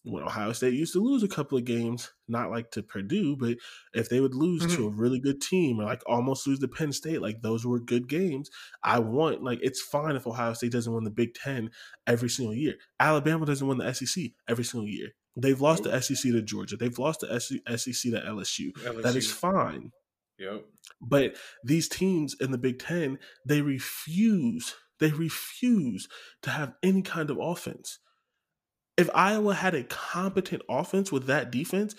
when 0.09 0.23
Ohio 0.23 0.53
State 0.53 0.75
used 0.75 0.95
to 0.95 1.01
lose 1.01 1.23
a 1.23 1.29
couple 1.29 1.59
of 1.59 1.65
games, 1.65 2.13
not 2.27 2.51
like 2.51 2.71
to 2.73 2.83
Purdue, 2.83 3.37
but 3.37 3.57
if 3.95 4.09
they 4.09 4.21
would 4.21 4.35
lose 4.35 4.63
mm-hmm. 4.63 4.77
to 4.77 4.87
a 4.87 4.91
really 4.91 5.21
good 5.21 5.41
team 5.41 5.81
or 5.81 5.85
like 5.85 6.03
almost 6.07 6.47
lose 6.47 6.59
to 6.61 6.69
Penn 6.69 6.93
State, 6.93 7.21
like 7.21 7.43
those 7.43 7.67
were 7.67 7.79
good 7.79 8.09
games. 8.09 8.51
I 8.83 8.99
want 9.01 9.43
like 9.43 9.59
it's 9.63 9.81
fine 9.81 10.17
if 10.17 10.27
Ohio 10.27 10.55
State 10.55 10.73
doesn't 10.73 10.93
win 10.93 11.05
the 11.05 11.11
Big 11.11 11.35
Ten 11.35 11.71
every 12.07 12.29
single 12.29 12.55
year. 12.55 12.75
Alabama 12.99 13.47
doesn't 13.47 13.67
win 13.67 13.79
the 13.79 13.93
SEC 13.93 14.33
every 14.49 14.65
single 14.65 14.89
year. 14.89 15.09
They've 15.37 15.61
lost 15.61 15.85
the 15.85 16.01
SEC 16.01 16.33
to 16.33 16.43
Georgia. 16.43 16.77
They've 16.77 16.99
lost 16.99 17.21
the 17.21 17.41
SEC 17.41 17.63
to 18.13 18.21
LSU. 18.21 18.73
LSU. 18.73 19.03
That 19.03 19.15
is 19.15 19.31
fine. 19.31 19.93
Yep. 20.39 20.65
But 21.01 21.37
these 21.65 21.89
teams 21.89 22.35
in 22.41 22.51
the 22.51 22.59
Big 22.59 22.79
Ten, 22.79 23.19
they 23.45 23.61
refuse. 23.61 24.75
They 24.99 25.11
refuse 25.11 26.09
to 26.43 26.51
have 26.51 26.75
any 26.83 27.03
kind 27.03 27.31
of 27.31 27.39
offense 27.41 28.01
if 28.99 29.09
Iowa 29.15 29.55
had 29.55 29.75
a 29.75 29.85
competent 29.85 30.63
offense 30.69 31.13
with 31.13 31.27
that 31.27 31.53
defense, 31.53 31.95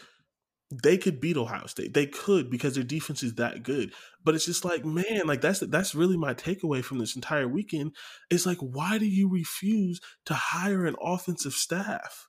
they 0.83 0.97
could 0.97 1.19
beat 1.19 1.37
Ohio 1.37 1.65
State. 1.65 1.93
They 1.93 2.05
could 2.05 2.51
because 2.51 2.75
their 2.75 2.83
defense 2.83 3.23
is 3.23 3.35
that 3.35 3.63
good. 3.63 3.93
But 4.23 4.35
it's 4.35 4.45
just 4.45 4.65
like, 4.65 4.85
man, 4.85 5.25
like 5.25 5.41
that's 5.41 5.61
that's 5.61 5.95
really 5.95 6.17
my 6.17 6.33
takeaway 6.33 6.83
from 6.83 6.99
this 6.99 7.15
entire 7.15 7.47
weekend. 7.47 7.95
Is 8.29 8.45
like, 8.45 8.59
why 8.59 8.97
do 8.97 9.05
you 9.05 9.29
refuse 9.29 9.99
to 10.25 10.33
hire 10.35 10.85
an 10.85 10.95
offensive 11.01 11.53
staff? 11.53 12.27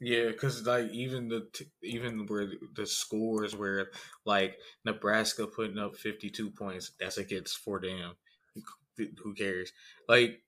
Yeah, 0.00 0.28
because 0.28 0.66
like 0.66 0.90
even 0.90 1.28
the 1.28 1.46
even 1.82 2.26
where 2.26 2.48
the 2.74 2.86
scores 2.86 3.54
where 3.54 3.90
like 4.26 4.56
Nebraska 4.84 5.46
putting 5.46 5.78
up 5.78 5.96
fifty 5.96 6.30
two 6.30 6.50
points, 6.50 6.92
that's 6.98 7.16
against 7.16 7.58
Fordham. 7.58 8.16
Who 9.22 9.34
cares? 9.34 9.72
Like 10.08 10.42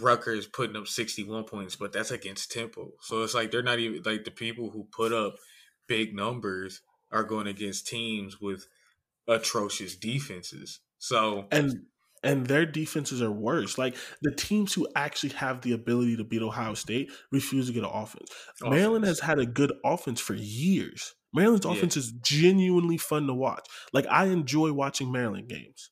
Rutgers 0.00 0.46
putting 0.46 0.76
up 0.76 0.86
61 0.86 1.44
points, 1.44 1.76
but 1.76 1.92
that's 1.92 2.10
against 2.10 2.50
Temple. 2.50 2.92
So 3.00 3.22
it's 3.22 3.34
like 3.34 3.50
they're 3.50 3.62
not 3.62 3.78
even 3.78 4.02
like 4.02 4.24
the 4.24 4.30
people 4.30 4.70
who 4.70 4.88
put 4.90 5.12
up 5.12 5.36
big 5.86 6.14
numbers 6.14 6.80
are 7.12 7.24
going 7.24 7.46
against 7.46 7.86
teams 7.86 8.40
with 8.40 8.66
atrocious 9.28 9.94
defenses. 9.94 10.80
So 10.98 11.46
and 11.50 11.86
and 12.22 12.46
their 12.46 12.66
defenses 12.66 13.22
are 13.22 13.30
worse. 13.30 13.78
Like 13.78 13.96
the 14.22 14.32
teams 14.32 14.72
who 14.72 14.88
actually 14.96 15.30
have 15.34 15.60
the 15.60 15.72
ability 15.72 16.16
to 16.16 16.24
beat 16.24 16.42
Ohio 16.42 16.74
State 16.74 17.12
refuse 17.30 17.66
to 17.66 17.72
get 17.72 17.84
an 17.84 17.90
offense. 17.92 18.30
offense. 18.60 18.74
Maryland 18.74 19.04
has 19.04 19.20
had 19.20 19.38
a 19.38 19.46
good 19.46 19.72
offense 19.84 20.20
for 20.20 20.34
years. 20.34 21.14
Maryland's 21.32 21.66
offense 21.66 21.96
yeah. 21.96 22.00
is 22.00 22.12
genuinely 22.22 22.96
fun 22.96 23.26
to 23.26 23.34
watch. 23.34 23.66
Like 23.92 24.06
I 24.10 24.26
enjoy 24.26 24.72
watching 24.72 25.12
Maryland 25.12 25.48
games. 25.48 25.90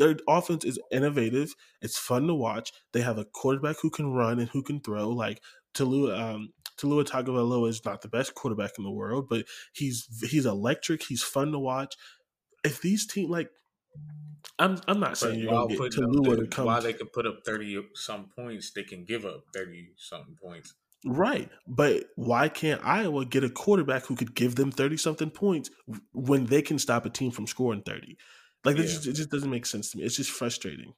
Their 0.00 0.16
offense 0.26 0.64
is 0.64 0.78
innovative. 0.90 1.54
It's 1.82 1.98
fun 1.98 2.26
to 2.28 2.34
watch. 2.34 2.72
They 2.94 3.02
have 3.02 3.18
a 3.18 3.26
quarterback 3.26 3.76
who 3.82 3.90
can 3.90 4.14
run 4.14 4.40
and 4.40 4.48
who 4.48 4.62
can 4.62 4.80
throw. 4.80 5.10
Like 5.10 5.42
Taulia, 5.74 6.18
um, 6.18 6.54
Taulia 6.78 7.04
Tagovailoa 7.04 7.68
is 7.68 7.84
not 7.84 8.00
the 8.00 8.08
best 8.08 8.34
quarterback 8.34 8.70
in 8.78 8.84
the 8.84 8.90
world, 8.90 9.26
but 9.28 9.44
he's 9.74 10.08
he's 10.30 10.46
electric. 10.46 11.02
He's 11.02 11.22
fun 11.22 11.52
to 11.52 11.58
watch. 11.58 11.96
If 12.64 12.80
these 12.80 13.06
teams 13.06 13.28
like, 13.28 13.50
I'm 14.58 14.80
I'm 14.88 15.00
not 15.00 15.18
saying 15.18 15.40
you're 15.40 15.50
gonna 15.50 15.68
get 15.68 15.92
Taulia 15.92 16.38
to 16.38 16.46
come. 16.46 16.64
While 16.64 16.80
they 16.80 16.94
can 16.94 17.08
put 17.08 17.26
up 17.26 17.40
thirty 17.44 17.78
some 17.94 18.30
points, 18.34 18.70
they 18.72 18.84
can 18.84 19.04
give 19.04 19.26
up 19.26 19.44
thirty 19.52 19.90
something 19.98 20.34
points. 20.42 20.72
Right. 21.04 21.50
But 21.66 22.04
why 22.16 22.48
can't 22.48 22.84
Iowa 22.84 23.26
get 23.26 23.44
a 23.44 23.50
quarterback 23.50 24.06
who 24.06 24.16
could 24.16 24.34
give 24.34 24.56
them 24.56 24.70
30 24.70 24.98
something 24.98 25.30
points 25.30 25.70
when 26.12 26.44
they 26.46 26.60
can 26.60 26.78
stop 26.78 27.06
a 27.06 27.10
team 27.10 27.30
from 27.30 27.46
scoring 27.46 27.80
30? 27.80 28.18
Like 28.64 28.76
yeah. 28.76 28.82
just, 28.82 29.06
it 29.06 29.14
just 29.14 29.30
doesn't 29.30 29.50
make 29.50 29.66
sense 29.66 29.90
to 29.90 29.98
me. 29.98 30.04
It's 30.04 30.16
just 30.16 30.30
frustrating. 30.30 30.94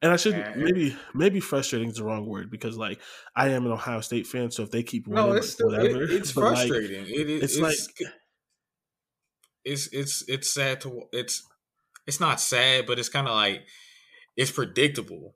And 0.00 0.12
I 0.12 0.16
should 0.16 0.56
maybe 0.56 0.96
maybe 1.12 1.40
frustrating 1.40 1.90
is 1.90 1.96
the 1.96 2.04
wrong 2.04 2.24
word 2.24 2.50
because 2.50 2.76
like 2.76 3.00
I 3.34 3.48
am 3.48 3.66
an 3.66 3.72
Ohio 3.72 4.00
State 4.00 4.28
fan, 4.28 4.50
so 4.52 4.62
if 4.62 4.70
they 4.70 4.84
keep 4.84 5.08
winning, 5.08 5.30
no, 5.30 5.32
it's 5.32 5.50
still, 5.50 5.70
whatever. 5.70 6.02
It, 6.04 6.10
it's 6.12 6.30
frustrating. 6.30 7.02
Like, 7.02 7.10
it, 7.10 7.30
it, 7.30 7.42
it's, 7.42 7.56
it's 7.56 7.60
like 7.60 8.10
it's 9.64 9.88
it's 9.88 10.24
it's 10.28 10.54
sad 10.54 10.80
to 10.82 11.02
it's 11.12 11.44
it's 12.06 12.20
not 12.20 12.40
sad, 12.40 12.86
but 12.86 13.00
it's 13.00 13.08
kind 13.08 13.26
of 13.26 13.34
like 13.34 13.66
it's 14.36 14.52
predictable. 14.52 15.34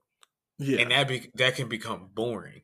Yeah, 0.59 0.79
and 0.79 0.93
that 0.93 1.09
be, 1.09 1.29
that 1.35 1.57
can 1.57 1.69
become 1.69 2.11
boring 2.15 2.63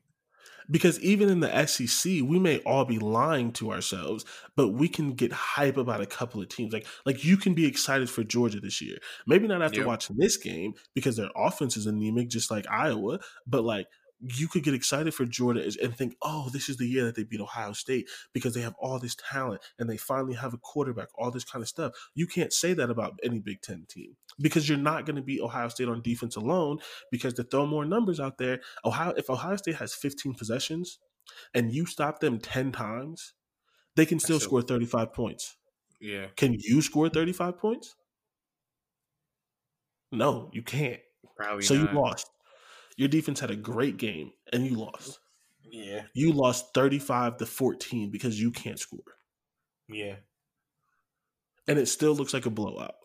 because 0.69 0.99
even 0.99 1.29
in 1.29 1.39
the 1.39 1.65
SEC, 1.65 2.21
we 2.23 2.39
may 2.39 2.59
all 2.59 2.85
be 2.85 2.99
lying 2.99 3.51
to 3.53 3.71
ourselves, 3.71 4.25
but 4.55 4.69
we 4.69 4.87
can 4.87 5.13
get 5.13 5.31
hype 5.31 5.77
about 5.77 6.01
a 6.01 6.05
couple 6.05 6.41
of 6.41 6.49
teams. 6.49 6.73
Like 6.73 6.85
like 7.05 7.23
you 7.23 7.37
can 7.37 7.53
be 7.53 7.65
excited 7.65 8.09
for 8.09 8.23
Georgia 8.23 8.59
this 8.59 8.81
year. 8.81 8.97
Maybe 9.25 9.47
not 9.47 9.61
after 9.61 9.79
yep. 9.79 9.87
watching 9.87 10.17
this 10.17 10.37
game 10.37 10.73
because 10.93 11.17
their 11.17 11.29
offense 11.35 11.77
is 11.77 11.85
anemic, 11.85 12.29
just 12.29 12.51
like 12.51 12.67
Iowa, 12.69 13.19
but 13.47 13.63
like 13.63 13.87
you 14.21 14.47
could 14.47 14.63
get 14.63 14.73
excited 14.73 15.13
for 15.13 15.25
Georgia 15.25 15.71
and 15.81 15.95
think, 15.95 16.15
oh, 16.21 16.49
this 16.51 16.67
is 16.67 16.77
the 16.77 16.87
year 16.87 17.05
that 17.05 17.15
they 17.15 17.23
beat 17.23 17.39
Ohio 17.39 17.71
State 17.71 18.09
because 18.33 18.53
they 18.53 18.61
have 18.61 18.75
all 18.79 18.99
this 18.99 19.15
talent 19.15 19.61
and 19.77 19.89
they 19.89 19.97
finally 19.97 20.33
have 20.33 20.53
a 20.53 20.57
quarterback, 20.57 21.07
all 21.15 21.31
this 21.31 21.45
kind 21.45 21.61
of 21.61 21.69
stuff. 21.69 21.93
You 22.15 22.27
can't 22.27 22.51
say 22.51 22.73
that 22.73 22.89
about 22.89 23.19
any 23.23 23.39
Big 23.39 23.61
Ten 23.61 23.85
team 23.87 24.17
because 24.39 24.67
you're 24.67 24.77
not 24.77 25.05
going 25.05 25.15
to 25.15 25.21
beat 25.21 25.41
Ohio 25.41 25.69
State 25.69 25.87
on 25.87 26.01
defense 26.01 26.35
alone 26.35 26.79
because 27.11 27.33
to 27.35 27.43
throw 27.43 27.65
more 27.65 27.85
numbers 27.85 28.19
out 28.19 28.37
there, 28.37 28.59
Ohio 28.83 29.13
if 29.15 29.29
Ohio 29.29 29.55
State 29.55 29.75
has 29.75 29.93
15 29.93 30.33
possessions 30.33 30.99
and 31.53 31.73
you 31.73 31.85
stop 31.85 32.19
them 32.19 32.39
10 32.39 32.71
times, 32.71 33.33
they 33.95 34.05
can 34.05 34.19
still 34.19 34.39
score 34.39 34.61
35 34.61 35.13
points. 35.13 35.55
Yeah. 36.01 36.27
Can 36.35 36.55
you 36.57 36.81
score 36.81 37.09
35 37.09 37.57
points? 37.57 37.95
No, 40.11 40.49
you 40.53 40.61
can't. 40.61 40.99
Probably 41.37 41.63
so 41.63 41.75
not. 41.75 41.91
you 41.93 41.99
lost. 41.99 42.29
Your 42.99 43.07
defense 43.07 43.39
had 43.39 43.49
a 43.49 43.55
great 43.55 43.95
game 43.95 44.33
and 44.51 44.67
you 44.67 44.75
lost. 44.75 45.19
Yeah. 45.71 46.01
You 46.13 46.33
lost 46.33 46.73
35 46.73 47.37
to 47.37 47.45
14 47.45 48.11
because 48.11 48.37
you 48.37 48.51
can't 48.51 48.77
score. 48.77 48.99
Yeah. 49.87 50.15
And 51.65 51.79
it 51.79 51.85
still 51.85 52.13
looks 52.13 52.33
like 52.33 52.45
a 52.45 52.49
blowout. 52.49 52.95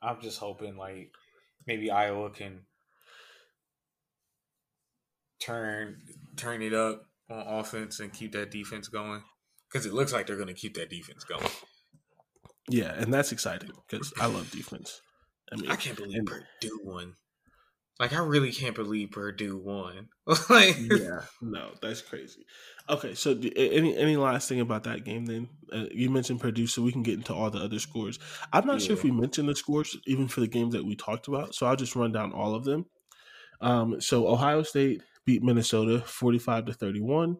I'm 0.00 0.20
just 0.20 0.38
hoping 0.38 0.76
like 0.76 1.10
maybe 1.66 1.90
Iowa 1.90 2.30
can 2.30 2.60
turn 5.40 5.96
turn 6.36 6.62
it 6.62 6.72
up 6.72 7.02
on 7.28 7.58
offense 7.58 7.98
and 7.98 8.12
keep 8.12 8.30
that 8.30 8.52
defense 8.52 8.86
going 8.86 9.24
because 9.68 9.86
it 9.86 9.92
looks 9.92 10.12
like 10.12 10.28
they're 10.28 10.36
going 10.36 10.46
to 10.46 10.54
keep 10.54 10.76
that 10.76 10.88
defense 10.88 11.24
going. 11.24 11.50
Yeah, 12.68 12.92
and 12.92 13.12
that's 13.12 13.32
exciting 13.32 13.72
because 13.88 14.12
I 14.20 14.26
love 14.26 14.52
defense. 14.52 15.00
I 15.50 15.56
mean, 15.56 15.68
I 15.68 15.74
can't 15.74 15.96
believe 15.96 16.18
and, 16.18 16.28
Purdue 16.28 16.80
won. 16.84 17.16
Like 17.98 18.12
I 18.12 18.18
really 18.18 18.52
can't 18.52 18.74
believe 18.74 19.12
Purdue 19.12 19.56
won. 19.56 20.08
like 20.50 20.76
yeah, 20.78 21.22
no, 21.40 21.70
that's 21.80 22.02
crazy. 22.02 22.44
Okay, 22.90 23.14
so 23.14 23.32
any 23.56 23.96
any 23.96 24.16
last 24.16 24.48
thing 24.48 24.60
about 24.60 24.84
that 24.84 25.04
game? 25.04 25.24
Then 25.24 25.48
uh, 25.72 25.86
you 25.90 26.10
mentioned 26.10 26.40
Purdue, 26.40 26.66
so 26.66 26.82
we 26.82 26.92
can 26.92 27.02
get 27.02 27.14
into 27.14 27.34
all 27.34 27.50
the 27.50 27.58
other 27.58 27.78
scores. 27.78 28.18
I'm 28.52 28.66
not 28.66 28.80
yeah. 28.80 28.88
sure 28.88 28.96
if 28.96 29.02
we 29.02 29.10
mentioned 29.10 29.48
the 29.48 29.56
scores 29.56 29.96
even 30.06 30.28
for 30.28 30.40
the 30.40 30.46
games 30.46 30.74
that 30.74 30.84
we 30.84 30.94
talked 30.94 31.26
about, 31.26 31.54
so 31.54 31.66
I'll 31.66 31.76
just 31.76 31.96
run 31.96 32.12
down 32.12 32.32
all 32.32 32.54
of 32.54 32.64
them. 32.64 32.84
Um, 33.62 34.00
so 34.00 34.28
Ohio 34.28 34.62
State 34.62 35.02
beat 35.24 35.42
Minnesota 35.42 36.00
45 36.00 36.66
to 36.66 36.72
31. 36.74 37.38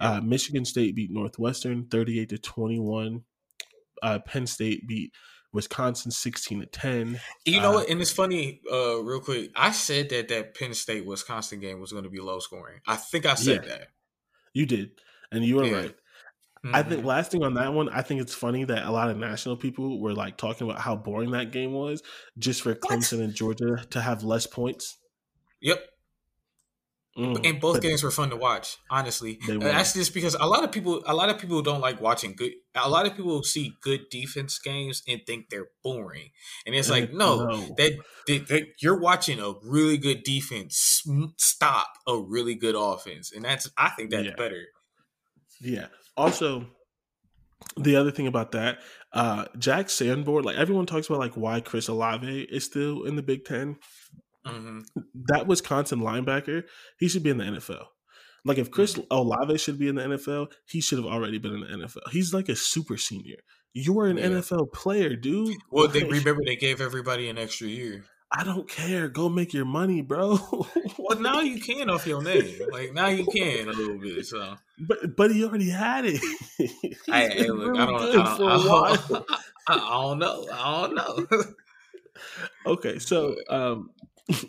Uh, 0.00 0.20
Michigan 0.20 0.64
State 0.64 0.94
beat 0.94 1.10
Northwestern 1.10 1.86
38 1.86 2.28
to 2.28 2.38
21. 2.38 3.22
Uh, 4.02 4.18
Penn 4.18 4.46
State 4.46 4.86
beat 4.86 5.12
Wisconsin 5.54 6.10
16 6.10 6.60
to 6.60 6.66
10. 6.66 7.20
You 7.46 7.60
know 7.60 7.70
uh, 7.70 7.74
what? 7.74 7.88
And 7.88 8.00
it's 8.00 8.10
funny, 8.10 8.60
uh, 8.70 9.00
real 9.02 9.20
quick. 9.20 9.52
I 9.54 9.70
said 9.70 10.10
that 10.10 10.28
that 10.28 10.54
Penn 10.54 10.74
State 10.74 11.06
Wisconsin 11.06 11.60
game 11.60 11.80
was 11.80 11.92
going 11.92 12.04
to 12.04 12.10
be 12.10 12.20
low 12.20 12.40
scoring. 12.40 12.80
I 12.86 12.96
think 12.96 13.24
I 13.24 13.34
said 13.34 13.62
yeah, 13.62 13.70
that. 13.70 13.88
You 14.52 14.66
did. 14.66 14.90
And 15.30 15.44
you 15.44 15.56
were 15.56 15.64
yeah. 15.64 15.76
right. 15.76 15.96
Mm-hmm. 16.64 16.74
I 16.74 16.82
think 16.82 16.98
mm-hmm. 16.98 17.06
last 17.06 17.30
thing 17.30 17.44
on 17.44 17.54
that 17.54 17.72
one, 17.72 17.88
I 17.88 18.02
think 18.02 18.20
it's 18.20 18.34
funny 18.34 18.64
that 18.64 18.84
a 18.84 18.90
lot 18.90 19.10
of 19.10 19.16
national 19.16 19.56
people 19.56 20.00
were 20.00 20.12
like 20.12 20.36
talking 20.36 20.68
about 20.68 20.80
how 20.80 20.96
boring 20.96 21.30
that 21.30 21.52
game 21.52 21.72
was 21.72 22.02
just 22.36 22.62
for 22.62 22.74
Clemson 22.74 23.18
what? 23.18 23.24
and 23.24 23.34
Georgia 23.34 23.84
to 23.90 24.00
have 24.00 24.24
less 24.24 24.46
points. 24.46 24.98
Yep. 25.60 25.86
Mm, 27.16 27.46
and 27.48 27.60
both 27.60 27.80
games 27.80 28.02
were 28.02 28.10
fun 28.10 28.30
to 28.30 28.36
watch, 28.36 28.76
honestly. 28.90 29.38
That's 29.46 29.92
just 29.92 30.12
because 30.12 30.34
a 30.34 30.46
lot 30.46 30.64
of 30.64 30.72
people, 30.72 31.00
a 31.06 31.14
lot 31.14 31.28
of 31.28 31.38
people 31.38 31.62
don't 31.62 31.80
like 31.80 32.00
watching 32.00 32.34
good. 32.34 32.52
A 32.74 32.88
lot 32.88 33.06
of 33.06 33.14
people 33.16 33.40
see 33.44 33.74
good 33.82 34.08
defense 34.10 34.58
games 34.58 35.00
and 35.06 35.20
think 35.24 35.48
they're 35.48 35.68
boring, 35.84 36.30
and 36.66 36.74
it's 36.74 36.90
like, 36.90 37.12
no, 37.12 37.46
no. 37.46 37.56
That, 37.76 37.92
that, 38.26 38.48
that, 38.48 38.66
you're 38.82 38.98
watching 38.98 39.38
a 39.38 39.52
really 39.62 39.96
good 39.96 40.24
defense 40.24 41.04
stop 41.36 41.86
a 42.06 42.18
really 42.18 42.56
good 42.56 42.74
offense, 42.76 43.32
and 43.32 43.44
that's 43.44 43.70
I 43.78 43.90
think 43.90 44.10
that's 44.10 44.26
yeah. 44.26 44.34
better. 44.36 44.64
Yeah. 45.60 45.86
Also, 46.16 46.66
the 47.76 47.94
other 47.96 48.10
thing 48.10 48.26
about 48.26 48.52
that, 48.52 48.78
uh 49.12 49.44
Jack 49.58 49.88
Sanborn, 49.88 50.44
like 50.44 50.56
everyone 50.56 50.86
talks 50.86 51.06
about, 51.06 51.20
like 51.20 51.36
why 51.36 51.60
Chris 51.60 51.88
Olave 51.88 52.42
is 52.50 52.64
still 52.64 53.04
in 53.04 53.14
the 53.14 53.22
Big 53.22 53.44
Ten 53.44 53.76
mm-hmm. 54.46 54.80
that 55.28 55.46
Wisconsin 55.46 56.00
linebacker, 56.00 56.64
he 56.98 57.08
should 57.08 57.22
be 57.22 57.30
in 57.30 57.38
the 57.38 57.44
NFL. 57.44 57.86
Like 58.44 58.58
if 58.58 58.70
Chris 58.70 58.94
mm-hmm. 58.94 59.06
Olave 59.10 59.58
should 59.58 59.78
be 59.78 59.88
in 59.88 59.94
the 59.94 60.02
NFL, 60.02 60.52
he 60.66 60.80
should 60.80 60.98
have 60.98 61.06
already 61.06 61.38
been 61.38 61.54
in 61.54 61.60
the 61.60 61.86
NFL. 61.86 62.10
He's 62.10 62.34
like 62.34 62.48
a 62.48 62.56
super 62.56 62.96
senior. 62.96 63.38
You 63.72 63.98
are 64.00 64.06
an 64.06 64.18
yeah. 64.18 64.26
NFL 64.26 64.72
player, 64.72 65.16
dude. 65.16 65.56
Well, 65.70 65.88
they 65.88 66.04
remember 66.04 66.42
they 66.44 66.56
gave 66.56 66.80
everybody 66.80 67.28
an 67.28 67.38
extra 67.38 67.66
year. 67.66 68.04
I 68.36 68.42
don't 68.42 68.68
care. 68.68 69.08
Go 69.08 69.28
make 69.28 69.54
your 69.54 69.64
money, 69.64 70.00
bro. 70.00 70.38
well, 70.98 71.20
now 71.20 71.40
you 71.40 71.60
can 71.60 71.88
off 71.88 72.06
your 72.06 72.22
name. 72.22 72.58
Like 72.70 72.92
now 72.92 73.06
you 73.08 73.24
can 73.26 73.68
a 73.68 73.72
little 73.72 73.98
bit. 73.98 74.26
So, 74.26 74.56
but 74.78 75.16
but 75.16 75.30
he 75.30 75.44
already 75.44 75.70
had 75.70 76.04
it. 76.04 76.20
I, 77.08 77.28
hey, 77.28 77.48
look, 77.48 77.76
I 77.76 77.86
don't, 77.86 77.96
I 77.96 78.12
don't, 78.12 78.50
I 78.50 78.96
don't, 79.08 79.26
I 79.68 79.76
don't 79.76 80.18
know. 80.18 80.46
I 80.52 80.86
don't 80.86 80.94
know. 80.94 81.44
okay, 82.66 82.98
so 82.98 83.36
um, 83.48 83.90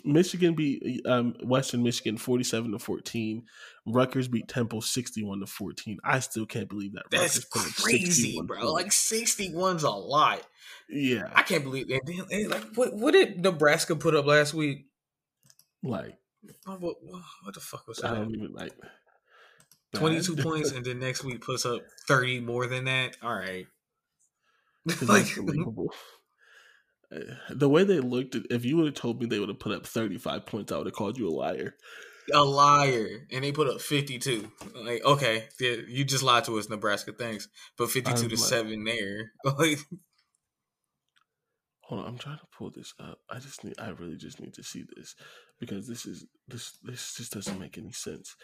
Michigan 0.04 0.54
beat 0.54 1.04
um, 1.06 1.34
Western 1.42 1.82
Michigan 1.82 2.16
forty-seven 2.16 2.72
to 2.72 2.78
fourteen. 2.78 3.44
Rutgers 3.86 4.26
beat 4.26 4.48
Temple 4.48 4.80
sixty-one 4.80 5.40
to 5.40 5.46
fourteen. 5.46 5.98
I 6.02 6.20
still 6.20 6.46
can't 6.46 6.68
believe 6.68 6.94
that. 6.94 7.04
That's 7.10 7.44
crazy, 7.44 8.40
bro. 8.42 8.58
Points. 8.58 8.72
Like 8.72 8.92
sixty-one's 8.92 9.82
a 9.82 9.90
lot. 9.90 10.42
Yeah, 10.88 11.28
I 11.34 11.42
can't 11.42 11.62
believe 11.62 11.88
that. 11.88 12.48
Like, 12.48 12.74
what, 12.74 12.94
what 12.94 13.12
did 13.12 13.42
Nebraska 13.42 13.96
put 13.96 14.14
up 14.14 14.24
last 14.24 14.54
week? 14.54 14.86
Like, 15.82 16.16
what, 16.64 16.80
what, 16.80 16.96
what 17.42 17.54
the 17.54 17.60
fuck 17.60 17.86
was 17.86 17.98
that? 17.98 18.12
I 18.12 18.14
don't 18.14 18.34
even 18.34 18.52
like. 18.54 18.72
Twenty-two 19.94 20.36
points, 20.42 20.72
and 20.72 20.86
then 20.86 21.00
next 21.00 21.22
week 21.22 21.42
puts 21.42 21.66
up 21.66 21.82
thirty 22.08 22.40
more 22.40 22.66
than 22.66 22.84
that. 22.84 23.18
All 23.22 23.34
right, 23.34 23.66
like 25.02 25.36
unbelievable. 25.36 25.92
The 27.50 27.68
way 27.68 27.84
they 27.84 28.00
looked, 28.00 28.34
if 28.50 28.64
you 28.64 28.76
would 28.76 28.86
have 28.86 28.94
told 28.94 29.20
me 29.20 29.26
they 29.26 29.38
would 29.38 29.48
have 29.48 29.60
put 29.60 29.72
up 29.72 29.86
thirty-five 29.86 30.46
points, 30.46 30.72
I 30.72 30.78
would 30.78 30.86
have 30.86 30.94
called 30.94 31.18
you 31.18 31.28
a 31.28 31.30
liar. 31.30 31.76
A 32.34 32.42
liar, 32.42 33.26
and 33.30 33.44
they 33.44 33.52
put 33.52 33.68
up 33.68 33.80
fifty-two. 33.80 34.50
Like, 34.74 35.04
okay, 35.04 35.44
you 35.60 36.04
just 36.04 36.24
lied 36.24 36.44
to 36.44 36.58
us, 36.58 36.68
Nebraska. 36.68 37.12
Thanks, 37.12 37.48
but 37.78 37.90
fifty-two 37.90 38.24
I'm 38.24 38.28
to 38.30 38.36
like, 38.36 38.44
seven 38.44 38.84
there. 38.84 39.32
Like, 39.44 39.78
hold 41.82 42.00
on, 42.00 42.08
I'm 42.08 42.18
trying 42.18 42.38
to 42.38 42.46
pull 42.56 42.70
this 42.70 42.92
up. 42.98 43.18
I 43.30 43.38
just 43.38 43.62
need, 43.62 43.74
I 43.78 43.90
really 43.90 44.16
just 44.16 44.40
need 44.40 44.54
to 44.54 44.64
see 44.64 44.84
this 44.96 45.14
because 45.60 45.86
this 45.86 46.04
is 46.04 46.26
this 46.48 46.72
this 46.82 47.14
just 47.14 47.32
doesn't 47.32 47.60
make 47.60 47.78
any 47.78 47.92
sense. 47.92 48.34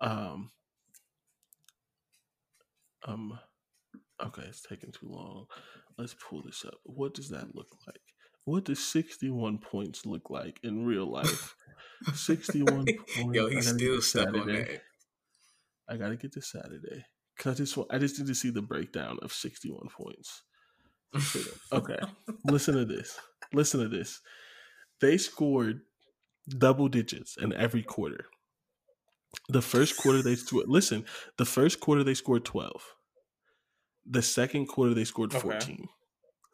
Um, 0.00 0.50
um, 3.06 3.38
okay, 4.22 4.42
it's 4.42 4.62
taking 4.62 4.92
too 4.92 5.08
long. 5.08 5.46
Let's 5.98 6.14
pull 6.14 6.42
this 6.42 6.64
up. 6.66 6.74
What 6.84 7.14
does 7.14 7.28
that 7.30 7.54
look 7.54 7.68
like? 7.86 8.00
What 8.44 8.64
does 8.64 8.84
61 8.84 9.58
points 9.58 10.04
look 10.04 10.30
like 10.30 10.58
in 10.62 10.84
real 10.84 11.10
life? 11.10 11.54
61 12.14 12.86
points. 13.16 13.36
Yo, 13.36 13.48
he's 13.48 13.68
still 13.68 14.00
stuck 14.02 14.28
on 14.28 14.46
that. 14.46 14.82
I 15.88 15.96
gotta 15.96 16.16
get 16.16 16.32
to 16.32 16.42
Saturday. 16.42 17.04
Cause 17.38 17.54
I 17.54 17.56
just 17.56 17.78
I 17.90 17.98
just 17.98 18.18
need 18.18 18.28
to 18.28 18.34
see 18.34 18.50
the 18.50 18.62
breakdown 18.62 19.18
of 19.22 19.32
61 19.32 19.88
points. 19.96 20.42
okay. 21.72 21.98
Listen 22.44 22.74
to 22.74 22.84
this. 22.84 23.18
Listen 23.52 23.80
to 23.80 23.88
this. 23.88 24.20
They 25.00 25.18
scored 25.18 25.80
double 26.48 26.88
digits 26.88 27.36
in 27.36 27.52
every 27.52 27.82
quarter. 27.82 28.26
The 29.48 29.62
first 29.62 29.96
quarter 29.96 30.22
they 30.22 30.36
scored 30.36 30.68
listen, 30.68 31.04
the 31.38 31.44
first 31.44 31.80
quarter 31.80 32.04
they 32.04 32.14
scored 32.14 32.44
12. 32.44 32.82
The 34.08 34.22
second 34.22 34.66
quarter 34.66 34.94
they 34.94 35.04
scored 35.04 35.32
14. 35.32 35.52
Okay. 35.52 35.84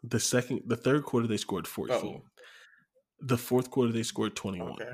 The 0.05 0.21
second 0.21 0.63
the 0.67 0.77
third 0.77 1.05
quarter 1.05 1.27
they 1.27 1.37
scored 1.37 1.67
14. 1.67 1.97
Oh. 2.03 2.23
The 3.21 3.39
fourth 3.39 3.71
quarter 3.71 3.93
they 3.93 4.05
scored 4.05 4.37
21. 4.37 4.73
Okay. 4.73 4.93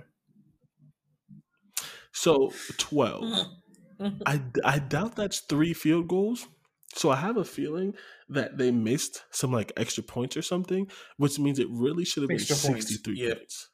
So 2.12 2.52
12. 2.78 3.22
Mm-hmm. 3.22 4.04
Mm-hmm. 4.04 4.22
I, 4.26 4.42
I 4.64 4.78
doubt 4.78 5.16
that's 5.16 5.40
three 5.40 5.74
field 5.74 6.08
goals. 6.08 6.46
So 6.94 7.10
I 7.10 7.16
have 7.16 7.36
a 7.36 7.44
feeling 7.44 7.94
that 8.28 8.56
they 8.56 8.70
missed 8.70 9.24
some 9.30 9.52
like 9.52 9.72
extra 9.76 10.02
points 10.02 10.36
or 10.36 10.42
something, 10.42 10.88
which 11.16 11.38
means 11.38 11.58
it 11.58 11.66
really 11.70 12.04
should 12.04 12.22
have 12.22 12.28
been 12.28 12.38
63 12.38 13.14
points. 13.16 13.36
points. 13.36 13.68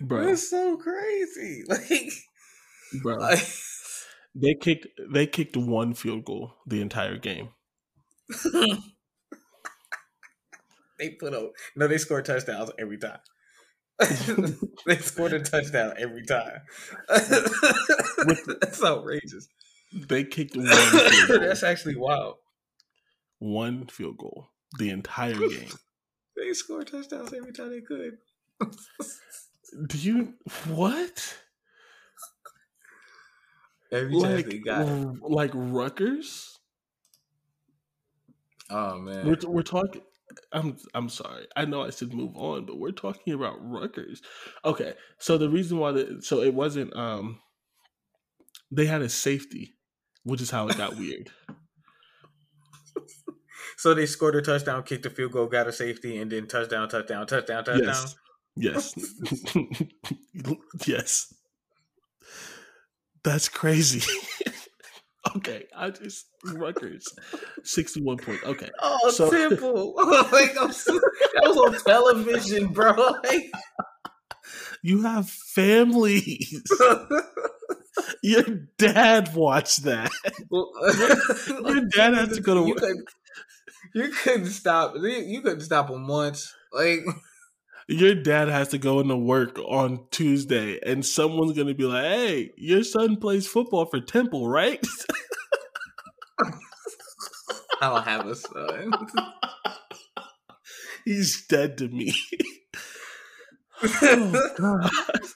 Bro. 0.00 0.24
That's 0.26 0.48
so 0.48 0.76
crazy. 0.76 1.64
Like, 2.92 3.02
bro, 3.02 3.16
like, 3.18 3.38
they 4.34 4.54
kicked 4.54 4.88
they 5.12 5.26
kicked 5.26 5.56
one 5.56 5.94
field 5.94 6.24
goal 6.24 6.54
the 6.66 6.80
entire 6.80 7.16
game. 7.18 7.50
they 10.98 11.10
put 11.10 11.34
up 11.34 11.52
no, 11.76 11.86
they 11.86 11.98
scored 11.98 12.24
touchdowns 12.24 12.70
every 12.78 12.98
time. 12.98 13.18
they 14.86 14.96
scored 14.96 15.34
a 15.34 15.40
touchdown 15.40 15.92
every 15.98 16.24
time. 16.24 16.60
That's 17.08 18.82
outrageous. 18.82 19.48
They 19.92 20.24
kicked 20.24 20.56
one. 20.56 20.66
That's 20.66 21.62
actually 21.62 21.96
wild. 21.96 22.36
One 23.38 23.86
field 23.86 24.18
goal 24.18 24.48
the 24.78 24.90
entire 24.90 25.34
game. 25.34 25.68
they 26.36 26.52
scored 26.54 26.86
touchdowns 26.86 27.32
every 27.32 27.52
time 27.52 27.70
they 27.70 27.80
could. 27.80 28.18
Do 29.86 29.98
you 29.98 30.34
what? 30.66 31.38
Every 33.92 34.14
like, 34.14 34.46
they 34.46 34.58
got 34.58 34.86
like 35.22 35.50
Rutgers. 35.54 36.58
Oh 38.68 38.98
man, 38.98 39.26
we're 39.26 39.36
we're 39.48 39.62
talking. 39.62 40.02
I'm 40.52 40.76
I'm 40.94 41.08
sorry. 41.08 41.46
I 41.56 41.64
know 41.64 41.82
I 41.82 41.90
should 41.90 42.14
move 42.14 42.36
on, 42.36 42.66
but 42.66 42.78
we're 42.78 42.92
talking 42.92 43.34
about 43.34 43.56
Rutgers. 43.60 44.22
Okay, 44.64 44.94
so 45.18 45.38
the 45.38 45.50
reason 45.50 45.78
why 45.78 45.92
the 45.92 46.18
so 46.22 46.40
it 46.42 46.54
wasn't 46.54 46.94
um 46.94 47.40
they 48.70 48.86
had 48.86 49.02
a 49.02 49.08
safety, 49.08 49.74
which 50.22 50.40
is 50.40 50.50
how 50.50 50.68
it 50.68 50.76
got 50.76 50.96
weird. 50.96 51.30
So 53.80 53.94
they 53.94 54.04
scored 54.04 54.36
a 54.36 54.42
touchdown, 54.42 54.82
kicked 54.82 55.06
a 55.06 55.10
field 55.10 55.32
goal, 55.32 55.46
got 55.46 55.66
a 55.66 55.72
safety, 55.72 56.18
and 56.18 56.30
then 56.30 56.46
touchdown, 56.46 56.86
touchdown, 56.90 57.26
touchdown, 57.26 57.64
touchdown. 57.64 57.86
Yes. 57.86 58.14
Yes. 58.56 58.94
yes. 60.86 61.32
That's 63.22 63.48
crazy. 63.48 64.02
okay, 65.36 65.66
I 65.76 65.90
just 65.90 66.26
Rutgers, 66.44 67.06
sixty-one 67.64 68.16
point. 68.18 68.42
Okay. 68.44 68.70
Oh, 68.80 69.10
so, 69.10 69.30
simple. 69.30 69.94
like 69.96 70.56
I'm, 70.58 70.68
that 70.68 71.42
was 71.42 71.56
on 71.56 71.84
television, 71.84 72.68
bro. 72.68 72.92
Like, 73.24 73.50
you 74.82 75.02
have 75.02 75.28
families. 75.28 76.62
Your 78.22 78.42
dad 78.78 79.34
watched 79.34 79.84
that. 79.84 80.10
Your 80.50 81.80
dad 81.94 82.14
had 82.14 82.30
to 82.30 82.40
go 82.40 82.54
to 82.54 82.62
work. 82.62 82.68
You 82.68 82.74
couldn't, 82.74 83.08
you 83.94 84.08
couldn't 84.08 84.46
stop. 84.46 84.94
You 84.96 85.42
couldn't 85.42 85.60
stop 85.60 85.90
him 85.90 86.08
once. 86.08 86.54
Like 86.72 87.00
your 87.88 88.14
dad 88.14 88.48
has 88.48 88.68
to 88.68 88.78
go 88.78 89.00
into 89.00 89.16
work 89.16 89.58
on 89.58 90.06
Tuesday, 90.10 90.78
and 90.84 91.04
someone's 91.04 91.56
gonna 91.56 91.74
be 91.74 91.84
like, 91.84 92.04
"Hey, 92.04 92.50
your 92.56 92.84
son 92.84 93.16
plays 93.16 93.46
football 93.46 93.86
for 93.86 94.00
Temple, 94.00 94.48
right?" 94.48 94.84
I 97.82 97.88
don't 97.88 98.04
have 98.04 98.26
a 98.26 98.34
son. 98.34 98.92
He's 101.04 101.46
dead 101.46 101.78
to 101.78 101.88
me. 101.88 102.14
oh, 103.82 104.50
God. 104.58 104.90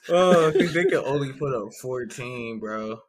oh, 0.09 0.51
they 0.51 0.67
can 0.67 0.95
only 1.05 1.33
put 1.33 1.55
up 1.55 1.73
14, 1.81 2.59
bro. 2.59 2.99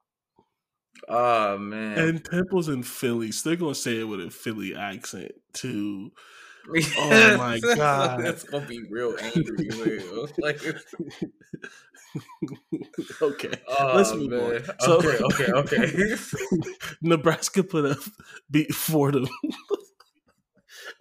Oh 1.09 1.59
man. 1.59 1.99
And 1.99 2.25
Temple's 2.25 2.69
in 2.69 2.83
Philly, 2.83 3.31
so 3.31 3.51
they're 3.51 3.57
gonna 3.57 3.75
say 3.75 4.01
it 4.01 4.05
with 4.05 4.21
a 4.21 4.31
Philly 4.31 4.75
accent 4.75 5.33
too. 5.53 6.11
Oh 6.98 7.10
my 7.38 7.60
god, 7.60 8.24
that's 8.24 8.43
gonna 8.44 8.66
be 8.66 8.82
real 8.88 9.14
angry. 9.20 9.68
like, 10.38 10.60
okay, 13.22 13.52
oh, 13.68 13.93
let's 13.94 14.14
move 14.14 14.30
man. 14.30 14.40
on. 14.40 14.62
So, 14.80 14.97
okay, 14.98 15.18
okay, 15.22 15.52
okay. 15.52 16.16
Nebraska 17.02 17.62
put 17.62 17.84
up 17.93 17.98
beat 18.51 18.74
Fordham. 18.74 19.28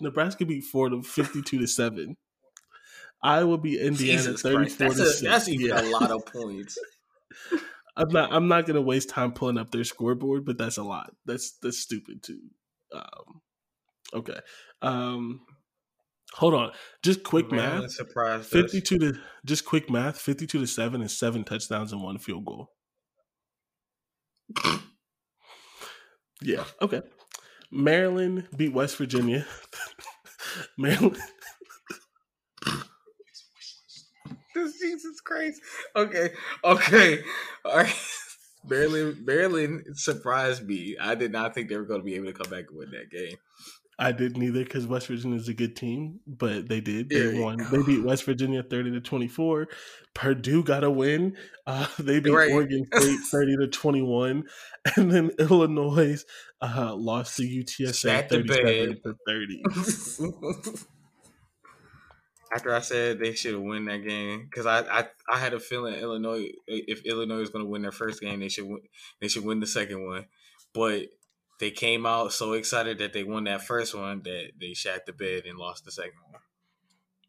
Nebraska 0.02 0.46
beat 0.46 0.64
Fordham 0.64 1.04
fifty-two 1.04 1.60
to 1.60 1.68
seven. 1.68 2.18
Iowa 3.24 3.58
beat 3.58 3.82
Indiana 3.82 4.22
Jesus 4.22 4.42
thirty-four 4.42 4.90
Christ. 4.90 5.20
to 5.20 5.28
a, 5.28 5.32
That's 5.32 5.50
even 5.50 5.68
yeah. 5.68 5.82
a 5.82 5.88
lot 5.90 6.12
of 6.12 6.26
points. 6.26 6.78
I'm 7.98 8.10
not. 8.10 8.34
I'm 8.34 8.48
not 8.48 8.66
gonna 8.66 8.82
waste 8.82 9.10
time 9.10 9.32
pulling 9.32 9.58
up 9.58 9.72
their 9.72 9.84
scoreboard, 9.84 10.46
but 10.46 10.58
that's 10.58 10.78
a 10.78 10.84
lot. 10.84 11.12
That's 11.26 11.54
that's 11.62 11.80
stupid 11.80 12.22
too. 12.22 12.42
Um, 12.94 13.42
okay. 14.14 14.40
Um, 14.82 15.42
Hold 16.36 16.54
on, 16.54 16.72
just 17.02 17.24
quick 17.24 17.50
Man, 17.52 17.82
math. 17.82 17.92
Surprised 17.92 18.48
Fifty-two 18.48 18.96
us. 18.98 19.02
to 19.02 19.20
just 19.46 19.64
quick 19.66 19.90
math. 19.90 20.20
Fifty-two 20.20 20.60
to 20.60 20.68
seven 20.68 21.02
is 21.02 21.18
seven 21.18 21.44
touchdowns 21.46 21.94
and 21.94 22.02
one 22.02 22.18
field 22.18 22.46
goal. 22.46 22.72
yeah. 26.42 26.66
Okay. 26.82 27.02
Maryland 27.72 28.48
beat 28.56 28.74
West 28.74 28.98
Virginia. 28.98 29.46
Maryland. 30.78 31.18
this 34.54 34.80
Jesus 34.80 35.22
Christ. 35.22 35.62
Okay. 35.96 36.30
Okay. 36.64 37.20
All 37.64 37.78
right. 37.78 37.96
Maryland, 38.68 39.26
Maryland 39.26 39.84
surprised 39.94 40.66
me. 40.66 40.98
I 41.00 41.14
did 41.16 41.32
not 41.32 41.54
think 41.54 41.70
they 41.70 41.78
were 41.78 41.86
going 41.86 42.00
to 42.02 42.06
be 42.06 42.16
able 42.16 42.26
to 42.28 42.34
come 42.34 42.50
back 42.50 42.66
and 42.70 42.78
win 42.80 42.90
that 42.92 43.12
game. 43.12 43.38
I 43.98 44.12
didn't 44.12 44.44
either 44.44 44.64
because 44.64 44.86
West 44.86 45.08
Virginia 45.08 45.38
is 45.38 45.48
a 45.48 45.54
good 45.54 45.78
team, 45.78 46.20
but 46.28 46.68
they 46.68 46.82
did. 46.82 47.10
They 47.10 47.40
won. 47.40 47.58
They 47.72 47.82
beat 47.82 48.04
West 48.04 48.26
Virginia 48.26 48.62
thirty 48.62 48.92
to 48.92 49.00
twenty 49.00 49.30
four. 49.30 49.70
Purdue 50.14 50.64
got 50.64 50.84
a 50.84 50.92
win. 50.92 51.38
Uh, 51.66 51.88
they 52.00 52.20
beat 52.20 52.32
right. 52.32 52.52
Oregon 52.52 52.86
State 52.94 53.20
thirty 53.32 53.56
to 53.56 53.68
twenty 53.68 54.02
one, 54.02 54.44
and 54.98 55.12
then 55.12 55.32
Illinois 55.40 56.22
uh, 56.62 56.94
lost 56.94 57.38
to 57.38 57.44
UTSA 57.44 58.28
thirty 58.30 58.54
seven 58.54 59.02
to 59.04 59.16
thirty. 59.26 59.64
After 62.54 62.76
I 62.76 62.80
said 62.80 63.20
they 63.20 63.34
should 63.34 63.54
have 63.54 63.64
won 63.64 63.86
that 63.86 64.06
game, 64.06 64.48
because 64.50 64.66
I, 64.66 64.82
I 64.82 65.06
I 65.30 65.38
had 65.38 65.54
a 65.54 65.60
feeling 65.60 65.96
Illinois, 65.96 66.50
if 66.68 67.06
Illinois 67.06 67.40
was 67.40 67.50
going 67.50 67.64
to 67.64 67.70
win 67.70 67.82
their 67.82 67.92
first 67.92 68.22
game, 68.22 68.42
they 68.42 68.50
should 68.50 68.66
win, 68.66 68.82
they 69.22 69.30
should 69.30 69.46
win 69.46 69.62
the 69.62 69.68
second 69.68 70.06
one. 70.06 70.26
But 70.74 71.04
they 71.60 71.72
came 71.72 72.06
out 72.06 72.34
so 72.34 72.54
excited 72.54 73.00
that 73.00 73.14
they 73.14 73.24
won 73.24 73.46
that 73.46 73.64
first 73.64 73.96
one 73.96 74.22
that 74.24 74.52
they 74.60 74.74
shat 74.74 75.06
the 75.06 75.14
bed 75.14 75.44
and 75.46 75.58
lost 75.58 75.86
the 75.86 75.92
second 75.92 76.20
one. 76.32 76.42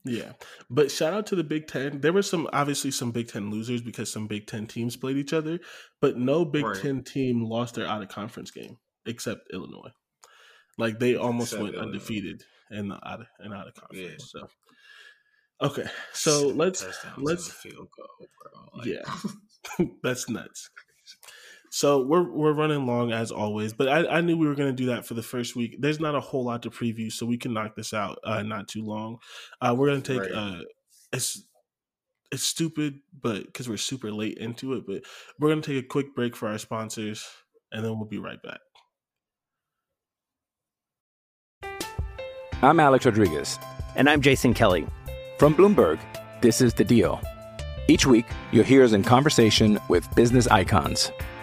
Yeah, 0.05 0.32
but 0.70 0.90
shout 0.90 1.12
out 1.12 1.27
to 1.27 1.36
the 1.36 1.44
Big 1.44 1.66
Ten. 1.66 2.01
There 2.01 2.12
were 2.12 2.23
some 2.23 2.48
obviously 2.53 2.93
some 2.93 3.11
Big 3.11 3.28
Ten 3.28 3.51
losers 3.51 3.82
because 3.82 4.11
some 4.11 4.28
Big 4.28 4.47
Ten 4.47 4.66
teams 4.66 4.97
played 4.97 5.16
each 5.16 5.32
other, 5.32 5.59
but 6.01 6.16
no 6.16 6.44
Big 6.44 6.65
right. 6.65 6.81
Ten 6.81 7.03
team 7.03 7.44
lost 7.44 7.74
their 7.74 7.86
out 7.86 8.03
of 8.03 8.09
conference 8.09 8.51
game 8.51 8.78
except 9.05 9.53
Illinois. 9.53 9.90
Like 10.78 10.98
they 10.98 11.16
almost 11.16 11.53
except 11.53 11.62
went 11.62 11.74
Illinois. 11.74 11.94
undefeated 11.94 12.44
and 12.70 12.93
out 12.93 13.20
of 13.20 13.27
and 13.40 13.53
out 13.53 13.66
of 13.66 13.74
conference. 13.74 14.32
Yeah. 14.35 14.40
So 14.40 14.48
okay, 15.69 15.90
so 16.12 16.48
let's 16.48 16.86
let's 17.19 17.51
field 17.51 17.89
goal, 17.97 18.28
bro. 18.40 18.78
Like, 18.78 18.86
yeah, 18.86 19.86
that's 20.03 20.28
nuts. 20.28 20.70
So 21.77 22.01
we're 22.01 22.23
we're 22.23 22.55
running 22.55 22.86
long 22.86 23.12
as 23.12 23.31
always, 23.31 23.74
but 23.74 23.86
I, 23.86 24.07
I 24.07 24.20
knew 24.23 24.39
we 24.39 24.48
were 24.48 24.55
going 24.55 24.74
to 24.74 24.82
do 24.82 24.86
that 24.86 25.05
for 25.05 25.12
the 25.12 25.23
first 25.23 25.55
week. 25.55 25.77
There's 25.78 26.01
not 26.01 26.15
a 26.15 26.20
whole 26.20 26.43
lot 26.43 26.62
to 26.62 26.70
preview, 26.70 27.12
so 27.12 27.27
we 27.27 27.36
can 27.36 27.53
knock 27.53 27.77
this 27.77 27.93
out 27.93 28.19
uh, 28.24 28.43
not 28.43 28.66
too 28.66 28.82
long. 28.82 29.19
Uh, 29.61 29.74
we're 29.77 29.89
going 29.89 30.01
to 30.01 30.15
take 30.15 30.23
right. 30.23 30.32
uh, 30.32 30.62
it's 31.12 31.44
it's 32.32 32.44
stupid, 32.44 33.01
but 33.20 33.44
because 33.44 33.69
we're 33.69 33.77
super 33.77 34.11
late 34.11 34.39
into 34.39 34.73
it, 34.73 34.86
but 34.86 35.03
we're 35.39 35.51
going 35.51 35.61
to 35.61 35.74
take 35.74 35.85
a 35.85 35.86
quick 35.86 36.15
break 36.15 36.35
for 36.35 36.48
our 36.48 36.57
sponsors, 36.57 37.28
and 37.70 37.85
then 37.85 37.98
we'll 37.98 38.09
be 38.09 38.16
right 38.16 38.39
back. 38.43 38.61
I'm 42.62 42.81
Alex 42.81 43.05
Rodriguez, 43.05 43.59
and 43.97 44.09
I'm 44.09 44.23
Jason 44.23 44.55
Kelly 44.55 44.86
from 45.39 45.55
Bloomberg. 45.55 45.98
This 46.40 46.62
is 46.62 46.73
the 46.73 46.85
Deal. 46.85 47.20
Each 47.86 48.07
week, 48.07 48.24
you'll 48.51 48.65
hear 48.65 48.82
us 48.82 48.93
in 48.93 49.03
conversation 49.03 49.78
with 49.90 50.09
business 50.15 50.47
icons. 50.47 51.12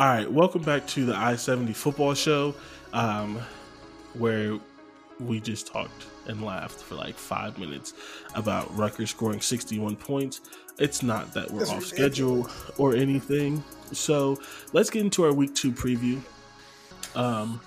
All 0.00 0.06
right, 0.06 0.32
welcome 0.32 0.62
back 0.62 0.86
to 0.86 1.04
the 1.04 1.14
I 1.14 1.36
70 1.36 1.74
football 1.74 2.14
show, 2.14 2.54
um, 2.94 3.38
where 4.14 4.58
we 5.18 5.40
just 5.40 5.66
talked 5.66 6.06
and 6.26 6.42
laughed 6.42 6.80
for 6.80 6.94
like 6.94 7.16
five 7.16 7.58
minutes 7.58 7.92
about 8.34 8.74
Rutgers 8.74 9.10
scoring 9.10 9.42
61 9.42 9.96
points. 9.96 10.40
It's 10.78 11.02
not 11.02 11.34
that 11.34 11.50
we're 11.50 11.58
That's 11.58 11.70
off 11.72 11.92
ridiculous. 11.92 12.14
schedule 12.14 12.50
or 12.78 12.96
anything. 12.96 13.62
So 13.92 14.38
let's 14.72 14.88
get 14.88 15.02
into 15.02 15.22
our 15.26 15.34
week 15.34 15.54
two 15.54 15.70
preview. 15.70 16.18
Um, 17.14 17.60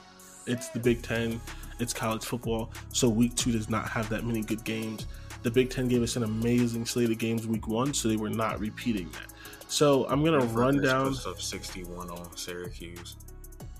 it's 0.48 0.70
the 0.70 0.80
Big 0.80 1.04
Ten, 1.04 1.40
it's 1.78 1.94
college 1.94 2.26
football. 2.26 2.72
So 2.94 3.10
week 3.10 3.36
two 3.36 3.52
does 3.52 3.70
not 3.70 3.88
have 3.90 4.10
that 4.10 4.26
many 4.26 4.42
good 4.42 4.64
games. 4.64 5.06
The 5.44 5.52
Big 5.52 5.70
Ten 5.70 5.88
gave 5.88 6.02
us 6.02 6.16
an 6.16 6.24
amazing 6.24 6.88
slate 6.88 7.12
of 7.12 7.20
games 7.20 7.46
week 7.46 7.68
one, 7.68 7.94
so 7.94 8.08
they 8.08 8.18
were 8.18 8.32
not 8.32 8.60
repeating 8.60 9.12
that. 9.12 9.33
So 9.74 10.06
I'm 10.08 10.24
gonna 10.24 10.46
run 10.46 10.84
down. 10.84 11.16
Up 11.26 11.42
61 11.42 12.12
on 12.12 12.38
Syracuse. 12.38 13.18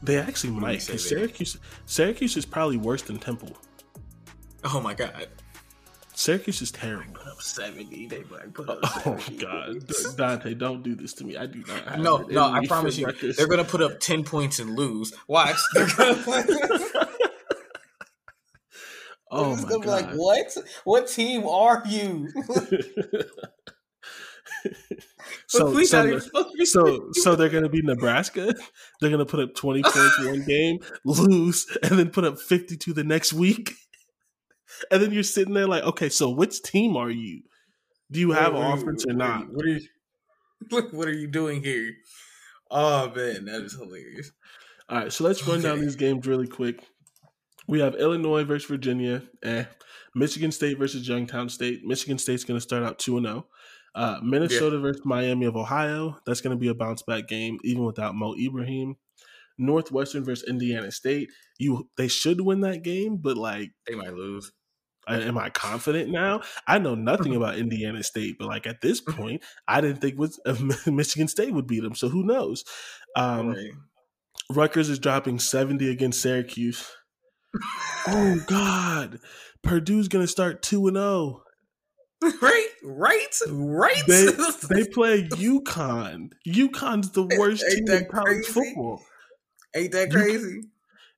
They 0.02 0.18
actually 0.18 0.54
might. 0.54 0.84
Cause 0.88 1.08
Syracuse, 1.08 1.60
Syracuse 1.86 2.36
is 2.36 2.48
probably 2.48 2.78
worse 2.78 3.04
than 3.04 3.20
Temple. 3.20 3.56
Oh 4.64 4.82
my 4.82 4.96
god. 4.96 5.28
Syracuse 6.16 6.64
is 6.64 6.72
terrible. 6.72 7.14
Put 7.14 7.28
up 7.28 7.40
70. 7.44 8.08
They 8.08 8.22
put 8.22 8.70
up 8.70 8.80
Oh 9.06 9.20
god, 9.38 9.86
Dante, 10.18 10.56
don't 10.56 10.82
do 10.82 10.96
this 10.96 11.14
to 11.14 11.26
me. 11.26 11.38
I 11.38 11.46
do 11.46 11.64
not. 11.68 12.00
no, 12.00 12.18
no, 12.24 12.44
I 12.44 12.66
promise 12.66 12.98
you, 12.98 13.06
records. 13.06 13.38
they're 13.38 13.46
gonna 13.48 13.64
put 13.64 13.84
up 13.84 14.00
10 14.00 14.24
points 14.24 14.58
and 14.58 14.76
lose. 14.76 15.14
Watch. 15.28 15.58
They're 15.76 15.88
gonna. 15.96 16.24
oh 19.30 19.56
my 19.58 19.70
god! 19.70 19.86
Like 19.86 20.10
what? 20.14 20.58
What 20.86 21.08
team 21.08 21.46
are 21.46 21.84
you? 21.86 22.30
So 25.54 25.84
so, 25.84 26.20
so, 26.64 27.10
so 27.14 27.36
they're 27.36 27.50
gonna 27.50 27.70
be 27.70 27.82
Nebraska. 27.82 28.54
They're 29.00 29.12
gonna 29.12 29.26
put 29.26 29.40
up 29.40 29.54
twenty 29.54 29.84
points 29.84 30.26
one 30.26 30.44
game, 30.46 30.80
lose, 31.06 31.66
and 31.84 32.00
then 32.00 32.10
put 32.10 32.24
up 32.24 32.40
fifty 32.40 32.76
two 32.76 32.94
the 32.94 33.04
next 33.04 33.34
week. 33.34 33.76
And 34.90 35.02
then 35.02 35.14
you're 35.14 35.24
sitting 35.24 35.54
there 35.54 35.68
like, 35.68 35.84
okay, 35.84 36.10
so 36.10 36.32
which 36.32 36.62
team 36.64 36.98
are 36.98 37.10
you? 37.10 37.44
Do 38.12 38.20
you 38.20 38.32
have 38.32 38.54
what, 38.54 38.80
offense 38.80 39.06
or 39.06 39.14
not? 39.14 39.46
What 39.54 39.66
are 39.66 39.70
you? 39.70 39.82
What 40.70 41.08
are 41.08 41.14
you 41.14 41.28
doing 41.28 41.64
here? 41.64 41.94
Oh 42.72 43.12
man, 43.16 43.46
that 43.46 43.62
is 43.62 43.74
hilarious. 43.74 44.32
All 44.90 44.98
right, 44.98 45.14
so 45.14 45.24
let's 45.26 45.48
run 45.48 45.60
okay. 45.60 45.70
down 45.70 45.80
these 45.80 45.96
games 45.96 46.26
really 46.26 46.48
quick. 46.48 46.84
We 47.68 47.82
have 47.82 47.96
Illinois 47.96 48.44
versus 48.44 48.68
Virginia. 48.68 49.22
Eh. 49.44 49.66
Michigan 50.16 50.52
State 50.52 50.78
versus 50.78 51.08
Youngstown 51.08 51.50
State. 51.50 51.86
Michigan 51.86 52.18
State's 52.18 52.44
going 52.44 52.58
to 52.58 52.62
start 52.62 52.84
out 52.84 53.00
2 53.00 53.22
0. 53.22 53.46
Uh, 53.96 54.20
Minnesota 54.24 54.78
yeah. 54.78 54.82
versus 54.82 55.06
Miami 55.06 55.46
of 55.46 55.56
Ohio. 55.56 56.18
That's 56.26 56.42
going 56.42 56.56
to 56.56 56.60
be 56.60 56.68
a 56.68 56.74
bounce 56.74 57.04
back 57.04 57.28
game, 57.28 57.60
even 57.64 57.84
without 57.84 58.16
Mo 58.16 58.36
Ibrahim. 58.36 58.96
Northwestern 59.58 60.24
versus 60.24 60.48
Indiana 60.50 60.92
State. 60.92 61.30
You 61.60 61.90
they 61.98 62.08
should 62.08 62.42
win 62.42 62.62
that 62.62 62.84
game, 62.84 63.18
but 63.18 63.38
like 63.38 63.72
they 63.88 63.96
might 63.96 64.14
lose. 64.14 64.52
I, 65.06 65.20
am 65.20 65.38
I 65.38 65.50
confident 65.50 66.10
now? 66.10 66.42
I 66.66 66.80
know 66.80 66.96
nothing 66.96 67.36
about 67.36 67.58
Indiana 67.58 68.04
State, 68.04 68.38
but 68.40 68.48
like 68.48 68.66
at 68.66 68.82
this 68.82 69.02
point, 69.08 69.44
I 69.68 69.82
didn't 69.82 70.02
think 70.02 70.18
was 70.18 70.40
uh, 70.46 70.56
Michigan 70.92 71.28
State 71.28 71.54
would 71.54 71.68
beat 71.68 71.84
them. 71.84 71.96
So 71.96 72.10
who 72.10 72.24
knows? 72.24 72.64
Um, 73.16 73.50
right. 73.50 73.72
Rutgers 74.50 74.90
is 74.90 75.00
dropping 75.00 75.40
70 75.40 75.90
against 75.90 76.22
Syracuse. 76.22 76.90
oh 78.08 78.44
God, 78.48 79.20
Purdue's 79.62 80.08
gonna 80.08 80.28
start 80.28 80.62
two 80.62 80.88
and 80.88 80.98
zero. 80.98 81.43
Right, 82.42 82.68
right, 82.84 83.36
right. 83.50 84.04
They, 84.08 84.26
they 84.70 84.86
play 84.88 85.28
UConn. 85.28 86.32
UConn's 86.48 87.12
the 87.12 87.24
worst 87.38 87.64
Ain't 87.64 87.88
team 87.88 87.98
in 87.98 88.06
college 88.06 88.46
crazy? 88.46 88.52
football. 88.52 89.02
Ain't 89.76 89.92
that 89.92 90.12
crazy? 90.12 90.62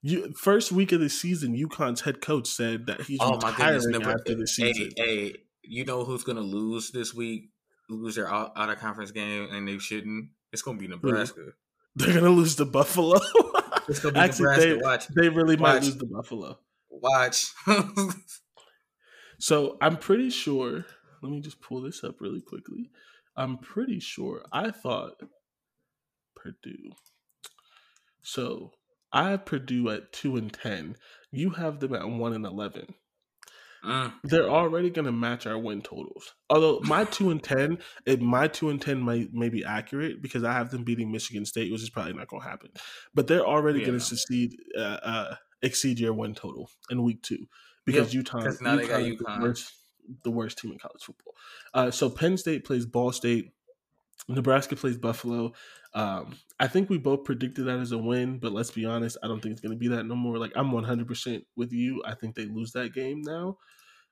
You, 0.01 0.33
first 0.33 0.71
week 0.71 0.91
of 0.91 0.99
the 0.99 1.09
season, 1.09 1.55
UConn's 1.55 2.01
head 2.01 2.21
coach 2.21 2.47
said 2.47 2.85
that 2.87 3.01
he's 3.01 3.19
oh, 3.21 3.35
retiring 3.35 4.03
my 4.03 4.11
after 4.13 4.35
the 4.35 4.47
season. 4.47 4.91
Hey, 4.95 5.03
hey, 5.05 5.33
you 5.63 5.85
know 5.85 6.03
who's 6.03 6.23
going 6.23 6.37
to 6.37 6.43
lose 6.43 6.91
this 6.91 7.13
week? 7.13 7.49
Lose 7.89 8.15
their 8.15 8.31
out, 8.31 8.51
out, 8.55 8.69
of 8.69 8.79
conference 8.79 9.11
game, 9.11 9.49
and 9.51 9.67
they 9.67 9.77
shouldn't. 9.77 10.29
It's 10.51 10.61
going 10.61 10.77
to 10.77 10.81
be 10.81 10.87
Nebraska. 10.87 11.53
They're 11.95 12.13
going 12.13 12.23
to 12.23 12.29
lose 12.29 12.55
to 12.57 12.65
Buffalo. 12.65 13.19
it's 13.87 13.99
going 13.99 14.13
to 14.13 14.19
be 14.19 14.19
Actually, 14.25 14.45
Nebraska. 14.45 14.65
They, 14.65 14.75
Watch. 14.75 15.07
They 15.07 15.29
really 15.29 15.55
Watch. 15.55 15.73
might 15.73 15.83
lose 15.83 15.97
to 15.97 16.05
Buffalo. 16.05 16.59
Watch. 16.89 17.45
so 19.45 19.77
I'm 19.79 19.97
pretty 19.97 20.31
sure 20.31 20.87
let 21.21 21.31
me 21.31 21.39
just 21.39 21.61
pull 21.61 21.83
this 21.83 22.03
up 22.03 22.19
really 22.19 22.41
quickly. 22.41 22.89
I'm 23.37 23.59
pretty 23.59 23.99
sure 23.99 24.43
I 24.51 24.71
thought 24.71 25.21
Purdue. 26.35 26.93
So 28.23 28.71
I 29.13 29.29
have 29.29 29.45
Purdue 29.45 29.89
at 29.91 30.11
two 30.11 30.35
and 30.35 30.51
ten. 30.51 30.95
You 31.31 31.51
have 31.51 31.79
them 31.79 31.93
at 31.93 32.09
one 32.09 32.33
and 32.33 32.43
eleven. 32.43 32.95
Mm. 33.85 34.13
They're 34.23 34.49
already 34.49 34.89
going 34.89 35.05
to 35.05 35.11
match 35.11 35.45
our 35.45 35.59
win 35.59 35.83
totals. 35.83 36.33
Although 36.49 36.79
my 36.81 37.03
two 37.11 37.29
and 37.29 37.43
ten, 37.43 37.77
it, 38.07 38.21
my 38.23 38.47
two 38.47 38.71
and 38.71 38.81
ten 38.81 39.05
may, 39.05 39.29
may 39.31 39.49
be 39.49 39.63
accurate 39.63 40.23
because 40.23 40.43
I 40.43 40.53
have 40.53 40.71
them 40.71 40.83
beating 40.83 41.11
Michigan 41.11 41.45
State, 41.45 41.71
which 41.71 41.83
is 41.83 41.91
probably 41.91 42.13
not 42.13 42.29
going 42.29 42.41
to 42.41 42.49
happen. 42.49 42.71
But 43.13 43.27
they're 43.27 43.45
already 43.45 43.81
Yeah. 43.81 43.85
going 43.85 43.99
to 43.99 44.03
succeed, 44.05 44.55
uh, 44.75 44.81
uh, 45.03 45.35
exceed 45.61 45.99
your 45.99 46.13
win 46.13 46.33
total 46.33 46.71
in 46.89 47.03
week 47.03 47.21
two 47.21 47.45
because 47.85 48.13
Yep, 48.13 48.13
Utah, 48.15 48.41
'cause 48.41 48.61
now 48.61 48.75
they 48.75 48.87
got 48.87 49.01
is 49.01 49.17
the 49.17 49.23
UConn. 49.25 49.41
worst, 49.41 49.73
the 50.23 50.31
worst 50.31 50.57
team 50.57 50.71
in 50.71 50.79
college 50.79 51.03
football. 51.03 51.33
Uh, 51.73 51.91
so 51.91 52.09
Penn 52.09 52.37
State 52.37 52.63
plays 52.65 52.85
Ball 52.85 53.11
State. 53.11 53.51
Nebraska 54.27 54.75
plays 54.75 54.97
Buffalo. 54.97 55.53
Um, 55.93 56.35
I 56.59 56.67
think 56.67 56.89
we 56.89 56.97
both 56.97 57.23
predicted 57.25 57.65
that 57.65 57.79
as 57.79 57.91
a 57.91 57.97
win, 57.97 58.39
but 58.39 58.51
let's 58.51 58.71
be 58.71 58.85
honest, 58.85 59.17
I 59.23 59.27
don't 59.27 59.39
think 59.41 59.53
it's 59.53 59.61
going 59.61 59.71
to 59.73 59.77
be 59.77 59.89
that 59.89 60.05
no 60.05 60.15
more. 60.15 60.37
Like 60.37 60.51
I'm 60.55 60.71
100% 60.71 61.45
with 61.55 61.71
you. 61.71 62.01
I 62.05 62.15
think 62.15 62.35
they 62.35 62.45
lose 62.45 62.71
that 62.73 62.93
game 62.93 63.21
now. 63.21 63.57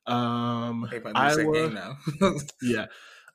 Um, 0.06 0.88
They 0.92 1.00
might 1.00 1.16
lose 1.16 1.36
that 1.38 1.42
Iowa, 1.42 1.54
game 1.54 1.74
now. 1.74 1.98
yeah, 2.62 2.86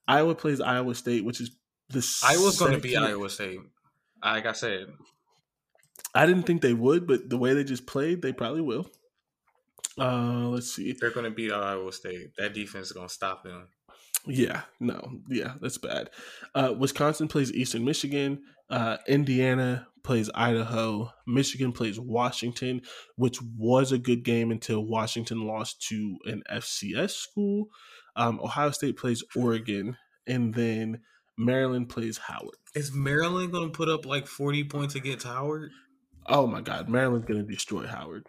Iowa 0.06 0.34
plays 0.34 0.60
Iowa 0.60 0.94
State, 0.94 1.24
which 1.24 1.40
is 1.40 1.50
the 1.88 2.06
Iowa's 2.24 2.58
going 2.58 2.72
to 2.72 2.78
be 2.78 2.96
Iowa 2.96 3.28
State. 3.30 3.60
Like 4.22 4.46
I 4.46 4.52
said, 4.52 4.88
I 6.14 6.26
didn't 6.26 6.44
think 6.44 6.60
they 6.62 6.74
would, 6.74 7.06
but 7.06 7.28
the 7.30 7.38
way 7.38 7.54
they 7.54 7.64
just 7.64 7.86
played, 7.86 8.22
they 8.22 8.32
probably 8.32 8.60
will. 8.60 8.90
Uh, 9.98 10.48
let's 10.48 10.74
see. 10.74 10.92
they're 10.92 11.10
going 11.10 11.24
to 11.24 11.30
beat 11.30 11.52
Iowa 11.52 11.92
State. 11.92 12.32
That 12.38 12.54
defense 12.54 12.86
is 12.86 12.92
going 12.92 13.08
to 13.08 13.14
stop 13.14 13.42
them. 13.44 13.68
Yeah, 14.26 14.62
no, 14.80 15.20
yeah, 15.28 15.54
that's 15.60 15.78
bad. 15.78 16.10
Uh, 16.54 16.74
Wisconsin 16.76 17.28
plays 17.28 17.52
Eastern 17.52 17.84
Michigan. 17.84 18.42
Uh, 18.68 18.98
Indiana 19.06 19.86
plays 20.02 20.28
Idaho. 20.34 21.10
Michigan 21.26 21.72
plays 21.72 21.98
Washington, 21.98 22.82
which 23.16 23.38
was 23.56 23.92
a 23.92 23.98
good 23.98 24.24
game 24.24 24.50
until 24.50 24.84
Washington 24.84 25.46
lost 25.46 25.80
to 25.88 26.18
an 26.26 26.42
FCS 26.50 27.10
school. 27.10 27.68
Um, 28.16 28.40
Ohio 28.40 28.70
State 28.70 28.96
plays 28.96 29.22
Oregon, 29.36 29.96
and 30.26 30.52
then 30.52 31.00
Maryland 31.38 31.88
plays 31.88 32.18
Howard. 32.18 32.56
Is 32.74 32.92
Maryland 32.92 33.52
going 33.52 33.70
to 33.70 33.76
put 33.76 33.88
up 33.88 34.04
like 34.04 34.26
40 34.26 34.64
points 34.64 34.94
against 34.94 35.26
Howard? 35.26 35.70
Oh 36.26 36.46
my 36.46 36.60
God, 36.60 36.88
Maryland's 36.88 37.26
going 37.26 37.46
to 37.46 37.50
destroy 37.50 37.86
Howard. 37.86 38.26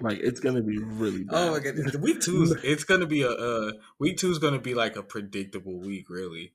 Like 0.00 0.18
it's 0.18 0.40
going 0.40 0.56
to 0.56 0.62
be 0.62 0.78
really 0.78 1.24
bad. 1.24 1.34
Oh 1.36 1.50
my 1.52 1.60
god! 1.60 1.94
Week 2.00 2.20
two, 2.20 2.42
is- 2.42 2.56
it's 2.64 2.84
going 2.84 3.00
to 3.00 3.06
be 3.06 3.22
a 3.22 3.30
uh, 3.30 3.72
week 3.98 4.16
two 4.18 4.30
is 4.30 4.38
to 4.38 4.58
be 4.58 4.74
like 4.74 4.96
a 4.96 5.02
predictable 5.02 5.78
week, 5.78 6.10
really. 6.10 6.52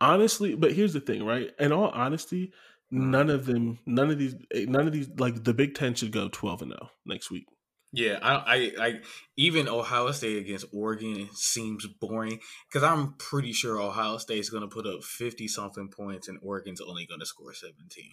honestly 0.00 0.54
but 0.54 0.72
here's 0.72 0.92
the 0.92 1.00
thing 1.00 1.24
right 1.24 1.50
in 1.58 1.72
all 1.72 1.88
honesty 1.88 2.52
none 2.90 3.30
of 3.30 3.46
them 3.46 3.78
none 3.86 4.10
of 4.10 4.18
these 4.18 4.34
none 4.54 4.86
of 4.86 4.92
these 4.92 5.08
like 5.18 5.42
the 5.44 5.54
big 5.54 5.74
10 5.74 5.94
should 5.94 6.12
go 6.12 6.28
12 6.28 6.62
and 6.62 6.72
0 6.72 6.90
next 7.06 7.30
week 7.30 7.46
Yeah, 7.92 8.18
I, 8.20 8.34
I 8.54 8.72
like 8.76 9.04
even 9.38 9.68
Ohio 9.68 10.10
State 10.12 10.36
against 10.36 10.66
Oregon 10.72 11.28
seems 11.32 11.86
boring 11.86 12.40
because 12.68 12.82
I'm 12.82 13.14
pretty 13.14 13.52
sure 13.54 13.80
Ohio 13.80 14.18
State's 14.18 14.50
going 14.50 14.68
to 14.68 14.74
put 14.76 14.86
up 14.86 15.02
fifty 15.02 15.48
something 15.48 15.88
points 15.88 16.28
and 16.28 16.38
Oregon's 16.42 16.82
only 16.82 17.06
going 17.06 17.20
to 17.20 17.26
score 17.26 17.54
seventeen. 17.54 18.12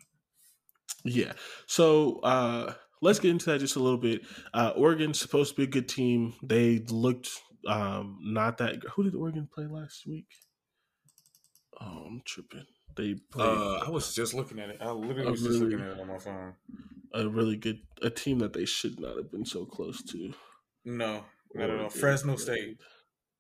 yeah 1.04 1.34
so 1.68 2.20
uh 2.22 2.74
let's 3.04 3.20
get 3.20 3.32
into 3.32 3.46
that 3.46 3.60
just 3.60 3.76
a 3.76 3.80
little 3.80 3.98
bit 3.98 4.22
uh 4.54 4.72
oregon's 4.76 5.20
supposed 5.20 5.52
to 5.52 5.58
be 5.58 5.64
a 5.64 5.68
good 5.68 5.88
team 5.90 6.34
they 6.44 6.80
looked 6.90 7.30
um 7.68 8.18
not 8.22 8.58
that 8.58 8.76
who 8.94 9.04
did 9.04 9.16
oregon 9.16 9.48
play 9.54 9.66
last 9.66 10.06
week 10.08 10.28
oh 11.82 12.04
i'm 12.08 12.22
tripping 12.26 12.66
they 12.96 13.16
played 13.32 13.48
Uh, 13.48 13.84
I 13.86 13.90
was 13.90 14.14
just 14.14 14.36
looking 14.36 14.60
at 14.60 14.70
it. 14.70 14.78
I 14.80 14.92
literally 14.92 15.32
was 15.32 15.42
just 15.42 15.60
looking 15.60 15.82
at 15.82 15.94
it 15.94 16.00
on 16.00 16.08
my 16.08 16.20
phone. 16.20 16.54
a 17.14 17.28
really 17.28 17.56
good 17.58 17.80
a 18.04 18.10
team 18.12 18.38
that 18.40 18.54
they 18.54 18.66
should 18.66 19.00
not 19.00 19.18
have 19.18 19.32
been 19.32 19.46
so 19.46 19.66
close 19.66 20.04
to 20.12 20.32
No, 20.86 21.26
not 21.56 21.64
at 21.64 21.70
all. 21.72 21.76
Oregon 21.86 21.90
Fresno. 21.90 22.36
State. 22.36 22.78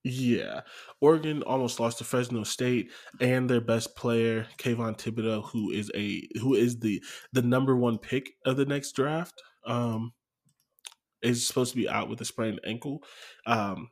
Yeah. 0.03 0.61
Oregon 1.01 1.43
almost 1.43 1.79
lost 1.79 1.99
to 1.99 2.03
Fresno 2.03 2.43
State 2.43 2.91
and 3.21 3.47
their 3.49 3.61
best 3.61 3.95
player, 3.95 4.47
Kayvon 4.57 4.97
Thibodeaux, 4.97 5.49
who 5.51 5.69
is 5.71 5.91
a 5.95 6.27
who 6.41 6.55
is 6.55 6.79
the 6.79 7.01
the 7.31 7.43
number 7.43 7.75
one 7.75 7.99
pick 7.99 8.31
of 8.45 8.57
the 8.57 8.65
next 8.65 8.93
draft. 8.93 9.39
Um 9.65 10.13
is 11.21 11.47
supposed 11.47 11.71
to 11.71 11.77
be 11.77 11.87
out 11.87 12.09
with 12.09 12.21
a 12.21 12.25
sprained 12.25 12.59
ankle. 12.65 13.03
Um 13.45 13.89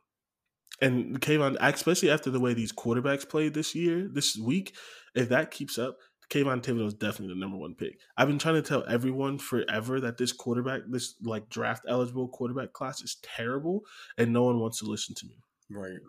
and 0.81 1.21
Kayvon, 1.21 1.57
especially 1.61 2.11
after 2.11 2.31
the 2.31 2.39
way 2.39 2.53
these 2.53 2.73
quarterbacks 2.73 3.27
played 3.29 3.53
this 3.53 3.75
year, 3.75 4.09
this 4.11 4.37
week, 4.37 4.75
if 5.15 5.29
that 5.29 5.51
keeps 5.51 5.77
up, 5.79 5.97
Kayvon 6.29 6.63
Thibodeaux 6.63 6.87
is 6.87 6.93
definitely 6.95 7.35
the 7.35 7.39
number 7.39 7.57
one 7.57 7.75
pick. 7.75 7.99
I've 8.17 8.27
been 8.27 8.39
trying 8.39 8.55
to 8.55 8.61
tell 8.61 8.85
everyone 8.87 9.37
forever 9.39 9.99
that 10.01 10.17
this 10.17 10.33
quarterback, 10.33 10.81
this 10.89 11.15
like 11.21 11.49
draft 11.49 11.85
eligible 11.87 12.29
quarterback 12.29 12.73
class 12.73 13.01
is 13.01 13.17
terrible, 13.23 13.81
and 14.17 14.33
no 14.33 14.43
one 14.43 14.59
wants 14.59 14.79
to 14.79 14.85
listen 14.85 15.15
to 15.15 15.27
me 15.27 15.35
Right. 15.69 15.99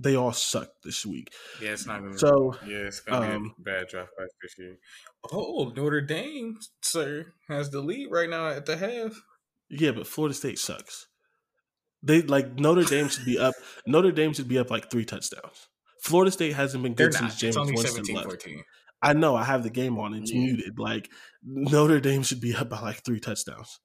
They 0.00 0.16
all 0.16 0.32
sucked 0.32 0.82
this 0.82 1.06
week. 1.06 1.30
Yeah, 1.62 1.70
it's 1.70 1.86
not 1.86 2.00
going 2.00 2.12
to. 2.12 2.18
So, 2.18 2.54
yeah, 2.66 2.78
it's 2.78 3.00
going 3.00 3.22
to 3.22 3.36
um, 3.36 3.54
be 3.56 3.70
a 3.70 3.74
bad 3.74 3.88
draft 3.88 4.10
class 4.16 4.28
this 4.42 4.54
year. 4.58 4.76
Oh, 5.32 5.72
Notre 5.76 6.00
Dame, 6.00 6.58
sir, 6.82 7.26
has 7.48 7.70
the 7.70 7.80
lead 7.80 8.08
right 8.10 8.28
now 8.28 8.48
at 8.48 8.66
the 8.66 8.76
half. 8.76 9.12
Yeah, 9.70 9.92
but 9.92 10.06
Florida 10.06 10.34
State 10.34 10.58
sucks. 10.58 11.06
They 12.02 12.22
like 12.22 12.58
Notre 12.58 12.84
Dame 12.84 13.08
should 13.08 13.24
be 13.24 13.38
up. 13.38 13.54
Notre 13.86 14.12
Dame 14.12 14.34
should 14.34 14.48
be 14.48 14.58
up 14.58 14.70
like 14.70 14.90
three 14.90 15.04
touchdowns. 15.06 15.68
Florida 16.02 16.30
State 16.30 16.52
hasn't 16.54 16.82
been 16.82 16.94
They're 16.94 17.08
good 17.08 17.22
not. 17.22 17.32
since 17.32 17.42
Jameis 17.42 17.48
It's 17.48 17.56
only 17.56 17.72
Winston 17.72 18.04
17 18.04 18.16
left. 18.16 18.26
14. 18.28 18.62
I 19.00 19.12
know. 19.14 19.34
I 19.36 19.44
have 19.44 19.62
the 19.62 19.70
game 19.70 19.98
on. 19.98 20.12
It's 20.14 20.30
Yeah. 20.30 20.40
muted. 20.40 20.78
Like 20.78 21.10
Notre 21.42 22.00
Dame 22.00 22.22
should 22.22 22.40
be 22.40 22.54
up 22.54 22.68
by 22.68 22.80
like 22.80 23.02
three 23.04 23.20
touchdowns. 23.20 23.80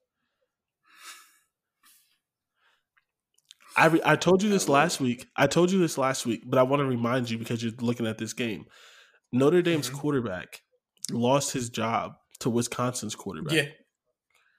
I 3.80 3.86
re- 3.86 4.02
I 4.04 4.16
told 4.16 4.42
you 4.42 4.48
this 4.50 4.68
last 4.68 5.00
week. 5.00 5.26
I 5.36 5.46
told 5.46 5.70
you 5.70 5.78
this 5.78 5.96
last 5.98 6.26
week, 6.26 6.42
but 6.46 6.58
I 6.58 6.62
want 6.62 6.80
to 6.80 6.86
remind 6.86 7.30
you 7.30 7.38
because 7.38 7.62
you're 7.62 7.72
looking 7.80 8.06
at 8.06 8.18
this 8.18 8.32
game. 8.32 8.66
Notre 9.32 9.62
Dame's 9.62 9.88
Mm-hmm. 9.88 9.98
quarterback 9.98 10.60
lost 11.10 11.52
his 11.52 11.70
job 11.70 12.12
to 12.40 12.50
Wisconsin's 12.50 13.14
quarterback. 13.14 13.54
Yeah. 13.54 13.68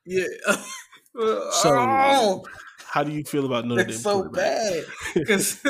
Yeah. 0.06 0.56
So, 1.14 1.76
oh, 1.78 2.46
how 2.86 3.04
do 3.04 3.12
you 3.12 3.26
feel 3.26 3.46
about 3.46 3.66
Notre 3.68 3.84
Dame? 3.84 3.98
so 3.98 4.30
bad. 4.30 4.86
Because 5.14 5.60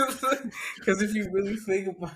if 0.85 1.15
you 1.15 1.29
really 1.31 1.55
think 1.55 1.87
about 1.87 2.11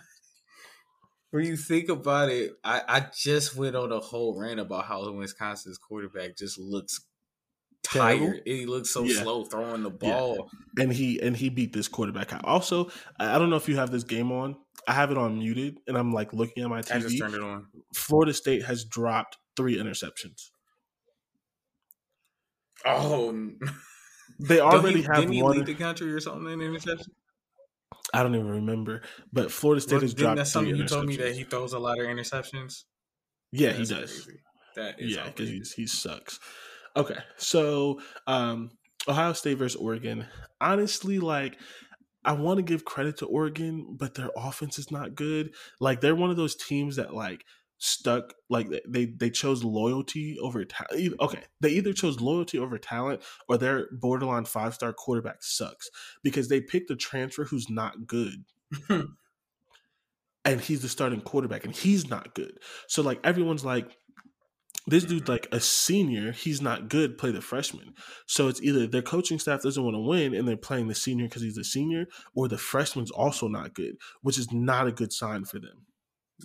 when 1.32 1.45
you 1.45 1.57
think 1.57 1.90
about 1.90 2.30
it, 2.30 2.52
I, 2.64 2.82
I 2.88 3.07
just 3.18 3.56
went 3.56 3.76
on 3.76 3.91
a 3.91 3.99
whole 3.99 4.40
rant 4.40 4.60
about 4.60 4.86
how 4.86 5.12
Wisconsin's 5.12 5.80
quarterback 5.80 6.38
just 6.38 6.60
looks? 6.60 6.99
Tired. 7.88 8.41
He 8.45 8.66
looks 8.66 8.91
so 8.91 9.06
Yeah. 9.06 9.22
slow 9.22 9.45
throwing 9.45 9.84
the 9.84 9.90
Yeah. 9.90 9.98
ball. 9.98 10.49
and 10.78 10.91
he 10.91 11.22
and 11.22 11.38
he 11.38 11.49
beat 11.49 11.72
this 11.74 11.88
quarterback 11.88 12.34
out. 12.34 12.44
Also, 12.45 12.90
I 13.20 13.36
I 13.36 13.40
don't 13.40 13.49
know 13.49 13.56
if 13.56 13.70
you 13.70 13.78
have 13.78 13.91
this 13.91 14.03
game 14.03 14.32
on. 14.32 14.57
I 14.88 14.94
have 14.94 15.10
it 15.12 15.18
on 15.18 15.40
muted, 15.40 15.80
and 15.88 15.98
I'm 15.98 16.12
like 16.14 16.34
looking 16.34 16.64
at 16.64 16.70
my 16.70 16.80
I 16.80 16.99
just 16.99 17.18
TV. 17.18 17.20
turned 17.20 17.34
it 17.36 17.41
on. 17.41 17.68
Florida 17.95 18.34
State 18.34 18.66
has 18.66 18.84
dropped 18.86 19.38
three 19.56 19.78
interceptions. 19.78 20.52
Oh, 22.86 23.32
They 24.40 24.60
already 24.60 25.02
he, 25.02 25.03
have 25.03 25.16
didn't 25.16 25.34
he 25.34 25.41
one. 25.44 25.57
lead 25.57 25.66
the 25.66 25.76
country 25.76 26.12
or 26.14 26.20
something 26.20 26.52
in 26.52 26.62
interception? 26.62 27.14
I 28.14 28.24
don't 28.24 28.36
even 28.36 28.48
remember, 28.48 29.02
but 29.34 29.52
Florida 29.52 29.82
State 29.82 30.02
has 30.02 30.14
Wasn't 30.14 30.18
dropped 30.20 30.38
that 30.38 30.45
three 30.48 30.52
something 30.52 30.76
you 30.76 30.88
told 30.88 31.07
me 31.07 31.18
that 31.18 31.36
he 31.36 31.44
throws 31.44 31.74
a 31.74 31.80
lot 31.80 31.99
of 31.99 32.06
interceptions? 32.06 32.84
yeah, 33.52 33.72
he 33.74 33.86
does. 33.86 34.24
crazy. 34.26 34.40
That 34.76 34.99
is 34.99 35.16
Yeah, 35.16 35.28
because 35.28 35.49
he's 35.49 35.74
he 35.74 35.88
sucks. 35.88 36.40
Okay, 36.98 37.18
so 37.38 38.00
um, 38.28 38.72
Ohio 39.08 39.34
State 39.34 39.58
versus 39.58 39.80
Oregon. 39.80 40.26
Honestly, 40.62 41.20
like 41.20 41.58
I 42.24 42.32
want 42.34 42.58
to 42.58 42.64
give 42.64 42.86
credit 42.86 43.18
to 43.18 43.26
Oregon, 43.26 43.96
but 43.98 44.16
their 44.16 44.30
offense 44.36 44.80
is 44.80 44.92
not 44.92 45.16
good. 45.16 45.54
Like 45.80 46.02
they're 46.02 46.16
one 46.16 46.32
of 46.32 46.38
those 46.38 46.56
teams 46.56 46.96
that 46.96 47.14
like 47.14 47.44
stuck 47.78 48.34
like 48.50 48.68
they 48.88 49.06
they 49.06 49.30
chose 49.30 49.64
loyalty 49.64 50.38
over 50.42 50.64
talent. 50.64 51.14
Okay, 51.20 51.44
they 51.62 51.70
either 51.70 51.94
chose 51.94 52.22
loyalty 52.22 52.58
over 52.58 52.78
talent 52.78 53.22
or 53.48 53.58
their 53.58 53.88
borderline 53.92 54.46
five 54.46 54.74
star 54.74 54.94
quarterback 54.94 55.44
sucks 55.44 55.90
because 56.24 56.48
they 56.48 56.62
picked 56.62 56.90
a 56.92 56.96
transfer 56.96 57.44
who's 57.44 57.70
not 57.70 58.08
good. 58.08 58.46
and 60.46 60.62
he's 60.62 60.82
the 60.82 60.90
starting 60.90 61.22
quarterback 61.22 61.66
and 61.66 61.76
he's 61.76 62.10
not 62.10 62.34
good. 62.34 62.58
So 62.88 63.02
like 63.02 63.20
everyone's 63.24 63.66
like 63.66 63.98
this 64.88 65.03
dude's 65.03 65.28
like 65.28 65.48
a 65.52 65.60
senior, 65.60 66.32
he's 66.32 66.62
not 66.62 66.90
good, 66.90 67.18
play 67.18 67.32
the 67.32 67.41
freshman. 67.41 67.94
So 68.28 68.48
it's 68.48 68.62
either 68.62 68.88
their 68.88 69.02
coaching 69.02 69.40
staff 69.40 69.62
doesn't 69.62 69.84
want 69.84 69.95
to 69.95 69.99
win 69.99 70.34
and 70.36 70.48
they're 70.48 70.57
playing 70.57 70.88
the 70.88 70.95
senior 70.95 71.26
because 71.26 71.41
he's 71.41 71.57
a 71.57 71.64
senior, 71.64 72.06
or 72.36 72.48
the 72.48 72.57
freshman's 72.57 73.12
also 73.12 73.48
not 73.48 73.74
good, 73.74 73.95
which 74.22 74.38
is 74.38 74.52
not 74.52 74.88
a 74.88 74.91
good 74.91 75.12
sign 75.12 75.45
for 75.45 75.60
them. 75.60 75.86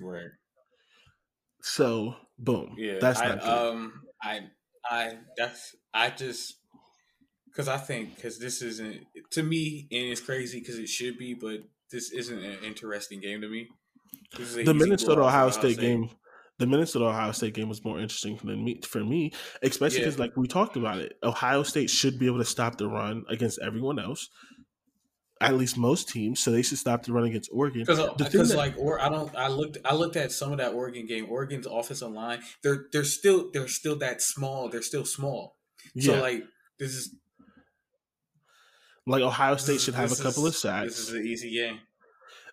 Right. 0.00 0.30
So 1.62 2.14
boom. 2.38 2.76
Yeah, 2.78 2.98
That's 3.00 3.20
I, 3.20 3.28
not 3.28 3.40
good. 3.40 3.48
um, 3.48 4.02
I, 4.22 4.40
I, 4.90 5.12
that's, 5.36 5.74
I 5.92 6.10
just, 6.10 6.54
because 7.46 7.68
I 7.68 7.78
think 7.78 8.14
because 8.14 8.38
this 8.38 8.62
isn't 8.62 9.02
to 9.32 9.42
me, 9.42 9.88
and 9.90 10.04
it's 10.04 10.20
crazy 10.20 10.60
because 10.60 10.78
it 10.78 10.88
should 10.88 11.18
be, 11.18 11.34
but 11.34 11.60
this 11.90 12.12
isn't 12.12 12.38
an 12.44 12.58
interesting 12.64 13.20
game 13.20 13.40
to 13.40 13.48
me. 13.48 13.68
The 14.64 14.72
Minnesota 14.72 15.22
Ohio 15.22 15.50
State, 15.50 15.74
State 15.74 15.80
game 15.80 16.10
the 16.60 16.66
Minnesota 16.66 17.06
Ohio 17.06 17.32
State 17.32 17.54
game 17.54 17.68
was 17.68 17.82
more 17.82 17.98
interesting 17.98 18.38
than 18.44 18.62
me 18.62 18.80
for 18.86 19.02
me, 19.02 19.32
especially 19.62 20.00
because 20.00 20.16
yeah. 20.16 20.20
like 20.20 20.36
we 20.36 20.46
talked 20.46 20.76
about 20.76 20.98
it, 20.98 21.14
Ohio 21.22 21.62
State 21.62 21.88
should 21.88 22.18
be 22.18 22.26
able 22.26 22.38
to 22.38 22.44
stop 22.44 22.76
the 22.76 22.86
run 22.86 23.24
against 23.28 23.58
everyone 23.60 23.98
else. 23.98 24.28
At 25.40 25.54
least 25.54 25.78
most 25.78 26.10
teams, 26.10 26.38
so 26.38 26.52
they 26.52 26.60
should 26.60 26.76
stop 26.76 27.02
the 27.02 27.14
run 27.14 27.24
against 27.24 27.48
Oregon. 27.50 27.80
Because, 27.86 28.52
uh, 28.52 28.56
like, 28.58 28.74
or 28.76 29.00
I 29.00 29.08
don't, 29.08 29.34
I 29.34 29.48
looked, 29.48 29.78
I 29.86 29.94
looked 29.94 30.16
at 30.16 30.32
some 30.32 30.52
of 30.52 30.58
that 30.58 30.74
Oregon 30.74 31.06
game. 31.06 31.26
Oregon's 31.30 31.66
offensive 31.66 32.10
line, 32.10 32.40
they're 32.62 32.84
they're 32.92 33.04
still 33.04 33.50
they're 33.50 33.66
still 33.66 33.96
that 34.00 34.20
small. 34.20 34.68
They're 34.68 34.82
still 34.82 35.06
small. 35.06 35.56
So 35.98 36.12
yeah. 36.12 36.20
like, 36.20 36.44
this 36.78 36.92
is 36.92 37.14
like 39.06 39.22
Ohio 39.22 39.56
State 39.56 39.80
should 39.80 39.94
have 39.94 40.12
a 40.12 40.16
couple 40.16 40.44
is, 40.44 40.54
of 40.54 40.56
sacks. 40.56 40.88
This 40.88 41.08
is 41.08 41.14
an 41.14 41.26
easy 41.26 41.54
game 41.54 41.80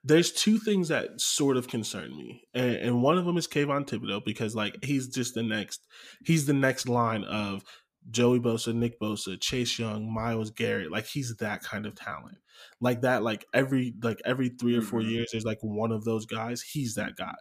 there's 0.04 0.32
two 0.32 0.58
things 0.58 0.90
that 0.90 1.20
sort 1.20 1.58
of 1.58 1.68
concern 1.68 2.16
me, 2.16 2.44
and, 2.54 2.76
and, 2.76 3.02
one 3.02 3.18
of 3.18 3.26
them 3.26 3.38
is 3.38 3.48
Kayvon 3.48 3.88
Thibodeaux 3.88 4.24
because 4.24 4.56
like 4.56 4.84
he's 4.84 5.08
just 5.08 5.34
the 5.34 5.44
next, 5.44 5.86
he's 6.24 6.46
the 6.46 6.54
next 6.54 6.88
line 6.88 7.24
of 7.24 7.64
Joey 8.10 8.40
Bosa, 8.40 8.74
Nick 8.74 9.00
Bosa, 9.00 9.40
Chase 9.40 9.78
Young, 9.78 10.12
Myles 10.12 10.52
Garrett. 10.52 10.92
Like 10.92 11.06
he's 11.06 11.36
that 11.38 11.64
kind 11.64 11.86
of 11.86 11.96
talent, 11.96 12.38
like 12.80 13.02
that. 13.02 13.24
Like 13.24 13.46
every 13.54 13.94
like 14.02 14.22
every 14.26 14.50
three 14.50 14.78
or 14.78 14.82
4 14.82 15.00
mm-hmm. 15.00 15.10
years, 15.10 15.30
there's 15.32 15.46
like 15.46 15.60
one 15.62 15.92
of 15.92 16.06
those 16.06 16.26
guys. 16.26 16.62
He's 16.62 16.96
that 16.96 17.16
guy. 17.16 17.36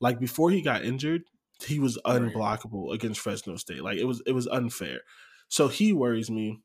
Like 0.00 0.18
before 0.18 0.50
he 0.50 0.62
got 0.62 0.84
injured, 0.84 1.22
he 1.64 1.78
was 1.78 1.98
unblockable 2.06 2.92
against 2.94 3.20
Fresno 3.20 3.56
State. 3.56 3.82
Like 3.82 3.98
it 3.98 4.04
was 4.04 4.22
it 4.26 4.32
was 4.32 4.46
unfair. 4.46 5.00
So 5.48 5.68
he 5.68 5.92
worries 5.92 6.30
me. 6.30 6.60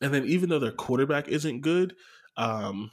And 0.00 0.14
then 0.14 0.24
even 0.24 0.48
though 0.48 0.58
their 0.58 0.72
quarterback 0.72 1.28
isn't 1.28 1.60
good, 1.60 1.94
um, 2.36 2.92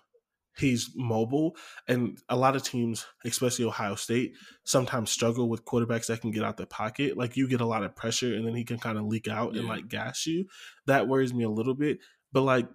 he's 0.57 0.91
mobile 0.95 1.55
and 1.87 2.19
a 2.29 2.35
lot 2.35 2.55
of 2.55 2.63
teams 2.63 3.05
especially 3.25 3.65
ohio 3.65 3.95
state 3.95 4.33
sometimes 4.63 5.11
struggle 5.11 5.49
with 5.49 5.65
quarterbacks 5.65 6.07
that 6.07 6.21
can 6.21 6.31
get 6.31 6.43
out 6.43 6.57
the 6.57 6.65
pocket 6.65 7.17
like 7.17 7.37
you 7.37 7.47
get 7.47 7.61
a 7.61 7.65
lot 7.65 7.83
of 7.83 7.95
pressure 7.95 8.33
and 8.33 8.45
then 8.45 8.55
he 8.55 8.63
can 8.63 8.77
kind 8.77 8.97
of 8.97 9.05
leak 9.05 9.27
out 9.27 9.53
yeah. 9.53 9.59
and 9.59 9.69
like 9.69 9.87
gas 9.87 10.25
you 10.25 10.45
that 10.85 11.07
worries 11.07 11.33
me 11.33 11.43
a 11.43 11.49
little 11.49 11.75
bit 11.75 11.99
but 12.31 12.41
like 12.41 12.67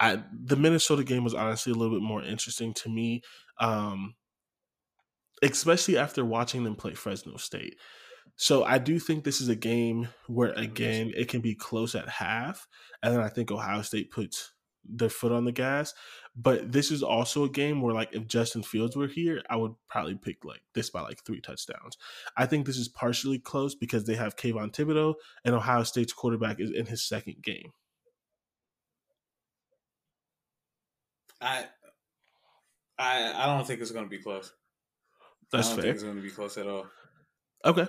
I, 0.00 0.22
the 0.32 0.56
minnesota 0.56 1.04
game 1.04 1.24
was 1.24 1.34
honestly 1.34 1.72
a 1.72 1.76
little 1.76 1.96
bit 1.96 2.04
more 2.04 2.22
interesting 2.22 2.74
to 2.74 2.88
me 2.88 3.22
um 3.58 4.14
especially 5.42 5.98
after 5.98 6.24
watching 6.24 6.64
them 6.64 6.76
play 6.76 6.94
fresno 6.94 7.36
state 7.36 7.76
so 8.36 8.64
I 8.64 8.78
do 8.78 8.98
think 8.98 9.24
this 9.24 9.40
is 9.40 9.48
a 9.48 9.56
game 9.56 10.08
where 10.26 10.52
again 10.52 11.12
it 11.14 11.28
can 11.28 11.40
be 11.40 11.54
close 11.54 11.94
at 11.94 12.08
half, 12.08 12.66
and 13.02 13.14
then 13.14 13.20
I 13.20 13.28
think 13.28 13.50
Ohio 13.50 13.82
State 13.82 14.10
puts 14.10 14.52
their 14.84 15.08
foot 15.08 15.32
on 15.32 15.44
the 15.44 15.52
gas. 15.52 15.94
But 16.34 16.72
this 16.72 16.90
is 16.90 17.02
also 17.02 17.44
a 17.44 17.50
game 17.50 17.82
where, 17.82 17.94
like, 17.94 18.08
if 18.12 18.26
Justin 18.26 18.62
Fields 18.62 18.96
were 18.96 19.06
here, 19.06 19.42
I 19.50 19.56
would 19.56 19.74
probably 19.88 20.14
pick 20.14 20.44
like 20.44 20.62
this 20.74 20.88
by 20.88 21.02
like 21.02 21.22
three 21.24 21.42
touchdowns. 21.42 21.98
I 22.36 22.46
think 22.46 22.64
this 22.64 22.78
is 22.78 22.88
partially 22.88 23.38
close 23.38 23.74
because 23.74 24.04
they 24.04 24.14
have 24.14 24.36
Kayvon 24.36 24.72
Thibodeaux 24.72 25.14
and 25.44 25.54
Ohio 25.54 25.82
State's 25.82 26.14
quarterback 26.14 26.58
is 26.58 26.70
in 26.70 26.86
his 26.86 27.02
second 27.04 27.42
game. 27.42 27.72
I 31.42 31.66
I 32.98 33.32
I 33.34 33.46
don't 33.46 33.66
think 33.66 33.80
it's 33.80 33.90
going 33.90 34.06
to 34.06 34.10
be 34.10 34.22
close. 34.22 34.52
That's 35.50 35.66
I 35.66 35.70
don't 35.70 35.76
fair. 35.76 35.82
think 35.82 35.94
it's 35.96 36.04
going 36.04 36.16
to 36.16 36.22
be 36.22 36.30
close 36.30 36.56
at 36.56 36.66
all. 36.66 36.86
Okay, 37.64 37.86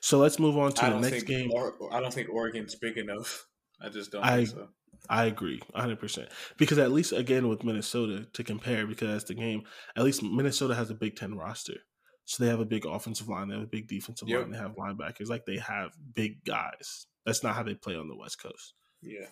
so 0.00 0.18
let's 0.18 0.38
move 0.38 0.58
on 0.58 0.72
to 0.72 0.84
the 0.86 0.98
next 0.98 1.22
game. 1.22 1.50
Or, 1.52 1.74
I 1.92 2.00
don't 2.00 2.12
think 2.12 2.28
Oregon's 2.28 2.74
big 2.74 2.98
enough. 2.98 3.46
I 3.80 3.88
just 3.88 4.10
don't. 4.10 4.24
I 4.24 4.44
so. 4.44 4.68
I 5.08 5.26
agree 5.26 5.60
100%. 5.74 6.28
Because 6.56 6.78
at 6.78 6.92
least, 6.92 7.12
again, 7.12 7.48
with 7.48 7.64
Minnesota 7.64 8.26
to 8.32 8.44
compare, 8.44 8.86
because 8.86 9.24
the 9.24 9.34
game, 9.34 9.64
at 9.96 10.04
least 10.04 10.22
Minnesota 10.22 10.74
has 10.74 10.90
a 10.90 10.94
Big 10.94 11.16
Ten 11.16 11.34
roster. 11.34 11.80
So 12.26 12.42
they 12.42 12.48
have 12.48 12.60
a 12.60 12.64
big 12.64 12.86
offensive 12.86 13.28
line, 13.28 13.48
they 13.48 13.54
have 13.54 13.64
a 13.64 13.66
big 13.66 13.86
defensive 13.86 14.28
yep. 14.28 14.40
line, 14.40 14.50
they 14.50 14.58
have 14.58 14.76
linebackers. 14.76 15.28
Like 15.28 15.44
they 15.44 15.58
have 15.58 15.90
big 16.14 16.42
guys. 16.44 17.06
That's 17.26 17.42
not 17.42 17.54
how 17.54 17.62
they 17.62 17.74
play 17.74 17.96
on 17.96 18.08
the 18.08 18.16
West 18.16 18.42
Coast. 18.42 18.74
Yeah. 19.02 19.26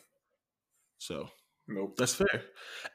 So 0.98 1.30
Nope. 1.68 1.96
That's 1.96 2.14
fair. 2.14 2.42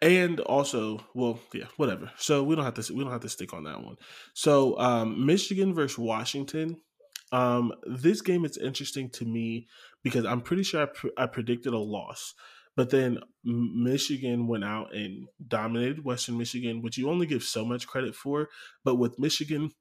And 0.01 0.39
also, 0.41 0.99
well, 1.13 1.39
yeah, 1.53 1.65
whatever. 1.77 2.11
So 2.17 2.43
we 2.43 2.55
don't 2.55 2.65
have 2.65 2.73
to 2.75 2.93
we 2.93 3.03
don't 3.03 3.11
have 3.11 3.21
to 3.21 3.29
stick 3.29 3.53
on 3.53 3.63
that 3.63 3.81
one. 3.81 3.95
So 4.33 4.77
um 4.79 5.25
Michigan 5.25 5.73
versus 5.73 5.97
Washington. 5.97 6.77
Um 7.31 7.73
this 7.85 8.21
game 8.21 8.45
is 8.45 8.57
interesting 8.57 9.09
to 9.11 9.25
me 9.25 9.67
because 10.03 10.25
I'm 10.25 10.41
pretty 10.41 10.63
sure 10.63 10.83
I, 10.83 10.85
pre- 10.87 11.13
I 11.17 11.27
predicted 11.27 11.73
a 11.73 11.79
loss. 11.79 12.33
But 12.77 12.91
then 12.91 13.17
Michigan 13.43 14.47
went 14.47 14.63
out 14.63 14.93
and 14.95 15.27
dominated 15.45 16.05
Western 16.05 16.37
Michigan, 16.37 16.83
which 16.83 16.95
you 16.95 17.09
only 17.09 17.25
give 17.25 17.41
so 17.41 17.65
much 17.65 17.87
credit 17.87 18.13
for. 18.13 18.49
But 18.85 18.95
with 18.95 19.17
Michigan, 19.17 19.71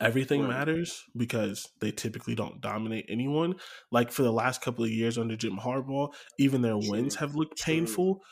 everything 0.00 0.42
right. 0.42 0.50
matters 0.50 1.02
because 1.16 1.66
they 1.80 1.90
typically 1.90 2.34
don't 2.34 2.60
dominate 2.60 3.06
anyone. 3.08 3.54
Like 3.90 4.12
for 4.12 4.22
the 4.22 4.32
last 4.32 4.60
couple 4.60 4.84
of 4.84 4.90
years 4.90 5.16
under 5.16 5.34
Jim 5.34 5.56
Harbaugh, 5.56 6.12
even 6.38 6.60
their 6.60 6.78
True. 6.78 6.90
wins 6.90 7.14
have 7.16 7.34
looked 7.34 7.56
True. 7.56 7.74
painful. 7.74 8.22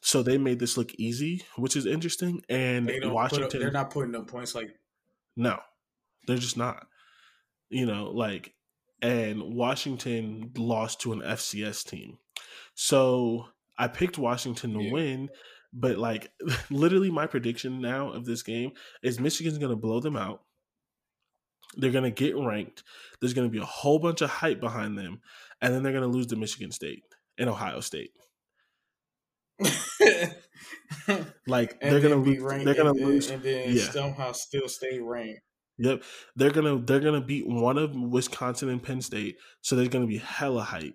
So 0.00 0.22
they 0.22 0.38
made 0.38 0.58
this 0.58 0.78
look 0.78 0.94
easy, 0.94 1.42
which 1.56 1.76
is 1.76 1.84
interesting. 1.84 2.40
And 2.48 2.88
they 2.88 3.00
Washington, 3.04 3.44
up, 3.44 3.52
they're 3.52 3.70
not 3.70 3.90
putting 3.90 4.14
up 4.14 4.28
points 4.28 4.54
like 4.54 4.70
no, 5.36 5.58
they're 6.26 6.38
just 6.38 6.56
not. 6.56 6.86
You 7.68 7.84
know, 7.84 8.10
like 8.14 8.54
and 9.02 9.42
Washington 9.54 10.52
lost 10.56 11.02
to 11.02 11.12
an 11.12 11.20
FCS 11.20 11.86
team. 11.86 12.16
So 12.74 13.46
I 13.78 13.88
picked 13.88 14.18
Washington 14.18 14.74
to 14.74 14.82
yeah. 14.82 14.92
win, 14.92 15.28
but 15.72 15.98
like 15.98 16.30
literally 16.70 17.10
my 17.10 17.26
prediction 17.26 17.80
now 17.80 18.10
of 18.10 18.24
this 18.24 18.42
game 18.42 18.72
is 19.02 19.20
Michigan's 19.20 19.58
going 19.58 19.70
to 19.70 19.76
blow 19.76 20.00
them 20.00 20.16
out. 20.16 20.42
They're 21.76 21.92
going 21.92 22.04
to 22.04 22.10
get 22.10 22.36
ranked. 22.36 22.82
There's 23.20 23.34
going 23.34 23.48
to 23.48 23.52
be 23.52 23.60
a 23.60 23.64
whole 23.64 23.98
bunch 23.98 24.22
of 24.22 24.30
hype 24.30 24.60
behind 24.60 24.98
them, 24.98 25.20
and 25.62 25.72
then 25.72 25.82
they're 25.82 25.92
going 25.92 26.02
to 26.02 26.08
lose 26.08 26.26
to 26.28 26.36
Michigan 26.36 26.72
State 26.72 27.04
and 27.38 27.48
Ohio 27.48 27.80
State. 27.80 28.10
like 31.46 31.78
they're 31.80 32.00
gonna 32.00 32.16
lose, 32.16 32.64
they're 32.64 32.74
gonna 32.74 32.90
and, 32.90 33.00
lose, 33.00 33.30
and 33.30 33.42
then 33.42 33.76
yeah. 33.76 33.90
somehow 33.90 34.32
still 34.32 34.68
stay 34.68 34.98
ranked. 35.00 35.42
Yep, 35.78 36.02
they're 36.36 36.50
gonna 36.50 36.78
they're 36.78 37.00
gonna 37.00 37.20
beat 37.20 37.46
one 37.46 37.76
of 37.76 37.94
Wisconsin 37.94 38.70
and 38.70 38.82
Penn 38.82 39.02
State, 39.02 39.36
so 39.60 39.76
there's 39.76 39.88
gonna 39.88 40.06
be 40.06 40.18
hella 40.18 40.62
hype 40.62 40.94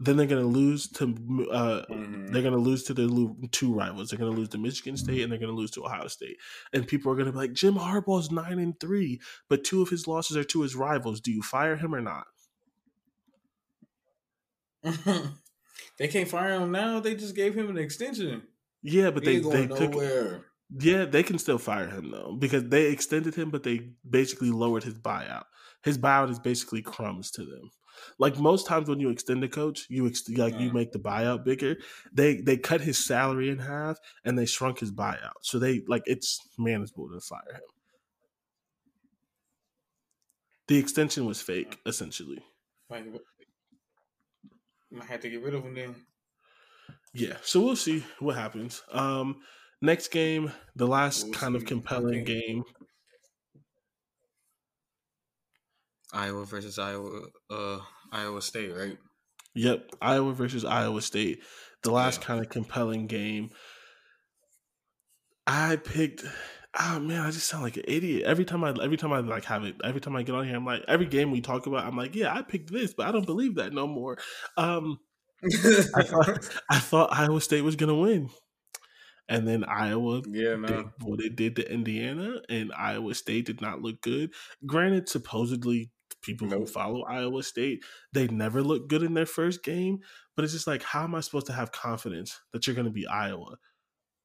then 0.00 0.16
they're 0.16 0.26
going 0.26 0.42
to 0.42 0.48
lose 0.48 0.88
to 0.88 1.04
uh, 1.50 1.82
mm-hmm. 1.90 2.26
they're 2.28 2.42
going 2.42 2.54
to 2.54 2.60
lose 2.60 2.84
to 2.84 2.94
their 2.94 3.08
two 3.50 3.74
rivals. 3.74 4.10
They're 4.10 4.18
going 4.18 4.32
to 4.32 4.38
lose 4.38 4.50
to 4.50 4.58
Michigan 4.58 4.96
State 4.96 5.22
and 5.22 5.32
they're 5.32 5.40
going 5.40 5.50
to 5.50 5.56
lose 5.56 5.72
to 5.72 5.84
Ohio 5.84 6.06
State. 6.06 6.36
And 6.72 6.86
people 6.86 7.10
are 7.10 7.16
going 7.16 7.26
to 7.26 7.32
be 7.32 7.38
like, 7.38 7.52
Jim 7.52 7.74
Harbaugh's 7.74 8.30
nine 8.30 8.60
and 8.60 8.78
three, 8.78 9.20
but 9.48 9.64
two 9.64 9.82
of 9.82 9.88
his 9.88 10.06
losses 10.06 10.36
are 10.36 10.44
to 10.44 10.62
his 10.62 10.76
rivals. 10.76 11.20
Do 11.20 11.32
you 11.32 11.42
fire 11.42 11.76
him 11.76 11.94
or 11.94 12.00
not? 12.00 12.26
they 15.98 16.08
can't 16.08 16.28
fire 16.28 16.60
him 16.60 16.70
now. 16.70 17.00
They 17.00 17.16
just 17.16 17.34
gave 17.34 17.54
him 17.54 17.68
an 17.68 17.78
extension. 17.78 18.42
Yeah, 18.82 19.10
but 19.10 19.26
he 19.26 19.40
they 19.40 19.66
they 19.66 19.66
took 19.66 20.44
yeah, 20.78 21.06
they 21.06 21.22
can 21.22 21.38
still 21.38 21.58
fire 21.58 21.88
him 21.88 22.10
though 22.10 22.36
because 22.38 22.64
they 22.68 22.86
extended 22.86 23.34
him, 23.34 23.50
but 23.50 23.62
they 23.62 23.90
basically 24.08 24.50
lowered 24.50 24.84
his 24.84 24.94
buyout. 24.94 25.44
His 25.82 25.98
buyout 25.98 26.30
is 26.30 26.38
basically 26.38 26.82
crumbs 26.82 27.30
to 27.32 27.44
them. 27.44 27.70
Like 28.18 28.38
most 28.38 28.66
times 28.66 28.88
when 28.88 29.00
you 29.00 29.10
extend 29.10 29.42
a 29.44 29.48
coach, 29.48 29.86
you 29.88 30.06
ex- 30.06 30.28
like 30.28 30.58
you 30.58 30.72
make 30.72 30.92
the 30.92 30.98
buyout 30.98 31.44
bigger. 31.44 31.76
They 32.12 32.40
they 32.40 32.56
cut 32.56 32.80
his 32.80 33.04
salary 33.04 33.50
in 33.50 33.58
half 33.58 33.98
and 34.24 34.38
they 34.38 34.46
shrunk 34.46 34.80
his 34.80 34.92
buyout, 34.92 35.32
so 35.42 35.58
they 35.58 35.82
like 35.86 36.02
it's 36.06 36.40
manageable 36.58 37.08
to 37.10 37.20
fire 37.20 37.54
him. 37.54 37.60
The 40.68 40.78
extension 40.78 41.24
was 41.24 41.40
fake, 41.40 41.78
essentially. 41.86 42.44
I 42.90 43.02
have 45.04 45.20
to 45.20 45.30
get 45.30 45.42
rid 45.42 45.54
of 45.54 45.64
him 45.64 45.74
then. 45.74 45.94
Yeah, 47.12 47.36
so 47.42 47.60
we'll 47.60 47.76
see 47.76 48.04
what 48.18 48.36
happens. 48.36 48.82
Um, 48.92 49.42
next 49.80 50.08
game, 50.08 50.52
the 50.76 50.86
last 50.86 51.24
we'll 51.24 51.32
kind 51.32 51.56
of 51.56 51.64
compelling 51.64 52.24
game 52.24 52.64
Iowa 56.12 56.44
versus 56.44 56.78
Iowa, 56.78 57.22
uh, 57.50 57.78
Iowa 58.12 58.40
State, 58.42 58.74
right? 58.74 58.98
Yep, 59.54 59.90
Iowa 60.00 60.32
versus 60.32 60.64
Iowa 60.64 61.02
State, 61.02 61.42
the 61.82 61.90
last 61.90 62.20
yeah. 62.20 62.26
kind 62.26 62.40
of 62.40 62.48
compelling 62.48 63.06
game. 63.06 63.50
I 65.46 65.76
picked. 65.76 66.24
Oh 66.78 67.00
man, 67.00 67.22
I 67.22 67.30
just 67.30 67.48
sound 67.48 67.64
like 67.64 67.76
an 67.76 67.84
idiot 67.88 68.24
every 68.24 68.44
time 68.44 68.62
I 68.62 68.74
every 68.82 68.96
time 68.96 69.12
I 69.12 69.20
like 69.20 69.44
have 69.46 69.64
it. 69.64 69.76
Every 69.82 70.00
time 70.00 70.14
I 70.14 70.22
get 70.22 70.34
on 70.34 70.46
here, 70.46 70.56
I'm 70.56 70.66
like 70.66 70.84
every 70.86 71.06
game 71.06 71.30
we 71.30 71.40
talk 71.40 71.66
about. 71.66 71.84
I'm 71.84 71.96
like, 71.96 72.14
yeah, 72.14 72.34
I 72.34 72.42
picked 72.42 72.70
this, 72.70 72.94
but 72.94 73.06
I 73.06 73.12
don't 73.12 73.26
believe 73.26 73.56
that 73.56 73.72
no 73.72 73.86
more. 73.86 74.18
Um, 74.56 74.98
I, 75.42 76.02
thought, 76.02 76.50
I 76.70 76.78
thought 76.78 77.12
Iowa 77.12 77.40
State 77.40 77.62
was 77.62 77.76
gonna 77.76 77.94
win, 77.94 78.28
and 79.28 79.48
then 79.48 79.64
Iowa 79.64 80.22
yeah, 80.28 80.56
no. 80.56 80.68
did 80.68 80.86
what 81.02 81.20
it 81.20 81.36
did 81.36 81.56
to 81.56 81.72
Indiana, 81.72 82.40
and 82.48 82.72
Iowa 82.76 83.14
State 83.14 83.46
did 83.46 83.60
not 83.60 83.80
look 83.80 84.00
good. 84.02 84.30
Granted, 84.66 85.08
supposedly 85.08 85.90
people 86.28 86.46
nope. 86.46 86.60
who 86.60 86.66
follow 86.66 87.04
Iowa 87.04 87.42
State. 87.42 87.82
They 88.12 88.28
never 88.28 88.62
look 88.62 88.86
good 88.86 89.02
in 89.02 89.14
their 89.14 89.26
first 89.26 89.64
game, 89.64 90.00
but 90.36 90.44
it's 90.44 90.52
just 90.52 90.66
like, 90.66 90.82
how 90.82 91.04
am 91.04 91.14
I 91.14 91.20
supposed 91.20 91.46
to 91.46 91.54
have 91.54 91.72
confidence 91.72 92.38
that 92.52 92.66
you're 92.66 92.76
going 92.76 92.84
to 92.86 92.92
be 92.92 93.06
Iowa 93.06 93.56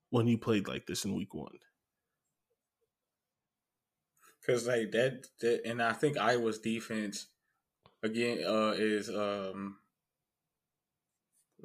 when 0.10 0.28
you 0.28 0.38
played 0.38 0.68
like 0.68 0.86
this 0.86 1.06
in 1.06 1.16
week 1.16 1.34
one? 1.34 1.58
Because 4.42 4.68
like 4.68 4.92
that, 4.92 5.28
that, 5.40 5.62
and 5.66 5.82
I 5.82 5.94
think 5.94 6.18
Iowa's 6.18 6.60
defense 6.60 7.28
again 8.04 8.44
uh 8.46 8.74
is 8.76 9.10
um 9.10 9.78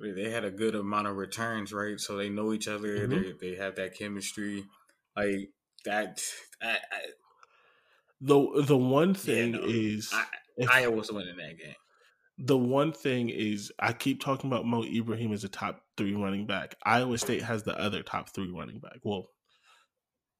they 0.00 0.30
had 0.30 0.44
a 0.44 0.50
good 0.52 0.76
amount 0.76 1.08
of 1.08 1.16
returns, 1.16 1.72
right? 1.72 1.98
So 1.98 2.16
they 2.16 2.28
know 2.28 2.52
each 2.52 2.68
other. 2.68 3.08
Mm-hmm. 3.08 3.10
They 3.40 3.50
they 3.50 3.56
have 3.56 3.74
that 3.74 3.98
chemistry, 3.98 4.64
like 5.16 5.50
that. 5.84 6.22
I, 6.62 6.68
I, 6.68 7.00
the 8.20 8.62
the 8.66 8.76
one 8.76 9.14
thing 9.14 9.54
yeah, 9.54 9.60
no, 9.60 9.66
is 9.66 10.10
I, 10.12 10.24
if, 10.56 10.70
Iowa's 10.70 11.12
winning 11.12 11.36
that 11.36 11.58
game. 11.58 11.74
The 12.38 12.58
one 12.58 12.92
thing 12.92 13.30
is 13.30 13.72
I 13.80 13.92
keep 13.92 14.22
talking 14.22 14.50
about 14.50 14.64
Mo 14.64 14.84
Ibrahim 14.84 15.32
as 15.32 15.44
a 15.44 15.48
top 15.48 15.80
three 15.96 16.14
running 16.14 16.46
back. 16.46 16.76
Iowa 16.84 17.18
State 17.18 17.42
has 17.42 17.64
the 17.64 17.78
other 17.78 18.02
top 18.02 18.32
three 18.34 18.50
running 18.50 18.78
back. 18.78 18.98
Well, 19.02 19.28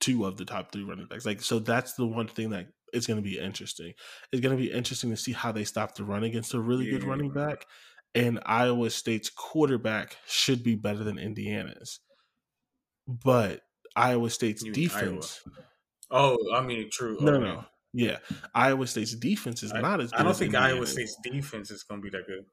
two 0.01 0.25
of 0.25 0.37
the 0.37 0.45
top 0.45 0.73
three 0.73 0.85
running 0.85 1.07
backs. 1.07 1.27
Like 1.27 1.43
so, 1.43 1.59
that's 1.59 1.95
the 1.95 2.07
one 2.07 2.29
thing 2.29 2.51
that 2.51 2.67
it's 2.93 3.07
going 3.07 3.23
to 3.23 3.29
be 3.29 3.39
interesting. 3.39 3.93
It's 4.33 4.41
going 4.41 4.57
to 4.57 4.63
be 4.63 4.71
interesting 4.71 5.11
to 5.11 5.17
see 5.17 5.33
how 5.33 5.53
they 5.53 5.65
stop 5.65 5.95
the 5.95 6.05
run 6.05 6.25
against 6.25 6.55
a 6.55 6.61
really 6.61 6.87
yeah. 6.87 6.93
good 6.93 7.05
running 7.05 7.31
back. 7.31 7.67
And 8.15 8.41
Iowa 8.47 8.91
State's 8.91 9.29
quarterback 9.29 10.17
should 10.27 10.63
be 10.63 10.75
better 10.75 11.05
than 11.05 11.19
Indiana's, 11.19 12.01
but 13.07 13.61
Iowa 13.95 14.31
State's 14.31 14.63
defense. 14.63 15.43
Oh, 16.11 16.37
I 16.55 16.63
mean, 16.63 16.89
true. 16.91 17.19
No, 17.21 17.35
okay. 17.35 17.45
no, 17.45 17.65
yeah. 17.93 18.19
Iowa 18.55 18.87
State's 18.87 19.15
defense 19.15 19.63
is 19.63 19.73
I, 19.73 19.81
not 19.81 20.01
as. 20.01 20.13
I 20.13 20.23
don't 20.23 20.37
think. 20.37 20.55
Iowa 20.55 20.87
State's 20.87 21.17
defense 21.23 21.71
is 21.71 21.83
going 21.83 22.01
to 22.01 22.05
be 22.05 22.17
that 22.17 22.27
good. 22.27 22.45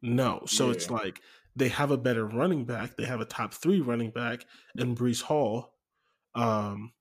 No, 0.00 0.42
so 0.46 0.66
yeah. 0.66 0.72
it's 0.72 0.90
like 0.90 1.20
they 1.54 1.68
have 1.68 1.90
a 1.90 1.98
better 1.98 2.26
running 2.26 2.64
back. 2.64 2.96
They 2.96 3.04
have 3.04 3.20
a 3.20 3.26
top 3.26 3.54
three 3.54 3.80
running 3.80 4.10
back 4.10 4.46
in 4.76 4.94
Breece 4.94 5.22
Hall. 5.22 5.74
Um, 6.34 6.92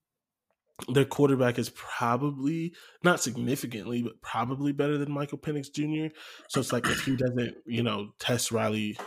their 0.90 1.06
quarterback 1.06 1.60
is 1.60 1.70
probably 1.70 2.74
not 3.04 3.22
significantly, 3.22 4.02
but 4.02 4.22
probably 4.22 4.72
better 4.72 4.98
than 4.98 5.12
Michael 5.12 5.38
Penix 5.38 5.72
Jr. 5.72 6.14
So 6.50 6.60
it's 6.60 6.74
like 6.74 6.88
if 6.88 7.06
he 7.06 7.16
doesn't, 7.16 7.56
you 7.66 7.84
know, 7.84 8.10
test 8.20 8.52
Riley 8.52 8.98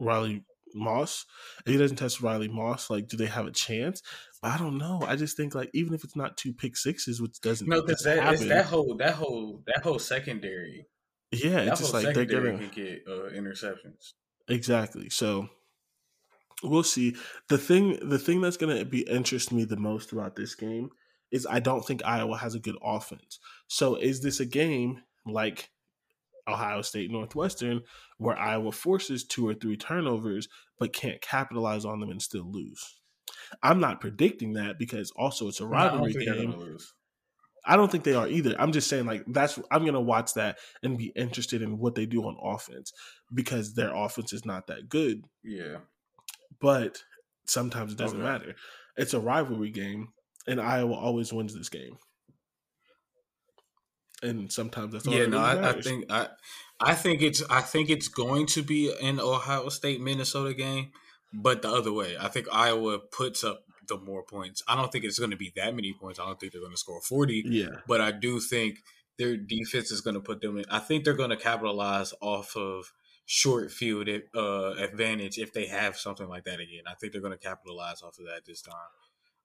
Riley 0.00 0.44
Moss, 0.74 1.24
if 1.64 1.72
he 1.72 1.78
doesn't 1.78 1.96
test 1.96 2.20
Riley 2.20 2.48
Moss, 2.48 2.90
like, 2.90 3.08
do 3.08 3.16
they 3.16 3.26
have 3.26 3.46
a 3.46 3.52
chance? 3.52 4.02
But 4.42 4.52
I 4.52 4.58
don't 4.58 4.78
know. 4.78 5.02
I 5.06 5.16
just 5.16 5.36
think 5.36 5.54
like 5.54 5.70
even 5.72 5.94
if 5.94 6.04
it's 6.04 6.16
not 6.16 6.36
two 6.36 6.52
pick 6.52 6.76
sixes, 6.76 7.20
which 7.20 7.40
doesn't 7.40 7.68
no, 7.68 7.82
because 7.82 8.02
that, 8.02 8.38
that 8.40 8.66
whole 8.66 8.96
that 8.96 9.14
whole 9.14 9.62
that 9.66 9.82
whole 9.82 9.98
secondary. 9.98 10.86
Yeah, 11.32 11.60
it's 11.60 11.80
just 11.80 11.94
like 11.94 12.14
they're 12.14 12.24
gonna 12.24 12.68
get 12.68 13.04
uh, 13.08 13.30
interceptions. 13.30 14.12
Exactly. 14.48 15.08
So 15.10 15.48
we'll 16.62 16.82
see. 16.82 17.16
The 17.48 17.58
thing 17.58 17.98
the 18.08 18.18
thing 18.18 18.40
that's 18.40 18.56
going 18.56 18.76
to 18.76 18.84
be 18.84 19.00
interest 19.00 19.52
me 19.52 19.64
the 19.64 19.76
most 19.76 20.12
about 20.12 20.36
this 20.36 20.54
game 20.54 20.90
is 21.30 21.46
I 21.48 21.60
don't 21.60 21.84
think 21.84 22.04
Iowa 22.04 22.36
has 22.36 22.54
a 22.54 22.60
good 22.60 22.76
offense. 22.82 23.38
So 23.66 23.96
is 23.96 24.22
this 24.22 24.40
a 24.40 24.46
game 24.46 25.02
like 25.26 25.70
Ohio 26.48 26.82
State 26.82 27.10
Northwestern 27.10 27.82
where 28.18 28.38
Iowa 28.38 28.72
forces 28.72 29.24
two 29.24 29.48
or 29.48 29.54
three 29.54 29.76
turnovers 29.76 30.48
but 30.78 30.92
can't 30.92 31.20
capitalize 31.20 31.84
on 31.84 32.00
them 32.00 32.10
and 32.10 32.22
still 32.22 32.50
lose? 32.50 33.00
I'm 33.62 33.80
not 33.80 34.00
predicting 34.00 34.54
that 34.54 34.78
because 34.78 35.10
also 35.16 35.48
it's 35.48 35.60
a 35.60 35.66
rivalry 35.66 36.14
no, 36.16 36.34
game. 36.34 36.78
I 37.66 37.76
don't 37.76 37.90
think 37.90 38.04
they 38.04 38.14
are 38.14 38.28
either. 38.28 38.54
I'm 38.58 38.72
just 38.72 38.88
saying 38.88 39.06
like 39.06 39.24
that's 39.26 39.58
I'm 39.70 39.84
gonna 39.84 40.00
watch 40.00 40.34
that 40.34 40.58
and 40.82 40.98
be 40.98 41.12
interested 41.16 41.62
in 41.62 41.78
what 41.78 41.94
they 41.94 42.06
do 42.06 42.22
on 42.24 42.36
offense 42.42 42.92
because 43.32 43.74
their 43.74 43.94
offense 43.94 44.32
is 44.32 44.44
not 44.44 44.66
that 44.66 44.88
good. 44.88 45.24
Yeah 45.42 45.78
but 46.60 47.02
sometimes 47.46 47.92
it 47.92 47.98
doesn't 47.98 48.22
okay. 48.22 48.26
matter. 48.26 48.54
It's 48.96 49.14
a 49.14 49.20
rivalry 49.20 49.70
game, 49.70 50.08
and 50.46 50.60
Iowa 50.60 50.94
always 50.94 51.32
wins 51.32 51.54
this 51.54 51.68
game. 51.68 51.98
And 54.24 54.50
sometimes 54.50 54.92
that's 54.92 55.06
all. 55.06 55.14
Yeah, 55.14 55.26
no, 55.26 55.38
I, 55.38 55.70
I, 55.70 55.80
think 55.80 56.10
I, 56.10 56.28
I 56.80 56.94
think 56.94 57.22
it's 57.22 57.42
I 57.50 57.60
think 57.60 57.90
it's 57.90 58.08
going 58.08 58.46
to 58.46 58.62
be 58.62 58.92
an 59.02 59.20
Ohio 59.20 59.68
State 59.68 60.00
Minnesota 60.00 60.54
game, 60.54 60.90
but 61.32 61.62
the 61.62 61.70
other 61.70 61.92
way. 61.92 62.16
I 62.18 62.28
think 62.28 62.46
Iowa 62.52 62.98
puts 62.98 63.44
up 63.44 63.64
the 63.86 63.98
more 63.98 64.22
points. 64.22 64.62
I 64.66 64.76
don't 64.76 64.90
think 64.90 65.04
it's 65.04 65.18
going 65.18 65.30
to 65.30 65.36
be 65.36 65.52
that 65.56 65.74
many 65.74 65.92
points. 65.92 66.18
I 66.18 66.24
don't 66.24 66.40
think 66.40 66.52
they're 66.52 66.60
going 66.60 66.72
to 66.72 66.78
score 66.78 67.00
forty. 67.00 67.42
Yeah, 67.46 67.80
but 67.86 68.00
I 68.00 68.12
do 68.12 68.40
think 68.40 68.78
their 69.18 69.36
defense 69.36 69.90
is 69.90 70.00
going 70.00 70.14
to 70.14 70.20
put 70.20 70.40
them 70.40 70.58
in. 70.58 70.64
I 70.70 70.78
think 70.78 71.04
they're 71.04 71.14
going 71.14 71.30
to 71.30 71.36
capitalize 71.36 72.12
off 72.20 72.56
of 72.56 72.92
short 73.26 73.70
field 73.70 74.08
uh, 74.34 74.74
advantage 74.74 75.38
if 75.38 75.52
they 75.52 75.66
have 75.66 75.96
something 75.96 76.28
like 76.28 76.44
that 76.44 76.60
again. 76.60 76.82
I 76.86 76.94
think 76.94 77.12
they're 77.12 77.22
going 77.22 77.36
to 77.36 77.38
capitalize 77.38 78.02
off 78.02 78.18
of 78.18 78.26
that 78.26 78.42
this 78.46 78.62
time. 78.62 78.74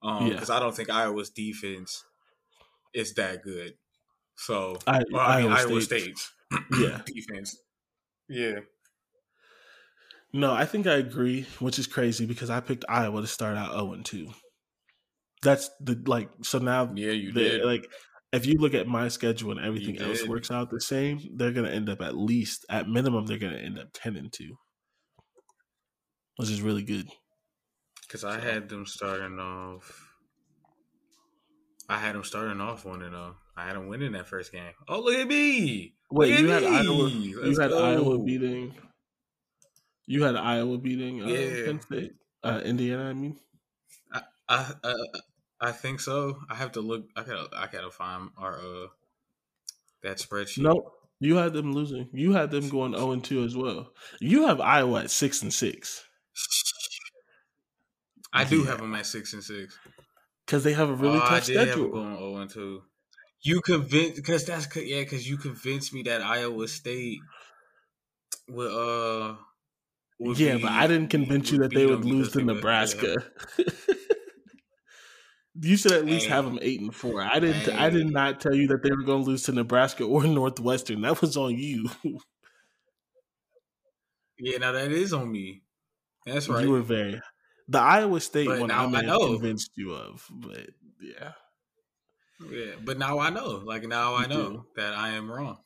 Because 0.02 0.50
um, 0.50 0.56
yeah. 0.56 0.58
I 0.58 0.60
don't 0.60 0.76
think 0.76 0.90
Iowa's 0.90 1.30
defense 1.30 2.06
is 2.94 3.14
that 3.16 3.44
good. 3.44 3.74
So, 4.46 4.78
I, 4.88 5.04
well, 5.12 5.22
I 5.22 5.42
mean, 5.42 5.52
Iowa 5.52 5.82
State's 5.82 6.32
yeah. 6.80 7.02
defense. 7.06 7.58
Yeah. 8.30 8.60
No, 10.32 10.54
I 10.54 10.66
think 10.66 10.88
I 10.88 10.96
agree, 10.96 11.46
which 11.60 11.78
is 11.78 11.88
crazy 11.88 12.26
because 12.26 12.50
I 12.50 12.60
picked 12.60 12.86
Iowa 12.88 13.22
to 13.22 13.28
start 13.28 13.58
out 13.58 13.74
0 13.74 14.00
2. 14.04 14.30
That's 15.42 15.70
the 15.80 16.02
like 16.06 16.30
so 16.44 16.60
now 16.60 16.92
yeah 16.96 17.12
you 17.12 17.32
did 17.32 17.64
like 17.64 17.90
if 18.32 18.46
you 18.46 18.58
look 18.60 18.74
at 18.74 18.88
my 18.88 19.08
schedule 19.08 19.52
and 19.52 19.60
everything 19.60 20.00
else 20.00 20.26
works 20.28 20.52
out 20.52 20.70
the 20.70 20.82
same, 20.82 21.20
they're 21.36 21.52
going 21.52 21.66
to 21.66 21.74
end 21.74 21.90
up 21.90 22.02
at 22.02 22.16
least, 22.16 22.66
at 22.70 22.88
minimum, 22.88 23.26
they're 23.26 23.40
going 23.40 23.54
to 23.54 23.60
end 23.60 23.80
up 23.80 23.88
10 23.94 24.16
and 24.16 24.32
2, 24.32 24.56
which 26.36 26.50
is 26.50 26.62
really 26.62 26.84
good. 26.84 27.10
Because 28.02 28.24
I 28.24 28.40
had 28.40 28.70
them 28.70 28.86
starting 28.86 29.40
off. 29.40 30.08
I 31.88 31.98
had 31.98 32.14
them 32.14 32.24
starting 32.24 32.62
off 32.62 32.86
one 32.86 33.02
and 33.02 33.16
uh, 33.16 33.32
I 33.60 33.66
had 33.66 33.76
them 33.76 33.88
winning 33.88 34.14
that 34.14 34.28
first 34.28 34.52
game. 34.52 34.72
Oh, 34.88 35.02
look 35.02 35.16
at 35.16 35.28
me! 35.28 35.94
Wait, 36.12 36.32
look 36.32 36.40
you 36.40 36.48
had 36.48 36.64
me. 36.64 36.70
Iowa. 36.70 37.04
Let's 37.04 37.14
you 37.14 37.60
had 37.60 37.72
go. 37.72 37.84
Iowa 37.84 38.20
beating. 38.20 38.74
You 40.08 40.24
had 40.24 40.36
Iowa 40.36 40.78
beating 40.78 41.22
uh, 41.22 41.28
yeah. 41.28 41.66
Penn 41.66 41.82
State, 41.82 42.14
uh, 42.44 42.62
Indiana. 42.64 43.10
I 43.10 43.14
mean, 43.14 43.38
I, 44.14 44.22
I, 44.48 44.72
uh, 44.84 44.94
I 45.60 45.72
think 45.72 46.00
so. 46.00 46.40
I 46.50 46.56
have 46.56 46.72
to 46.74 46.82
look. 46.82 47.06
I 47.16 47.24
gotta. 47.24 47.50
I 47.54 47.68
gotta 47.68 47.92
find 47.92 48.30
our 48.38 48.60
uh 48.60 48.88
that 50.04 50.18
spreadsheet. 50.18 50.64
No, 50.64 50.94
you 51.20 51.36
had 51.36 51.54
them 51.54 51.74
losing. 51.74 52.08
You 52.14 52.32
had 52.32 52.52
them 52.52 52.70
going 52.70 52.94
0 52.94 53.12
and 53.12 53.24
2 53.24 53.44
as 53.44 53.58
well. 53.58 53.92
You 54.22 54.48
have 54.48 54.62
Iowa 54.62 55.02
at 55.02 55.12
six 55.12 55.42
and 55.42 55.54
six. 55.54 56.06
I 58.32 58.46
do 58.46 58.60
yeah. 58.60 58.68
have 58.68 58.78
them 58.80 58.96
at 58.96 59.06
six 59.06 59.34
and 59.34 59.44
six 59.44 59.78
because 60.46 60.64
they 60.64 60.74
have 60.74 60.90
a 60.90 60.94
really 60.94 61.18
oh, 61.18 61.20
tough 61.20 61.32
I 61.32 61.40
did 61.40 61.46
schedule. 61.46 61.84
Have 61.84 61.92
going 61.92 62.18
zero 62.18 62.36
and 62.38 62.50
two. 62.50 62.84
You 63.42 63.62
convinced 63.62 64.16
because 64.18 64.46
that's 64.46 64.68
yeah 64.76 65.02
because 65.02 65.28
you 65.30 65.38
convinced 65.38 65.94
me 65.94 66.04
that 66.04 66.22
Iowa 66.22 66.68
State 66.68 67.20
would 68.50 68.72
uh. 68.72 69.36
yeah, 70.20 70.56
be, 70.56 70.64
but 70.64 70.72
I 70.72 70.88
didn't 70.88 71.10
convince 71.10 71.52
you 71.52 71.60
that 71.60 71.74
they 71.74 71.86
would 71.86 72.04
lose 72.06 72.32
to 72.34 72.44
Nebraska. 72.44 73.16
yeah. 73.58 73.66
You 75.62 75.76
should 75.76 75.92
at 75.92 76.06
least 76.06 76.28
have 76.28 76.46
them 76.46 76.60
eight 76.62 76.80
and 76.80 76.96
four. 76.96 77.22
I 77.22 77.40
didn't. 77.40 77.68
I 77.78 77.90
did 77.90 78.10
not 78.10 78.40
tell 78.40 78.54
you 78.54 78.68
that 78.68 78.82
they 78.82 78.92
were 78.92 79.04
going 79.04 79.24
to 79.24 79.30
lose 79.30 79.44
to 79.44 79.52
Nebraska 79.52 80.06
or 80.06 80.24
Northwestern. 80.24 81.02
That 81.02 81.20
was 81.20 81.36
on 81.36 81.58
you. 81.58 81.90
yeah, 84.40 84.58
now 84.60 84.72
that 84.72 84.92
is 84.92 85.12
on 85.12 85.30
me. 85.30 85.64
That's 86.26 86.48
right. 86.48 86.64
You 86.64 86.72
were 86.72 86.82
very 86.82 87.20
the 87.68 87.80
Iowa 87.80 88.20
State 88.20 88.48
but 88.48 88.60
one. 88.60 88.72
I 88.72 88.88
may 88.88 89.06
have 89.06 89.20
convinced 89.20 89.72
you 89.76 89.94
of, 89.94 90.26
but 90.32 90.70
yeah, 91.02 91.32
yeah. 92.40 92.74
But 92.84 92.98
now 92.98 93.20
I 93.20 93.30
know. 93.30 93.62
Like 93.64 93.84
now 93.84 94.16
I 94.16 94.28
know 94.28 94.50
do. 94.50 94.66
that 94.76 94.94
I 94.94 95.10
am 95.10 95.32
wrong, 95.32 95.58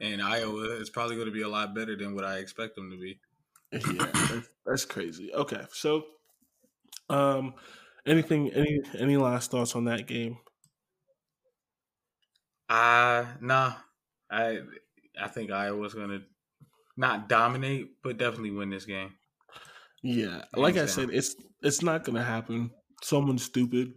and 0.00 0.22
Iowa 0.22 0.76
is 0.80 0.90
probably 0.90 1.16
going 1.16 1.28
to 1.28 1.32
be 1.32 1.42
a 1.42 1.48
lot 1.48 1.74
better 1.74 1.96
than 1.96 2.14
what 2.14 2.24
I 2.24 2.38
expect 2.38 2.76
them 2.76 2.90
to 2.90 2.98
be. 2.98 3.20
Yeah, 3.72 4.10
that's, 4.12 4.48
that's 4.66 4.84
crazy. 4.84 5.32
Okay, 5.32 5.64
so 5.72 6.04
um 7.08 7.54
Anything? 8.06 8.50
Any 8.52 8.80
any 8.98 9.16
last 9.16 9.50
thoughts 9.50 9.76
on 9.76 9.84
that 9.84 10.06
game? 10.06 10.38
Uh 12.68 13.26
nah. 13.40 13.74
I 14.30 14.60
I 15.20 15.28
think 15.28 15.50
Iowa's 15.50 15.94
gonna 15.94 16.20
not 16.96 17.28
dominate, 17.28 18.02
but 18.02 18.18
definitely 18.18 18.52
win 18.52 18.70
this 18.70 18.86
game. 18.86 19.12
Yeah, 20.02 20.44
like 20.56 20.76
I 20.76 20.86
said, 20.86 21.10
it's 21.12 21.34
it's 21.62 21.82
not 21.82 22.04
gonna 22.04 22.24
happen. 22.24 22.70
Someone 23.02 23.38
stupid 23.38 23.92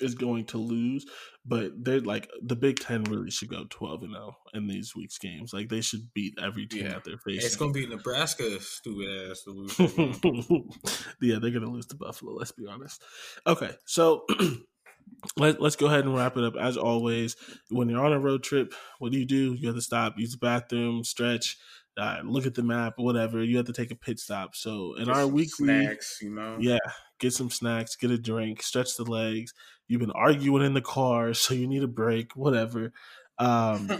is 0.00 0.14
going 0.14 0.44
to 0.46 0.58
lose, 0.58 1.06
but 1.44 1.72
they're 1.76 2.00
like 2.00 2.30
the 2.42 2.56
Big 2.56 2.78
Ten 2.78 3.04
really 3.04 3.30
should 3.30 3.50
go 3.50 3.64
twelve 3.68 4.02
and 4.02 4.12
zero 4.12 4.36
oh 4.36 4.56
in 4.58 4.66
these 4.66 4.94
weeks' 4.96 5.18
games. 5.18 5.52
Like 5.52 5.68
they 5.68 5.80
should 5.80 6.12
beat 6.14 6.38
every 6.42 6.66
team 6.66 6.84
yeah. 6.84 6.94
that 6.94 7.04
they're 7.04 7.18
facing. 7.18 7.46
It's 7.46 7.56
gonna 7.56 7.72
be 7.72 7.86
Nebraska, 7.86 8.60
stupid 8.60 9.30
ass 9.30 9.42
to 9.42 9.50
lose. 9.50 9.78
yeah, 11.20 11.38
they're 11.40 11.50
gonna 11.50 11.70
lose 11.70 11.86
to 11.86 11.96
Buffalo. 11.96 12.34
Let's 12.34 12.52
be 12.52 12.66
honest. 12.66 13.02
Okay, 13.46 13.72
so 13.84 14.24
let, 15.36 15.60
let's 15.60 15.76
go 15.76 15.86
ahead 15.86 16.04
and 16.04 16.14
wrap 16.14 16.36
it 16.36 16.44
up. 16.44 16.54
As 16.56 16.76
always, 16.76 17.36
when 17.70 17.88
you're 17.88 18.04
on 18.04 18.12
a 18.12 18.20
road 18.20 18.42
trip, 18.42 18.74
what 18.98 19.12
do 19.12 19.18
you 19.18 19.26
do? 19.26 19.54
You 19.54 19.68
have 19.68 19.76
to 19.76 19.82
stop, 19.82 20.14
use 20.18 20.32
the 20.32 20.38
bathroom, 20.38 21.04
stretch, 21.04 21.58
uh, 21.96 22.18
look 22.24 22.46
at 22.46 22.54
the 22.54 22.62
map, 22.62 22.94
whatever. 22.96 23.42
You 23.42 23.56
have 23.58 23.66
to 23.66 23.72
take 23.72 23.90
a 23.90 23.96
pit 23.96 24.18
stop. 24.18 24.54
So 24.54 24.94
in 24.94 25.04
Get 25.06 25.16
our 25.16 25.26
weekly, 25.26 25.66
snacks, 25.66 26.18
you 26.22 26.30
know? 26.30 26.56
yeah, 26.60 26.78
get 27.18 27.32
some 27.32 27.50
snacks, 27.50 27.96
get 27.96 28.10
a 28.10 28.18
drink, 28.18 28.62
stretch 28.62 28.96
the 28.96 29.04
legs. 29.04 29.52
You've 29.92 30.00
been 30.00 30.10
arguing 30.10 30.64
in 30.64 30.72
the 30.72 30.80
car, 30.80 31.34
so 31.34 31.52
you 31.52 31.66
need 31.66 31.82
a 31.82 31.86
break, 31.86 32.34
whatever. 32.34 32.94
Um, 33.38 33.90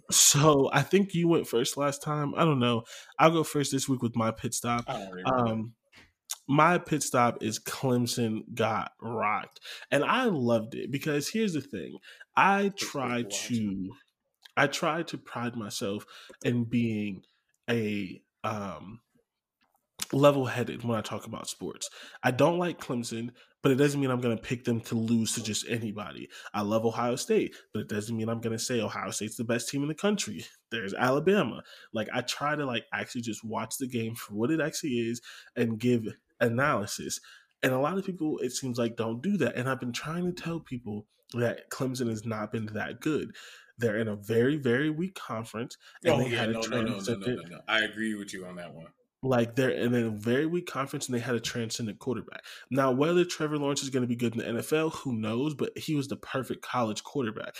so 0.10 0.70
I 0.72 0.80
think 0.80 1.14
you 1.14 1.28
went 1.28 1.46
first 1.46 1.76
last 1.76 2.02
time. 2.02 2.34
I 2.34 2.46
don't 2.46 2.60
know. 2.60 2.84
I'll 3.18 3.30
go 3.30 3.44
first 3.44 3.70
this 3.70 3.86
week 3.86 4.00
with 4.00 4.16
my 4.16 4.30
pit 4.30 4.54
stop. 4.54 4.84
I 4.88 4.98
don't 4.98 5.10
remember. 5.10 5.48
Um, 5.48 5.72
my 6.48 6.78
pit 6.78 7.02
stop 7.02 7.42
is 7.42 7.58
Clemson 7.58 8.54
got 8.54 8.92
rocked, 9.02 9.60
and 9.90 10.02
I 10.02 10.24
loved 10.24 10.74
it 10.74 10.90
because 10.90 11.28
here's 11.28 11.52
the 11.52 11.60
thing: 11.60 11.98
I 12.34 12.72
try 12.74 13.24
to, 13.28 13.90
I 14.56 14.66
try 14.66 15.02
to 15.02 15.18
pride 15.18 15.56
myself 15.56 16.06
in 16.42 16.64
being 16.64 17.22
a 17.68 18.22
um 18.44 19.00
level-headed 20.10 20.84
when 20.84 20.96
I 20.96 21.02
talk 21.02 21.26
about 21.26 21.48
sports. 21.48 21.90
I 22.22 22.30
don't 22.30 22.58
like 22.58 22.80
Clemson, 22.80 23.30
but 23.64 23.72
it 23.72 23.76
doesn't 23.76 23.98
mean 23.98 24.10
I'm 24.10 24.20
going 24.20 24.36
to 24.36 24.42
pick 24.42 24.64
them 24.64 24.82
to 24.82 24.94
lose 24.94 25.32
to 25.32 25.42
just 25.42 25.64
anybody. 25.70 26.28
I 26.52 26.60
love 26.60 26.84
Ohio 26.84 27.16
State, 27.16 27.56
but 27.72 27.80
it 27.80 27.88
doesn't 27.88 28.14
mean 28.14 28.28
I'm 28.28 28.42
going 28.42 28.56
to 28.56 28.62
say 28.62 28.82
Ohio 28.82 29.10
State's 29.10 29.38
the 29.38 29.44
best 29.44 29.70
team 29.70 29.80
in 29.80 29.88
the 29.88 29.94
country. 29.94 30.44
There's 30.70 30.92
Alabama. 30.92 31.62
Like 31.94 32.08
I 32.12 32.20
try 32.20 32.54
to 32.56 32.66
like 32.66 32.84
actually 32.92 33.22
just 33.22 33.42
watch 33.42 33.78
the 33.78 33.88
game 33.88 34.16
for 34.16 34.34
what 34.34 34.50
it 34.50 34.60
actually 34.60 35.08
is 35.08 35.22
and 35.56 35.78
give 35.78 36.06
analysis. 36.40 37.20
And 37.62 37.72
a 37.72 37.78
lot 37.78 37.96
of 37.96 38.04
people 38.04 38.36
it 38.40 38.52
seems 38.52 38.76
like 38.76 38.98
don't 38.98 39.22
do 39.22 39.38
that. 39.38 39.56
And 39.56 39.66
I've 39.66 39.80
been 39.80 39.92
trying 39.92 40.26
to 40.26 40.42
tell 40.42 40.60
people 40.60 41.06
that 41.32 41.70
Clemson 41.70 42.10
has 42.10 42.26
not 42.26 42.52
been 42.52 42.66
that 42.74 43.00
good. 43.00 43.34
They're 43.78 43.96
in 43.96 44.08
a 44.08 44.16
very 44.16 44.58
very 44.58 44.90
weak 44.90 45.14
conference 45.14 45.78
and 46.04 46.12
oh 46.12 46.18
they 46.18 46.28
yeah, 46.28 46.40
had 46.40 46.50
a 46.50 46.52
no, 46.52 46.60
no, 46.60 46.68
no, 46.68 46.76
no, 46.76 46.82
no, 46.82 46.88
transcendent 46.90 47.50
no, 47.50 47.56
no. 47.56 47.62
I 47.66 47.80
agree 47.80 48.14
with 48.14 48.34
you 48.34 48.44
on 48.44 48.56
that 48.56 48.74
one. 48.74 48.88
Like 49.24 49.56
they're 49.56 49.70
in 49.70 49.94
a 49.94 50.10
very 50.10 50.46
weak 50.46 50.66
conference 50.66 51.06
and 51.06 51.14
they 51.14 51.20
had 51.20 51.34
a 51.34 51.40
transcendent 51.40 51.98
quarterback. 51.98 52.44
Now, 52.70 52.92
whether 52.92 53.24
Trevor 53.24 53.58
Lawrence 53.58 53.82
is 53.82 53.90
going 53.90 54.02
to 54.02 54.08
be 54.08 54.16
good 54.16 54.34
in 54.34 54.38
the 54.38 54.62
NFL, 54.62 54.92
who 54.96 55.14
knows? 55.14 55.54
But 55.54 55.76
he 55.76 55.94
was 55.94 56.08
the 56.08 56.16
perfect 56.16 56.62
college 56.62 57.02
quarterback. 57.02 57.56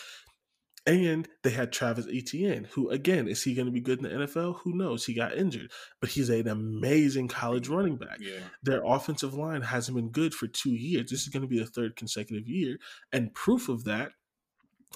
And 0.86 1.26
they 1.42 1.50
had 1.50 1.72
Travis 1.72 2.06
Etienne, 2.12 2.68
who 2.72 2.90
again, 2.90 3.26
is 3.26 3.42
he 3.42 3.54
going 3.54 3.64
to 3.64 3.72
be 3.72 3.80
good 3.80 4.00
in 4.00 4.04
the 4.04 4.26
NFL? 4.26 4.58
Who 4.60 4.76
knows? 4.76 5.06
He 5.06 5.14
got 5.14 5.34
injured, 5.34 5.72
but 5.98 6.10
he's 6.10 6.28
an 6.28 6.46
amazing 6.46 7.28
college 7.28 7.68
running 7.68 7.96
back. 7.96 8.18
Yeah. 8.20 8.40
Their 8.62 8.82
offensive 8.84 9.32
line 9.32 9.62
hasn't 9.62 9.96
been 9.96 10.10
good 10.10 10.34
for 10.34 10.46
two 10.46 10.74
years. 10.74 11.10
This 11.10 11.22
is 11.22 11.28
going 11.28 11.40
to 11.40 11.48
be 11.48 11.58
the 11.58 11.64
third 11.64 11.96
consecutive 11.96 12.46
year. 12.46 12.76
And 13.12 13.32
proof 13.32 13.70
of 13.70 13.84
that 13.84 14.12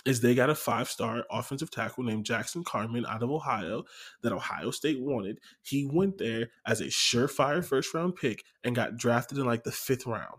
is 0.05 0.21
they 0.21 0.35
got 0.35 0.51
a 0.51 0.55
five 0.55 0.89
star 0.89 1.25
offensive 1.31 1.71
tackle 1.71 2.05
named 2.05 2.25
Jackson 2.25 2.65
Carman 2.65 3.05
out 3.07 3.23
of 3.23 3.31
Ohio 3.31 3.85
that 4.23 4.33
Ohio 4.33 4.71
State 4.71 5.01
wanted. 5.01 5.39
He 5.63 5.85
went 5.87 6.19
there 6.19 6.51
as 6.67 6.81
a 6.81 6.87
surefire 6.87 7.65
first 7.65 7.93
round 7.95 8.17
pick 8.17 8.45
and 8.65 8.75
got 8.77 8.97
drafted 8.97 9.39
in 9.39 9.45
like 9.45 9.65
the 9.65 9.73
fifth 9.73 10.07
round. 10.07 10.39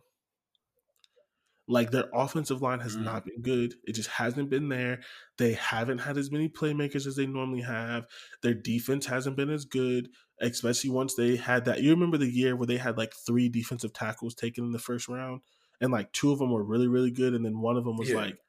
Like 1.67 1.91
their 1.91 2.09
offensive 2.13 2.63
line 2.63 2.79
has 2.79 2.97
Mm. 2.97 3.03
not 3.03 3.25
been 3.25 3.41
good. 3.43 3.75
It 3.83 3.93
just 3.93 4.09
hasn't 4.09 4.49
been 4.49 4.69
there. 4.69 5.01
They 5.37 5.53
haven't 5.53 5.99
had 5.99 6.17
as 6.17 6.31
many 6.31 6.49
playmakers 6.49 7.05
as 7.05 7.15
they 7.15 7.27
normally 7.27 7.61
have. 7.61 8.07
Their 8.41 8.55
defense 8.55 9.05
hasn't 9.05 9.37
been 9.37 9.51
as 9.51 9.65
good, 9.65 10.09
especially 10.41 10.89
once 10.89 11.13
they 11.13 11.35
had 11.35 11.65
that. 11.65 11.83
You 11.83 11.91
remember 11.91 12.17
the 12.17 12.25
year 12.31 12.55
where 12.55 12.65
they 12.65 12.77
had 12.77 12.97
like 12.97 13.13
three 13.13 13.49
defensive 13.49 13.93
tackles 13.93 14.33
taken 14.33 14.63
in 14.63 14.71
the 14.71 14.79
first 14.79 15.07
round, 15.07 15.41
and 15.79 15.91
like 15.91 16.11
two 16.11 16.31
of 16.31 16.39
them 16.39 16.51
were 16.51 16.63
really, 16.63 16.87
really 16.87 17.11
good, 17.11 17.35
and 17.35 17.45
then 17.45 17.59
one 17.61 17.77
of 17.77 17.83
them 17.85 17.97
was 17.97 18.09
Yeah. 18.09 18.15
like, 18.15 18.39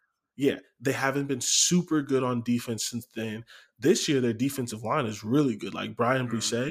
yeah, 0.41 0.57
they 0.81 0.93
haven't 0.93 1.27
been 1.27 1.43
super 1.43 2.01
good 2.01 2.23
on 2.23 2.43
defense 2.43 2.87
since 2.87 3.07
then. 3.15 3.45
This 3.79 4.09
year, 4.09 4.23
their 4.23 4.33
defensive 4.33 4.83
line 4.83 5.05
is 5.05 5.23
really 5.23 5.55
good. 5.55 5.75
Like 5.75 5.95
Brian. 5.95 6.29
Boucher, 6.29 6.71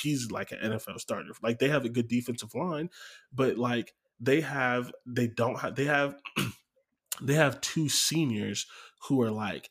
he's 0.00 0.30
like 0.30 0.52
an 0.52 0.58
NFL 0.72 0.98
starter. 1.00 1.28
Like 1.42 1.58
they 1.58 1.68
have 1.68 1.84
a 1.84 1.90
good 1.90 2.08
defensive 2.08 2.54
line, 2.54 2.88
but 3.30 3.58
like 3.58 3.92
they 4.20 4.40
have, 4.40 4.90
they 5.04 5.26
don't 5.26 5.60
have, 5.60 5.74
they 5.74 5.84
have, 5.84 6.14
they 7.20 7.34
have 7.34 7.60
two 7.60 7.90
seniors 7.90 8.66
who 9.02 9.20
are 9.20 9.30
like, 9.30 9.68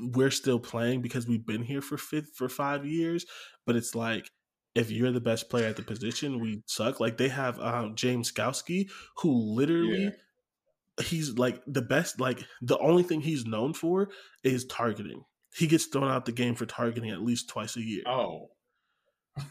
we're 0.00 0.30
still 0.30 0.58
playing 0.58 1.02
because 1.02 1.28
we've 1.28 1.44
been 1.44 1.64
here 1.64 1.82
for 1.82 1.98
fifth 1.98 2.34
for 2.34 2.48
five 2.48 2.86
years, 2.86 3.26
but 3.66 3.76
it's 3.76 3.94
like 3.94 4.30
if 4.74 4.90
you're 4.90 5.12
the 5.12 5.20
best 5.20 5.50
player 5.50 5.66
at 5.66 5.76
the 5.76 5.82
position, 5.82 6.40
we 6.40 6.62
suck. 6.64 6.98
Like 6.98 7.18
they 7.18 7.28
have 7.28 7.60
um, 7.60 7.94
James 7.94 8.32
Skalski, 8.32 8.88
who 9.18 9.32
literally 9.32 10.12
he's 11.02 11.36
like 11.38 11.60
the 11.66 11.82
best. 11.82 12.20
Like 12.20 12.44
the 12.62 12.78
only 12.78 13.02
thing 13.02 13.20
he's 13.20 13.44
known 13.44 13.74
for 13.74 14.08
is 14.42 14.64
targeting. 14.64 15.22
He 15.54 15.66
gets 15.66 15.86
thrown 15.86 16.08
out 16.10 16.24
the 16.26 16.32
game 16.32 16.54
for 16.54 16.66
targeting 16.66 17.10
at 17.10 17.22
least 17.22 17.48
twice 17.48 17.76
a 17.76 17.82
year. 17.82 18.02
Oh. 18.06 18.48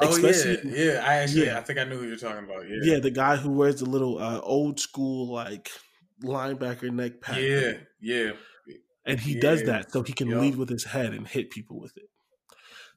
Oh 0.00 0.16
yeah, 0.16 0.28
Especially- 0.28 0.84
yeah. 0.86 1.02
I 1.04 1.14
actually, 1.16 1.46
yeah. 1.46 1.58
I 1.58 1.60
think 1.60 1.80
I 1.80 1.84
knew 1.84 1.98
who 1.98 2.06
you're 2.06 2.16
talking 2.16 2.44
about. 2.44 2.68
Yeah, 2.68 2.76
Yeah, 2.94 2.98
the 3.00 3.10
guy 3.10 3.34
who 3.34 3.50
wears 3.50 3.80
the 3.80 3.86
little 3.90 4.18
uh, 4.20 4.38
old 4.44 4.78
school 4.78 5.32
like 5.32 5.70
linebacker 6.24 6.92
neck 6.92 7.20
pad. 7.20 7.42
yeah, 7.42 7.72
yeah. 8.00 8.30
and 9.04 9.18
he 9.18 9.34
does 9.40 9.64
that 9.64 9.90
so 9.90 10.04
he 10.04 10.12
can 10.12 10.28
Yup. 10.28 10.40
lead 10.40 10.54
with 10.56 10.68
his 10.68 10.84
head 10.84 11.14
and 11.14 11.26
hit 11.26 11.50
people 11.50 11.80
with 11.80 11.96
it. 11.96 12.04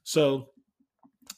So 0.04 0.50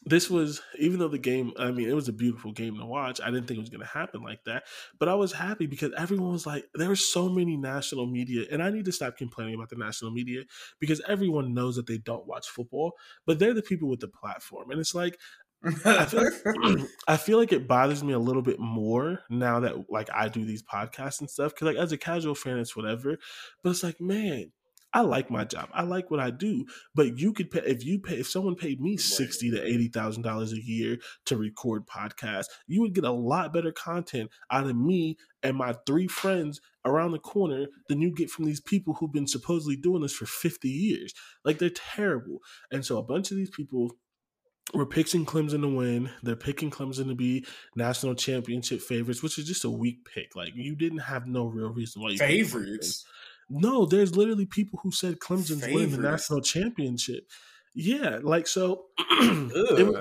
this 0.07 0.29
was 0.29 0.61
even 0.79 0.99
though 0.99 1.09
the 1.09 1.19
game 1.19 1.53
I 1.59 1.71
mean 1.71 1.89
it 1.89 1.95
was 1.95 2.09
a 2.09 2.13
beautiful 2.13 2.53
game 2.53 2.77
to 2.79 2.85
watch. 2.85 3.21
I 3.21 3.31
didn't 3.31 3.47
think 3.47 3.59
it 3.59 3.63
was 3.63 3.71
going 3.71 3.81
to 3.81 3.87
happen 3.87 4.23
like 4.23 4.45
that, 4.45 4.65
but 4.99 5.09
I 5.09 5.15
was 5.15 5.33
happy 5.33 5.67
because 5.67 5.93
everyone 5.97 6.33
was 6.33 6.47
like 6.47 6.67
there 6.75 6.89
were 6.89 6.97
so 6.97 7.29
many 7.29 7.57
national 7.57 8.07
media 8.07 8.45
and 8.51 8.63
I 8.63 8.71
need 8.71 8.85
to 8.85 8.93
stop 8.93 9.17
complaining 9.17 9.55
about 9.55 9.71
the 9.71 9.77
national 9.77 10.11
media 10.11 10.43
because 10.79 11.01
everyone 11.09 11.55
knows 11.55 11.77
that 11.77 11.87
they 11.87 11.99
don't 11.99 12.27
watch 12.27 12.49
football, 12.49 12.93
but 13.27 13.39
they're 13.39 13.55
the 13.55 13.63
people 13.63 13.89
with 13.89 14.01
the 14.01 14.09
platform 14.09 14.71
and 14.71 14.81
it's 14.81 14.95
like 14.95 15.19
I 15.65 16.05
feel 16.05 16.25
like, 16.25 16.87
I 17.09 17.17
feel 17.17 17.39
like 17.39 17.53
it 17.53 17.67
bothers 17.67 18.05
me 18.05 18.13
a 18.13 18.19
little 18.19 18.43
bit 18.43 18.59
more 18.61 19.21
now 19.31 19.61
that 19.61 19.91
like 19.91 20.11
I 20.13 20.29
do 20.29 20.45
these 20.45 20.63
podcasts 20.63 21.21
and 21.21 21.31
stuff 21.31 21.55
because 21.55 21.67
like 21.67 21.77
as 21.77 21.93
a 21.93 21.99
casual 21.99 22.35
fan 22.35 22.59
it's 22.59 22.77
whatever, 22.77 23.17
but 23.63 23.71
it's 23.71 23.83
like 23.83 24.01
man, 24.01 24.53
I 24.95 25.01
like 25.01 25.29
my 25.29 25.45
job, 25.45 25.69
I 25.75 25.83
like 25.83 26.09
what 26.11 26.21
I 26.21 26.31
do, 26.31 26.67
but 26.95 27.19
you 27.19 27.33
could 27.33 27.51
pay 27.51 27.63
if 27.67 27.85
you 27.85 27.99
pay 27.99 28.21
if 28.21 28.29
someone 28.29 28.55
paid 28.55 28.81
me 28.81 28.97
sixty 28.97 29.51
to 29.51 29.61
eighty 29.61 29.89
thousand 29.89 30.23
dollars 30.23 30.53
a 30.53 30.65
year 30.65 30.99
to 31.27 31.37
record 31.37 31.87
podcasts, 31.87 32.47
you 32.69 32.81
would 32.81 32.95
get 32.95 33.05
a 33.05 33.11
lot 33.11 33.53
better 33.53 33.73
content 33.73 34.31
out 34.53 34.69
of 34.69 34.77
me 34.77 35.17
and 35.43 35.57
my 35.57 35.75
three 35.85 36.07
friends 36.07 36.61
around 36.85 37.11
the 37.11 37.19
corner 37.19 37.67
than 37.89 38.01
you 38.01 38.15
get 38.15 38.31
from 38.31 38.45
these 38.45 38.61
people 38.61 38.95
who've 38.95 39.13
been 39.13 39.27
supposedly 39.27 39.77
doing 39.77 40.03
this 40.03 40.15
for 40.15 40.27
fifty 40.27 40.71
years. 40.71 41.13
Like 41.45 41.59
they're 41.59 41.71
terrible, 41.71 42.39
and 42.71 42.87
so 42.87 42.97
a 42.97 43.03
bunch 43.03 43.33
of 43.33 43.37
these 43.37 43.51
people 43.51 43.97
we're 44.73 44.87
picking 44.87 45.27
Clemson 45.27 45.61
to 45.61 45.69
win. 45.69 46.11
They're 46.23 46.37
picking 46.37 46.71
Clemson 46.71 47.09
to 47.09 47.15
be 47.15 47.45
national 47.77 48.15
championship 48.15 48.81
favorites, 48.81 49.23
which 49.23 49.39
is 49.39 49.47
just 49.47 49.65
a 49.65 49.71
weak 49.71 50.05
pick. 50.05 50.35
Like 50.35 50.53
you 50.55 50.75
didn't 50.75 50.99
have 50.99 51.27
no 51.27 51.47
real 51.47 51.69
reason 51.69 52.01
why 52.01 52.11
you 52.11 52.19
Favorites. 52.19 53.05
No, 53.51 53.87
there's 53.87 54.17
literally 54.17 54.47
people 54.47 54.81
who 54.83 54.91
said 54.91 55.19
Clemson's 55.19 55.63
winning 55.63 55.91
the 55.91 55.99
national 55.99 56.41
championship. 56.41 57.29
Yeah, 57.75 58.21
like 58.23 58.47
so. 58.47 58.87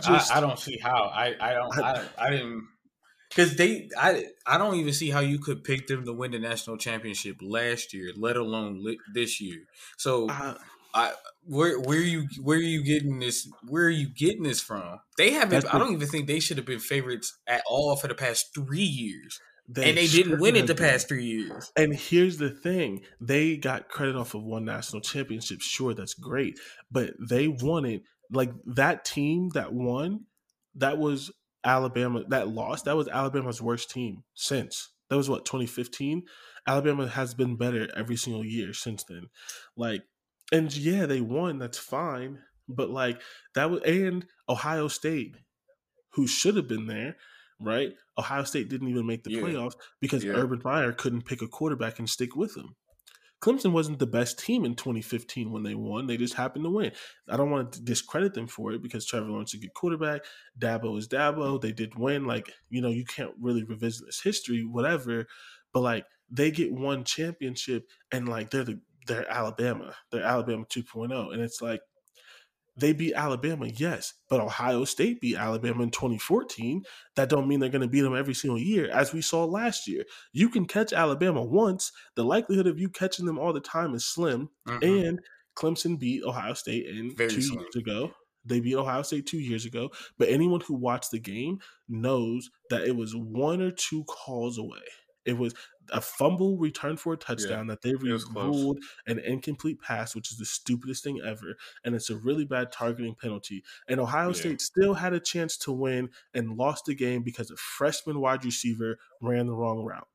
just 0.02 0.32
I, 0.32 0.38
I 0.38 0.40
don't 0.42 0.60
see 0.60 0.78
how. 0.78 1.06
I 1.06 1.36
I 1.40 1.54
don't. 1.54 1.80
I, 1.80 2.04
I 2.18 2.30
didn't. 2.30 2.68
Because 3.30 3.56
they, 3.56 3.90
I, 3.98 4.26
I 4.46 4.60
don't 4.60 4.76
even 4.76 4.94
see 4.94 5.10
how 5.10 5.22
you 5.22 5.40
could 5.40 5.64
pick 5.64 5.88
them 5.88 6.06
to 6.06 6.14
win 6.14 6.32
the 6.32 6.40
national 6.40 6.78
championship 6.78 7.38
last 7.42 7.92
year, 7.92 8.12
let 8.16 8.38
alone 8.38 8.84
li- 8.84 9.00
this 9.12 9.42
year. 9.42 9.62
So, 9.98 10.30
Uh, 10.30 10.54
I, 10.94 11.14
where, 11.48 11.80
where 11.80 11.98
you, 11.98 12.28
where 12.44 12.60
are 12.60 12.62
you 12.62 12.84
getting 12.84 13.18
this? 13.18 13.50
Where 13.68 13.86
are 13.86 13.90
you 13.90 14.08
getting 14.08 14.44
this 14.44 14.62
from? 14.62 15.00
They 15.18 15.32
haven't. 15.32 15.66
I 15.74 15.80
don't 15.80 15.94
even 15.94 16.08
think 16.08 16.28
they 16.28 16.40
should 16.40 16.58
have 16.58 16.68
been 16.68 16.78
favorites 16.78 17.36
at 17.48 17.64
all 17.68 17.96
for 17.96 18.08
the 18.08 18.14
past 18.14 18.54
three 18.54 18.84
years, 18.84 19.40
they 19.68 19.90
and 19.90 19.98
they 19.98 20.08
didn't 20.08 20.40
win 20.40 20.56
it 20.56 20.68
the 20.68 20.76
past 20.76 21.08
three 21.08 21.26
years. 21.26 21.72
And 21.76 21.96
here's 21.96 22.38
the 22.38 22.50
thing 22.50 23.02
they 23.22 23.56
got 23.56 23.90
credit 23.90 24.16
off 24.16 24.34
of 24.34 24.44
one 24.44 24.66
national 24.66 25.02
championship. 25.02 25.62
Sure, 25.62 25.94
that's 25.94 26.14
great. 26.14 26.60
But 26.92 27.12
they 27.20 27.48
won 27.48 27.86
it. 27.86 28.04
Like 28.32 28.52
that 28.66 29.06
team 29.06 29.50
that 29.50 29.74
won, 29.74 30.26
that 30.76 30.98
was 30.98 31.32
Alabama. 31.64 32.24
That 32.28 32.50
lost, 32.50 32.86
that 32.86 32.98
was 32.98 33.08
Alabama's 33.08 33.62
worst 33.62 33.90
team 33.90 34.24
since. 34.34 34.90
That 35.10 35.18
was 35.18 35.30
what, 35.30 35.46
2015? 35.46 36.24
Alabama 36.68 37.08
has 37.08 37.34
been 37.34 37.56
better 37.56 37.90
every 37.96 38.16
single 38.16 38.46
year 38.46 38.74
since 38.74 39.04
then. 39.04 39.28
Like, 39.78 40.04
and 40.52 40.76
yeah, 40.76 41.06
they 41.06 41.22
won. 41.22 41.60
That's 41.60 41.78
fine. 41.78 42.40
But 42.68 42.90
like, 42.90 43.22
that 43.56 43.70
was, 43.70 43.82
and 43.84 44.26
Ohio 44.50 44.88
State, 44.88 45.36
who 46.14 46.28
should 46.28 46.56
have 46.56 46.68
been 46.68 46.88
there, 46.88 47.18
right? 47.64 47.94
Ohio 48.18 48.44
State 48.44 48.70
didn't 48.70 48.90
even 48.90 49.06
make 49.06 49.24
the 49.24 49.32
Yeah. 49.32 49.42
playoffs 49.42 49.76
because 50.00 50.24
Yeah. 50.24 50.34
Urban 50.34 50.62
Meyer 50.64 50.92
couldn't 50.92 51.26
pick 51.26 51.42
a 51.42 51.48
quarterback 51.48 52.00
and 52.00 52.10
stick 52.10 52.36
with 52.36 52.56
him. 52.56 52.76
Clemson 53.42 53.74
wasn't 53.74 54.00
the 54.00 54.08
best 54.08 54.40
team 54.40 54.64
in 54.64 54.74
2015 54.74 55.52
when 55.52 55.64
they 55.64 55.76
won. 55.76 56.08
They 56.08 56.16
just 56.16 56.36
happened 56.36 56.64
to 56.64 56.70
win. 56.70 56.94
I 57.28 57.36
don't 57.36 57.52
want 57.52 57.74
to 57.74 57.82
discredit 57.82 58.34
them 58.34 58.48
for 58.48 58.72
it 58.72 58.82
because 58.82 59.06
Trevor 59.06 59.28
Lawrence 59.28 59.54
is 59.54 59.60
a 59.60 59.64
good 59.64 59.74
quarterback. 59.74 60.22
Dabo 60.58 60.98
is 60.98 61.10
Dabo. 61.10 61.60
They 61.60 61.74
did 61.74 61.96
win. 61.96 62.26
Like, 62.26 62.54
you 62.70 62.82
know, 62.82 62.88
you 62.90 63.04
can't 63.04 63.34
really 63.42 63.64
revisit 63.66 64.06
this 64.06 64.22
history, 64.22 64.64
whatever. 64.64 65.28
But 65.74 65.82
like 65.82 66.06
they 66.30 66.52
get 66.52 66.72
one 66.72 67.04
championship 67.04 67.90
and 68.14 68.30
like 68.30 68.50
they're 68.50 68.64
the 68.64 68.80
they're 69.08 69.30
Alabama. 69.30 69.94
They're 70.12 70.24
Alabama 70.24 70.64
2.0. 70.70 71.34
And 71.34 71.42
it's 71.42 71.62
like 71.62 71.82
they 72.76 72.94
beat 72.94 73.14
Alabama, 73.14 73.68
yes, 73.68 74.14
but 74.30 74.42
Ohio 74.42 74.84
State 74.86 75.22
beat 75.22 75.38
Alabama 75.38 75.84
in 75.84 75.92
2014. 75.92 76.84
That 77.16 77.30
don't 77.30 77.48
mean 77.48 77.60
they're 77.60 77.70
going 77.70 77.84
to 77.84 77.88
beat 77.88 78.02
them 78.02 78.16
every 78.16 78.34
single 78.34 78.60
year, 78.60 78.90
as 78.90 79.14
we 79.14 79.22
saw 79.22 79.46
last 79.46 79.88
year. 79.88 80.04
You 80.32 80.50
can 80.50 80.66
catch 80.66 80.92
Alabama 80.92 81.44
once. 81.44 81.92
The 82.16 82.24
likelihood 82.24 82.68
of 82.68 82.80
you 82.80 82.90
catching 82.90 83.26
them 83.26 83.38
all 83.38 83.54
the 83.54 83.60
time 83.60 83.94
is 83.94 84.06
slim. 84.06 84.50
Mm-hmm. 84.68 84.84
And 84.84 85.20
Clemson 85.56 86.00
beat 86.00 86.24
Ohio 86.24 86.54
State 86.54 86.88
in 86.88 87.16
Very 87.16 87.30
two 87.30 87.42
slim. 87.42 87.60
years 87.60 87.76
ago. 87.76 88.12
They 88.46 88.60
beat 88.60 88.76
Ohio 88.76 89.04
State 89.04 89.28
two 89.28 89.40
years 89.40 89.66
ago. 89.66 89.92
But 90.18 90.30
anyone 90.30 90.62
who 90.62 90.74
watched 90.74 91.12
the 91.12 91.20
game 91.20 91.60
knows 91.88 92.50
that 92.70 92.88
it 92.88 92.96
was 92.96 93.16
one 93.16 93.62
or 93.62 93.72
two 93.72 94.04
calls 94.06 94.58
away. 94.58 94.82
It 95.26 95.38
was 95.38 95.54
a 95.92 96.02
fumble 96.02 96.58
return 96.58 96.98
for 96.98 97.14
a 97.14 97.18
touchdown 97.18 97.68
yeah, 97.68 97.74
that 97.74 97.82
they 97.82 97.94
ruled 97.94 98.80
an 99.08 99.20
incomplete 99.20 99.82
pass, 99.82 100.16
which 100.16 100.32
is 100.32 100.38
the 100.38 100.46
stupidest 100.46 101.04
thing 101.04 101.22
ever. 101.26 101.56
And 101.84 101.96
it's 101.96 102.10
a 102.10 102.16
really 102.16 102.46
bad 102.46 102.72
targeting 102.72 103.16
penalty. 103.16 103.64
And 103.88 104.00
Ohio 104.00 104.28
yeah. 104.28 104.34
State 104.34 104.62
still 104.62 104.94
had 104.94 105.14
a 105.14 105.20
chance 105.20 105.58
to 105.58 105.72
win 105.72 106.10
and 106.34 106.58
lost 106.58 106.86
the 106.86 106.96
game 106.96 107.24
because 107.24 107.52
a 107.52 107.58
freshman 107.58 108.20
wide 108.20 108.46
receiver 108.46 108.98
ran 109.22 109.48
the 109.48 109.54
wrong 109.54 109.84
route. 109.84 110.08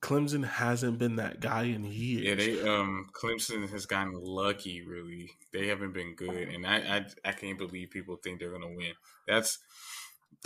Clemson 0.00 0.44
hasn't 0.44 0.98
been 0.98 1.16
that 1.16 1.40
guy 1.40 1.64
in 1.64 1.82
years. 1.82 2.24
Yeah, 2.24 2.34
they 2.34 2.68
um 2.68 3.10
Clemson 3.12 3.68
has 3.70 3.86
gotten 3.86 4.12
lucky. 4.14 4.82
Really, 4.82 5.30
they 5.52 5.66
haven't 5.66 5.94
been 5.94 6.14
good, 6.14 6.48
and 6.48 6.66
I 6.66 6.76
I, 6.76 7.06
I 7.24 7.32
can't 7.32 7.58
believe 7.58 7.90
people 7.90 8.16
think 8.16 8.38
they're 8.38 8.52
gonna 8.52 8.68
win. 8.68 8.92
That's 9.26 9.58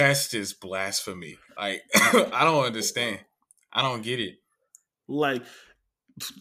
that's 0.00 0.28
just 0.30 0.60
blasphemy. 0.60 1.36
Like 1.56 1.82
I 1.94 2.44
don't 2.44 2.64
understand. 2.64 3.20
I 3.72 3.82
don't 3.82 4.02
get 4.02 4.18
it. 4.18 4.36
Like 5.06 5.42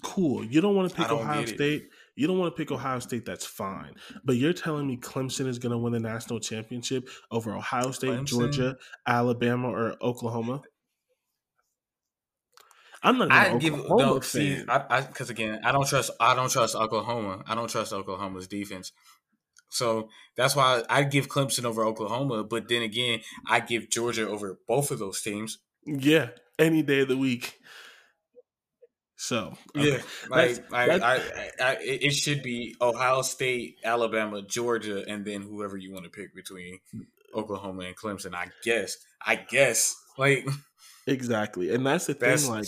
cool. 0.02 0.44
You 0.44 0.62
don't 0.62 0.76
want 0.76 0.90
to 0.90 0.96
pick 0.96 1.12
Ohio 1.12 1.46
State. 1.46 1.90
You 2.16 2.28
don't 2.28 2.40
want 2.40 2.56
to 2.56 2.58
pick 2.58 2.72
Ohio 2.72 3.00
State. 3.00 3.26
That's 3.26 3.46
fine. 3.46 3.96
But 4.24 4.36
you're 4.36 4.54
telling 4.54 4.88
me 4.88 4.98
Clemson 4.98 5.48
is 5.48 5.60
going 5.60 5.72
to 5.72 5.78
win 5.78 5.94
the 5.94 6.00
national 6.00 6.40
championship 6.40 7.08
over 7.32 7.56
Ohio 7.56 7.92
State, 7.92 8.12
Clemson? 8.12 8.26
Georgia, 8.26 8.78
Alabama, 9.08 9.70
or 9.70 9.96
Oklahoma? 10.02 10.62
I'm 13.02 13.18
not. 13.18 13.32
I 13.32 13.58
give 13.58 13.74
no. 13.74 14.20
See, 14.20 14.62
I 14.68 15.02
because 15.02 15.30
again, 15.30 15.62
I 15.64 15.72
don't 15.72 15.88
trust. 15.88 16.12
I 16.20 16.36
don't 16.36 16.50
trust 16.50 16.76
Oklahoma. 16.76 17.44
I 17.48 17.56
don't 17.56 17.70
trust 17.70 17.94
Oklahoma's 17.94 18.48
defense. 18.48 18.92
So 19.70 20.10
that's 20.36 20.56
why 20.56 20.84
I 20.90 21.04
give 21.04 21.30
Clemson 21.30 21.66
over 21.66 21.84
Oklahoma. 21.84 22.44
But 22.44 22.68
then 22.68 22.82
again, 22.82 23.22
I 23.48 23.60
give 23.60 23.90
Georgia 23.90 24.28
over 24.28 24.60
both 24.68 24.92
of 24.92 25.00
those 25.00 25.22
teams. 25.22 25.60
Yeah, 25.86 26.30
any 26.58 26.82
day 26.82 27.02
of 27.02 27.08
the 27.08 27.18
week. 27.18 27.60
So 29.16 29.54
okay. 29.76 29.92
yeah, 29.92 29.98
like 30.30 30.74
I, 30.74 30.92
I, 30.92 31.16
I, 31.62 31.78
it 31.82 32.12
should 32.12 32.42
be 32.42 32.76
Ohio 32.82 33.22
State, 33.22 33.76
Alabama, 33.84 34.42
Georgia, 34.42 35.04
and 35.08 35.26
then 35.26 35.42
whoever 35.42 35.76
you 35.76 35.92
want 35.92 36.06
to 36.06 36.10
pick 36.10 36.34
between 36.34 36.80
Oklahoma 37.36 37.84
and 37.84 37.98
Clemson. 37.98 38.34
I 38.34 38.48
guess. 38.64 38.96
I 39.22 39.36
guess. 39.36 39.96
Like 40.18 40.48
exactly, 41.08 41.74
and 41.74 41.86
that's 41.86 42.06
the 42.06 42.14
that's, 42.14 42.44
thing. 42.44 42.52
Like 42.52 42.68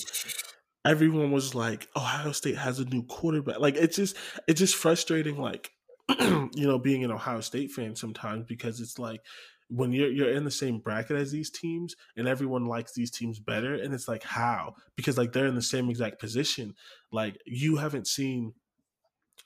everyone 0.84 1.32
was 1.32 1.56
like, 1.56 1.88
Ohio 1.96 2.34
State 2.34 2.58
has 2.58 2.80
a 2.80 2.86
new 2.86 3.04
quarterback. 3.04 3.60
Like 3.60 3.76
it's 3.76 3.96
just 3.96 4.18
it's 4.46 4.60
just 4.60 4.76
frustrating. 4.76 5.38
Like 5.38 5.72
you 6.54 6.68
know, 6.68 6.80
being 6.80 7.04
an 7.04 7.12
Ohio 7.12 7.42
State 7.42 7.72
fan 7.72 7.96
sometimes 7.96 8.46
because 8.48 8.80
it's 8.80 9.00
like 9.00 9.22
when 9.70 9.94
you're 9.94 10.12
you're 10.12 10.34
in 10.34 10.44
the 10.44 10.52
same 10.52 10.80
bracket 10.80 11.16
as 11.16 11.32
these 11.32 11.50
teams 11.50 11.96
and 12.18 12.28
everyone 12.28 12.66
likes 12.66 12.94
these 12.94 13.10
teams 13.10 13.40
better 13.40 13.74
and 13.74 13.94
it's 13.94 14.08
like 14.08 14.24
how? 14.24 14.76
Because 14.96 15.18
like 15.18 15.32
they're 15.32 15.48
in 15.48 15.56
the 15.56 15.62
same 15.62 15.90
exact 15.90 16.20
position. 16.20 16.76
Like 17.12 17.38
you 17.46 17.78
haven't 17.78 18.08
seen 18.08 18.54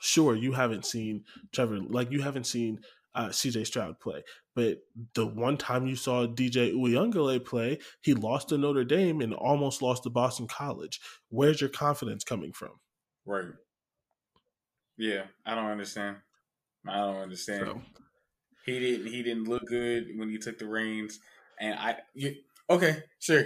sure 0.02 0.36
you 0.36 0.52
haven't 0.54 0.86
seen 0.86 1.24
Trevor 1.52 1.80
like 1.80 2.12
you 2.12 2.22
haven't 2.22 2.46
seen 2.46 2.80
uh, 3.14 3.30
CJ 3.30 3.66
Stroud 3.66 4.00
play 4.00 4.24
but 4.56 4.80
the 5.14 5.26
one 5.26 5.56
time 5.56 5.88
you 5.88 5.96
saw 5.96 6.28
DJ 6.28 6.74
Uiagalelei 6.74 7.44
play 7.44 7.80
he 8.02 8.14
lost 8.14 8.50
to 8.50 8.58
Notre 8.58 8.84
Dame 8.84 9.22
and 9.22 9.34
almost 9.34 9.82
lost 9.82 10.04
to 10.04 10.10
Boston 10.10 10.48
College. 10.48 11.00
Where's 11.30 11.62
your 11.62 11.70
confidence 11.70 12.26
coming 12.26 12.52
from? 12.52 12.72
Right. 13.26 13.54
Yeah 14.98 15.24
I 15.46 15.56
don't 15.56 15.72
understand 15.72 16.18
I 16.88 16.98
don't 16.98 17.18
understand. 17.18 17.66
So. 17.66 17.82
He 18.66 18.80
didn't. 18.80 19.08
He 19.08 19.24
didn't 19.24 19.48
look 19.48 19.66
good 19.68 20.08
when 20.16 20.30
he 20.30 20.38
took 20.38 20.58
the 20.58 20.68
reins. 20.68 21.20
And 21.60 21.76
I, 21.76 21.98
you, 22.14 22.36
okay, 22.70 23.04
sure. 23.20 23.44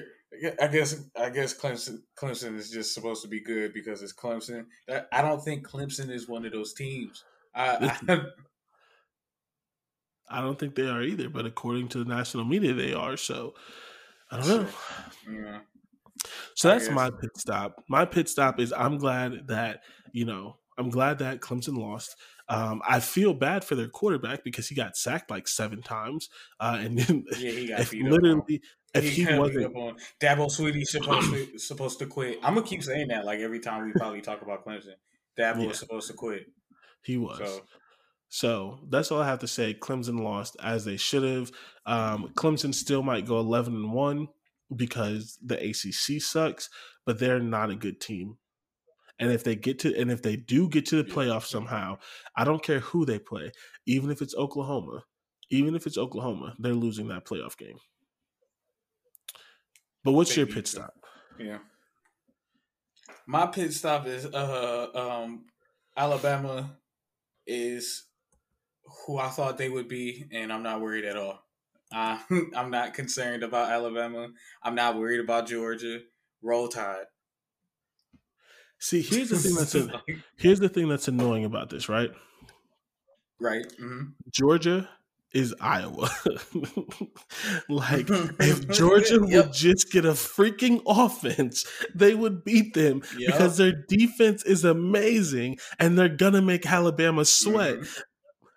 I 0.61 0.67
guess 0.67 1.03
I 1.19 1.29
guess 1.29 1.57
Clemson 1.57 2.01
Clemson 2.15 2.55
is 2.55 2.69
just 2.69 2.93
supposed 2.93 3.23
to 3.23 3.27
be 3.27 3.39
good 3.39 3.73
because 3.73 4.03
it's 4.03 4.13
Clemson. 4.13 4.65
I 5.11 5.21
don't 5.21 5.43
think 5.43 5.67
Clemson 5.67 6.09
is 6.09 6.29
one 6.29 6.45
of 6.45 6.51
those 6.51 6.73
teams. 6.73 7.23
I, 7.55 7.97
I, 8.07 8.21
I 10.29 10.41
don't 10.41 10.59
think 10.59 10.75
they 10.75 10.87
are 10.87 11.01
either, 11.01 11.29
but 11.29 11.47
according 11.47 11.87
to 11.89 12.03
the 12.03 12.09
national 12.09 12.45
media, 12.45 12.73
they 12.73 12.93
are. 12.93 13.17
So 13.17 13.55
I 14.31 14.39
don't 14.39 14.47
know. 14.47 14.67
Yeah. 15.31 15.59
So 16.55 16.67
that's 16.67 16.89
my 16.89 17.09
pit 17.09 17.35
stop. 17.35 17.83
My 17.89 18.05
pit 18.05 18.29
stop 18.29 18.59
is 18.59 18.71
I'm 18.71 18.97
glad 18.97 19.47
that 19.47 19.81
you 20.11 20.25
know 20.25 20.57
I'm 20.77 20.89
glad 20.89 21.19
that 21.19 21.41
Clemson 21.41 21.77
lost. 21.77 22.15
Um, 22.49 22.81
I 22.87 22.99
feel 22.99 23.33
bad 23.33 23.63
for 23.63 23.75
their 23.75 23.87
quarterback 23.87 24.43
because 24.43 24.67
he 24.67 24.75
got 24.75 24.97
sacked 24.97 25.29
like 25.29 25.47
seven 25.47 25.83
times, 25.83 26.29
uh, 26.59 26.77
and 26.79 26.97
then 26.97 27.25
yeah, 27.37 27.51
he 27.51 27.67
got 27.69 27.89
beat 27.89 28.03
literally. 28.03 28.61
If 28.95 29.03
he, 29.03 29.23
he 29.23 29.37
wasn't 29.37 29.75
on 29.75 29.97
Dabo 30.19 30.47
Swinney 30.47 30.83
supposed 30.83 31.31
to 31.31 31.59
supposed 31.59 31.99
to 31.99 32.07
quit, 32.07 32.39
I'm 32.41 32.55
gonna 32.55 32.65
keep 32.65 32.83
saying 32.83 33.09
that 33.09 33.23
like 33.23 33.39
every 33.39 33.59
time 33.59 33.85
we 33.85 33.91
probably 33.91 34.21
talk 34.21 34.41
about 34.41 34.65
Clemson. 34.65 34.95
Dabo 35.39 35.61
yeah. 35.61 35.67
was 35.67 35.79
supposed 35.79 36.07
to 36.07 36.13
quit. 36.13 36.47
He 37.03 37.17
was. 37.17 37.37
So. 37.37 37.61
so. 38.29 38.79
that's 38.89 39.11
all 39.11 39.21
I 39.21 39.27
have 39.27 39.39
to 39.39 39.47
say. 39.47 39.73
Clemson 39.73 40.21
lost 40.21 40.57
as 40.61 40.85
they 40.85 40.97
should 40.97 41.23
have. 41.23 41.51
Um, 41.85 42.31
Clemson 42.35 42.73
still 42.73 43.03
might 43.03 43.25
go 43.25 43.39
11 43.39 43.73
and 43.75 43.93
one 43.93 44.27
because 44.75 45.37
the 45.43 45.55
ACC 45.55 46.21
sucks, 46.21 46.69
but 47.05 47.19
they're 47.19 47.39
not 47.39 47.69
a 47.69 47.75
good 47.75 48.01
team. 48.01 48.37
And 49.19 49.31
if 49.31 49.43
they 49.43 49.55
get 49.55 49.79
to 49.79 49.95
and 49.95 50.11
if 50.11 50.21
they 50.21 50.37
do 50.37 50.69
get 50.69 50.85
to 50.87 51.03
the 51.03 51.09
playoffs 51.09 51.47
somehow, 51.47 51.97
I 52.35 52.45
don't 52.45 52.63
care 52.63 52.79
who 52.79 53.05
they 53.05 53.19
play, 53.19 53.51
even 53.85 54.11
if 54.11 54.21
it's 54.21 54.35
Oklahoma, 54.35 55.03
even 55.49 55.75
if 55.75 55.85
it's 55.85 55.97
Oklahoma, 55.97 56.55
they're 56.59 56.73
losing 56.73 57.07
that 57.09 57.25
playoff 57.25 57.57
game. 57.57 57.77
But 60.03 60.13
what's 60.13 60.35
your 60.35 60.45
pit 60.45 60.67
stop? 60.67 60.93
Yeah. 61.37 61.59
My 63.27 63.45
pit 63.47 63.73
stop 63.73 64.07
is 64.07 64.25
uh 64.25 64.87
um 64.95 65.45
Alabama 65.97 66.77
is 67.45 68.05
who 69.05 69.17
I 69.17 69.27
thought 69.29 69.57
they 69.57 69.69
would 69.69 69.87
be, 69.87 70.25
and 70.31 70.51
I'm 70.51 70.63
not 70.63 70.81
worried 70.81 71.05
at 71.05 71.17
all. 71.17 71.43
Uh, 71.93 72.17
I'm 72.55 72.71
not 72.71 72.93
concerned 72.93 73.43
about 73.43 73.71
Alabama. 73.71 74.29
I'm 74.63 74.75
not 74.75 74.97
worried 74.97 75.19
about 75.19 75.47
Georgia. 75.47 75.99
Roll 76.41 76.67
Tide. 76.67 77.05
See, 78.79 79.01
here's 79.01 79.29
the 79.29 79.37
thing 79.37 79.55
that's 79.55 79.75
a, 79.75 80.01
here's 80.37 80.59
the 80.59 80.69
thing 80.69 80.87
that's 80.87 81.07
annoying 81.07 81.45
about 81.45 81.69
this, 81.69 81.89
right? 81.89 82.11
Right. 83.39 83.65
Mm-hmm. 83.79 84.11
Georgia 84.31 84.89
is 85.33 85.53
Iowa. 85.59 86.09
like 87.69 88.07
if 88.39 88.67
Georgia 88.69 89.19
yep. 89.27 89.45
would 89.45 89.53
just 89.53 89.91
get 89.91 90.05
a 90.05 90.11
freaking 90.11 90.81
offense, 90.87 91.65
they 91.93 92.15
would 92.15 92.43
beat 92.43 92.73
them 92.73 93.03
yep. 93.17 93.33
because 93.33 93.57
their 93.57 93.73
defense 93.87 94.43
is 94.43 94.65
amazing 94.65 95.57
and 95.77 95.97
they're 95.97 96.09
gonna 96.09 96.41
make 96.41 96.65
Alabama 96.65 97.25
sweat. 97.25 97.79
Mm-hmm. 97.79 98.01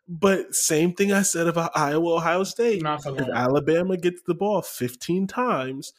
But 0.08 0.54
same 0.54 0.94
thing 0.94 1.12
I 1.12 1.22
said 1.22 1.46
about 1.46 1.70
Iowa, 1.74 2.16
Ohio 2.16 2.44
State. 2.44 2.82
If 2.84 3.28
Alabama 3.34 3.96
gets 3.96 4.20
the 4.26 4.34
ball 4.34 4.60
15 4.60 5.26
times, 5.26 5.92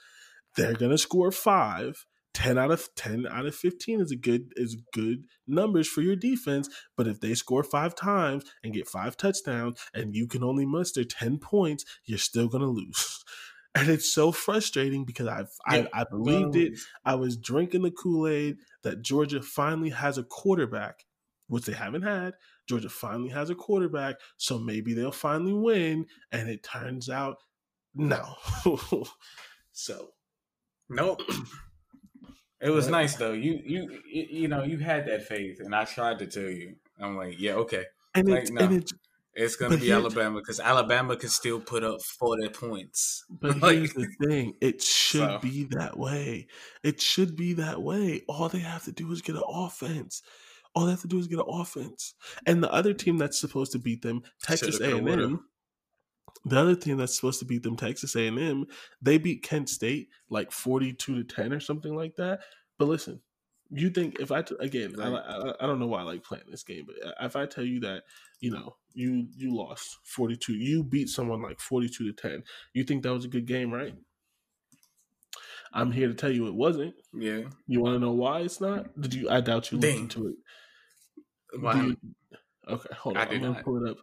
they're 0.55 0.73
gonna 0.73 0.97
score 0.97 1.31
five 1.31 2.05
10 2.34 2.57
out 2.57 2.72
of 2.72 2.89
10 2.95 3.27
out 3.30 3.45
of 3.45 3.55
15 3.55 4.01
is 4.01 4.11
a 4.11 4.15
good 4.15 4.53
is 4.55 4.76
good 4.91 5.26
numbers 5.47 5.88
for 5.88 6.01
your 6.01 6.15
defense 6.15 6.68
but 6.97 7.07
if 7.07 7.19
they 7.19 7.34
score 7.35 7.64
five 7.64 7.93
times 7.93 8.43
and 8.64 8.73
get 8.73 8.88
five 8.88 9.15
touchdowns 9.15 9.80
and 9.93 10.15
you 10.15 10.27
can 10.27 10.43
only 10.43 10.65
muster 10.65 11.03
10 11.03 11.38
points 11.38 11.85
you're 12.05 12.18
still 12.18 12.47
going 12.47 12.64
to 12.64 12.68
lose 12.68 13.23
and 13.76 13.89
it's 13.89 14.14
so 14.14 14.31
frustrating 14.31 15.03
because 15.03 15.27
I've, 15.27 15.51
I, 15.65 15.88
I 15.93 16.05
believed 16.10 16.55
it. 16.55 16.80
I 17.05 17.15
was 17.15 17.38
drinking 17.38 17.81
the 17.81 17.91
Kool 17.91 18.27
Aid 18.27 18.57
that 18.84 19.01
Georgia 19.01 19.41
finally 19.41 19.89
has 19.89 20.18
a 20.18 20.23
quarterback, 20.23 21.05
which 21.47 21.65
they 21.65 21.73
haven't 21.73 22.03
had. 22.03 22.34
Georgia 22.69 22.89
finally 22.89 23.30
has 23.30 23.49
a 23.49 23.55
quarterback, 23.55 24.18
so 24.38 24.60
maybe 24.60 24.93
they'll 24.93 25.11
finally 25.11 25.53
win. 25.53 26.05
And 26.31 26.49
it 26.49 26.64
turns 26.64 27.10
out, 27.10 27.38
no. 27.95 28.35
so, 29.72 30.10
nope. 30.88 31.22
It 32.64 32.69
was 32.69 32.88
nice 32.88 33.15
though. 33.15 33.34
You 33.34 33.60
you 33.65 33.99
you 34.10 34.48
know 34.48 34.64
you 34.64 34.77
had 34.77 35.06
that 35.07 35.23
faith, 35.27 35.60
and 35.60 35.76
I 35.76 35.84
tried 35.85 36.19
to 36.19 36.27
tell 36.27 36.44
you. 36.49 36.76
I'm 36.99 37.18
like, 37.18 37.40
yeah, 37.40 37.53
okay. 37.56 37.84
And 38.15 38.30
like, 38.30 38.44
it, 38.45 38.53
no. 38.53 38.61
and 38.65 38.73
it 38.76 38.91
It's 39.35 39.56
gonna 39.56 39.77
be 39.77 39.88
here- 39.88 39.95
Alabama 39.95 40.40
because 40.40 40.60
Alabama 40.60 41.15
can 41.18 41.30
still 41.30 41.60
put 41.60 41.84
up 41.84 42.02
forty 42.19 42.48
points. 42.49 43.26
But 43.41 43.60
Like- 43.60 43.77
here's 43.77 43.94
the 43.94 44.07
thing: 44.23 44.53
it 44.61 44.81
should 44.81 45.30
So- 45.30 45.40
be 45.40 45.65
that 45.72 45.98
way. 45.98 46.48
It 46.84 47.02
should 47.02 47.35
be 47.35 47.53
that 47.53 47.81
way. 47.81 48.22
All 48.30 48.48
they 48.48 48.60
have 48.60 48.84
to 48.85 48.91
do 48.91 49.11
is 49.11 49.22
get 49.22 49.35
an 49.35 49.44
offense. 49.48 50.22
All 50.76 50.85
they 50.85 50.91
have 50.91 51.02
to 51.02 51.07
do 51.07 51.19
is 51.19 51.27
get 51.27 51.40
an 51.40 51.45
offense. 51.48 52.14
And 52.45 52.64
the 52.64 52.72
other 52.72 52.94
team 52.94 53.18
that's 53.18 53.40
supposed 53.40 53.72
to 53.73 53.80
beat 53.80 54.02
them, 54.03 54.23
Texas 54.41 54.80
A 54.80 54.98
and. 54.98 55.10
M. 55.10 55.45
The 56.45 56.59
other 56.59 56.75
team 56.75 56.97
that's 56.97 57.15
supposed 57.15 57.39
to 57.39 57.45
beat 57.45 57.63
them, 57.63 57.77
Texas 57.77 58.15
A 58.15 58.27
and 58.27 58.37
M, 58.39 58.65
they 59.01 59.17
beat 59.17 59.43
Kent 59.43 59.69
State 59.69 60.09
like 60.29 60.51
forty-two 60.51 61.23
to 61.23 61.35
ten 61.35 61.53
or 61.53 61.59
something 61.59 61.95
like 61.95 62.15
that. 62.17 62.41
But 62.77 62.89
listen, 62.89 63.21
you 63.69 63.89
think 63.89 64.19
if 64.19 64.31
I 64.31 64.41
t- 64.41 64.55
again, 64.59 64.99
I, 64.99 65.07
I, 65.09 65.53
I 65.61 65.67
don't 65.67 65.79
know 65.79 65.87
why 65.87 66.01
I 66.01 66.03
like 66.03 66.23
playing 66.23 66.43
this 66.49 66.63
game, 66.63 66.85
but 66.85 66.95
uh, 67.07 67.13
if 67.25 67.35
I 67.37 67.45
tell 67.45 67.63
you 67.63 67.79
that 67.81 68.03
you 68.41 68.51
know 68.51 68.75
you 68.93 69.27
you 69.37 69.55
lost 69.55 69.99
forty-two, 70.03 70.53
you 70.53 70.83
beat 70.83 71.07
someone 71.07 71.41
like 71.41 71.59
forty-two 71.61 72.11
to 72.11 72.13
ten, 72.13 72.43
you 72.73 72.83
think 72.83 73.03
that 73.03 73.13
was 73.13 73.25
a 73.25 73.29
good 73.29 73.45
game, 73.45 73.71
right? 73.73 73.95
I'm 75.71 75.91
here 75.91 76.07
to 76.07 76.13
tell 76.13 76.31
you 76.31 76.47
it 76.47 76.53
wasn't. 76.53 76.93
Yeah. 77.13 77.41
You 77.67 77.81
want 77.81 77.95
to 77.95 77.99
know 77.99 78.11
why 78.11 78.41
it's 78.41 78.61
not? 78.61 78.99
Did 78.99 79.13
you? 79.13 79.29
I 79.29 79.41
doubt 79.41 79.71
you 79.71 79.77
looked 79.77 79.91
Dang. 79.93 80.01
into 80.03 80.27
it. 80.27 80.35
You- 81.53 81.97
okay, 82.67 82.89
hold 82.95 83.17
I 83.17 83.21
on. 83.21 83.27
I'm 83.29 83.41
gonna 83.41 83.53
not. 83.53 83.63
pull 83.63 83.83
it 83.85 83.89
up. 83.89 83.97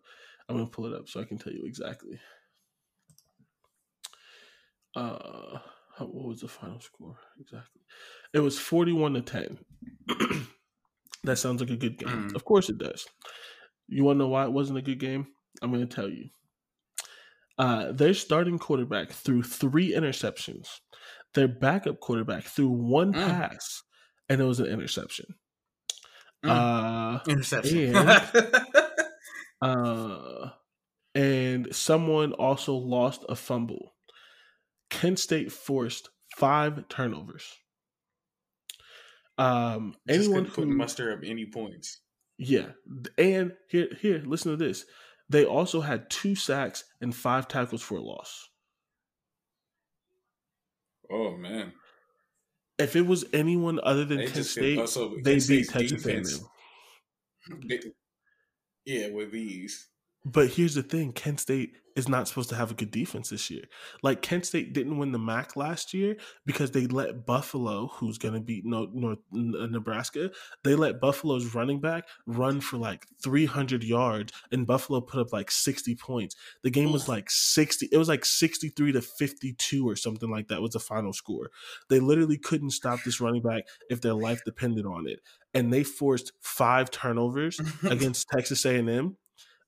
I'm 0.51 0.57
gonna 0.57 0.69
pull 0.69 0.87
it 0.87 0.93
up 0.99 1.09
so 1.09 1.21
I 1.21 1.25
can 1.25 1.39
tell 1.39 1.53
you 1.53 1.63
exactly. 1.65 2.19
Uh, 4.97 5.59
how- 5.97 6.07
what 6.07 6.27
was 6.29 6.41
the 6.41 6.49
final 6.49 6.81
score 6.81 7.17
exactly? 7.41 7.83
It 8.33 8.41
was 8.41 8.59
forty-one 8.59 9.15
to 9.15 9.23
ten. 9.23 9.59
that 11.25 11.37
sounds 11.37 11.61
like 11.61 11.71
a 11.71 11.77
good 11.77 11.99
game. 11.99 12.31
Mm. 12.31 12.35
Of 12.35 12.45
course 12.45 12.69
it 12.69 12.79
does. 12.79 13.07
You 13.89 14.05
want 14.05 14.17
to 14.17 14.25
know 14.25 14.29
why 14.29 14.45
it 14.45 14.53
wasn't 14.53 14.79
a 14.79 14.83
good 14.83 14.99
game? 15.01 15.27
I'm 15.63 15.71
going 15.73 15.87
to 15.87 15.95
tell 15.95 16.09
you. 16.09 16.27
Uh, 17.59 17.93
their 17.93 18.15
starting 18.15 18.59
quarterback 18.59 19.11
threw 19.11 19.43
three 19.43 19.93
interceptions. 19.95 20.69
Their 21.35 21.49
backup 21.49 22.01
quarterback 22.01 22.45
threw 22.45 22.69
one 22.69 23.13
Mm. 23.13 23.27
pass, 23.27 23.83
and 24.29 24.41
it 24.41 24.45
was 24.45 24.61
an 24.61 24.67
interception. 24.67 25.27
Mm. 26.45 26.49
Uh, 26.51 27.21
Interception. 27.29 27.95
and- 27.97 28.67
uh, 29.63 30.51
and 31.15 31.75
someone 31.75 32.33
also 32.33 32.75
lost 32.75 33.25
a 33.29 33.37
fumble. 33.37 33.95
Kent 34.91 35.19
State 35.19 35.53
forced 35.53 36.09
five 36.37 36.89
turnovers. 36.89 37.45
Um, 39.39 39.95
Just 40.09 40.21
anyone 40.27 40.45
couldn't 40.51 40.71
who 40.73 40.77
muster 40.77 41.13
up 41.13 41.21
any 41.25 41.47
points. 41.47 42.01
yeah, 42.39 42.67
and 43.17 43.53
here, 43.69 43.89
here, 44.01 44.23
listen 44.27 44.51
to 44.53 44.57
this. 44.57 44.85
They 45.31 45.45
also 45.45 45.81
had 45.81 46.11
two 46.11 46.35
sacks 46.35 46.85
and 47.01 47.15
five 47.15 47.49
tackles 47.49 47.83
for 47.83 47.97
a 47.99 48.03
loss. 48.03 48.49
Oh 51.11 51.37
man. 51.37 51.73
If 52.79 52.97
it 52.97 53.07
was 53.07 53.25
anyone 53.33 53.79
other 53.83 54.05
than 54.05 54.19
They 54.19 54.27
Kent 54.27 54.47
State, 54.47 54.77
they 55.23 55.35
Kent 55.35 55.49
beat 55.49 55.69
Texas 55.69 56.03
defense. 56.03 56.41
A&M. 57.51 57.61
They- 57.69 57.81
yeah, 58.91 59.09
with 59.09 59.33
these. 59.33 59.87
But 60.25 60.49
here's 60.51 60.75
the 60.75 60.83
thing: 60.83 61.13
Kent 61.13 61.41
State 61.41 61.77
is 62.01 62.09
not 62.09 62.27
supposed 62.27 62.49
to 62.49 62.57
have 62.57 62.73
a 62.73 62.75
good 62.75 62.91
defense 62.91 63.31
this 63.31 63.51
year. 63.51 63.63
Like 64.03 64.23
Kent 64.23 64.47
State 64.47 64.73
didn't 64.73 64.99
win 64.99 65.13
the 65.13 65.19
MAC 65.19 65.55
last 65.55 65.95
year 65.95 66.17
because 66.45 66.73
they 66.73 66.87
let 66.87 67.25
Buffalo, 67.27 67.87
who's 67.87 68.19
going 68.19 68.35
to 68.35 68.41
beat 68.41 68.65
North, 68.67 68.91
North 68.93 69.21
Nebraska, 69.31 70.31
they 70.65 70.75
let 70.75 71.01
Buffalo's 71.01 71.55
running 71.55 71.81
back 71.81 72.05
run 72.27 72.61
for 72.61 72.79
like 72.79 73.07
300 73.23 73.85
yards, 73.85 74.33
and 74.51 74.67
Buffalo 74.67 75.01
put 75.01 75.21
up 75.21 75.33
like 75.33 75.51
60 75.51 75.95
points. 75.95 76.35
The 76.63 76.71
game 76.71 76.91
was 76.91 77.09
like 77.09 77.31
60. 77.31 77.89
It 77.93 77.97
was 77.97 78.09
like 78.09 78.25
63 78.25 78.93
to 78.93 79.01
52 79.01 79.89
or 79.89 79.95
something 79.95 80.31
like 80.31 80.49
that 80.49 80.63
was 80.63 80.73
the 80.73 80.81
final 80.81 81.13
score. 81.13 81.51
They 81.89 82.01
literally 82.01 82.39
couldn't 82.39 82.71
stop 82.71 82.99
this 83.05 83.21
running 83.21 83.43
back 83.43 83.65
if 83.89 84.01
their 84.01 84.15
life 84.15 84.41
depended 84.45 84.87
on 84.87 85.07
it, 85.07 85.21
and 85.55 85.73
they 85.73 85.85
forced 85.85 86.33
five 86.41 86.91
turnovers 86.91 87.61
against 87.85 88.29
Texas 88.29 88.65
A&M. 88.65 89.17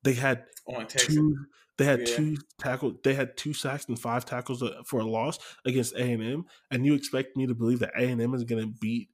They 0.05 0.15
had 0.15 0.45
On 0.67 0.87
Texas. 0.87 1.15
two. 1.15 1.37
They 1.83 1.87
had 1.89 2.09
Yeah. 2.09 2.15
two 2.17 2.37
tackle. 2.59 2.95
They 3.03 3.15
had 3.15 3.37
two 3.37 3.53
sacks 3.53 3.87
and 3.89 3.99
five 3.99 4.25
tackles 4.25 4.63
uh, 4.63 4.85
for 4.87 5.01
a 5.01 5.05
loss 5.05 5.41
against 5.65 5.97
A 5.97 6.13
and 6.13 6.23
M. 6.23 6.45
And 6.71 6.87
you 6.87 6.95
expect 6.95 7.37
me 7.37 7.45
to 7.49 7.55
believe 7.57 7.81
that 7.81 7.91
A 7.99 8.05
and 8.09 8.23
M 8.23 8.35
is 8.35 8.45
going 8.45 8.63
to 8.63 8.73
beat 8.81 9.11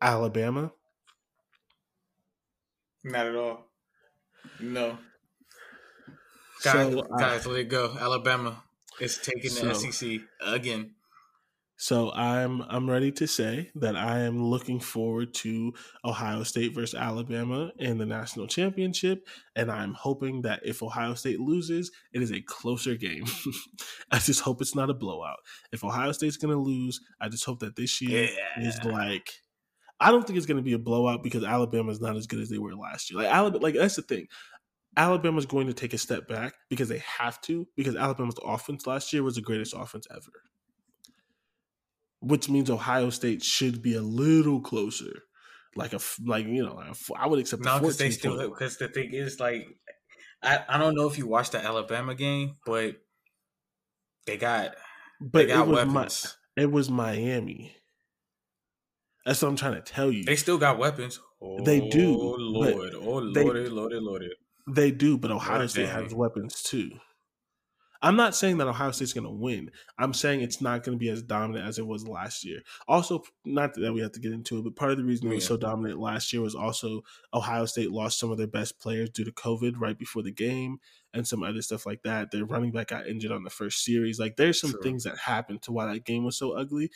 Alabama? 0.00 0.72
Not 3.04 3.26
at 3.26 3.36
all. 3.36 3.66
No. 4.58 4.96
Guys, 6.64 6.92
So, 6.94 7.00
uh, 7.00 7.16
guys, 7.18 7.46
let 7.46 7.60
it 7.60 7.68
go. 7.68 7.94
Alabama 8.00 8.62
is 8.98 9.18
taking 9.18 9.42
the 9.54 9.74
So- 9.74 9.90
SEC 9.90 10.22
again. 10.40 10.94
So 11.78 12.10
I'm 12.12 12.62
I'm 12.62 12.88
ready 12.88 13.12
to 13.12 13.26
say 13.26 13.70
that 13.74 13.96
I 13.96 14.20
am 14.20 14.42
looking 14.42 14.80
forward 14.80 15.34
to 15.34 15.74
Ohio 16.04 16.42
State 16.42 16.74
versus 16.74 16.98
Alabama 16.98 17.70
in 17.78 17.98
the 17.98 18.06
national 18.06 18.46
championship, 18.46 19.26
and 19.54 19.70
I'm 19.70 19.92
hoping 19.92 20.42
that 20.42 20.60
if 20.64 20.82
Ohio 20.82 21.12
State 21.14 21.38
loses, 21.38 21.90
it 22.14 22.22
is 22.22 22.32
a 22.32 22.40
closer 22.40 22.94
game. 22.94 23.26
I 24.10 24.18
just 24.18 24.40
hope 24.40 24.62
it's 24.62 24.74
not 24.74 24.88
a 24.88 24.94
blowout. 24.94 25.38
If 25.70 25.84
Ohio 25.84 26.12
State's 26.12 26.38
going 26.38 26.54
to 26.54 26.60
lose, 26.60 26.98
I 27.20 27.28
just 27.28 27.44
hope 27.44 27.60
that 27.60 27.76
this 27.76 28.00
year 28.00 28.28
is 28.58 28.82
like. 28.84 29.30
I 29.98 30.10
don't 30.10 30.26
think 30.26 30.36
it's 30.36 30.44
going 30.44 30.58
to 30.58 30.62
be 30.62 30.74
a 30.74 30.78
blowout 30.78 31.22
because 31.22 31.42
Alabama's 31.42 32.02
not 32.02 32.16
as 32.16 32.26
good 32.26 32.40
as 32.40 32.50
they 32.50 32.58
were 32.58 32.74
last 32.74 33.10
year. 33.10 33.22
Like 33.22 33.32
Alabama, 33.32 33.62
like 33.62 33.74
that's 33.74 33.96
the 33.96 34.02
thing. 34.02 34.26
Alabama's 34.94 35.46
going 35.46 35.66
to 35.68 35.74
take 35.74 35.94
a 35.94 35.98
step 35.98 36.28
back 36.28 36.54
because 36.68 36.90
they 36.90 37.02
have 37.18 37.40
to 37.42 37.66
because 37.76 37.96
Alabama's 37.96 38.38
offense 38.44 38.86
last 38.86 39.12
year 39.12 39.22
was 39.22 39.36
the 39.36 39.40
greatest 39.42 39.74
offense 39.74 40.06
ever 40.10 40.32
which 42.26 42.48
means 42.48 42.70
Ohio 42.70 43.10
State 43.10 43.42
should 43.42 43.82
be 43.82 43.94
a 43.94 44.02
little 44.02 44.60
closer, 44.60 45.22
like 45.74 45.92
a 45.92 46.00
like 46.24 46.46
you 46.46 46.64
know 46.64 46.74
like 46.74 46.88
a 46.88 46.96
I 47.18 47.26
would 47.26 47.38
accept. 47.38 47.62
No, 47.62 47.78
because 47.78 47.98
they 47.98 48.10
still 48.10 48.50
because 48.50 48.78
the 48.78 48.88
thing 48.88 49.10
is 49.12 49.38
like 49.40 49.66
I, 50.42 50.64
I 50.68 50.78
don't 50.78 50.94
know 50.94 51.08
if 51.08 51.18
you 51.18 51.26
watched 51.26 51.52
the 51.52 51.64
Alabama 51.64 52.14
game, 52.14 52.56
but 52.66 52.96
they 54.26 54.36
got 54.36 54.74
but 55.20 55.46
they 55.46 55.54
got 55.54 55.66
it 55.66 55.70
was 55.70 55.86
weapons. 55.86 56.36
Mi- 56.56 56.62
it 56.62 56.70
was 56.72 56.90
Miami. 56.90 57.76
That's 59.24 59.42
what 59.42 59.48
I'm 59.48 59.56
trying 59.56 59.74
to 59.74 59.82
tell 59.82 60.10
you. 60.10 60.24
They 60.24 60.36
still 60.36 60.58
got 60.58 60.78
weapons. 60.78 61.20
Oh, 61.42 61.62
They 61.64 61.80
do, 61.88 62.16
oh, 62.20 62.30
but 62.32 62.40
Lord. 62.40 62.94
Oh 62.94 63.32
they- 63.32 63.44
Lord, 63.44 63.72
Lord, 63.72 63.92
Lord. 63.94 64.24
They 64.68 64.90
do, 64.90 65.16
but 65.18 65.30
Ohio 65.30 65.66
State 65.66 65.88
has 65.88 66.14
weapons 66.14 66.62
too. 66.62 66.90
I'm 68.02 68.16
not 68.16 68.34
saying 68.34 68.58
that 68.58 68.68
Ohio 68.68 68.90
State's 68.90 69.12
going 69.12 69.24
to 69.24 69.30
win. 69.30 69.70
I'm 69.98 70.12
saying 70.12 70.40
it's 70.40 70.60
not 70.60 70.84
going 70.84 70.96
to 70.96 71.00
be 71.00 71.08
as 71.08 71.22
dominant 71.22 71.66
as 71.66 71.78
it 71.78 71.86
was 71.86 72.06
last 72.06 72.44
year. 72.44 72.60
Also, 72.86 73.22
not 73.44 73.74
that 73.74 73.92
we 73.92 74.00
have 74.00 74.12
to 74.12 74.20
get 74.20 74.32
into 74.32 74.58
it, 74.58 74.64
but 74.64 74.76
part 74.76 74.92
of 74.92 74.98
the 74.98 75.04
reason 75.04 75.30
it 75.30 75.34
was 75.34 75.46
so 75.46 75.56
dominant 75.56 75.98
last 75.98 76.32
year 76.32 76.42
was 76.42 76.54
also 76.54 77.02
Ohio 77.32 77.64
State 77.64 77.90
lost 77.90 78.18
some 78.18 78.30
of 78.30 78.38
their 78.38 78.46
best 78.46 78.78
players 78.78 79.10
due 79.10 79.24
to 79.24 79.32
COVID 79.32 79.74
right 79.78 79.98
before 79.98 80.22
the 80.22 80.32
game 80.32 80.78
and 81.14 81.26
some 81.26 81.42
other 81.42 81.62
stuff 81.62 81.86
like 81.86 82.02
that. 82.02 82.30
Their 82.30 82.44
running 82.44 82.72
back 82.72 82.88
got 82.88 83.06
injured 83.06 83.32
on 83.32 83.44
the 83.44 83.50
first 83.50 83.84
series. 83.84 84.18
Like 84.18 84.36
there's 84.36 84.60
some 84.60 84.72
True. 84.72 84.82
things 84.82 85.04
that 85.04 85.18
happened 85.18 85.62
to 85.62 85.72
why 85.72 85.92
that 85.92 86.04
game 86.04 86.24
was 86.24 86.36
so 86.36 86.52
ugly. 86.52 86.90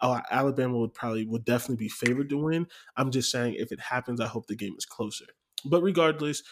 Uh, 0.00 0.20
Alabama 0.30 0.78
would 0.78 0.94
probably 0.94 1.26
would 1.26 1.44
definitely 1.44 1.84
be 1.84 1.88
favored 1.88 2.28
to 2.28 2.36
win. 2.36 2.66
I'm 2.96 3.10
just 3.10 3.30
saying 3.30 3.54
if 3.54 3.72
it 3.72 3.80
happens, 3.80 4.20
I 4.20 4.26
hope 4.26 4.46
the 4.46 4.56
game 4.56 4.74
is 4.76 4.84
closer. 4.84 5.26
But 5.64 5.82
regardless, 5.82 6.42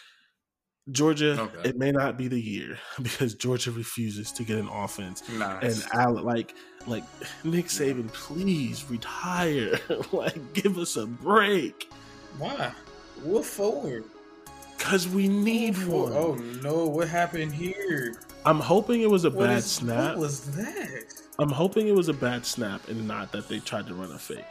Georgia, 0.91 1.39
Okay. 1.39 1.69
it 1.69 1.77
may 1.77 1.91
not 1.91 2.17
be 2.17 2.27
the 2.27 2.39
year 2.39 2.77
because 3.01 3.33
Georgia 3.35 3.71
refuses 3.71 4.31
to 4.33 4.43
get 4.43 4.57
an 4.59 4.67
offense. 4.67 5.23
Nice. 5.29 5.83
And 5.85 5.93
Al, 5.93 6.21
like, 6.21 6.55
like 6.87 7.03
Nick 7.43 7.67
Saban, 7.67 8.11
please 8.11 8.85
retire. 8.89 9.79
like, 10.11 10.53
give 10.53 10.77
us 10.77 10.97
a 10.97 11.05
break 11.07 11.89
Why? 12.37 12.71
What 13.23 13.45
for? 13.45 14.03
because 14.77 15.07
we 15.07 15.29
need 15.29 15.77
For- 15.77 15.89
one. 16.09 16.13
Oh 16.13 16.33
no, 16.61 16.85
what 16.87 17.07
happened 17.07 17.53
here? 17.53 18.15
I'm 18.45 18.59
hoping 18.59 19.01
it 19.01 19.09
was 19.09 19.23
a 19.23 19.29
What 19.29 19.47
bad 19.47 19.59
is- 19.59 19.65
snap. 19.71 20.09
What 20.09 20.17
was 20.17 20.41
that? 20.57 21.03
I'm 21.39 21.49
hoping 21.49 21.87
it 21.87 21.95
was 21.95 22.09
a 22.09 22.13
bad 22.13 22.45
snap 22.45 22.89
and 22.89 23.07
not 23.07 23.31
that 23.31 23.47
they 23.47 23.59
tried 23.59 23.87
to 23.87 23.93
run 23.95 24.11
a 24.11 24.19
fake. 24.19 24.43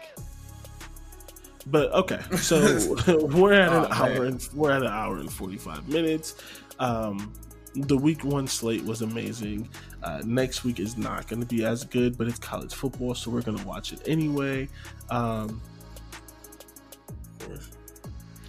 But 1.67 1.93
okay, 1.93 2.21
so 2.39 2.59
we're 3.29 3.53
at 3.53 3.73
an 3.73 3.87
Oh, 3.91 3.95
hour 3.95 4.25
and 4.25 4.49
we're 4.55 4.73
at 4.73 4.83
an 4.83 4.89
hour 4.89 5.19
and 5.19 5.33
forty 5.33 5.57
five 5.59 5.89
minutes. 5.89 6.35
Um, 6.79 7.33
the 7.75 7.97
week 7.97 8.25
one 8.25 8.47
slate 8.47 8.85
was 8.85 9.03
amazing. 9.03 9.69
Uh, 10.03 10.21
next 10.27 10.65
week 10.65 10.79
is 10.81 10.99
not 10.99 11.29
going 11.29 11.41
to 11.41 11.47
be 11.47 11.65
as 11.65 11.85
good, 11.85 12.19
but 12.19 12.27
it's 12.29 12.39
college 12.39 12.75
football, 12.75 13.15
so 13.15 13.31
we're 13.31 13.43
going 13.43 13.57
to 13.57 13.67
watch 13.67 13.93
it 13.93 14.03
anyway. 14.07 14.69
Um, 15.09 15.61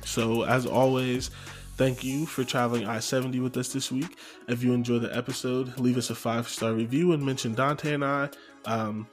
so 0.03 0.43
as 0.43 0.65
always, 0.65 1.29
thank 1.77 2.03
you 2.03 2.25
for 2.25 2.43
traveling 2.43 2.85
I 2.85 2.99
seventy 2.99 3.39
with 3.39 3.55
us 3.57 3.71
this 3.71 3.91
week. 3.91 4.17
If 4.47 4.63
you 4.63 4.73
enjoyed 4.73 5.01
the 5.03 5.15
episode, 5.15 5.77
leave 5.79 5.97
us 5.97 6.09
a 6.09 6.15
five 6.15 6.47
star 6.49 6.73
review 6.73 7.13
and 7.13 7.23
mention 7.23 7.53
Dante 7.53 7.93
and 7.93 8.03
I. 8.03 8.29
Um, 8.65 9.07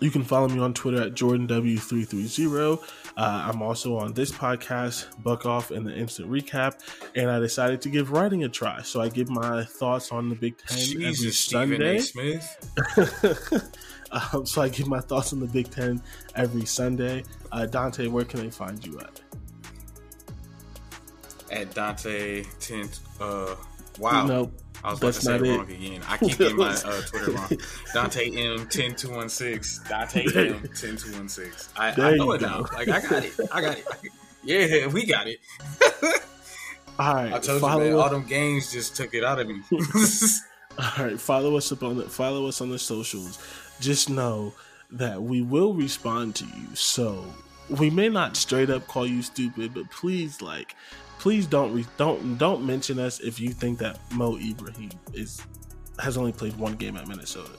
You 0.00 0.10
can 0.10 0.24
follow 0.24 0.48
me 0.48 0.58
on 0.60 0.74
Twitter 0.74 1.00
at 1.02 1.14
JordanW330. 1.14 2.82
Uh, 3.16 3.50
I'm 3.50 3.62
also 3.62 3.96
on 3.96 4.12
this 4.14 4.32
podcast, 4.32 5.06
Buck 5.22 5.44
Off 5.46 5.70
and 5.70 5.86
the 5.86 5.94
Instant 5.94 6.30
Recap, 6.30 6.80
and 7.14 7.30
I 7.30 7.38
decided 7.38 7.80
to 7.82 7.88
give 7.88 8.10
writing 8.10 8.44
a 8.44 8.48
try. 8.48 8.82
So 8.82 9.00
I 9.00 9.08
give 9.08 9.28
my 9.28 9.64
thoughts 9.64 10.12
on 10.12 10.28
the 10.28 10.34
Big 10.34 10.56
Ten 10.58 10.78
Jesus, 10.78 11.48
every 11.54 12.00
Stephen 12.00 12.00
Sunday. 12.00 12.40
Um, 14.12 14.44
so 14.44 14.60
I 14.60 14.68
give 14.68 14.88
my 14.88 15.00
thoughts 15.00 15.32
on 15.32 15.40
the 15.40 15.46
Big 15.46 15.70
Ten 15.70 16.02
every 16.34 16.66
Sunday. 16.66 17.24
Uh, 17.50 17.66
Dante, 17.66 18.06
where 18.08 18.24
can 18.24 18.40
they 18.40 18.50
find 18.50 18.84
you 18.86 19.00
at? 19.00 19.20
At 21.50 21.74
Dante 21.74 22.44
Tent. 22.60 23.00
Uh, 23.20 23.54
wow. 23.98 24.26
Nope. 24.26 24.52
I 24.84 24.90
was 24.90 24.98
about 24.98 25.14
to 25.14 25.20
say 25.20 25.36
it 25.36 25.42
wrong 25.42 25.70
again. 25.70 26.02
I 26.08 26.16
keep 26.18 26.38
getting 26.38 26.56
my 26.56 26.72
uh, 26.72 27.02
Twitter 27.02 27.30
wrong. 27.32 27.50
Dante 27.94 28.30
M 28.30 28.66
ten 28.68 28.94
two 28.94 29.10
one 29.10 29.28
six. 29.28 29.80
Dante 29.88 30.24
M 30.34 30.68
ten 30.74 30.96
two 30.96 31.12
one 31.12 31.28
six. 31.28 31.68
I, 31.76 31.90
I 31.90 32.16
know 32.16 32.32
it 32.32 32.40
go. 32.40 32.46
now. 32.46 32.60
Like 32.72 32.88
I 32.88 33.00
got 33.00 33.24
it. 33.24 33.32
I 33.52 33.60
got 33.60 33.78
it. 33.78 33.86
Yeah, 34.44 34.88
we 34.88 35.06
got 35.06 35.28
it. 35.28 35.38
All 36.98 37.14
right, 37.14 37.32
I 37.32 37.38
told 37.38 37.60
follow 37.60 37.84
you, 37.84 37.90
man. 37.92 38.00
All 38.00 38.10
them 38.10 38.26
games 38.26 38.72
just 38.72 38.96
took 38.96 39.14
it 39.14 39.24
out 39.24 39.38
of 39.38 39.48
me. 39.48 39.62
All 40.78 41.04
right, 41.04 41.20
follow 41.20 41.56
us 41.56 41.72
up 41.72 41.82
on 41.82 41.96
the 41.96 42.04
follow 42.04 42.46
us 42.46 42.60
on 42.60 42.70
the 42.70 42.78
socials. 42.78 43.38
Just 43.80 44.10
know 44.10 44.52
that 44.90 45.22
we 45.22 45.42
will 45.42 45.74
respond 45.74 46.34
to 46.36 46.44
you. 46.44 46.74
So 46.74 47.24
we 47.70 47.88
may 47.88 48.08
not 48.08 48.36
straight 48.36 48.68
up 48.68 48.86
call 48.86 49.06
you 49.06 49.22
stupid, 49.22 49.72
but 49.74 49.90
please, 49.90 50.42
like, 50.42 50.76
please 51.22 51.46
don't 51.46 51.72
re- 51.72 51.86
don't 51.98 52.36
don't 52.36 52.66
mention 52.66 52.98
us 52.98 53.20
if 53.20 53.38
you 53.38 53.50
think 53.50 53.78
that 53.78 53.96
Mo 54.12 54.36
Ibrahim 54.38 54.90
is 55.14 55.40
has 56.00 56.16
only 56.16 56.32
played 56.32 56.56
one 56.56 56.74
game 56.74 56.96
at 56.96 57.06
Minnesota. 57.06 57.52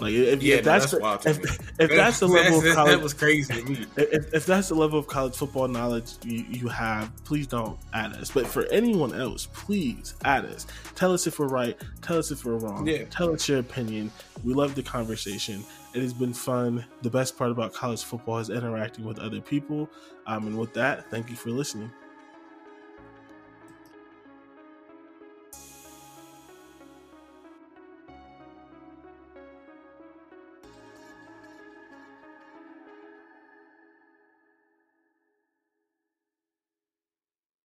Like, 0.00 0.14
if, 0.14 0.42
Yeah, 0.42 0.56
if 0.56 0.64
no, 0.64 0.72
that's, 0.72 0.90
that's 0.90 1.24
the, 1.24 1.30
if, 1.78 1.80
if 1.80 1.90
that's 1.90 2.20
the 2.20 2.26
level 2.26 2.58
of 2.58 2.64
college, 2.74 2.92
that 2.92 3.02
was 3.02 3.12
crazy. 3.12 3.86
If, 3.96 4.32
if 4.32 4.46
that's 4.46 4.68
the 4.68 4.74
level 4.76 4.98
of 4.98 5.06
college 5.06 5.36
football 5.36 5.68
knowledge 5.68 6.12
you, 6.24 6.46
you 6.48 6.68
have, 6.68 7.12
please 7.24 7.46
don't 7.46 7.78
add 7.92 8.14
us. 8.14 8.30
But 8.30 8.46
for 8.46 8.64
anyone 8.72 9.14
else, 9.14 9.46
please 9.52 10.14
add 10.24 10.46
us. 10.46 10.66
Tell 10.94 11.12
us 11.12 11.26
if 11.26 11.38
we're 11.38 11.48
right. 11.48 11.76
Tell 12.00 12.18
us 12.18 12.30
if 12.30 12.46
we're 12.46 12.56
wrong. 12.56 12.88
Yeah. 12.88 13.04
Tell 13.04 13.32
us 13.32 13.46
your 13.46 13.58
opinion. 13.58 14.10
We 14.42 14.54
love 14.54 14.74
the 14.74 14.82
conversation. 14.82 15.62
It 15.92 16.00
has 16.00 16.14
been 16.14 16.32
fun. 16.34 16.84
The 17.02 17.10
best 17.10 17.36
part 17.36 17.50
about 17.50 17.74
college 17.74 18.02
football 18.02 18.38
is 18.38 18.48
interacting 18.48 19.04
with 19.04 19.18
other 19.18 19.40
people. 19.42 19.90
Um, 20.26 20.46
and 20.46 20.58
with 20.58 20.72
that, 20.74 21.10
thank 21.10 21.28
you 21.28 21.36
for 21.36 21.50
listening. 21.50 21.92